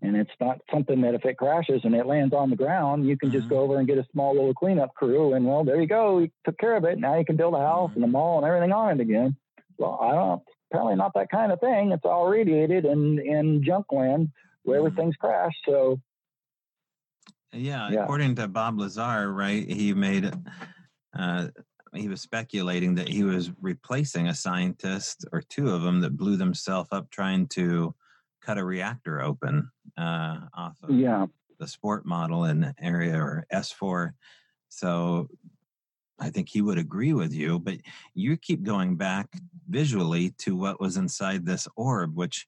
And 0.01 0.15
it's 0.15 0.31
not 0.39 0.59
something 0.71 1.01
that 1.01 1.13
if 1.13 1.25
it 1.25 1.37
crashes 1.37 1.81
and 1.83 1.93
it 1.93 2.05
lands 2.05 2.33
on 2.33 2.49
the 2.49 2.55
ground, 2.55 3.05
you 3.05 3.17
can 3.17 3.29
mm-hmm. 3.29 3.37
just 3.37 3.49
go 3.49 3.59
over 3.59 3.79
and 3.79 3.87
get 3.87 3.97
a 3.97 4.05
small 4.11 4.33
little 4.33 4.53
cleanup 4.53 4.93
crew 4.95 5.33
and 5.33 5.45
well, 5.45 5.63
there 5.63 5.79
you 5.79 5.87
go. 5.87 6.19
You 6.19 6.29
took 6.45 6.57
care 6.57 6.77
of 6.77 6.85
it. 6.85 6.99
Now 6.99 7.17
you 7.17 7.25
can 7.25 7.35
build 7.35 7.53
a 7.53 7.59
house 7.59 7.89
mm-hmm. 7.91 8.03
and 8.03 8.09
a 8.09 8.11
mall 8.11 8.37
and 8.37 8.47
everything 8.47 8.71
on 8.71 8.99
it 8.99 9.01
again. 9.01 9.35
Well, 9.77 9.99
I 10.01 10.11
don't 10.13 10.41
apparently 10.71 10.95
not 10.95 11.13
that 11.15 11.29
kind 11.29 11.51
of 11.51 11.59
thing. 11.59 11.91
It's 11.91 12.05
all 12.05 12.27
radiated 12.27 12.85
and 12.85 13.19
in 13.19 13.63
junk 13.63 13.87
land 13.91 14.29
where 14.63 14.79
mm-hmm. 14.79 14.87
everything's 14.87 15.15
crashed. 15.17 15.57
So 15.67 15.99
yeah, 17.51 17.89
yeah, 17.89 18.03
according 18.03 18.35
to 18.35 18.47
Bob 18.47 18.79
Lazar, 18.79 19.33
right, 19.33 19.67
he 19.69 19.93
made 19.93 20.31
uh, 21.17 21.47
he 21.93 22.07
was 22.07 22.21
speculating 22.21 22.95
that 22.95 23.09
he 23.09 23.23
was 23.23 23.51
replacing 23.61 24.27
a 24.27 24.35
scientist 24.35 25.25
or 25.31 25.41
two 25.41 25.69
of 25.69 25.81
them 25.81 25.99
that 26.01 26.15
blew 26.15 26.37
themselves 26.37 26.89
up 26.91 27.09
trying 27.09 27.47
to 27.47 27.95
cut 28.41 28.57
a 28.57 28.63
reactor 28.63 29.21
open 29.21 29.69
uh, 29.99 30.37
off 30.53 30.77
of 30.83 30.91
yeah. 30.91 31.25
the 31.59 31.67
sport 31.67 32.05
model 32.05 32.45
in 32.45 32.61
the 32.61 32.75
area 32.81 33.17
or 33.17 33.45
S4. 33.53 34.11
So 34.69 35.27
I 36.19 36.29
think 36.29 36.49
he 36.49 36.61
would 36.61 36.77
agree 36.77 37.13
with 37.13 37.33
you, 37.33 37.59
but 37.59 37.77
you 38.13 38.37
keep 38.37 38.63
going 38.63 38.95
back 38.95 39.27
visually 39.67 40.31
to 40.39 40.55
what 40.55 40.79
was 40.79 40.97
inside 40.97 41.45
this 41.45 41.67
orb, 41.75 42.15
which 42.15 42.47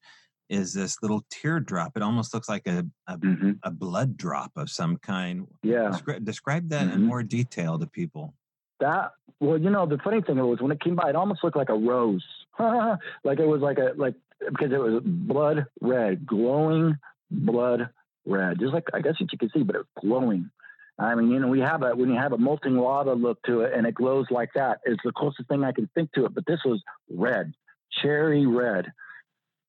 is 0.50 0.74
this 0.74 0.98
little 1.02 1.26
teardrop. 1.30 1.94
It 1.96 2.04
almost 2.04 2.34
looks 2.34 2.50
like 2.50 2.68
a 2.68 2.86
a, 3.08 3.18
mm-hmm. 3.18 3.52
a 3.64 3.72
blood 3.72 4.18
drop 4.18 4.52
of 4.56 4.70
some 4.70 4.98
kind. 4.98 5.48
Yeah. 5.64 5.90
Describe, 5.92 6.26
describe 6.26 6.70
that 6.70 6.88
mm-hmm. 6.88 6.96
in 6.96 7.04
more 7.04 7.24
detail 7.24 7.80
to 7.80 7.88
people. 7.88 8.34
That 8.80 9.12
well, 9.40 9.58
you 9.58 9.70
know, 9.70 9.86
the 9.86 9.98
funny 10.04 10.22
thing 10.22 10.38
was 10.38 10.60
when 10.60 10.72
it 10.72 10.82
came 10.82 10.96
by, 10.96 11.10
it 11.10 11.16
almost 11.16 11.44
looked 11.44 11.56
like 11.56 11.70
a 11.70 11.74
rose, 11.74 12.26
like 12.60 13.40
it 13.40 13.48
was 13.48 13.62
like 13.62 13.78
a 13.78 13.94
like 13.96 14.16
because 14.50 14.72
it 14.72 14.80
was 14.80 15.02
blood 15.04 15.66
red, 15.80 16.26
glowing 16.26 16.98
blood 17.32 17.90
red, 18.26 18.60
just 18.60 18.74
like 18.74 18.88
I 18.94 19.02
guess 19.02 19.16
you 19.20 19.28
can 19.28 19.50
see, 19.50 19.64
but 19.64 19.76
it's 19.76 19.90
glowing. 20.00 20.52
I 21.00 21.16
mean, 21.16 21.32
you 21.32 21.40
know, 21.40 21.48
we 21.48 21.62
have 21.62 21.82
a 21.82 21.96
when 21.96 22.10
you 22.10 22.18
have 22.18 22.34
a 22.34 22.38
molten 22.38 22.78
lava 22.78 23.14
look 23.14 23.42
to 23.44 23.62
it 23.62 23.74
and 23.74 23.88
it 23.88 23.96
glows 23.96 24.28
like 24.30 24.50
that, 24.56 24.80
it's 24.86 25.02
the 25.04 25.12
closest 25.12 25.50
thing 25.50 25.64
I 25.64 25.72
can 25.72 25.90
think 25.96 26.12
to 26.14 26.26
it. 26.26 26.34
But 26.34 26.46
this 26.46 26.60
was 26.64 26.82
red, 27.10 27.54
cherry 28.02 28.46
red. 28.46 28.92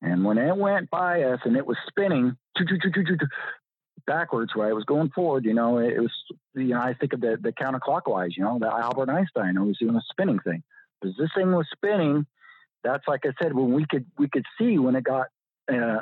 And 0.01 0.25
when 0.25 0.37
it 0.37 0.55
went 0.55 0.89
by 0.89 1.23
us 1.23 1.39
and 1.45 1.55
it 1.55 1.65
was 1.65 1.77
spinning 1.87 2.37
backwards 4.05 4.53
where 4.53 4.67
I 4.67 4.73
was 4.73 4.83
going 4.83 5.09
forward, 5.11 5.45
you 5.45 5.53
know, 5.53 5.77
it 5.77 5.97
was, 5.97 6.11
you 6.55 6.65
know, 6.65 6.81
I 6.81 6.93
think 6.93 7.13
of 7.13 7.21
the, 7.21 7.37
the 7.41 7.53
counterclockwise, 7.53 8.35
you 8.35 8.43
know, 8.43 8.59
the 8.59 8.67
Albert 8.67 9.09
Einstein 9.09 9.57
always 9.57 9.77
doing 9.77 9.95
a 9.95 10.01
spinning 10.11 10.39
thing. 10.39 10.61
Because 11.01 11.15
this 11.17 11.29
thing 11.35 11.53
was 11.53 11.67
spinning 11.71 12.27
that's 12.83 13.07
like 13.07 13.21
I 13.25 13.31
said 13.41 13.53
when 13.53 13.73
we 13.73 13.85
could 13.85 14.05
we 14.17 14.27
could 14.27 14.45
see 14.59 14.77
when 14.77 14.95
it 14.95 15.03
got 15.03 15.27
uh, 15.71 16.01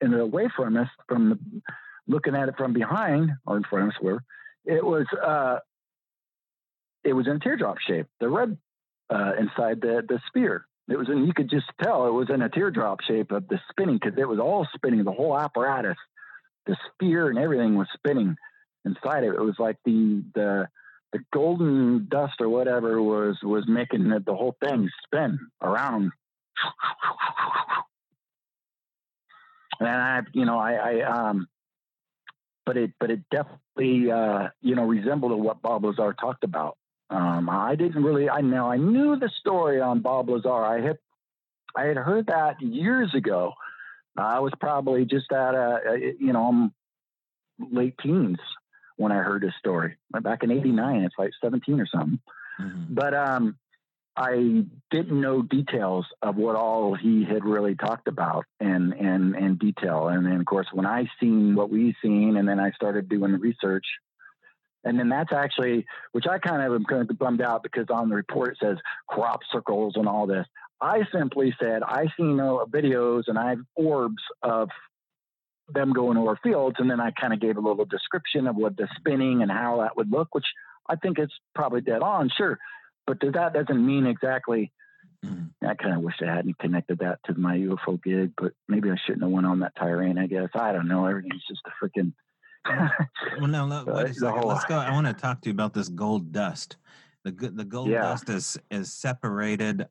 in 0.00 0.14
away 0.14 0.48
from 0.54 0.76
us 0.76 0.88
from 1.08 1.30
the, 1.30 1.62
looking 2.06 2.34
at 2.34 2.48
it 2.48 2.56
from 2.56 2.72
behind 2.72 3.30
or 3.46 3.56
in 3.56 3.64
front 3.64 3.84
of 3.84 3.90
us 3.90 3.96
where 4.00 4.24
it 4.64 4.84
was 4.84 5.06
uh, 5.24 5.58
it 7.04 7.12
was 7.12 7.26
in 7.26 7.40
teardrop 7.40 7.78
shape. 7.78 8.06
The 8.20 8.28
red 8.28 8.56
uh, 9.08 9.32
inside 9.38 9.80
the 9.80 10.02
the 10.06 10.20
sphere 10.28 10.66
it 10.88 10.98
was 10.98 11.08
and 11.08 11.26
you 11.26 11.32
could 11.32 11.48
just 11.48 11.66
tell 11.82 12.06
it 12.06 12.12
was 12.12 12.30
in 12.30 12.42
a 12.42 12.48
teardrop 12.48 13.00
shape 13.02 13.30
of 13.30 13.46
the 13.48 13.60
spinning 13.70 13.98
because 14.02 14.18
it 14.18 14.28
was 14.28 14.40
all 14.40 14.66
spinning 14.74 15.04
the 15.04 15.12
whole 15.12 15.38
apparatus. 15.38 15.96
The 16.66 16.76
sphere 16.92 17.28
and 17.28 17.38
everything 17.38 17.76
was 17.76 17.86
spinning 17.94 18.36
inside 18.84 19.24
it. 19.24 19.34
It 19.34 19.40
was 19.40 19.56
like 19.58 19.76
the 19.84 20.24
the 20.34 20.68
the 21.12 21.20
golden 21.32 22.06
dust 22.08 22.34
or 22.40 22.48
whatever 22.48 23.00
was 23.00 23.36
was 23.42 23.64
making 23.68 24.08
the, 24.08 24.20
the 24.20 24.34
whole 24.34 24.56
thing 24.62 24.88
spin 25.04 25.38
around 25.62 26.12
and 29.80 29.88
I, 29.88 30.20
you 30.32 30.44
know, 30.44 30.58
I, 30.58 30.72
I, 30.72 31.00
um, 31.02 31.48
but 32.66 32.76
it, 32.76 32.92
but 33.00 33.10
it 33.10 33.20
definitely, 33.30 34.10
uh, 34.10 34.48
you 34.60 34.74
know, 34.74 34.84
resembled 34.84 35.32
what 35.32 35.62
Bob 35.62 35.84
Lazar 35.84 36.12
talked 36.12 36.44
about. 36.44 36.76
Um, 37.08 37.48
I 37.50 37.74
didn't 37.74 38.04
really, 38.04 38.30
I 38.30 38.40
know, 38.42 38.70
I 38.70 38.76
knew 38.76 39.16
the 39.16 39.30
story 39.40 39.80
on 39.80 40.00
Bob 40.00 40.28
Lazar. 40.28 40.52
I 40.52 40.80
had, 40.80 40.98
I 41.74 41.84
had 41.86 41.96
heard 41.96 42.26
that 42.26 42.60
years 42.60 43.14
ago. 43.14 43.54
I 44.16 44.40
was 44.40 44.52
probably 44.60 45.04
just 45.06 45.32
at 45.32 45.54
a, 45.54 46.14
you 46.18 46.32
know, 46.32 46.46
I'm 46.46 46.74
late 47.72 47.94
teens 48.02 48.38
when 48.96 49.12
I 49.12 49.16
heard 49.16 49.42
his 49.42 49.54
story 49.58 49.96
back 50.10 50.42
in 50.42 50.50
'89. 50.50 51.02
It's 51.02 51.14
like 51.18 51.30
17 51.40 51.80
or 51.80 51.86
something. 51.86 52.20
Mm-hmm. 52.60 52.94
But 52.94 53.14
um, 53.14 53.56
I 54.20 54.64
didn't 54.90 55.18
know 55.18 55.40
details 55.40 56.04
of 56.20 56.36
what 56.36 56.54
all 56.54 56.94
he 56.94 57.24
had 57.24 57.42
really 57.42 57.74
talked 57.74 58.06
about 58.06 58.44
and 58.60 58.92
and 58.92 59.34
and 59.34 59.58
detail. 59.58 60.08
And 60.08 60.26
then 60.26 60.40
of 60.40 60.44
course 60.44 60.66
when 60.74 60.84
I 60.84 61.06
seen 61.18 61.54
what 61.54 61.70
we 61.70 61.96
seen 62.02 62.36
and 62.36 62.46
then 62.46 62.60
I 62.60 62.70
started 62.72 63.08
doing 63.08 63.32
research 63.32 63.86
and 64.84 64.98
then 64.98 65.08
that's 65.08 65.32
actually 65.32 65.86
which 66.12 66.26
I 66.26 66.38
kind 66.38 66.60
of 66.60 66.74
am 66.74 66.84
kind 66.84 67.08
of 67.08 67.18
bummed 67.18 67.40
out 67.40 67.62
because 67.62 67.86
on 67.88 68.10
the 68.10 68.14
report 68.14 68.50
it 68.52 68.58
says 68.62 68.76
crop 69.08 69.40
circles 69.50 69.94
and 69.96 70.06
all 70.06 70.26
this. 70.26 70.46
I 70.82 71.00
simply 71.14 71.54
said 71.58 71.82
I 71.82 72.08
seen 72.18 72.36
videos 72.36 73.22
and 73.26 73.38
I 73.38 73.50
have 73.50 73.60
orbs 73.74 74.22
of 74.42 74.68
them 75.72 75.94
going 75.94 76.18
over 76.18 76.38
fields 76.42 76.76
and 76.78 76.90
then 76.90 77.00
I 77.00 77.10
kind 77.12 77.32
of 77.32 77.40
gave 77.40 77.56
a 77.56 77.60
little 77.60 77.86
description 77.86 78.46
of 78.46 78.56
what 78.56 78.76
the 78.76 78.86
spinning 78.98 79.40
and 79.40 79.50
how 79.50 79.78
that 79.78 79.96
would 79.96 80.10
look, 80.10 80.28
which 80.34 80.46
I 80.86 80.96
think 80.96 81.18
it's 81.18 81.32
probably 81.54 81.80
dead 81.80 82.02
on. 82.02 82.28
Sure, 82.36 82.58
but 83.18 83.32
that 83.32 83.52
doesn't 83.52 83.84
mean 83.84 84.06
exactly. 84.06 84.72
Mm-hmm. 85.24 85.66
I 85.66 85.74
kind 85.74 85.96
of 85.96 86.02
wish 86.02 86.14
I 86.22 86.26
hadn't 86.26 86.58
connected 86.58 87.00
that 87.00 87.18
to 87.26 87.34
my 87.34 87.56
UFO 87.58 88.02
gig, 88.02 88.32
but 88.40 88.52
maybe 88.68 88.90
I 88.90 88.96
shouldn't 89.04 89.22
have 89.22 89.30
went 89.30 89.46
on 89.46 89.60
that 89.60 89.74
tirade. 89.76 90.18
I 90.18 90.26
guess 90.26 90.48
I 90.54 90.72
don't 90.72 90.88
know. 90.88 91.06
Everything's 91.06 91.44
just 91.46 91.60
a 91.66 91.84
freaking. 91.84 92.12
well, 93.38 93.48
no, 93.48 93.66
no 93.66 93.84
wait 93.86 94.10
a 94.10 94.14
second. 94.14 94.38
Whole... 94.38 94.48
Let's 94.48 94.64
go. 94.64 94.76
I 94.76 94.92
want 94.92 95.06
to 95.06 95.12
talk 95.12 95.42
to 95.42 95.48
you 95.48 95.52
about 95.52 95.74
this 95.74 95.88
gold 95.88 96.32
dust. 96.32 96.76
The 97.24 97.32
the 97.32 97.64
gold 97.64 97.88
yeah. 97.88 98.02
dust 98.02 98.28
is 98.30 98.58
is 98.70 98.92
separated 98.92 99.88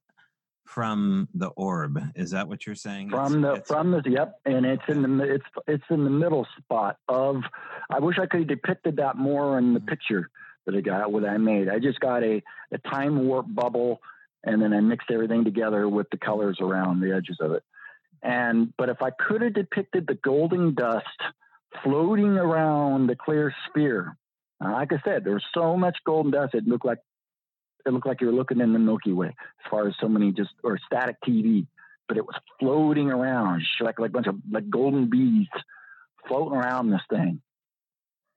from 0.66 1.28
the 1.34 1.48
orb. 1.50 2.00
Is 2.16 2.32
that 2.32 2.48
what 2.48 2.66
you're 2.66 2.76
saying? 2.76 3.10
From 3.10 3.34
it's, 3.34 3.41
the 3.41 3.54
it's, 3.54 3.68
from 3.68 3.91
the 3.91 4.04
yep, 4.06 4.40
and 4.46 4.66
it's 4.66 4.84
in 4.88 5.18
the 5.18 5.24
it's 5.24 5.46
it's 5.68 5.84
in 5.90 6.06
the 6.06 6.10
middle 6.10 6.48
spot 6.58 6.98
of. 7.08 7.44
I 7.91 8.00
wish 8.00 8.18
I 8.20 8.26
could 8.26 8.41
have 8.41 8.50
depicted 8.50 8.96
that 8.98 9.16
more 9.18 9.58
in 9.60 9.74
the 9.74 9.80
mm-hmm. 9.80 9.90
picture 9.90 10.30
that 10.65 10.76
I 10.76 10.81
got 10.81 11.11
what 11.11 11.26
I 11.26 11.38
made. 11.38 11.69
I 11.69 11.80
just 11.80 11.99
got 11.99 12.23
a, 12.23 12.41
a 12.72 12.77
time 12.77 13.26
warp 13.26 13.45
bubble 13.49 14.02
and 14.44 14.61
then 14.61 14.73
I 14.73 14.80
mixed 14.80 15.11
everything 15.11 15.44
together 15.44 15.88
with 15.88 16.07
the 16.11 16.18
colors 16.18 16.60
around 16.61 17.02
the 17.02 17.15
edges 17.15 17.38
of 17.41 17.52
it. 17.52 17.64
And 18.22 18.73
but 18.77 18.90
if 18.90 19.02
I 19.02 19.11
could 19.11 19.41
have 19.41 19.53
depicted 19.53 20.06
the 20.07 20.15
golden 20.15 20.73
dust 20.73 21.06
floating 21.84 22.38
around 22.38 23.07
the 23.07 23.15
clear 23.15 23.53
sphere, 23.69 24.18
uh, 24.64 24.72
like 24.72 24.91
I 24.91 25.02
said, 25.06 25.23
there 25.23 25.34
was 25.34 25.45
so 25.53 25.77
much 25.77 25.98
golden 26.06 26.31
dust 26.31 26.53
it 26.53 26.68
looked 26.68 26.86
like 26.86 26.99
it 27.86 27.94
looked 27.94 28.07
like 28.07 28.19
you 28.22 28.27
were 28.27 28.34
looking 28.34 28.60
in 28.60 28.73
the 28.73 28.80
Milky 28.80 29.14
Way 29.14 29.30
as 29.30 29.72
far 29.72 29.88
as 29.88 29.95
so 30.02 30.10
many 30.10 30.31
just 30.31 30.52
or 30.64 30.77
static 30.86 31.15
TV, 31.26 31.65
but 32.07 32.18
it 32.18 32.26
was 32.26 32.36
floating 32.60 33.10
around 33.10 33.64
like 33.80 33.99
like 33.99 34.10
a 34.10 34.14
bunch 34.14 34.27
of 34.27 34.36
like 34.52 34.69
golden 34.69 35.10
bees 35.10 35.48
floating 36.27 36.57
around 36.57 36.90
this 36.90 37.02
thing. 37.10 37.41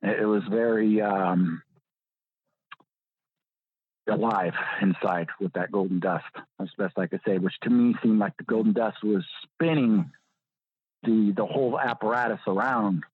It, 0.01 0.21
it 0.21 0.27
was 0.27 0.43
very 0.49 1.01
um, 1.01 1.63
alive 4.09 4.55
inside 4.81 5.29
with 5.41 5.53
that 5.55 5.71
golden 5.71 6.01
dust. 6.01 6.25
The 6.59 6.69
best 6.79 6.99
I 6.99 7.07
could 7.07 7.21
say, 7.27 7.39
which 7.39 7.55
to 7.63 7.71
me 7.71 7.95
seemed 8.03 8.19
like 8.19 8.37
the 8.37 8.45
golden 8.45 8.73
dust 8.73 8.99
was 9.03 9.25
spinning 9.43 10.11
the 11.03 11.33
the 11.37 11.47
whole 11.47 11.79
apparatus 11.79 12.41
around 12.47 13.05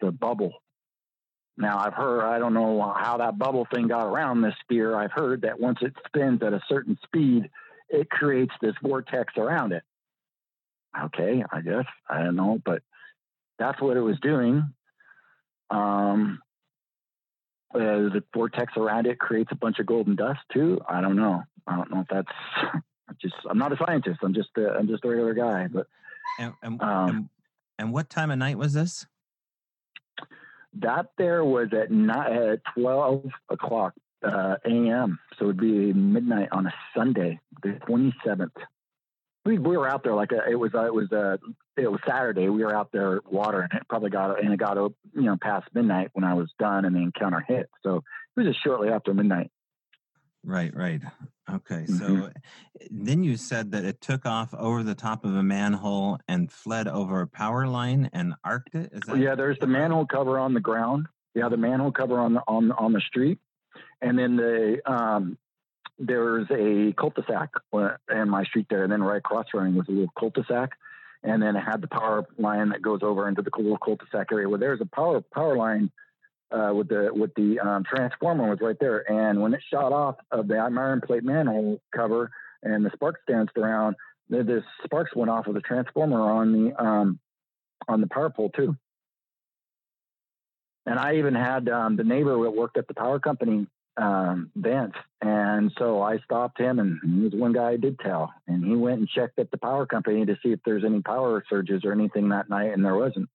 the 0.00 0.10
bubble. 0.10 0.52
Now 1.56 1.78
I've 1.78 1.94
heard 1.94 2.22
I 2.22 2.38
don't 2.38 2.54
know 2.54 2.94
how 2.96 3.18
that 3.18 3.38
bubble 3.38 3.66
thing 3.72 3.88
got 3.88 4.06
around 4.06 4.42
this 4.42 4.54
sphere. 4.62 4.96
I've 4.96 5.12
heard 5.12 5.42
that 5.42 5.60
once 5.60 5.78
it 5.80 5.94
spins 6.06 6.42
at 6.42 6.52
a 6.52 6.60
certain 6.68 6.98
speed, 7.04 7.50
it 7.88 8.10
creates 8.10 8.52
this 8.60 8.74
vortex 8.82 9.34
around 9.36 9.72
it. 9.72 9.82
Okay, 10.98 11.44
I 11.50 11.60
guess 11.60 11.84
I 12.08 12.22
don't 12.22 12.36
know, 12.36 12.60
but 12.64 12.82
that's 13.58 13.80
what 13.80 13.96
it 13.96 14.00
was 14.02 14.18
doing. 14.20 14.72
Um, 15.70 16.40
uh, 17.74 17.78
the 17.78 18.22
vortex 18.32 18.72
around 18.76 19.06
it 19.06 19.18
creates 19.18 19.50
a 19.52 19.56
bunch 19.56 19.78
of 19.78 19.86
golden 19.86 20.16
dust 20.16 20.40
too. 20.52 20.80
I 20.88 21.00
don't 21.00 21.16
know. 21.16 21.42
I 21.66 21.76
don't 21.76 21.90
know 21.90 22.00
if 22.00 22.08
that's 22.08 22.82
just 23.20 23.34
I'm 23.48 23.58
not 23.58 23.72
a 23.72 23.76
scientist. 23.84 24.20
I'm 24.22 24.34
just 24.34 24.50
a, 24.56 24.70
I'm 24.70 24.88
just 24.88 25.04
a 25.04 25.08
regular 25.08 25.34
guy. 25.34 25.68
But 25.68 25.86
and 26.38 26.54
and, 26.62 26.80
um, 26.82 27.08
and, 27.08 27.28
and 27.78 27.92
what 27.92 28.08
time 28.08 28.30
of 28.30 28.38
night 28.38 28.58
was 28.58 28.72
this? 28.72 29.06
That 30.74 31.06
there 31.18 31.44
was 31.44 31.68
at 31.72 31.90
not 31.90 32.32
at 32.32 32.60
twelve 32.74 33.24
o'clock 33.48 33.94
uh, 34.24 34.56
a.m. 34.64 35.18
So 35.38 35.46
it'd 35.46 35.60
be 35.60 35.92
midnight 35.92 36.48
on 36.52 36.66
a 36.66 36.74
Sunday, 36.94 37.40
the 37.62 37.72
twenty 37.86 38.14
seventh. 38.24 38.54
We, 39.44 39.58
we 39.58 39.76
were 39.76 39.88
out 39.88 40.02
there 40.02 40.14
like 40.14 40.32
a, 40.32 40.50
it 40.50 40.56
was 40.56 40.72
uh, 40.74 40.86
it 40.86 40.94
was 40.94 41.10
uh, 41.12 41.36
it 41.76 41.90
was 41.90 42.00
Saturday. 42.06 42.48
We 42.48 42.64
were 42.64 42.74
out 42.74 42.90
there 42.92 43.20
watering. 43.24 43.68
It 43.72 43.88
probably 43.88 44.10
got 44.10 44.42
and 44.42 44.52
it 44.52 44.58
got 44.58 44.76
you 44.76 44.92
know 45.14 45.36
past 45.40 45.68
midnight 45.74 46.10
when 46.14 46.24
I 46.24 46.34
was 46.34 46.50
done 46.58 46.84
and 46.84 46.94
the 46.94 47.00
encounter 47.00 47.44
hit. 47.46 47.68
So 47.82 47.96
it 47.96 48.02
was 48.40 48.46
just 48.46 48.62
shortly 48.62 48.88
after 48.88 49.12
midnight. 49.14 49.50
Right, 50.44 50.74
right. 50.74 51.02
Okay. 51.52 51.86
So 51.86 52.04
mm-hmm. 52.04 52.28
then 52.90 53.24
you 53.24 53.36
said 53.36 53.72
that 53.72 53.84
it 53.84 54.00
took 54.00 54.26
off 54.26 54.54
over 54.54 54.82
the 54.82 54.94
top 54.94 55.24
of 55.24 55.34
a 55.34 55.42
manhole 55.42 56.18
and 56.28 56.50
fled 56.50 56.88
over 56.88 57.20
a 57.20 57.26
power 57.26 57.66
line 57.66 58.10
and 58.12 58.34
arced 58.44 58.74
it. 58.74 58.90
Is 58.92 59.00
that 59.06 59.18
yeah, 59.18 59.34
there's 59.34 59.58
the 59.58 59.66
manhole 59.66 60.06
cover 60.06 60.38
on 60.38 60.54
the 60.54 60.60
ground. 60.60 61.06
Yeah, 61.34 61.48
the 61.48 61.56
manhole 61.56 61.92
cover 61.92 62.18
on 62.18 62.34
the 62.34 62.42
on 62.48 62.72
on 62.72 62.92
the 62.92 63.00
street, 63.00 63.38
and 64.00 64.18
then 64.18 64.36
the 64.36 64.80
um, 64.90 65.36
there's 65.98 66.46
a 66.50 66.92
cul-de-sac 66.92 67.50
in 68.10 68.28
my 68.28 68.44
street 68.44 68.66
there, 68.70 68.84
and 68.84 68.92
then 68.92 69.02
right 69.02 69.18
across 69.18 69.46
me 69.54 69.72
was 69.72 69.86
a 69.88 69.92
little 69.92 70.12
cul-de-sac, 70.18 70.70
and 71.22 71.42
then 71.42 71.56
it 71.56 71.60
had 71.60 71.80
the 71.80 71.88
power 71.88 72.26
line 72.38 72.70
that 72.70 72.82
goes 72.82 73.00
over 73.02 73.28
into 73.28 73.42
the 73.42 73.50
little 73.56 73.78
cul-de-sac 73.78 74.28
area 74.32 74.48
where 74.48 74.58
there's 74.58 74.80
a 74.80 74.86
power 74.86 75.20
power 75.20 75.56
line 75.56 75.90
uh, 76.50 76.72
with 76.74 76.88
the 76.88 77.10
with 77.12 77.34
the 77.34 77.58
um, 77.60 77.84
transformer 77.84 78.48
was 78.48 78.60
right 78.60 78.76
there, 78.78 79.10
and 79.10 79.40
when 79.40 79.54
it 79.54 79.62
shot 79.70 79.92
off 79.92 80.16
of 80.30 80.48
the 80.48 80.56
iron 80.56 81.00
plate 81.00 81.24
manhole 81.24 81.80
cover 81.94 82.30
and 82.62 82.84
the 82.84 82.90
sparks 82.94 83.20
danced 83.28 83.56
around, 83.56 83.96
the, 84.28 84.62
sparks 84.84 85.14
went 85.14 85.30
off 85.30 85.46
of 85.46 85.54
the 85.54 85.60
transformer 85.60 86.20
on 86.20 86.52
the 86.52 86.82
um, 86.82 87.18
on 87.88 88.00
the 88.00 88.06
power 88.06 88.30
pole 88.30 88.50
too. 88.50 88.76
And 90.86 90.98
I 90.98 91.16
even 91.16 91.34
had 91.34 91.68
um, 91.68 91.96
the 91.96 92.04
neighbor 92.04 92.40
that 92.42 92.50
worked 92.50 92.78
at 92.78 92.86
the 92.86 92.94
power 92.94 93.18
company, 93.18 93.66
um, 93.96 94.50
Vance, 94.54 94.94
and 95.22 95.72
so 95.78 96.02
I 96.02 96.18
stopped 96.18 96.60
him, 96.60 96.78
and 96.78 97.00
he 97.02 97.24
was 97.24 97.32
one 97.32 97.52
guy 97.52 97.70
I 97.70 97.76
did 97.76 97.98
tell, 97.98 98.32
and 98.46 98.64
he 98.64 98.74
went 98.74 98.98
and 98.98 99.08
checked 99.08 99.38
at 99.38 99.50
the 99.50 99.58
power 99.58 99.86
company 99.86 100.26
to 100.26 100.36
see 100.42 100.52
if 100.52 100.60
there's 100.64 100.84
any 100.84 101.00
power 101.00 101.42
surges 101.48 101.84
or 101.84 101.92
anything 101.92 102.28
that 102.30 102.50
night, 102.50 102.72
and 102.72 102.84
there 102.84 102.94
wasn't. 102.94 103.28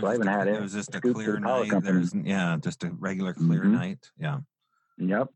So 0.00 0.06
I 0.06 0.12
haven't 0.12 0.28
had 0.28 0.48
it. 0.48 0.54
It 0.54 0.62
was 0.62 0.72
just 0.72 0.94
a 0.94 1.00
clear 1.00 1.38
night. 1.38 1.70
There's, 1.82 2.14
yeah, 2.14 2.56
just 2.58 2.82
a 2.84 2.90
regular 2.90 3.34
clear 3.34 3.60
mm-hmm. 3.60 3.74
night. 3.74 4.10
Yeah. 4.18 4.38
Yep. 4.98 5.28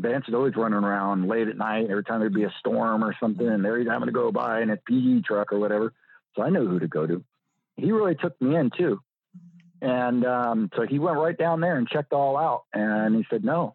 Vance 0.00 0.24
is 0.28 0.34
always 0.34 0.56
running 0.56 0.82
around 0.82 1.28
late 1.28 1.46
at 1.46 1.56
night 1.56 1.86
every 1.90 2.02
time 2.02 2.20
there'd 2.20 2.34
be 2.34 2.44
a 2.44 2.54
storm 2.58 3.04
or 3.04 3.14
something, 3.20 3.46
and 3.46 3.64
there 3.64 3.78
he's 3.78 3.88
having 3.88 4.06
to 4.06 4.12
go 4.12 4.32
by 4.32 4.62
in 4.62 4.70
a 4.70 4.76
PE 4.76 5.20
truck 5.20 5.52
or 5.52 5.58
whatever. 5.58 5.92
So 6.34 6.42
I 6.42 6.50
knew 6.50 6.66
who 6.66 6.78
to 6.78 6.88
go 6.88 7.06
to. 7.06 7.22
He 7.76 7.92
really 7.92 8.14
took 8.14 8.40
me 8.40 8.56
in 8.56 8.70
too. 8.76 9.00
And 9.82 10.26
um, 10.26 10.70
so 10.76 10.86
he 10.86 10.98
went 10.98 11.18
right 11.18 11.36
down 11.36 11.60
there 11.60 11.76
and 11.76 11.88
checked 11.88 12.12
all 12.12 12.36
out. 12.36 12.64
And 12.74 13.16
he 13.16 13.24
said, 13.30 13.44
no, 13.44 13.74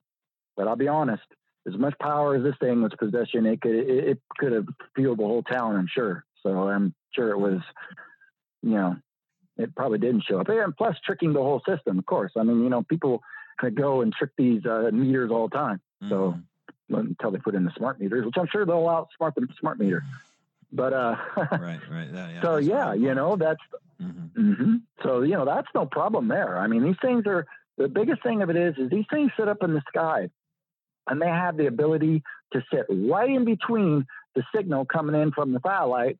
but 0.55 0.67
I'll 0.67 0.75
be 0.75 0.87
honest, 0.87 1.23
as 1.67 1.75
much 1.75 1.97
power 1.99 2.35
as 2.35 2.43
this 2.43 2.55
thing 2.59 2.83
was 2.83 2.93
possessing, 2.97 3.45
it 3.45 3.61
could, 3.61 3.75
it, 3.75 4.07
it 4.09 4.19
could 4.37 4.51
have 4.51 4.67
fueled 4.95 5.19
the 5.19 5.23
whole 5.23 5.43
town, 5.43 5.75
I'm 5.75 5.89
sure. 5.91 6.23
So 6.43 6.69
I'm 6.69 6.93
sure 7.13 7.31
it 7.31 7.39
was, 7.39 7.61
you 8.61 8.71
know, 8.71 8.97
it 9.57 9.75
probably 9.75 9.97
didn't 9.97 10.25
show 10.27 10.39
up. 10.39 10.49
And 10.49 10.75
plus, 10.75 10.95
tricking 11.03 11.33
the 11.33 11.41
whole 11.41 11.61
system, 11.67 11.97
of 11.97 12.05
course. 12.05 12.33
I 12.37 12.43
mean, 12.43 12.63
you 12.63 12.69
know, 12.69 12.83
people 12.83 13.23
go 13.73 14.01
and 14.01 14.13
trick 14.13 14.31
these 14.37 14.65
uh, 14.65 14.89
meters 14.91 15.31
all 15.31 15.47
the 15.47 15.55
time. 15.55 15.81
Mm-hmm. 16.03 16.09
So 16.09 16.39
until 16.89 17.31
they 17.31 17.39
put 17.39 17.55
in 17.55 17.65
the 17.65 17.71
smart 17.77 17.99
meters, 17.99 18.25
which 18.25 18.35
I'm 18.37 18.47
sure 18.51 18.65
they'll 18.65 18.83
outsmart 18.83 19.33
the 19.35 19.47
smart 19.59 19.79
meter. 19.79 20.03
But 20.71 20.93
uh, 20.93 21.15
right, 21.37 21.79
right, 21.89 22.07
yeah, 22.13 22.29
yeah 22.29 22.41
so 22.41 22.57
yeah, 22.57 22.93
you 22.93 23.15
know, 23.15 23.35
that's 23.35 23.61
mm-hmm. 24.01 24.51
Mm-hmm. 24.51 24.75
so 25.03 25.21
you 25.21 25.33
know 25.33 25.45
that's 25.45 25.67
no 25.73 25.85
problem 25.85 26.27
there. 26.27 26.57
I 26.57 26.67
mean, 26.67 26.83
these 26.83 26.95
things 27.01 27.25
are 27.27 27.45
the 27.77 27.87
biggest 27.87 28.23
thing 28.23 28.41
of 28.41 28.49
it 28.49 28.55
is 28.55 28.75
is 28.77 28.89
these 28.89 29.05
things 29.11 29.31
sit 29.37 29.47
up 29.47 29.63
in 29.63 29.73
the 29.73 29.81
sky, 29.87 30.29
and 31.07 31.21
they 31.21 31.27
have 31.27 31.57
the 31.57 31.67
ability 31.67 32.23
to 32.53 32.63
sit 32.71 32.85
right 32.89 33.29
in 33.29 33.45
between 33.45 34.05
the 34.35 34.43
signal 34.55 34.85
coming 34.85 35.19
in 35.19 35.31
from 35.31 35.53
the 35.53 35.59
satellite 35.65 36.17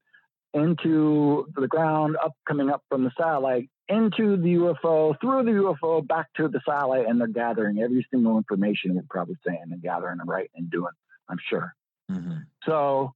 into 0.54 1.48
the 1.56 1.68
ground, 1.68 2.16
up 2.24 2.32
coming 2.48 2.70
up 2.70 2.82
from 2.90 3.04
the 3.04 3.12
satellite, 3.18 3.70
into 3.90 4.38
the 4.38 4.56
UFO, 4.56 5.20
through 5.20 5.44
the 5.44 5.52
UFO, 5.52 6.06
back 6.06 6.28
to 6.38 6.48
the 6.48 6.62
satellite, 6.68 7.08
and 7.08 7.20
they're 7.20 7.28
gathering 7.28 7.80
every 7.80 8.08
single 8.10 8.38
information 8.38 8.96
we're 8.96 9.04
probably 9.10 9.36
saying 9.46 9.66
and 9.70 9.82
gathering 9.82 10.20
and 10.20 10.30
writing 10.30 10.52
and 10.56 10.72
doing, 10.72 10.94
I'm 11.30 11.40
sure. 11.50 11.76
Mm-hmm. 12.10 12.38
So 12.66 13.14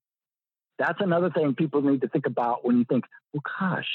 that's 0.77 0.99
another 0.99 1.29
thing 1.29 1.55
people 1.55 1.81
need 1.81 2.01
to 2.01 2.09
think 2.09 2.25
about 2.25 2.65
when 2.65 2.77
you 2.77 2.85
think, 2.85 3.05
well, 3.33 3.41
gosh, 3.59 3.87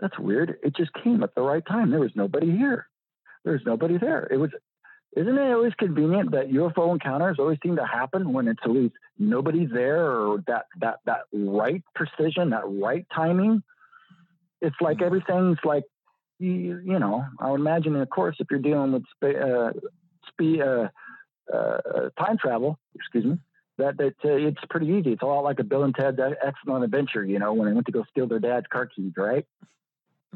that's 0.00 0.18
weird. 0.18 0.58
It 0.62 0.76
just 0.76 0.90
came 1.02 1.22
at 1.22 1.34
the 1.34 1.42
right 1.42 1.64
time. 1.66 1.90
There 1.90 2.00
was 2.00 2.12
nobody 2.14 2.50
here. 2.50 2.88
There's 3.44 3.62
nobody 3.64 3.98
there. 3.98 4.26
It 4.30 4.36
was 4.36 4.50
isn't 5.16 5.38
it 5.38 5.52
always 5.52 5.74
convenient 5.78 6.32
that 6.32 6.50
UFO 6.50 6.92
encounters 6.92 7.36
always 7.38 7.58
seem 7.62 7.76
to 7.76 7.86
happen 7.86 8.32
when 8.32 8.48
it's 8.48 8.62
always 8.66 8.90
nobody 9.16 9.64
there 9.64 10.10
or 10.10 10.42
that 10.48 10.66
that 10.80 10.98
that 11.06 11.22
right 11.32 11.82
precision, 11.94 12.50
that 12.50 12.64
right 12.66 13.06
timing? 13.14 13.62
It's 14.60 14.74
like 14.80 14.96
mm-hmm. 14.96 15.06
everything's 15.06 15.58
like 15.64 15.84
you, 16.40 16.80
you 16.84 16.98
know. 16.98 17.24
I 17.38 17.50
would 17.50 17.60
imagine, 17.60 17.94
of 17.96 18.10
course, 18.10 18.36
if 18.40 18.48
you're 18.50 18.60
dealing 18.60 18.92
with 18.92 19.04
spe- 19.14 19.40
uh, 19.40 19.70
speed, 20.28 20.60
uh, 20.60 20.88
uh, 21.52 22.10
time 22.18 22.38
travel, 22.38 22.78
excuse 22.96 23.24
me, 23.24 23.38
that 23.78 23.96
that 23.98 24.14
uh, 24.24 24.30
it's 24.30 24.58
pretty 24.68 24.88
easy. 24.88 25.12
It's 25.12 25.22
a 25.22 25.26
lot 25.26 25.44
like 25.44 25.60
a 25.60 25.64
Bill 25.64 25.84
and 25.84 25.94
Ted 25.94 26.18
Excellent 26.44 26.84
Adventure. 26.84 27.24
You 27.24 27.38
know, 27.38 27.52
when 27.52 27.68
they 27.68 27.74
went 27.74 27.86
to 27.86 27.92
go 27.92 28.04
steal 28.10 28.26
their 28.26 28.40
dad's 28.40 28.66
car 28.66 28.86
keys, 28.86 29.12
right? 29.16 29.46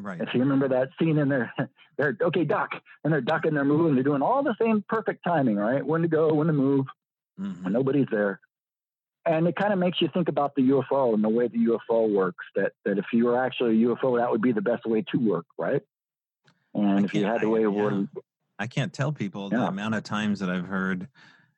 Right. 0.03 0.21
If 0.21 0.35
you 0.35 0.41
remember 0.41 0.69
that 0.69 0.91
scene 0.99 1.19
in 1.19 1.29
there, 1.29 1.53
they're 1.99 2.17
okay, 2.21 2.45
duck, 2.45 2.71
and 3.05 3.13
they're 3.13 3.21
ducking, 3.21 3.55
they're 3.55 3.65
moving, 3.65 3.95
they're 3.95 4.05
doing 4.05 4.23
all 4.23 4.43
the 4.43 4.57
same 4.61 4.85
perfect 4.89 5.25
timing, 5.25 5.57
right? 5.57 5.85
When 5.85 6.03
to 6.03 6.09
go, 6.09 6.33
when 6.33 6.47
to 6.47 6.53
move, 6.53 6.87
mm-hmm. 7.39 7.65
when 7.65 7.73
nobody's 7.73 8.07
there. 8.11 8.41
And 9.27 9.47
it 9.47 9.57
kind 9.57 9.73
of 9.73 9.79
makes 9.79 10.01
you 10.01 10.09
think 10.15 10.29
about 10.29 10.55
the 10.55 10.63
UFO 10.63 11.13
and 11.13 11.23
the 11.23 11.29
way 11.29 11.49
the 11.49 11.59
UFO 11.59 12.11
works. 12.11 12.45
That 12.55 12.73
that 12.85 12.99
if 12.99 13.07
you 13.13 13.27
were 13.27 13.43
actually 13.43 13.83
a 13.83 13.89
UFO, 13.89 14.19
that 14.19 14.31
would 14.31 14.43
be 14.43 14.53
the 14.53 14.63
best 14.63 14.87
way 14.87 15.05
to 15.13 15.19
work, 15.19 15.47
right? 15.59 15.83
And 16.75 17.05
if 17.05 17.15
you 17.15 17.25
had 17.25 17.41
the 17.41 17.49
way 17.49 17.65
of 17.65 17.75
yeah. 17.75 18.05
I 18.59 18.67
can't 18.67 18.93
tell 18.93 19.13
people 19.13 19.49
yeah. 19.53 19.59
the 19.59 19.67
amount 19.67 19.95
of 19.95 20.03
times 20.03 20.41
that 20.41 20.51
I've 20.51 20.67
heard 20.67 21.09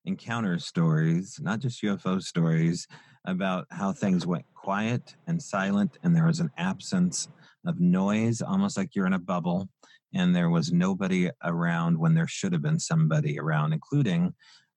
encounter 0.05 0.59
stories, 0.59 1.39
not 1.41 1.61
just 1.61 1.83
UFO 1.83 2.23
stories, 2.23 2.87
about 3.25 3.67
how 3.71 3.93
things 3.93 4.27
went 4.27 4.45
quiet 4.55 5.15
and 5.27 5.43
silent, 5.43 5.99
and 6.03 6.15
there 6.15 6.27
was 6.27 6.41
an 6.41 6.51
absence 6.57 7.29
of 7.67 7.81
noise, 7.81 8.41
almost 8.43 8.77
like 8.77 8.95
you're 8.95 9.07
in 9.07 9.13
a 9.13 9.19
bubble, 9.19 9.69
and 10.15 10.35
there 10.35 10.51
was 10.51 10.73
nobody 10.73 11.31
around 11.45 11.99
when 11.99 12.15
there 12.15 12.27
should 12.27 12.53
have 12.53 12.63
been 12.63 12.79
somebody 12.79 13.39
around, 13.39 13.73
including 13.73 14.35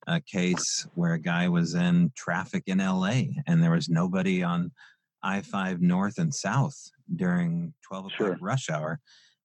a 0.07 0.19
case 0.19 0.87
where 0.95 1.13
a 1.13 1.19
guy 1.19 1.47
was 1.47 1.75
in 1.75 2.11
traffic 2.15 2.63
in 2.67 2.79
LA 2.79 3.23
and 3.47 3.63
there 3.63 3.71
was 3.71 3.89
nobody 3.89 4.43
on 4.43 4.71
I 5.21 5.41
5 5.41 5.81
north 5.81 6.17
and 6.17 6.33
south 6.33 6.75
during 7.15 7.73
12 7.87 8.05
o'clock 8.05 8.17
sure. 8.17 8.37
rush 8.41 8.69
hour. 8.69 8.99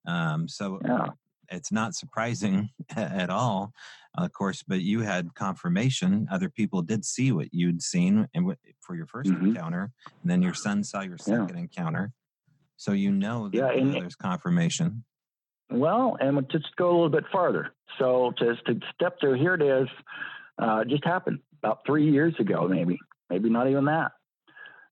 Um, 0.07 0.49
so 0.49 0.81
yeah. 0.85 1.07
it's 1.51 1.71
not 1.71 1.95
surprising 1.95 2.71
at 2.97 3.31
all, 3.31 3.73
of 4.17 4.33
course, 4.33 4.65
but 4.67 4.81
you 4.81 5.01
had 5.03 5.35
confirmation. 5.35 6.27
Other 6.33 6.49
people 6.49 6.83
did 6.83 7.05
see 7.05 7.31
what 7.31 7.49
you'd 7.53 7.83
seen 7.83 8.27
and 8.35 8.53
for 8.81 8.97
your 8.97 9.07
1st 9.07 9.27
mm-hmm. 9.27 9.47
encounter, 9.47 9.93
and 10.23 10.31
then 10.31 10.43
your 10.43 10.55
son 10.55 10.83
saw 10.83 11.03
your 11.03 11.19
second 11.19 11.51
yeah. 11.55 11.61
encounter. 11.61 12.13
So 12.79 12.93
you 12.93 13.11
know 13.11 13.49
that 13.49 13.57
yeah, 13.57 13.71
and, 13.71 13.93
there's 13.93 14.15
confirmation. 14.15 15.05
Well, 15.71 16.17
and 16.21 16.37
we'll 16.37 16.47
just 16.47 16.75
go 16.77 16.89
a 16.89 16.93
little 16.93 17.09
bit 17.11 17.25
farther. 17.31 17.73
So 17.99 18.33
just 18.39 18.65
to 18.67 18.81
step 18.95 19.19
through, 19.21 19.35
here 19.35 19.55
it 19.55 19.63
is. 19.63 19.89
Uh, 20.57 20.85
just 20.85 21.05
happened 21.05 21.41
about 21.63 21.81
three 21.85 22.11
years 22.11 22.35
ago, 22.39 22.67
maybe, 22.69 22.99
maybe 23.29 23.51
not 23.51 23.69
even 23.69 23.85
that. 23.87 24.13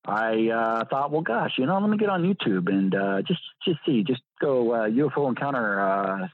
I 0.05 0.51
uh, 0.51 0.85
thought, 0.89 1.11
well, 1.11 1.23
gosh, 1.23 1.53
you 1.59 1.67
know, 1.67 1.79
let 1.79 1.89
me 1.89 1.97
get 1.97 2.09
on 2.09 2.23
YouTube 2.23 2.69
and 2.69 2.95
uh, 2.95 3.23
just 3.23 3.41
just 3.65 3.79
see, 3.87 4.05
just 4.05 4.23
go 4.41 4.73
uh, 4.73 4.89
UFO 4.89 5.29
encounter 5.29 5.81
uh, 5.81 6.29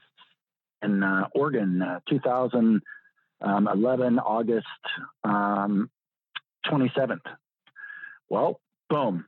in 0.83 1.01
uh, 1.01 1.27
Oregon, 1.33 1.83
2011 2.09 2.81
um, 3.41 4.19
August 4.23 4.67
um, 5.23 5.89
27th. 6.67 7.21
Well, 8.29 8.59
boom, 8.89 9.25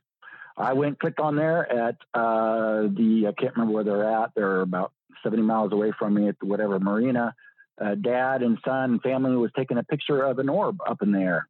I 0.56 0.72
went 0.72 0.98
clicked 0.98 1.20
on 1.20 1.36
there 1.36 1.70
at 1.70 1.96
uh, 2.14 2.82
the 2.82 3.26
I 3.28 3.40
can't 3.40 3.54
remember 3.56 3.74
where 3.74 3.84
they're 3.84 4.10
at. 4.10 4.30
They're 4.34 4.62
about 4.62 4.92
70 5.22 5.42
miles 5.42 5.72
away 5.72 5.92
from 5.98 6.14
me 6.14 6.28
at 6.28 6.36
whatever 6.40 6.78
marina. 6.80 7.34
Uh, 7.78 7.94
dad 7.94 8.42
and 8.42 8.58
son 8.64 8.92
and 8.92 9.02
family 9.02 9.36
was 9.36 9.50
taking 9.54 9.76
a 9.76 9.84
picture 9.84 10.22
of 10.22 10.38
an 10.38 10.48
orb 10.48 10.78
up 10.86 11.02
in 11.02 11.12
the 11.12 11.20
air. 11.20 11.46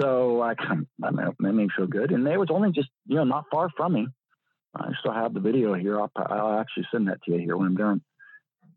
So 0.00 0.42
I 0.42 0.54
kind 0.56 0.86
of, 1.02 1.16
that 1.16 1.34
made 1.38 1.54
me 1.54 1.68
feel 1.76 1.86
good. 1.86 2.10
And 2.10 2.26
they 2.26 2.36
was 2.36 2.48
only 2.50 2.72
just 2.72 2.88
you 3.06 3.16
know 3.16 3.24
not 3.24 3.44
far 3.50 3.70
from 3.76 3.92
me. 3.92 4.08
I 4.74 4.90
still 5.00 5.12
have 5.12 5.32
the 5.32 5.40
video 5.40 5.74
here. 5.74 5.98
I'll, 5.98 6.10
I'll 6.16 6.58
actually 6.58 6.86
send 6.92 7.08
that 7.08 7.22
to 7.22 7.32
you 7.32 7.38
here 7.38 7.56
when 7.56 7.68
I'm 7.68 7.76
done. 7.76 8.02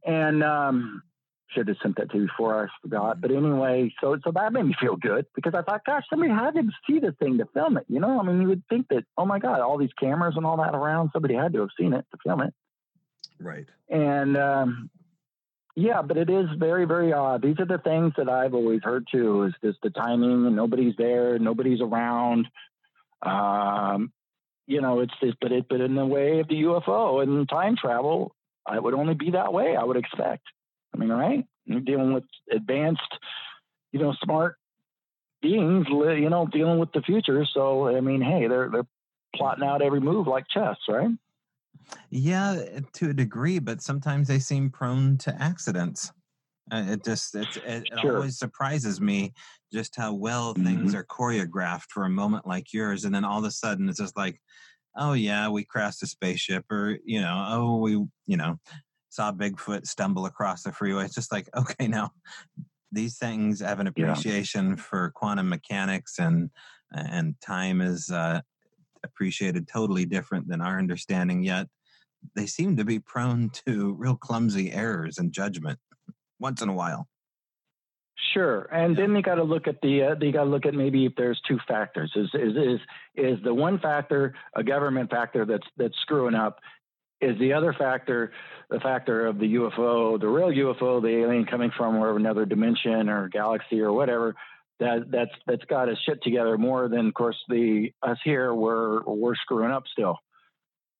And 0.05 0.43
um, 0.43 1.03
should 1.51 1.67
have 1.67 1.77
sent 1.81 1.97
that 1.97 2.11
to 2.11 2.17
you 2.17 2.27
before 2.27 2.65
I 2.65 2.67
forgot. 2.81 3.17
Mm-hmm. 3.17 3.21
But 3.21 3.31
anyway, 3.31 3.93
so 4.01 4.17
so 4.23 4.31
that 4.31 4.53
made 4.53 4.65
me 4.65 4.75
feel 4.79 4.95
good 4.95 5.25
because 5.35 5.53
I 5.55 5.61
thought, 5.61 5.85
gosh, 5.85 6.03
somebody 6.09 6.31
had 6.31 6.55
to 6.55 6.63
see 6.87 6.99
this 6.99 7.15
thing 7.19 7.37
to 7.39 7.45
film 7.53 7.77
it. 7.77 7.85
You 7.87 7.99
know, 7.99 8.19
I 8.19 8.23
mean, 8.23 8.41
you 8.41 8.47
would 8.49 8.63
think 8.69 8.87
that, 8.89 9.05
oh 9.17 9.25
my 9.25 9.39
God, 9.39 9.61
all 9.61 9.77
these 9.77 9.93
cameras 9.99 10.35
and 10.37 10.45
all 10.45 10.57
that 10.57 10.75
around, 10.75 11.09
somebody 11.13 11.35
had 11.35 11.53
to 11.53 11.61
have 11.61 11.69
seen 11.79 11.93
it 11.93 12.05
to 12.11 12.17
film 12.23 12.41
it. 12.41 12.53
Right. 13.39 13.65
And 13.89 14.37
um, 14.37 14.89
yeah, 15.75 16.01
but 16.01 16.17
it 16.17 16.29
is 16.29 16.47
very, 16.57 16.85
very 16.85 17.13
odd. 17.13 17.41
These 17.41 17.59
are 17.59 17.65
the 17.65 17.77
things 17.77 18.13
that 18.17 18.29
I've 18.29 18.53
always 18.53 18.81
heard 18.83 19.07
too: 19.11 19.43
is 19.43 19.53
just 19.63 19.79
the 19.81 19.89
timing, 19.89 20.45
and 20.45 20.55
nobody's 20.55 20.95
there, 20.97 21.39
nobody's 21.39 21.81
around. 21.81 22.47
Um, 23.21 24.11
you 24.67 24.81
know, 24.81 24.99
it's 24.99 25.13
just, 25.21 25.37
but 25.41 25.51
it, 25.51 25.65
but 25.69 25.81
in 25.81 25.95
the 25.95 26.05
way 26.05 26.39
of 26.39 26.47
the 26.47 26.61
UFO 26.63 27.23
and 27.23 27.49
time 27.49 27.75
travel, 27.75 28.35
I 28.65 28.79
would 28.79 28.93
only 28.93 29.15
be 29.15 29.31
that 29.31 29.51
way. 29.51 29.75
I 29.75 29.83
would 29.83 29.97
expect. 29.97 30.43
I 30.93 30.97
mean, 30.97 31.09
right? 31.09 31.45
You're 31.65 31.81
dealing 31.81 32.13
with 32.13 32.23
advanced, 32.51 33.17
you 33.91 33.99
know, 33.99 34.13
smart 34.23 34.55
beings, 35.41 35.87
you 35.89 36.29
know, 36.29 36.47
dealing 36.51 36.79
with 36.79 36.91
the 36.91 37.01
future. 37.01 37.45
So, 37.53 37.87
I 37.95 38.01
mean, 38.01 38.21
hey, 38.21 38.47
they're 38.47 38.69
they're 38.69 38.87
plotting 39.35 39.63
out 39.63 39.81
every 39.81 40.01
move 40.01 40.27
like 40.27 40.45
chess, 40.53 40.77
right? 40.87 41.09
Yeah, 42.09 42.79
to 42.93 43.09
a 43.09 43.13
degree, 43.13 43.59
but 43.59 43.81
sometimes 43.81 44.27
they 44.27 44.39
seem 44.39 44.69
prone 44.69 45.17
to 45.19 45.41
accidents. 45.41 46.11
Uh, 46.71 46.85
it 46.87 47.03
just 47.03 47.35
it, 47.35 47.47
it 47.65 47.87
sure. 48.01 48.17
always 48.17 48.37
surprises 48.37 49.01
me 49.01 49.33
just 49.73 49.95
how 49.95 50.13
well 50.13 50.53
things 50.53 50.91
mm-hmm. 50.91 50.97
are 50.97 51.05
choreographed 51.05 51.89
for 51.89 52.03
a 52.03 52.09
moment 52.09 52.45
like 52.45 52.73
yours, 52.73 53.05
and 53.05 53.15
then 53.15 53.25
all 53.25 53.39
of 53.39 53.45
a 53.45 53.51
sudden 53.51 53.89
it's 53.89 53.99
just 53.99 54.17
like, 54.17 54.39
oh 54.95 55.13
yeah, 55.13 55.49
we 55.49 55.63
crashed 55.63 56.03
a 56.03 56.07
spaceship, 56.07 56.65
or 56.71 56.97
you 57.03 57.21
know, 57.21 57.45
oh 57.49 57.77
we 57.77 57.91
you 58.27 58.37
know 58.37 58.59
saw 59.09 59.31
Bigfoot 59.31 59.85
stumble 59.85 60.25
across 60.25 60.63
the 60.63 60.71
freeway. 60.71 61.05
It's 61.05 61.15
just 61.15 61.31
like, 61.31 61.49
okay, 61.55 61.87
now 61.87 62.11
these 62.91 63.17
things 63.17 63.59
have 63.59 63.79
an 63.79 63.87
appreciation 63.87 64.69
yeah. 64.69 64.75
for 64.75 65.11
quantum 65.15 65.49
mechanics 65.49 66.19
and 66.19 66.49
and 66.91 67.35
time 67.39 67.81
is 67.81 68.09
uh, 68.09 68.41
appreciated 69.03 69.67
totally 69.67 70.05
different 70.05 70.47
than 70.47 70.59
our 70.59 70.79
understanding. 70.79 71.43
Yet 71.43 71.67
they 72.35 72.47
seem 72.47 72.77
to 72.77 72.85
be 72.85 72.99
prone 72.99 73.49
to 73.67 73.93
real 73.93 74.15
clumsy 74.15 74.71
errors 74.71 75.17
and 75.17 75.31
judgment 75.31 75.79
once 76.39 76.61
in 76.61 76.69
a 76.69 76.73
while. 76.73 77.07
Sure, 78.33 78.63
and 78.73 78.95
yeah. 78.95 79.01
then 79.01 79.15
you 79.15 79.21
got 79.21 79.35
to 79.35 79.43
look 79.43 79.67
at 79.67 79.81
the 79.81 80.03
uh, 80.03 80.15
you 80.19 80.31
got 80.31 80.43
to 80.43 80.49
look 80.49 80.65
at 80.65 80.73
maybe 80.73 81.05
if 81.05 81.13
there's 81.15 81.39
two 81.47 81.57
factors. 81.67 82.11
Is 82.15 82.29
is 82.33 82.55
is 82.55 82.79
is 83.15 83.43
the 83.43 83.53
one 83.53 83.79
factor 83.79 84.35
a 84.55 84.63
government 84.63 85.09
factor 85.09 85.45
that's 85.45 85.65
that's 85.77 85.95
screwing 86.01 86.35
up, 86.35 86.59
is 87.21 87.37
the 87.39 87.53
other 87.53 87.73
factor 87.73 88.31
the 88.69 88.79
factor 88.79 89.25
of 89.25 89.39
the 89.39 89.55
UFO, 89.55 90.19
the 90.19 90.27
real 90.27 90.49
UFO, 90.49 91.01
the 91.01 91.23
alien 91.23 91.45
coming 91.45 91.71
from 91.75 91.99
wherever 91.99 92.17
another 92.17 92.45
dimension 92.45 93.09
or 93.09 93.27
galaxy 93.27 93.81
or 93.81 93.91
whatever 93.91 94.35
that 94.79 95.11
that's 95.11 95.31
that's 95.45 95.65
got 95.65 95.89
us 95.89 95.97
shit 96.05 96.21
together 96.23 96.57
more 96.57 96.87
than 96.87 97.07
of 97.07 97.13
course 97.13 97.37
the 97.49 97.91
us 98.01 98.17
here 98.23 98.53
we're 98.53 99.03
we're 99.03 99.35
screwing 99.35 99.71
up 99.71 99.83
still. 99.91 100.17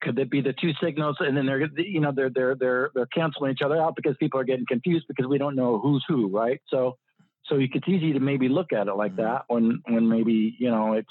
Could 0.02 0.18
it 0.18 0.30
be 0.30 0.42
the 0.42 0.54
two 0.54 0.72
signals 0.82 1.18
and 1.20 1.36
then 1.36 1.46
they're 1.46 1.68
you 1.78 2.02
know 2.02 2.12
they're 2.14 2.30
they're 2.30 2.56
they're 2.56 2.92
they're 2.94 3.06
canceling 3.08 3.52
each 3.52 3.62
other 3.64 3.82
out 3.82 3.96
because 3.96 4.16
people 4.18 4.40
are 4.40 4.46
getting 4.46 4.66
confused 4.68 5.06
because 5.08 5.28
we 5.28 5.38
don't 5.38 5.56
know 5.56 5.80
who's 5.80 6.04
who, 6.08 6.28
right? 6.28 6.62
So 6.68 6.98
so 7.46 7.58
it's 7.60 7.88
easy 7.88 8.14
to 8.14 8.20
maybe 8.20 8.50
look 8.50 8.74
at 8.74 8.88
it 8.88 8.94
like 8.94 9.14
mm-hmm. 9.14 9.24
that 9.24 9.44
when 9.48 9.82
when 9.88 10.08
maybe 10.10 10.56
you 10.60 10.72
know 10.72 10.94
it's 10.94 11.08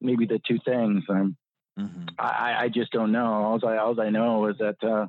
maybe 0.00 0.26
the 0.26 0.40
two 0.46 0.58
things. 0.64 1.04
Um, 1.08 1.36
Mm-hmm. 1.78 2.04
I, 2.18 2.64
I 2.64 2.68
just 2.68 2.90
don't 2.92 3.12
know. 3.12 3.26
All 3.26 3.66
I, 3.66 3.76
all 3.76 4.00
I 4.00 4.10
know 4.10 4.46
is 4.46 4.56
that 4.58 4.82
uh, 4.82 5.06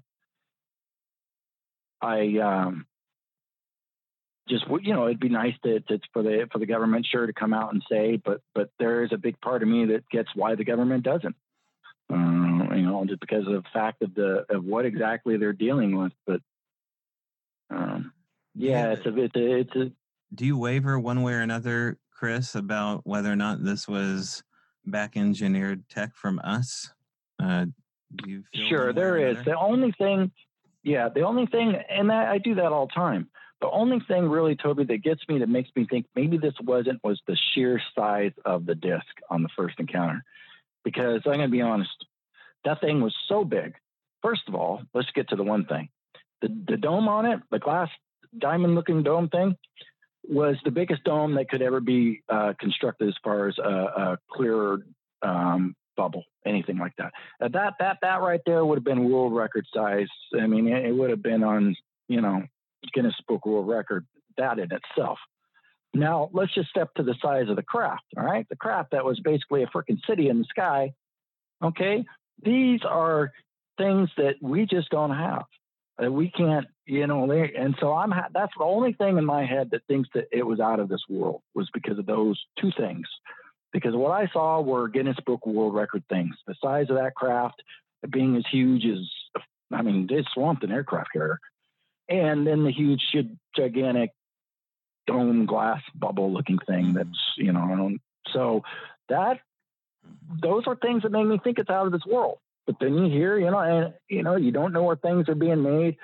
I 2.02 2.38
um, 2.40 2.86
just 4.50 4.66
you 4.82 4.94
know 4.94 5.06
it'd 5.06 5.20
be 5.20 5.30
nice 5.30 5.54
to, 5.64 5.80
to, 5.82 6.00
for 6.14 6.24
the 6.24 6.48
for 6.52 6.60
the 6.60 6.66
government 6.66 7.06
sure 7.10 7.26
to 7.26 7.34
come 7.34 7.54
out 7.54 7.74
and 7.74 7.84
say, 7.90 8.18
but 8.18 8.42
but 8.54 8.70
there 8.80 9.04
is 9.04 9.12
a 9.14 9.18
big 9.18 9.40
part 9.40 9.64
of 9.64 9.70
me 9.70 9.86
that 9.86 10.10
gets 10.10 10.30
why 10.36 10.56
the 10.56 10.66
government 10.66 11.04
doesn't. 11.04 11.36
Uh, 12.10 12.74
you 12.76 12.84
know, 12.84 13.04
just 13.06 13.20
because 13.20 13.46
of 13.48 13.54
the 13.54 13.64
fact 13.74 14.02
of 14.02 14.14
the 14.14 14.46
of 14.50 14.64
what 14.64 14.86
exactly 14.86 15.38
they're 15.38 15.54
dealing 15.54 15.98
with. 15.98 16.14
But 16.26 16.42
um, 17.70 18.14
yeah, 18.56 18.88
yeah, 18.88 18.92
it's 18.94 19.06
a 19.06 19.18
it's 19.18 19.36
a, 19.36 19.60
it's 19.60 19.76
a. 19.76 19.92
Do 20.34 20.46
you 20.46 20.58
waver 20.58 21.00
one 21.00 21.22
way 21.22 21.34
or 21.34 21.42
another, 21.42 21.98
Chris, 22.12 22.56
about 22.56 23.06
whether 23.06 23.32
or 23.32 23.36
not 23.38 23.64
this 23.64 23.88
was 23.88 24.44
back 24.88 25.18
engineered 25.18 25.88
tech 25.90 26.16
from 26.16 26.40
us? 26.44 26.94
Uh, 27.42 27.66
do 28.16 28.30
you 28.30 28.44
sure 28.70 28.94
there 28.94 29.18
is. 29.18 29.44
the 29.44 29.58
only 29.58 29.92
thing 29.92 30.32
yeah 30.84 31.10
the 31.10 31.22
only 31.22 31.46
thing 31.46 31.76
and 31.76 32.12
I, 32.12 32.34
I 32.34 32.38
do 32.38 32.56
that 32.56 32.72
all 32.72 32.88
the 32.88 32.94
time. 32.94 33.30
The 33.60 33.70
only 33.70 34.00
thing 34.08 34.30
really 34.30 34.56
toby 34.56 34.84
that 34.86 35.04
gets 35.04 35.28
me 35.28 35.40
that 35.40 35.50
makes 35.50 35.70
me 35.76 35.86
think 35.90 36.06
maybe 36.16 36.38
this 36.38 36.54
wasn't 36.64 37.04
was 37.04 37.20
the 37.28 37.38
sheer 37.54 37.82
size 37.96 38.32
of 38.46 38.66
the 38.66 38.76
disc 38.76 39.08
on 39.30 39.44
the 39.44 39.50
first 39.56 39.80
encounter. 39.80 40.24
Because 40.84 41.22
i'm 41.26 41.34
going 41.34 41.42
to 41.42 41.48
be 41.50 41.62
honest 41.62 42.06
that 42.64 42.82
thing 42.82 43.02
was 43.02 43.16
so 43.28 43.44
big. 43.44 43.76
First 44.22 44.44
of 44.48 44.56
all 44.56 44.84
let's 44.94 45.12
get 45.12 45.30
to 45.30 45.36
the 45.36 45.44
one 45.44 45.66
thing. 45.66 45.90
The, 46.42 46.50
the 46.68 46.78
dome 46.78 47.08
on 47.08 47.26
it 47.26 47.42
the 47.52 47.60
glass 47.60 47.90
diamond 48.38 48.76
looking 48.76 49.04
dome 49.04 49.30
thing 49.30 49.58
was 50.30 50.58
the 50.64 50.72
biggest 50.72 51.04
dome 51.04 51.36
that 51.36 51.50
could 51.50 51.62
ever 51.62 51.80
be 51.80 52.22
uh, 52.30 52.54
constructed 52.60 53.08
as 53.08 53.16
far 53.24 53.48
as 53.48 53.58
a, 53.58 53.70
a 53.70 54.18
clear 54.32 54.80
um, 55.22 55.76
bubble, 55.96 56.24
anything 56.46 56.78
like 56.78 56.94
that. 56.98 57.12
Uh, 57.42 57.50
that 57.50 57.74
that 57.80 57.98
that 58.02 58.22
right 58.22 58.42
there 58.46 58.66
would 58.66 58.78
have 58.78 58.86
been 58.86 59.10
world 59.10 59.34
record 59.34 59.66
size. 59.74 60.08
I 60.40 60.48
mean, 60.48 60.68
it, 60.68 60.86
it 60.86 60.92
would 60.92 61.10
have 61.10 61.24
been 61.24 61.44
on 61.44 61.76
you 62.08 62.22
know 62.22 62.44
Guinness 62.94 63.16
Book 63.28 63.46
World 63.46 63.68
Record. 63.68 64.06
That 64.38 64.60
in 64.60 64.70
itself. 64.72 65.18
Now 65.94 66.30
let's 66.32 66.54
just 66.54 66.70
step 66.70 66.94
to 66.96 67.04
the 67.04 67.16
size 67.22 67.50
of 67.50 67.56
the 67.56 67.64
craft. 67.64 68.04
All 68.16 68.24
right, 68.24 68.48
the 68.50 68.56
craft 68.56 68.92
that 68.92 69.04
was 69.04 69.20
basically 69.20 69.64
a 69.64 69.68
freaking 69.68 70.00
city 70.08 70.30
in 70.30 70.38
the 70.40 70.46
sky. 70.46 70.94
Okay, 71.64 72.06
these 72.44 72.82
are 72.88 73.32
things 73.78 74.10
that 74.18 74.36
we 74.42 74.66
just 74.66 74.90
don't 74.90 75.16
have. 75.16 75.46
That 75.98 76.12
we 76.12 76.30
can't, 76.30 76.68
you 76.88 77.06
know, 77.06 77.30
and 77.30 77.76
so 77.82 77.94
I'm, 77.94 78.14
that's 78.34 78.54
the 78.58 78.64
only 78.64 78.94
thing 78.94 79.18
in 79.18 79.26
my 79.26 79.46
head 79.46 79.72
that 79.72 79.86
thinks 79.88 80.08
that 80.14 80.30
it 80.32 80.44
was 80.44 80.62
out 80.62 80.80
of 80.80 80.88
this 80.88 81.04
world 81.10 81.42
was 81.54 81.70
because 81.74 82.00
of 82.00 82.06
those 82.06 82.42
two 82.60 82.72
things. 82.78 83.06
Because 83.74 83.94
what 83.94 84.12
I 84.12 84.28
saw 84.32 84.62
were 84.62 84.88
Guinness 84.88 85.18
Book 85.26 85.46
World 85.46 85.76
Record 85.76 86.04
things. 86.10 86.36
The 86.48 86.56
size 86.64 86.90
of 86.90 86.96
that 86.96 87.14
craft 87.14 87.62
being 88.10 88.38
as 88.38 88.46
huge 88.50 88.86
as, 88.86 89.00
I 89.72 89.82
mean, 89.82 90.08
it 90.10 90.26
swamped 90.34 90.64
an 90.64 90.72
aircraft 90.72 91.12
carrier. 91.12 91.40
And 92.08 92.48
then 92.48 92.64
the 92.64 92.72
huge, 92.72 93.02
gigantic 93.54 94.12
dome 95.08 95.46
glass 95.46 95.82
bubble 95.94 96.32
looking 96.32 96.60
thing 96.66 96.94
that's, 96.94 97.20
you 97.36 97.52
know, 97.52 97.98
so 98.32 98.64
that, 99.10 99.42
those 100.42 100.64
are 100.68 100.76
things 100.78 101.04
that 101.04 101.12
make 101.12 101.28
me 101.28 101.38
think 101.44 101.60
it's 101.60 101.70
out 101.70 101.86
of 101.86 101.92
this 101.92 102.06
world. 102.06 102.38
But 102.66 102.78
then 102.80 102.96
you 102.98 103.12
hear, 103.12 103.38
you 103.38 103.50
know, 103.50 103.60
and 103.60 103.94
you 104.10 104.24
know, 104.24 104.36
you 104.36 104.52
don't 104.52 104.74
know 104.74 104.84
where 104.84 104.98
things 104.98 105.28
are 105.30 105.36
being 105.36 105.64
made. 105.64 105.98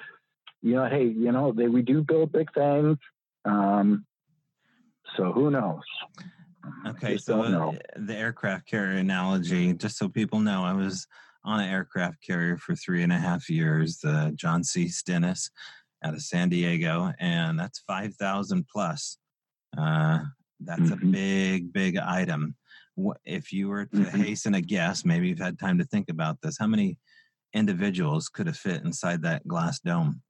You 0.64 0.76
know, 0.76 0.86
hey, 0.86 1.06
you 1.06 1.32
know, 1.32 1.52
they 1.52 1.68
we 1.68 1.82
do 1.82 2.02
build 2.02 2.32
big 2.32 2.52
things. 2.54 2.98
Um, 3.46 4.06
so 5.16 5.32
who 5.32 5.52
knows? 5.52 5.84
Okay, 6.88 7.18
so 7.18 7.76
the 7.98 8.16
aircraft 8.16 8.68
carrier 8.68 8.98
analogy, 8.98 9.74
just 9.74 9.98
so 9.98 10.08
people 10.08 10.40
know, 10.40 10.64
I 10.64 10.74
was 10.74 11.06
on 11.44 11.60
an 11.60 11.70
aircraft 11.70 12.24
carrier 12.26 12.58
for 12.58 12.74
three 12.74 13.04
and 13.04 13.12
a 13.12 13.18
half 13.18 13.50
years, 13.50 13.98
the 13.98 14.32
John 14.36 14.64
C. 14.64 14.88
Stennis 14.88 15.52
out 16.04 16.14
of 16.14 16.22
San 16.22 16.48
Diego, 16.48 17.12
and 17.20 17.60
that's 17.60 17.84
5,000 17.86 18.66
plus. 18.72 19.18
Uh, 19.78 20.20
that's 20.62 20.82
mm-hmm. 20.82 21.08
a 21.08 21.12
big, 21.12 21.74
big 21.74 21.98
item 21.98 22.56
if 23.26 23.52
you 23.52 23.70
were 23.70 23.86
to 23.86 23.98
mm-hmm. 23.98 24.22
hasten 24.22 24.56
a 24.56 24.62
guess, 24.62 25.04
maybe 25.06 25.28
you've 25.28 25.40
had 25.40 25.60
time 25.60 25.78
to 25.80 25.86
think 25.86 26.10
about 26.10 26.38
this, 26.42 26.58
how 26.60 26.68
many 26.68 26.98
individuals 27.54 28.30
could 28.30 28.48
have 28.48 28.58
fit 28.58 28.84
inside 28.84 29.22
that 29.24 29.48
glass 29.48 29.80
dome? 29.80 30.22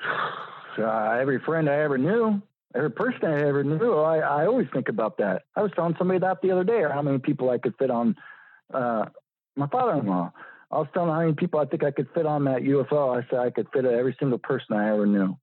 Uh, 0.78 1.18
every 1.20 1.38
friend 1.40 1.68
I 1.68 1.80
ever 1.80 1.98
knew, 1.98 2.40
every 2.74 2.92
person 2.92 3.24
I 3.24 3.40
ever 3.46 3.62
knew, 3.62 3.98
I, 3.98 4.18
I 4.18 4.46
always 4.46 4.68
think 4.72 4.88
about 4.88 5.18
that. 5.18 5.42
I 5.54 5.62
was 5.62 5.72
telling 5.74 5.96
somebody 5.98 6.20
that 6.20 6.40
the 6.40 6.52
other 6.52 6.64
day, 6.64 6.80
or 6.80 6.88
how 6.88 7.02
many 7.02 7.18
people 7.18 7.50
I 7.50 7.58
could 7.58 7.74
fit 7.76 7.90
on 7.90 8.16
uh, 8.72 9.06
my 9.56 9.66
father-in-law. 9.66 10.32
I 10.70 10.78
was 10.78 10.86
telling 10.94 11.10
how 11.10 11.20
many 11.20 11.34
people 11.34 11.60
I 11.60 11.66
think 11.66 11.82
I 11.82 11.90
could 11.90 12.08
fit 12.14 12.24
on 12.24 12.44
that 12.44 12.62
UFO. 12.62 13.18
I 13.18 13.28
said 13.28 13.40
I 13.40 13.50
could 13.50 13.66
fit 13.72 13.84
every 13.84 14.16
single 14.18 14.38
person 14.38 14.76
I 14.76 14.90
ever 14.90 15.06
knew. 15.06 15.36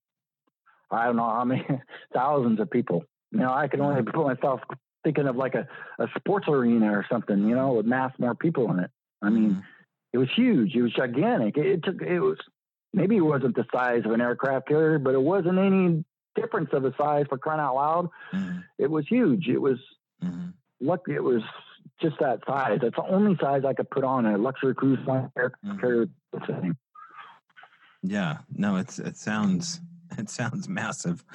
I 0.89 1.05
don't 1.05 1.17
know 1.17 1.29
how 1.29 1.43
many 1.43 1.65
thousands 2.13 2.59
of 2.59 2.71
people. 2.71 3.03
You 3.31 3.39
know, 3.39 3.53
I 3.53 3.67
can 3.67 3.81
only 3.81 4.01
put 4.03 4.25
myself 4.25 4.61
thinking 5.03 5.27
of 5.27 5.35
like 5.35 5.55
a, 5.55 5.67
a 5.99 6.07
sports 6.17 6.47
arena 6.47 6.91
or 6.91 7.05
something, 7.11 7.47
you 7.47 7.55
know, 7.55 7.73
with 7.73 7.85
mass 7.85 8.13
more 8.17 8.35
people 8.35 8.71
in 8.71 8.79
it. 8.79 8.91
I 9.21 9.29
mean, 9.29 9.51
mm-hmm. 9.51 9.59
it 10.13 10.17
was 10.17 10.29
huge. 10.35 10.75
It 10.75 10.81
was 10.81 10.93
gigantic. 10.93 11.57
It, 11.57 11.65
it, 11.65 11.84
took, 11.84 12.01
it 12.01 12.19
was, 12.19 12.38
maybe 12.93 13.18
it 13.18 13.22
wasn't 13.22 13.55
the 13.55 13.65
size 13.73 14.03
of 14.05 14.11
an 14.11 14.22
aircraft 14.22 14.68
carrier, 14.68 14.99
but 14.99 15.14
it 15.14 15.22
wasn't 15.22 15.57
any 15.57 16.03
difference 16.35 16.69
of 16.73 16.84
the 16.84 16.93
size 16.97 17.26
for 17.30 17.38
crying 17.38 17.59
out 17.59 17.76
loud. 17.76 18.09
Mm-hmm. 18.34 18.59
It 18.77 18.89
was 18.89 19.07
huge. 19.07 19.47
It 19.47 19.61
was, 19.61 19.77
mm-hmm. 20.23 20.49
lucky. 20.80 21.14
It 21.14 21.23
was 21.23 21.41
just 22.01 22.15
that 22.19 22.39
size. 22.47 22.80
That's 22.81 22.95
the 22.95 23.05
only 23.07 23.38
size 23.41 23.64
I 23.65 23.73
could 23.73 23.89
put 23.89 24.03
on 24.03 24.26
a 24.26 24.38
luxury 24.38 24.76
cruise 24.76 24.99
line 25.07 25.31
aircraft 25.38 25.65
mm-hmm. 25.65 25.80
carrier. 25.80 26.07
Yeah, 28.03 28.38
no, 28.55 28.77
it's 28.77 28.99
it 28.99 29.18
sounds 29.18 29.81
it 30.18 30.30
sounds 30.30 30.69
massive, 30.69 31.26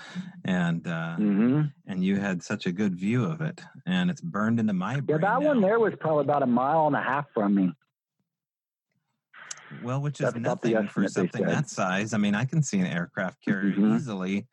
and 0.45 0.87
uh, 0.87 1.17
hmm 1.17 1.63
and 1.87 2.05
you 2.05 2.17
had 2.17 2.43
such 2.43 2.67
a 2.67 2.73
good 2.73 2.95
view 2.95 3.25
of 3.25 3.41
it, 3.41 3.61
and 3.87 4.11
it's 4.11 4.21
burned 4.21 4.61
into 4.61 4.73
my 4.73 5.01
brain. 5.01 5.21
Yeah, 5.21 5.29
that 5.29 5.43
now. 5.43 5.49
one 5.49 5.61
there 5.61 5.79
was 5.79 5.93
probably 6.01 6.23
about 6.23 6.43
a 6.43 6.47
mile 6.47 6.87
and 6.87 6.97
a 6.97 7.03
half 7.03 7.27
from 7.35 7.55
me. 7.55 7.73
Well, 9.83 10.01
which 10.01 10.21
is 10.21 10.33
That's 10.33 10.37
nothing 10.39 10.87
for 10.89 11.07
something 11.09 11.45
that 11.47 11.69
size. 11.69 12.15
I 12.15 12.19
mean, 12.19 12.35
I 12.35 12.45
can 12.45 12.63
see 12.63 12.79
an 12.79 12.87
aircraft 12.87 13.43
carrier 13.45 13.73
Mhm. 13.75 13.97
easily 13.97 14.47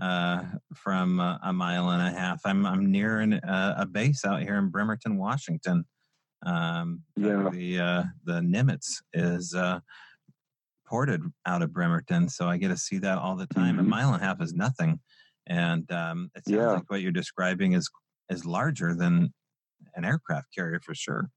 uh, 0.00 0.44
from 0.74 1.20
uh, 1.20 1.38
a 1.42 1.52
mile 1.52 1.88
and 1.90 2.02
a 2.02 2.10
half. 2.18 2.42
I'm 2.44 2.66
I'm 2.66 2.90
near 2.90 3.20
an, 3.20 3.34
uh, 3.34 3.74
a 3.78 3.86
base 3.86 4.24
out 4.24 4.42
here 4.42 4.56
in 4.56 4.68
Bremerton, 4.68 5.16
Washington. 5.16 5.86
Um, 6.44 7.04
Yeah. 7.16 7.48
the 7.50 7.80
uh, 7.80 8.04
the 8.24 8.40
Nimitz 8.40 9.02
is 9.14 9.54
uh, 9.54 9.80
ported 10.86 11.22
out 11.46 11.62
of 11.62 11.72
Bremerton, 11.72 12.28
so 12.28 12.48
I 12.48 12.58
get 12.58 12.68
to 12.68 12.76
see 12.76 12.98
that 12.98 13.18
all 13.18 13.36
the 13.36 13.46
time. 13.46 13.78
A 13.78 13.82
Mhm. 13.82 13.88
mile 13.88 14.12
and 14.12 14.22
a 14.22 14.24
half 14.26 14.40
is 14.42 14.52
nothing, 14.52 15.00
and 15.46 15.90
um, 15.90 16.30
it 16.34 16.44
sounds 16.44 16.56
Yeah. 16.58 16.72
like 16.72 16.90
what 16.90 17.00
you're 17.00 17.12
describing 17.12 17.72
is 17.72 17.88
is 18.28 18.44
larger 18.44 18.94
than 18.94 19.32
an 19.94 20.04
aircraft 20.04 20.52
carrier 20.54 20.80
for 20.80 20.94
sure. 20.94 21.30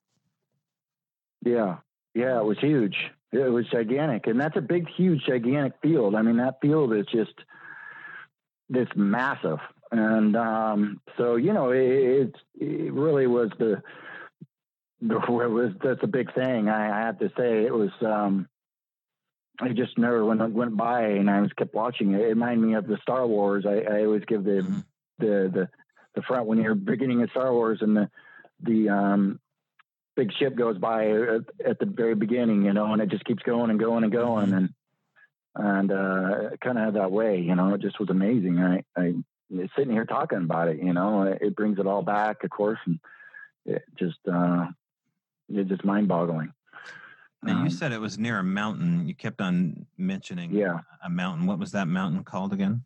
Yeah, 1.46 1.80
yeah, 2.14 2.38
it 2.40 2.44
was 2.44 2.58
huge. 2.60 2.98
It 3.32 3.52
was 3.52 3.68
gigantic, 3.68 4.26
and 4.28 4.40
that's 4.40 4.58
a 4.58 4.62
big, 4.62 4.88
huge, 4.90 5.24
gigantic 5.28 5.74
field. 5.82 6.16
I 6.16 6.22
mean, 6.24 6.38
that 6.38 6.60
field 6.62 6.94
is 6.94 7.06
just 7.12 7.34
this 8.70 8.88
massive, 8.96 9.60
and 9.92 10.36
um, 10.36 11.02
so 11.18 11.36
you 11.36 11.54
know, 11.54 11.70
it, 11.72 11.80
it, 11.80 12.36
it 12.60 12.94
really 12.94 13.28
was 13.28 13.52
the, 13.60 13.84
the 15.02 15.18
it 15.18 15.50
was 15.50 15.74
that's 15.84 16.02
a 16.04 16.08
big 16.08 16.34
thing. 16.34 16.70
I, 16.70 17.02
I 17.02 17.06
have 17.06 17.20
to 17.20 17.30
say, 17.38 17.66
it 17.66 17.74
was. 17.74 17.92
Um, 18.02 18.48
I 19.62 19.70
just 19.74 19.98
never 19.98 20.24
when 20.24 20.40
it 20.42 20.52
went 20.52 20.78
by, 20.78 21.02
and 21.02 21.30
I 21.30 21.42
was 21.42 21.52
kept 21.54 21.74
watching 21.76 22.14
it. 22.14 22.22
It 22.22 22.28
reminded 22.30 22.66
me 22.66 22.76
of 22.76 22.88
the 22.88 22.98
Star 23.02 23.28
Wars. 23.28 23.66
I, 23.68 23.80
I 23.82 24.06
always 24.06 24.24
give 24.26 24.44
the 24.44 24.62
Mhm. 24.62 24.84
the 25.20 25.52
the 25.54 25.70
the 26.16 26.22
front 26.24 26.48
when 26.48 26.60
you're 26.60 26.76
beginning 26.76 27.22
of 27.22 27.30
Star 27.32 27.52
Wars 27.54 27.80
and 27.82 27.96
the 27.96 28.10
the 28.62 28.90
um 28.90 29.40
big 30.20 30.34
ship 30.34 30.54
goes 30.56 30.78
by 30.78 31.10
at, 31.10 31.42
at 31.66 31.80
the 31.80 31.86
very 31.86 32.14
beginning, 32.16 32.66
you 32.66 32.74
know, 32.74 32.92
and 32.92 33.02
it 33.02 33.10
just 33.10 33.24
keeps 33.24 33.42
going 33.44 33.70
and 33.70 33.80
going 33.80 34.04
and 34.04 34.12
going 34.12 34.52
and 34.54 34.70
and 35.56 35.92
uh 35.92 36.50
kind 36.62 36.78
of 36.78 36.84
had 36.86 36.94
that 36.96 37.12
way, 37.12 37.40
you 37.40 37.56
know, 37.56 37.74
it 37.74 37.82
just 37.82 38.00
was 38.02 38.10
amazing. 38.10 38.60
I 38.60 38.84
I 38.98 39.14
sitting 39.76 39.94
here 39.94 40.06
talking 40.06 40.40
about 40.40 40.68
it, 40.68 40.78
you 40.84 40.94
know, 40.94 41.24
it 41.24 41.56
brings 41.56 41.80
it 41.80 41.88
all 41.88 42.02
back, 42.02 42.44
of 42.44 42.50
course, 42.50 42.80
and 42.86 43.00
it 43.66 43.84
just 43.98 44.20
uh 44.32 44.68
it's 45.48 45.70
just 45.70 45.86
mind 45.86 46.08
boggling. 46.10 46.52
Now 47.42 47.60
you 47.60 47.64
Um, 47.68 47.70
said 47.70 47.94
it 47.94 48.02
was 48.02 48.20
near 48.20 48.40
a 48.40 48.44
mountain. 48.44 49.08
You 49.08 49.16
kept 49.16 49.40
on 49.40 49.86
mentioning 49.98 50.52
Yeah. 50.52 50.80
a 51.04 51.10
mountain. 51.10 51.48
What 51.48 51.60
was 51.60 51.72
that 51.72 51.88
mountain 51.88 52.24
called 52.26 52.52
again? 52.52 52.84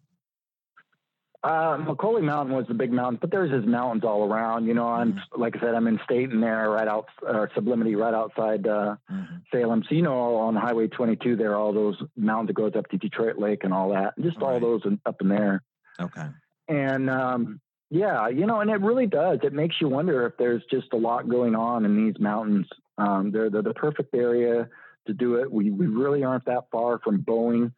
Uh, 1.43 1.75
McCully 1.77 2.23
Mountain 2.23 2.55
was 2.55 2.65
the 2.67 2.73
big 2.73 2.91
mountain, 2.93 3.17
but 3.19 3.29
there's 3.29 3.51
his 3.51 3.65
mountains 3.65 4.05
all 4.05 4.23
around. 4.31 4.65
You 4.65 4.73
know, 4.73 4.87
I'm 4.87 5.21
like 5.35 5.57
I 5.57 5.59
said, 5.59 5.75
I'm 5.75 5.87
in 5.87 5.99
Stayton 6.05 6.39
there, 6.39 6.69
right 6.69 6.87
out, 6.87 7.07
or 7.21 7.49
Sublimity, 7.53 7.95
right 7.95 8.13
outside 8.13 8.65
uh, 8.65 8.95
Mhm. 9.11 9.41
Salem. 9.51 9.83
So 9.89 9.93
you 9.95 10.03
know, 10.03 10.35
on 10.37 10.55
Highway 10.55 10.87
22, 10.87 11.35
there 11.35 11.51
are 11.51 11.57
all 11.57 11.73
those 11.73 12.01
mountains 12.15 12.47
that 12.47 12.53
goes 12.53 12.75
up 12.77 12.87
to 12.91 12.97
Detroit 12.97 13.37
Lake 13.37 13.65
and 13.65 13.73
all 13.73 13.89
that. 13.89 14.13
and 14.15 14.25
Just 14.25 14.41
all 14.41 14.51
Right. 14.51 14.61
those 14.61 14.85
in, 14.85 15.01
up 15.05 15.19
in 15.21 15.27
there. 15.27 15.61
Okay. 15.99 16.27
And 16.69 17.09
um, 17.09 17.59
yeah, 17.89 18.29
you 18.29 18.45
know, 18.45 18.61
and 18.61 18.69
it 18.71 18.79
really 18.79 19.07
does. 19.07 19.39
It 19.43 19.51
makes 19.51 19.75
you 19.81 19.89
wonder 19.89 20.25
if 20.25 20.37
there's 20.37 20.63
just 20.71 20.93
a 20.93 20.97
lot 20.97 21.27
going 21.27 21.55
on 21.55 21.83
in 21.83 21.97
these 21.97 22.17
mountains. 22.21 22.67
Um, 22.97 23.31
they're, 23.31 23.49
they're 23.49 23.61
the 23.61 23.73
perfect 23.73 24.15
area 24.15 24.69
to 25.07 25.13
do 25.13 25.35
it. 25.35 25.51
We 25.51 25.71
we 25.71 25.87
really 25.87 26.23
aren't 26.23 26.45
that 26.45 26.69
far 26.71 26.99
from 26.99 27.21
Boeing. 27.21 27.73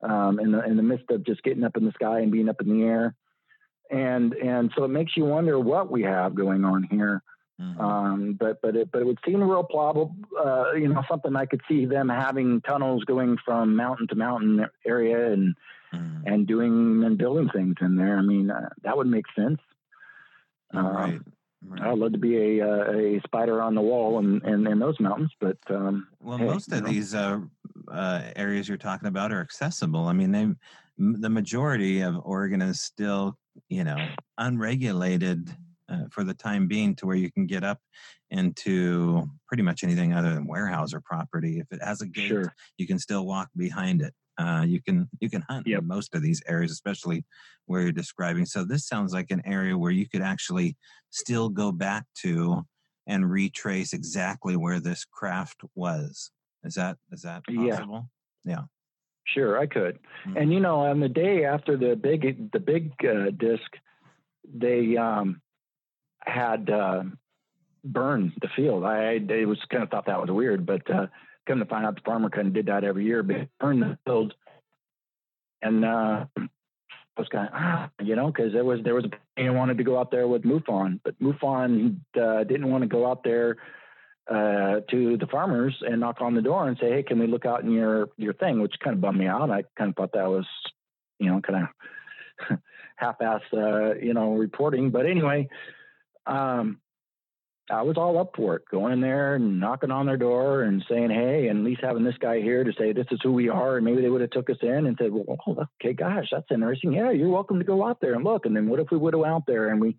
Um, 0.00 0.38
in 0.38 0.52
the 0.52 0.64
in 0.64 0.76
the 0.76 0.82
midst 0.82 1.10
of 1.10 1.24
just 1.24 1.42
getting 1.42 1.64
up 1.64 1.76
in 1.76 1.84
the 1.84 1.92
sky 1.92 2.20
and 2.20 2.30
being 2.30 2.48
up 2.48 2.60
in 2.60 2.68
the 2.68 2.84
air, 2.86 3.16
and 3.90 4.32
and 4.34 4.70
so 4.76 4.84
it 4.84 4.88
makes 4.88 5.16
you 5.16 5.24
wonder 5.24 5.58
what 5.58 5.90
we 5.90 6.02
have 6.02 6.34
going 6.34 6.64
on 6.64 6.84
here. 6.84 7.22
Mhm. 7.60 7.80
Um, 7.80 8.32
but 8.38 8.62
but 8.62 8.76
it 8.76 8.90
but 8.92 9.00
it 9.02 9.06
would 9.06 9.18
seem 9.26 9.42
real 9.42 9.64
plausible. 9.64 10.14
Uh, 10.38 10.72
you 10.74 10.86
know, 10.86 11.02
something 11.08 11.34
I 11.34 11.46
could 11.46 11.62
see 11.68 11.84
them 11.86 12.08
having 12.08 12.60
tunnels 12.60 13.02
going 13.04 13.38
from 13.44 13.74
mountain 13.74 14.06
to 14.08 14.14
mountain 14.14 14.66
area 14.86 15.32
and 15.32 15.56
Mhm. 15.92 16.22
and 16.26 16.46
doing 16.46 17.02
and 17.02 17.18
building 17.18 17.48
things 17.48 17.74
in 17.80 17.96
there. 17.96 18.16
I 18.18 18.22
mean, 18.22 18.50
uh, 18.50 18.68
that 18.84 18.96
would 18.96 19.08
make 19.08 19.26
sense. 19.34 19.58
Um, 20.74 20.86
right. 20.86 21.20
right. 21.66 21.82
I'd 21.82 21.98
love 21.98 22.12
to 22.12 22.18
be 22.18 22.58
a 22.60 22.68
uh, 22.68 22.92
a 22.92 23.20
spider 23.26 23.62
on 23.62 23.74
the 23.74 23.80
wall 23.80 24.18
in, 24.18 24.46
in, 24.46 24.66
in 24.66 24.78
those 24.78 25.00
mountains, 25.00 25.32
but 25.40 25.58
um, 25.70 26.08
Well, 26.20 26.38
hey, 26.38 26.44
most 26.46 26.70
of 26.72 26.82
know. 26.82 26.88
these 26.88 27.14
uh, 27.14 27.40
uh, 27.90 28.22
areas 28.36 28.68
you're 28.68 28.78
talking 28.78 29.08
about 29.08 29.32
are 29.32 29.40
accessible. 29.40 30.06
I 30.06 30.12
mean, 30.12 30.32
they 30.32 30.42
m- 30.42 30.56
the 30.98 31.30
majority 31.30 32.00
of 32.00 32.16
Oregon 32.24 32.62
is 32.62 32.80
still, 32.80 33.38
you 33.68 33.84
know, 33.84 34.14
unregulated 34.38 35.56
uh, 35.88 36.04
for 36.10 36.24
the 36.24 36.34
time 36.34 36.68
being, 36.68 36.94
to 36.96 37.06
where 37.06 37.16
you 37.16 37.30
can 37.32 37.46
get 37.46 37.64
up 37.64 37.80
into 38.30 39.24
pretty 39.46 39.62
much 39.62 39.82
anything 39.84 40.12
other 40.12 40.34
than 40.34 40.46
warehouse 40.46 40.92
or 40.92 41.00
property. 41.00 41.58
If 41.58 41.66
it 41.72 41.82
has 41.82 42.02
a 42.02 42.06
gate, 42.06 42.30
sure, 42.30 42.54
you 42.76 42.86
can 42.86 42.98
still 42.98 43.26
walk 43.26 43.48
behind 43.56 44.02
it. 44.02 44.14
Uh, 44.38 44.64
you 44.66 44.80
can 44.82 45.08
you 45.20 45.28
can 45.30 45.42
hunt 45.48 45.66
Yep. 45.66 45.80
in 45.80 45.86
most 45.86 46.14
of 46.14 46.22
these 46.22 46.42
areas, 46.46 46.70
especially 46.70 47.24
where 47.66 47.82
you're 47.82 47.92
describing. 47.92 48.46
So 48.46 48.64
this 48.64 48.86
sounds 48.86 49.12
like 49.12 49.30
an 49.30 49.42
area 49.44 49.76
where 49.76 49.90
you 49.90 50.08
could 50.08 50.22
actually 50.22 50.76
still 51.10 51.48
go 51.48 51.72
back 51.72 52.04
to 52.22 52.64
and 53.06 53.30
retrace 53.30 53.92
exactly 53.94 54.56
where 54.56 54.80
this 54.80 55.04
craft 55.04 55.62
was. 55.74 56.30
Is 56.64 56.74
that 56.74 56.98
is 57.12 57.22
that 57.22 57.44
possible? 57.44 57.66
Yeah. 57.66 57.76
possible? 57.76 58.08
sure, 59.24 59.58
I 59.58 59.66
could. 59.66 59.98
Mhm. 60.26 60.40
And 60.40 60.52
you 60.52 60.60
know, 60.60 60.80
on 60.80 61.00
the 61.00 61.08
day 61.08 61.44
after 61.44 61.76
the 61.76 61.96
big 61.96 62.50
the 62.52 62.60
big 62.60 62.92
uh, 63.04 63.30
disc, 63.30 63.70
they 64.44 64.96
um, 64.96 65.40
had 66.20 66.70
uh, 66.70 67.04
burned 67.84 68.32
the 68.40 68.48
field. 68.56 68.84
I, 68.84 69.20
I 69.30 69.44
was 69.44 69.58
kind 69.70 69.82
of 69.82 69.90
thought 69.90 70.06
that 70.06 70.20
was 70.20 70.30
weird, 70.30 70.66
but 70.66 70.88
uh, 70.90 71.06
come 71.46 71.58
to 71.58 71.64
find 71.64 71.86
out, 71.86 71.96
the 71.96 72.02
farmer 72.02 72.30
kind 72.30 72.48
of 72.48 72.52
did 72.54 72.66
that 72.66 72.84
every 72.84 73.04
year, 73.04 73.22
but 73.22 73.48
burned 73.60 73.82
the 73.82 73.98
field. 74.04 74.34
And 75.62 75.84
uh, 75.84 76.26
I 76.36 76.48
was 77.16 77.28
kind 77.28 77.48
of, 77.48 77.54
ah, 77.54 77.90
you 78.00 78.14
know, 78.14 78.28
because 78.28 78.52
there 78.52 78.64
was 78.64 78.80
there 78.84 78.94
was 78.94 79.06
a 79.36 79.50
wanted 79.50 79.78
to 79.78 79.84
go 79.84 79.98
out 79.98 80.10
there 80.10 80.28
with 80.28 80.42
MUFON, 80.42 81.00
but 81.04 81.18
MUFON 81.20 82.00
uh, 82.20 82.44
didn't 82.44 82.70
want 82.70 82.82
to 82.82 82.88
go 82.88 83.10
out 83.10 83.24
there 83.24 83.56
uh, 84.28 84.80
to 84.90 85.16
the 85.16 85.26
farmers 85.30 85.76
and 85.80 86.00
knock 86.00 86.20
on 86.20 86.34
the 86.34 86.42
door 86.42 86.68
and 86.68 86.76
say, 86.78 86.90
"Hey, 86.90 87.02
can 87.02 87.18
we 87.18 87.26
look 87.26 87.46
out 87.46 87.62
in 87.62 87.70
your 87.70 88.08
your 88.16 88.34
thing?" 88.34 88.60
Which 88.60 88.74
kind 88.82 88.94
of 88.94 89.00
bummed 89.00 89.18
me 89.18 89.26
out. 89.26 89.50
I 89.50 89.64
kind 89.76 89.90
of 89.90 89.96
thought 89.96 90.12
that 90.12 90.28
was, 90.28 90.46
you 91.18 91.30
know, 91.30 91.40
kind 91.40 91.68
of 92.50 92.58
half-ass, 92.96 93.42
uh, 93.52 93.94
you 93.94 94.14
know, 94.14 94.34
reporting. 94.34 94.90
But 94.90 95.06
anyway, 95.06 95.48
um, 96.26 96.80
I 97.70 97.82
was 97.82 97.96
all 97.96 98.18
up 98.18 98.32
for 98.36 98.56
it, 98.56 98.62
going 98.70 98.92
in 98.92 99.00
there 99.00 99.34
and 99.34 99.60
knocking 99.60 99.90
on 99.90 100.06
their 100.06 100.16
door 100.16 100.62
and 100.62 100.84
saying, 100.88 101.10
"Hey," 101.10 101.48
and 101.48 101.60
at 101.60 101.64
least 101.64 101.80
having 101.82 102.04
this 102.04 102.18
guy 102.18 102.40
here 102.40 102.64
to 102.64 102.72
say, 102.74 102.92
"This 102.92 103.06
is 103.10 103.20
who 103.22 103.32
we 103.32 103.48
are," 103.48 103.76
and 103.76 103.84
maybe 103.84 104.02
they 104.02 104.10
would 104.10 104.20
have 104.20 104.30
took 104.30 104.50
us 104.50 104.58
in 104.62 104.86
and 104.86 104.96
said, 104.98 105.12
"Well, 105.12 105.38
oh, 105.46 105.66
okay, 105.80 105.94
gosh, 105.94 106.28
that's 106.30 106.50
interesting. 106.50 106.92
Yeah, 106.92 107.10
you're 107.10 107.28
welcome 107.28 107.58
to 107.58 107.64
go 107.64 107.86
out 107.86 108.00
there 108.00 108.14
and 108.14 108.24
look." 108.24 108.46
And 108.46 108.54
then 108.54 108.68
what 108.68 108.80
if 108.80 108.90
we 108.90 108.98
would 108.98 109.14
have 109.14 109.20
went 109.20 109.32
out 109.32 109.46
there 109.46 109.68
and 109.68 109.80
we 109.80 109.96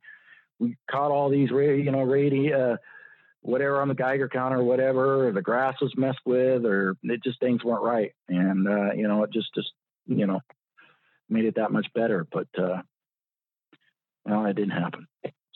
we 0.60 0.78
caught 0.90 1.12
all 1.12 1.30
these, 1.30 1.50
you 1.50 1.92
know, 1.92 2.04
radio, 2.04 2.74
uh, 2.74 2.78
whatever 3.42 3.82
on 3.82 3.88
the 3.88 3.96
Geiger 3.96 4.30
counter, 4.30 4.60
or 4.60 4.64
whatever, 4.64 5.28
or 5.28 5.32
the 5.32 5.42
grass 5.42 5.76
was 5.82 5.94
messed 5.98 6.20
with, 6.26 6.66
or 6.66 6.96
it 7.04 7.24
just 7.24 7.40
things 7.40 7.64
weren't 7.64 7.84
right, 7.84 8.14
and 8.28 8.68
uh, 8.68 8.94
you 8.94 9.08
know, 9.08 9.24
it 9.24 9.32
just 9.32 9.54
just 9.54 9.72
you 10.06 10.26
know 10.28 10.42
made 11.30 11.46
it 11.46 11.56
that 11.56 11.72
much 11.72 11.88
better. 11.94 12.28
But 12.32 12.48
uh, 12.58 12.82
well, 14.26 14.46
it 14.46 14.56
didn't 14.56 14.72
happen. 14.72 15.08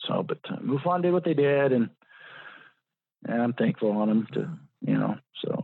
So, 0.06 0.22
but 0.22 0.38
uh, 0.48 0.56
MUFON 0.56 1.02
did 1.02 1.12
what 1.12 1.24
they 1.24 1.34
did, 1.34 1.72
and, 1.72 1.90
and 3.26 3.42
I'm 3.42 3.54
thankful 3.54 3.92
on 3.92 4.08
them 4.08 4.26
to 4.34 4.48
you 4.86 4.98
know. 4.98 5.16
So 5.44 5.62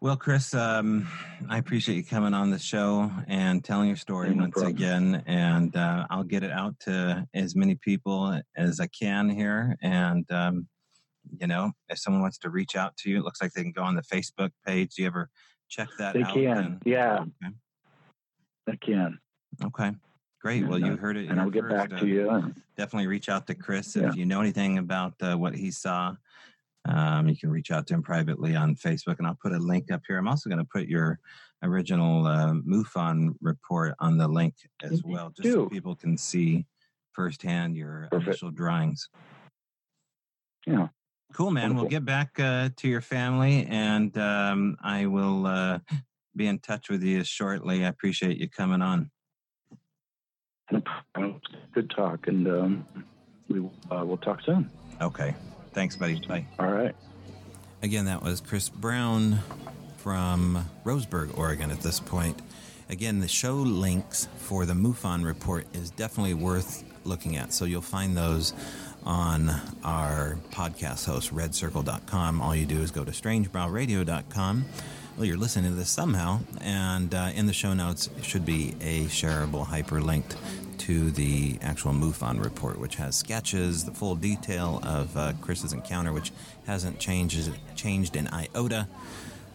Well, 0.00 0.16
Chris, 0.16 0.52
um, 0.54 1.08
I 1.48 1.58
appreciate 1.58 1.96
you 1.96 2.04
coming 2.04 2.34
on 2.34 2.50
the 2.50 2.58
show 2.58 3.10
and 3.28 3.64
telling 3.64 3.88
your 3.88 3.96
story 3.96 4.28
no 4.34 4.42
once 4.42 4.52
problem. 4.52 4.74
again. 4.74 5.22
And 5.26 5.74
uh, 5.74 6.06
I'll 6.10 6.22
get 6.22 6.42
it 6.42 6.50
out 6.52 6.78
to 6.80 7.26
as 7.34 7.56
many 7.56 7.76
people 7.76 8.38
as 8.56 8.78
I 8.78 8.88
can 8.88 9.30
here. 9.30 9.76
And, 9.82 10.30
um, 10.30 10.68
you 11.40 11.46
know, 11.46 11.72
if 11.88 11.98
someone 11.98 12.22
wants 12.22 12.38
to 12.38 12.50
reach 12.50 12.76
out 12.76 12.96
to 12.98 13.10
you, 13.10 13.18
it 13.18 13.24
looks 13.24 13.40
like 13.40 13.52
they 13.52 13.62
can 13.62 13.72
go 13.72 13.82
on 13.82 13.94
the 13.94 14.02
Facebook 14.02 14.50
page. 14.66 14.94
Do 14.94 15.02
you 15.02 15.08
ever 15.08 15.30
check 15.68 15.88
that 15.98 16.14
they 16.14 16.22
out? 16.22 16.34
can, 16.34 16.56
And- 16.58 16.82
yeah, 16.84 17.18
Okay. 17.20 17.54
they 18.66 18.76
can, 18.76 19.18
Okay. 19.64 19.92
Great. 20.42 20.68
Well, 20.68 20.78
you 20.78 20.92
uh, 20.92 20.96
heard 20.96 21.16
it. 21.16 21.28
and 21.30 21.40
I'll 21.40 21.50
get 21.50 21.68
back 21.68 21.90
first. 21.90 22.02
to 22.04 22.28
Uh, 22.28 22.38
you. 22.38 22.54
Definitely 22.76 23.06
reach 23.08 23.28
out 23.28 23.46
to 23.48 23.54
Chris 23.54 23.96
Yeah. 23.96 24.10
if 24.10 24.16
you 24.16 24.26
know 24.26 24.40
anything 24.40 24.78
about 24.78 25.14
uh, 25.22 25.34
what 25.36 25.56
he 25.56 25.70
saw. 25.72 26.14
Um, 26.88 27.28
you 27.28 27.36
can 27.36 27.50
reach 27.50 27.70
out 27.70 27.86
to 27.88 27.94
him 27.94 28.02
privately 28.02 28.54
on 28.54 28.76
Facebook, 28.76 29.18
and 29.18 29.26
I'll 29.26 29.38
put 29.40 29.52
a 29.52 29.58
link 29.58 29.90
up 29.90 30.02
here. 30.06 30.18
I'm 30.18 30.28
also 30.28 30.48
going 30.48 30.60
to 30.60 30.68
put 30.72 30.86
your 30.86 31.18
original 31.62 32.26
uh, 32.26 32.52
MUFON 32.52 33.34
report 33.40 33.94
on 33.98 34.18
the 34.18 34.28
link 34.28 34.54
as 34.82 35.02
well, 35.04 35.32
just 35.36 35.52
so 35.52 35.68
people 35.68 35.96
can 35.96 36.16
see 36.16 36.66
firsthand 37.12 37.76
your 37.76 38.08
Perfect. 38.10 38.28
initial 38.28 38.50
drawings. 38.50 39.08
Yeah. 40.66 40.88
Cool, 41.32 41.50
man. 41.50 41.74
We'll 41.74 41.86
get 41.86 42.04
back 42.04 42.38
uh, 42.38 42.70
to 42.76 42.88
your 42.88 43.00
family, 43.00 43.66
and 43.68 44.16
um, 44.16 44.76
I 44.82 45.06
will 45.06 45.46
uh, 45.46 45.80
be 46.36 46.46
in 46.46 46.58
touch 46.60 46.88
with 46.88 47.02
you 47.02 47.24
shortly. 47.24 47.84
I 47.84 47.88
appreciate 47.88 48.36
you 48.38 48.48
coming 48.48 48.82
on. 48.82 49.10
Good 50.70 51.90
talk, 51.94 52.26
and 52.26 52.46
um, 52.48 52.86
we 53.48 53.60
uh, 53.90 54.04
will 54.04 54.16
talk 54.16 54.40
soon. 54.42 54.70
Okay. 55.00 55.34
Thanks, 55.76 55.94
buddy. 55.94 56.18
Bye. 56.26 56.46
All 56.58 56.72
right. 56.72 56.94
Again, 57.82 58.06
that 58.06 58.22
was 58.22 58.40
Chris 58.40 58.70
Brown 58.70 59.40
from 59.98 60.64
Roseburg, 60.86 61.36
Oregon 61.36 61.70
at 61.70 61.80
this 61.80 62.00
point. 62.00 62.40
Again, 62.88 63.20
the 63.20 63.28
show 63.28 63.56
links 63.56 64.26
for 64.38 64.64
the 64.64 64.72
MUFON 64.72 65.22
report 65.22 65.66
is 65.74 65.90
definitely 65.90 66.32
worth 66.32 66.82
looking 67.04 67.36
at. 67.36 67.52
So 67.52 67.66
you'll 67.66 67.82
find 67.82 68.16
those 68.16 68.54
on 69.04 69.50
our 69.84 70.38
podcast 70.50 71.04
host, 71.04 71.34
redcircle.com. 71.34 72.40
All 72.40 72.56
you 72.56 72.64
do 72.64 72.80
is 72.80 72.90
go 72.90 73.04
to 73.04 73.12
strangebrowradio.com. 73.12 74.64
Well, 75.18 75.26
you're 75.26 75.36
listening 75.36 75.72
to 75.72 75.76
this 75.76 75.90
somehow, 75.90 76.40
and 76.62 77.14
uh, 77.14 77.32
in 77.34 77.44
the 77.44 77.52
show 77.52 77.74
notes 77.74 78.08
should 78.22 78.46
be 78.46 78.74
a 78.80 79.04
shareable 79.06 79.66
hyperlinked 79.66 80.36
to 80.78 81.10
the 81.10 81.58
actual 81.62 81.92
MUFON 81.92 82.42
report, 82.42 82.78
which 82.78 82.96
has 82.96 83.16
sketches, 83.16 83.84
the 83.84 83.92
full 83.92 84.14
detail 84.14 84.80
of 84.82 85.16
uh, 85.16 85.32
Chris's 85.40 85.72
encounter, 85.72 86.12
which 86.12 86.32
hasn't 86.66 86.98
changed 86.98 87.50
changed 87.74 88.16
in 88.16 88.28
iota. 88.28 88.88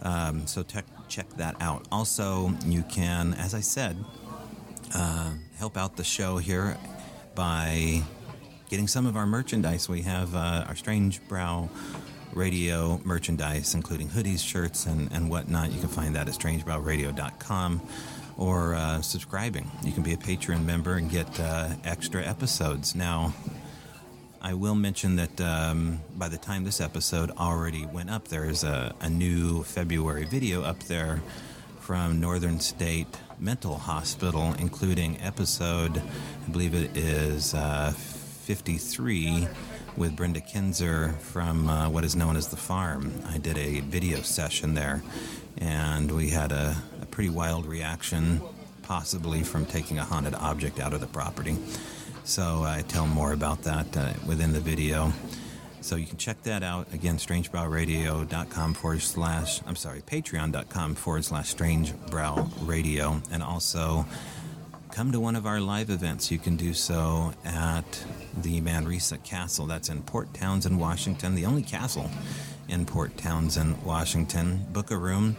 Um, 0.02 0.48
so 0.48 0.64
te- 0.64 0.82
check 1.08 1.30
that 1.38 1.56
out. 1.62 1.88
Also, 1.92 2.54
you 2.66 2.84
can, 2.84 3.34
as 3.36 3.54
I 3.54 3.60
said, 3.62 3.98
uh, 4.94 5.32
help 5.58 5.78
out 5.78 5.98
the 5.98 6.04
show 6.04 6.38
here 6.38 6.78
by 7.36 8.02
getting 8.70 8.88
some 8.88 9.06
of 9.06 9.16
our 9.16 9.28
merchandise. 9.28 9.88
We 9.88 10.02
have 10.04 10.36
uh, 10.36 10.66
our 10.68 10.76
Strange 10.76 11.26
Brow 11.28 11.70
radio 12.34 13.00
merchandise, 13.04 13.74
including 13.74 14.08
hoodies, 14.10 14.46
shirts, 14.46 14.86
and, 14.86 15.12
and 15.12 15.30
whatnot. 15.30 15.72
You 15.72 15.80
can 15.80 15.90
find 15.90 16.16
that 16.16 16.28
at 16.28 16.34
strangebrowradio.com 16.34 17.82
or 18.38 18.76
uh, 18.76 19.02
subscribing. 19.02 19.70
You 19.84 19.92
can 19.92 20.04
be 20.04 20.14
a 20.14 20.18
Patreon 20.18 20.66
member 20.66 20.96
and 20.96 21.10
get 21.10 21.40
uh, 21.40 21.70
extra 21.84 22.24
episodes. 22.24 22.96
Now, 22.96 23.34
I 24.42 24.56
will 24.56 24.76
mention 24.76 25.18
that 25.18 25.40
um, 25.40 26.00
by 26.18 26.28
the 26.28 26.38
time 26.38 26.64
this 26.64 26.82
episode 26.82 27.32
already 27.32 27.86
went 27.86 28.10
up, 28.10 28.28
there 28.28 28.46
is 28.46 28.64
a, 28.64 28.96
a 29.00 29.10
new 29.10 29.64
February 29.64 30.26
video 30.26 30.64
up 30.64 30.80
there 30.84 31.22
from 31.80 32.20
Northern 32.20 32.60
State 32.60 33.08
Mental 33.38 33.76
Hospital, 33.76 34.56
including 34.60 35.20
episode, 35.22 35.98
I 35.98 36.52
believe 36.52 36.74
it 36.74 36.96
is 36.96 37.54
uh, 37.54 37.92
53 37.92 39.48
with 39.98 40.16
Brenda 40.16 40.40
Kinzer 40.40 41.10
from 41.20 41.70
uh, 41.70 41.90
what 41.90 42.04
is 42.04 42.16
known 42.16 42.36
as 42.36 42.48
The 42.48 42.58
Farm. 42.58 43.12
I 43.28 43.38
did 43.38 43.58
a 43.58 43.82
video 43.82 44.22
session 44.22 44.74
there, 44.74 45.04
and 45.58 46.12
we 46.12 46.30
had 46.30 46.52
a, 46.52 46.76
a 47.02 47.06
pretty 47.06 47.30
wild 47.30 47.66
reaction, 47.66 48.42
possibly 48.84 49.44
from 49.44 49.66
taking 49.66 50.00
a 50.00 50.04
haunted 50.04 50.36
object 50.36 50.80
out 50.80 50.94
of 50.94 51.02
the 51.02 51.08
property. 51.08 51.58
So 52.24 52.64
I 52.64 52.84
tell 52.88 53.08
more 53.08 53.34
about 53.34 53.64
that 53.64 53.96
uh, 53.98 54.14
within 54.28 54.54
the 54.54 54.60
video. 54.60 55.12
So 55.82 55.96
you 55.96 56.06
can 56.06 56.18
check 56.18 56.44
that 56.44 56.62
out. 56.62 56.94
Again, 56.94 57.18
strangebrowradio.com 57.18 58.74
forward 58.76 59.02
slash, 59.02 59.62
I'm 59.66 59.76
sorry, 59.76 60.02
patreon.com 60.02 60.96
forward 60.96 61.26
slash 61.26 61.56
strangebrowradio. 61.56 63.28
And 63.32 63.42
also 63.42 64.06
come 64.92 65.12
to 65.12 65.20
one 65.20 65.36
of 65.36 65.48
our 65.48 65.60
live 65.60 65.90
events. 65.90 66.32
You 66.32 66.38
can 66.38 66.56
do 66.56 66.74
so 66.74 67.34
at 67.44 68.06
the 68.38 68.62
Manresa 68.62 69.18
Castle. 69.20 69.66
That's 69.66 69.90
in 69.90 70.02
Port 70.04 70.34
Townsend, 70.34 70.80
Washington, 70.80 71.36
the 71.36 71.46
only 71.46 71.64
castle 71.64 72.10
in 72.68 72.86
Port 72.86 73.18
Townsend, 73.18 73.84
Washington. 73.84 74.66
Book 74.72 74.92
a 74.92 74.98
room. 74.98 75.36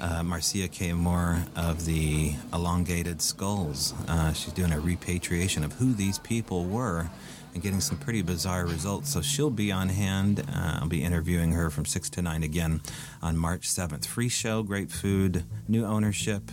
Uh, 0.00 0.22
Marcia 0.22 0.68
K. 0.68 0.92
Moore 0.92 1.42
of 1.56 1.86
the 1.86 2.34
Elongated 2.52 3.22
Skulls. 3.22 3.94
Uh, 4.06 4.32
she's 4.32 4.52
doing 4.52 4.72
a 4.72 4.78
repatriation 4.78 5.64
of 5.64 5.72
who 5.74 5.94
these 5.94 6.18
people 6.18 6.66
were 6.66 7.08
and 7.54 7.62
getting 7.62 7.80
some 7.80 7.96
pretty 7.96 8.20
bizarre 8.20 8.66
results. 8.66 9.10
So 9.10 9.22
she'll 9.22 9.48
be 9.48 9.72
on 9.72 9.88
hand. 9.88 10.40
Uh, 10.40 10.80
I'll 10.82 10.88
be 10.88 11.02
interviewing 11.02 11.52
her 11.52 11.70
from 11.70 11.86
6 11.86 12.10
to 12.10 12.22
9 12.22 12.42
again 12.42 12.82
on 13.22 13.38
March 13.38 13.66
7th. 13.66 14.04
Free 14.04 14.28
show, 14.28 14.62
great 14.62 14.92
food, 14.92 15.44
new 15.66 15.86
ownership. 15.86 16.50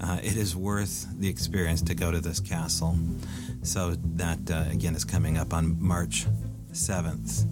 Uh, 0.00 0.20
it 0.22 0.36
is 0.36 0.54
worth 0.54 1.08
the 1.18 1.28
experience 1.28 1.82
to 1.82 1.94
go 1.96 2.12
to 2.12 2.20
this 2.20 2.38
castle. 2.38 2.96
So 3.64 3.96
that, 4.16 4.50
uh, 4.50 4.66
again, 4.70 4.94
is 4.94 5.04
coming 5.04 5.38
up 5.38 5.54
on 5.54 5.82
March 5.82 6.26
7th. 6.72 7.46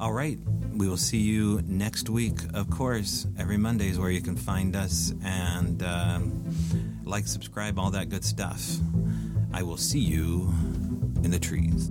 All 0.00 0.12
right. 0.12 0.36
We 0.74 0.88
will 0.88 0.96
see 0.96 1.20
you 1.20 1.62
next 1.64 2.08
week, 2.08 2.38
of 2.52 2.68
course. 2.68 3.28
Every 3.38 3.56
Monday 3.56 3.88
is 3.88 3.98
where 3.98 4.10
you 4.10 4.20
can 4.20 4.36
find 4.36 4.74
us 4.74 5.14
and 5.22 5.80
um, 5.84 7.00
like, 7.04 7.28
subscribe, 7.28 7.78
all 7.78 7.92
that 7.92 8.08
good 8.08 8.24
stuff. 8.24 8.60
I 9.54 9.62
will 9.62 9.76
see 9.76 10.00
you 10.00 10.52
in 11.22 11.30
the 11.30 11.38
trees. 11.38 11.90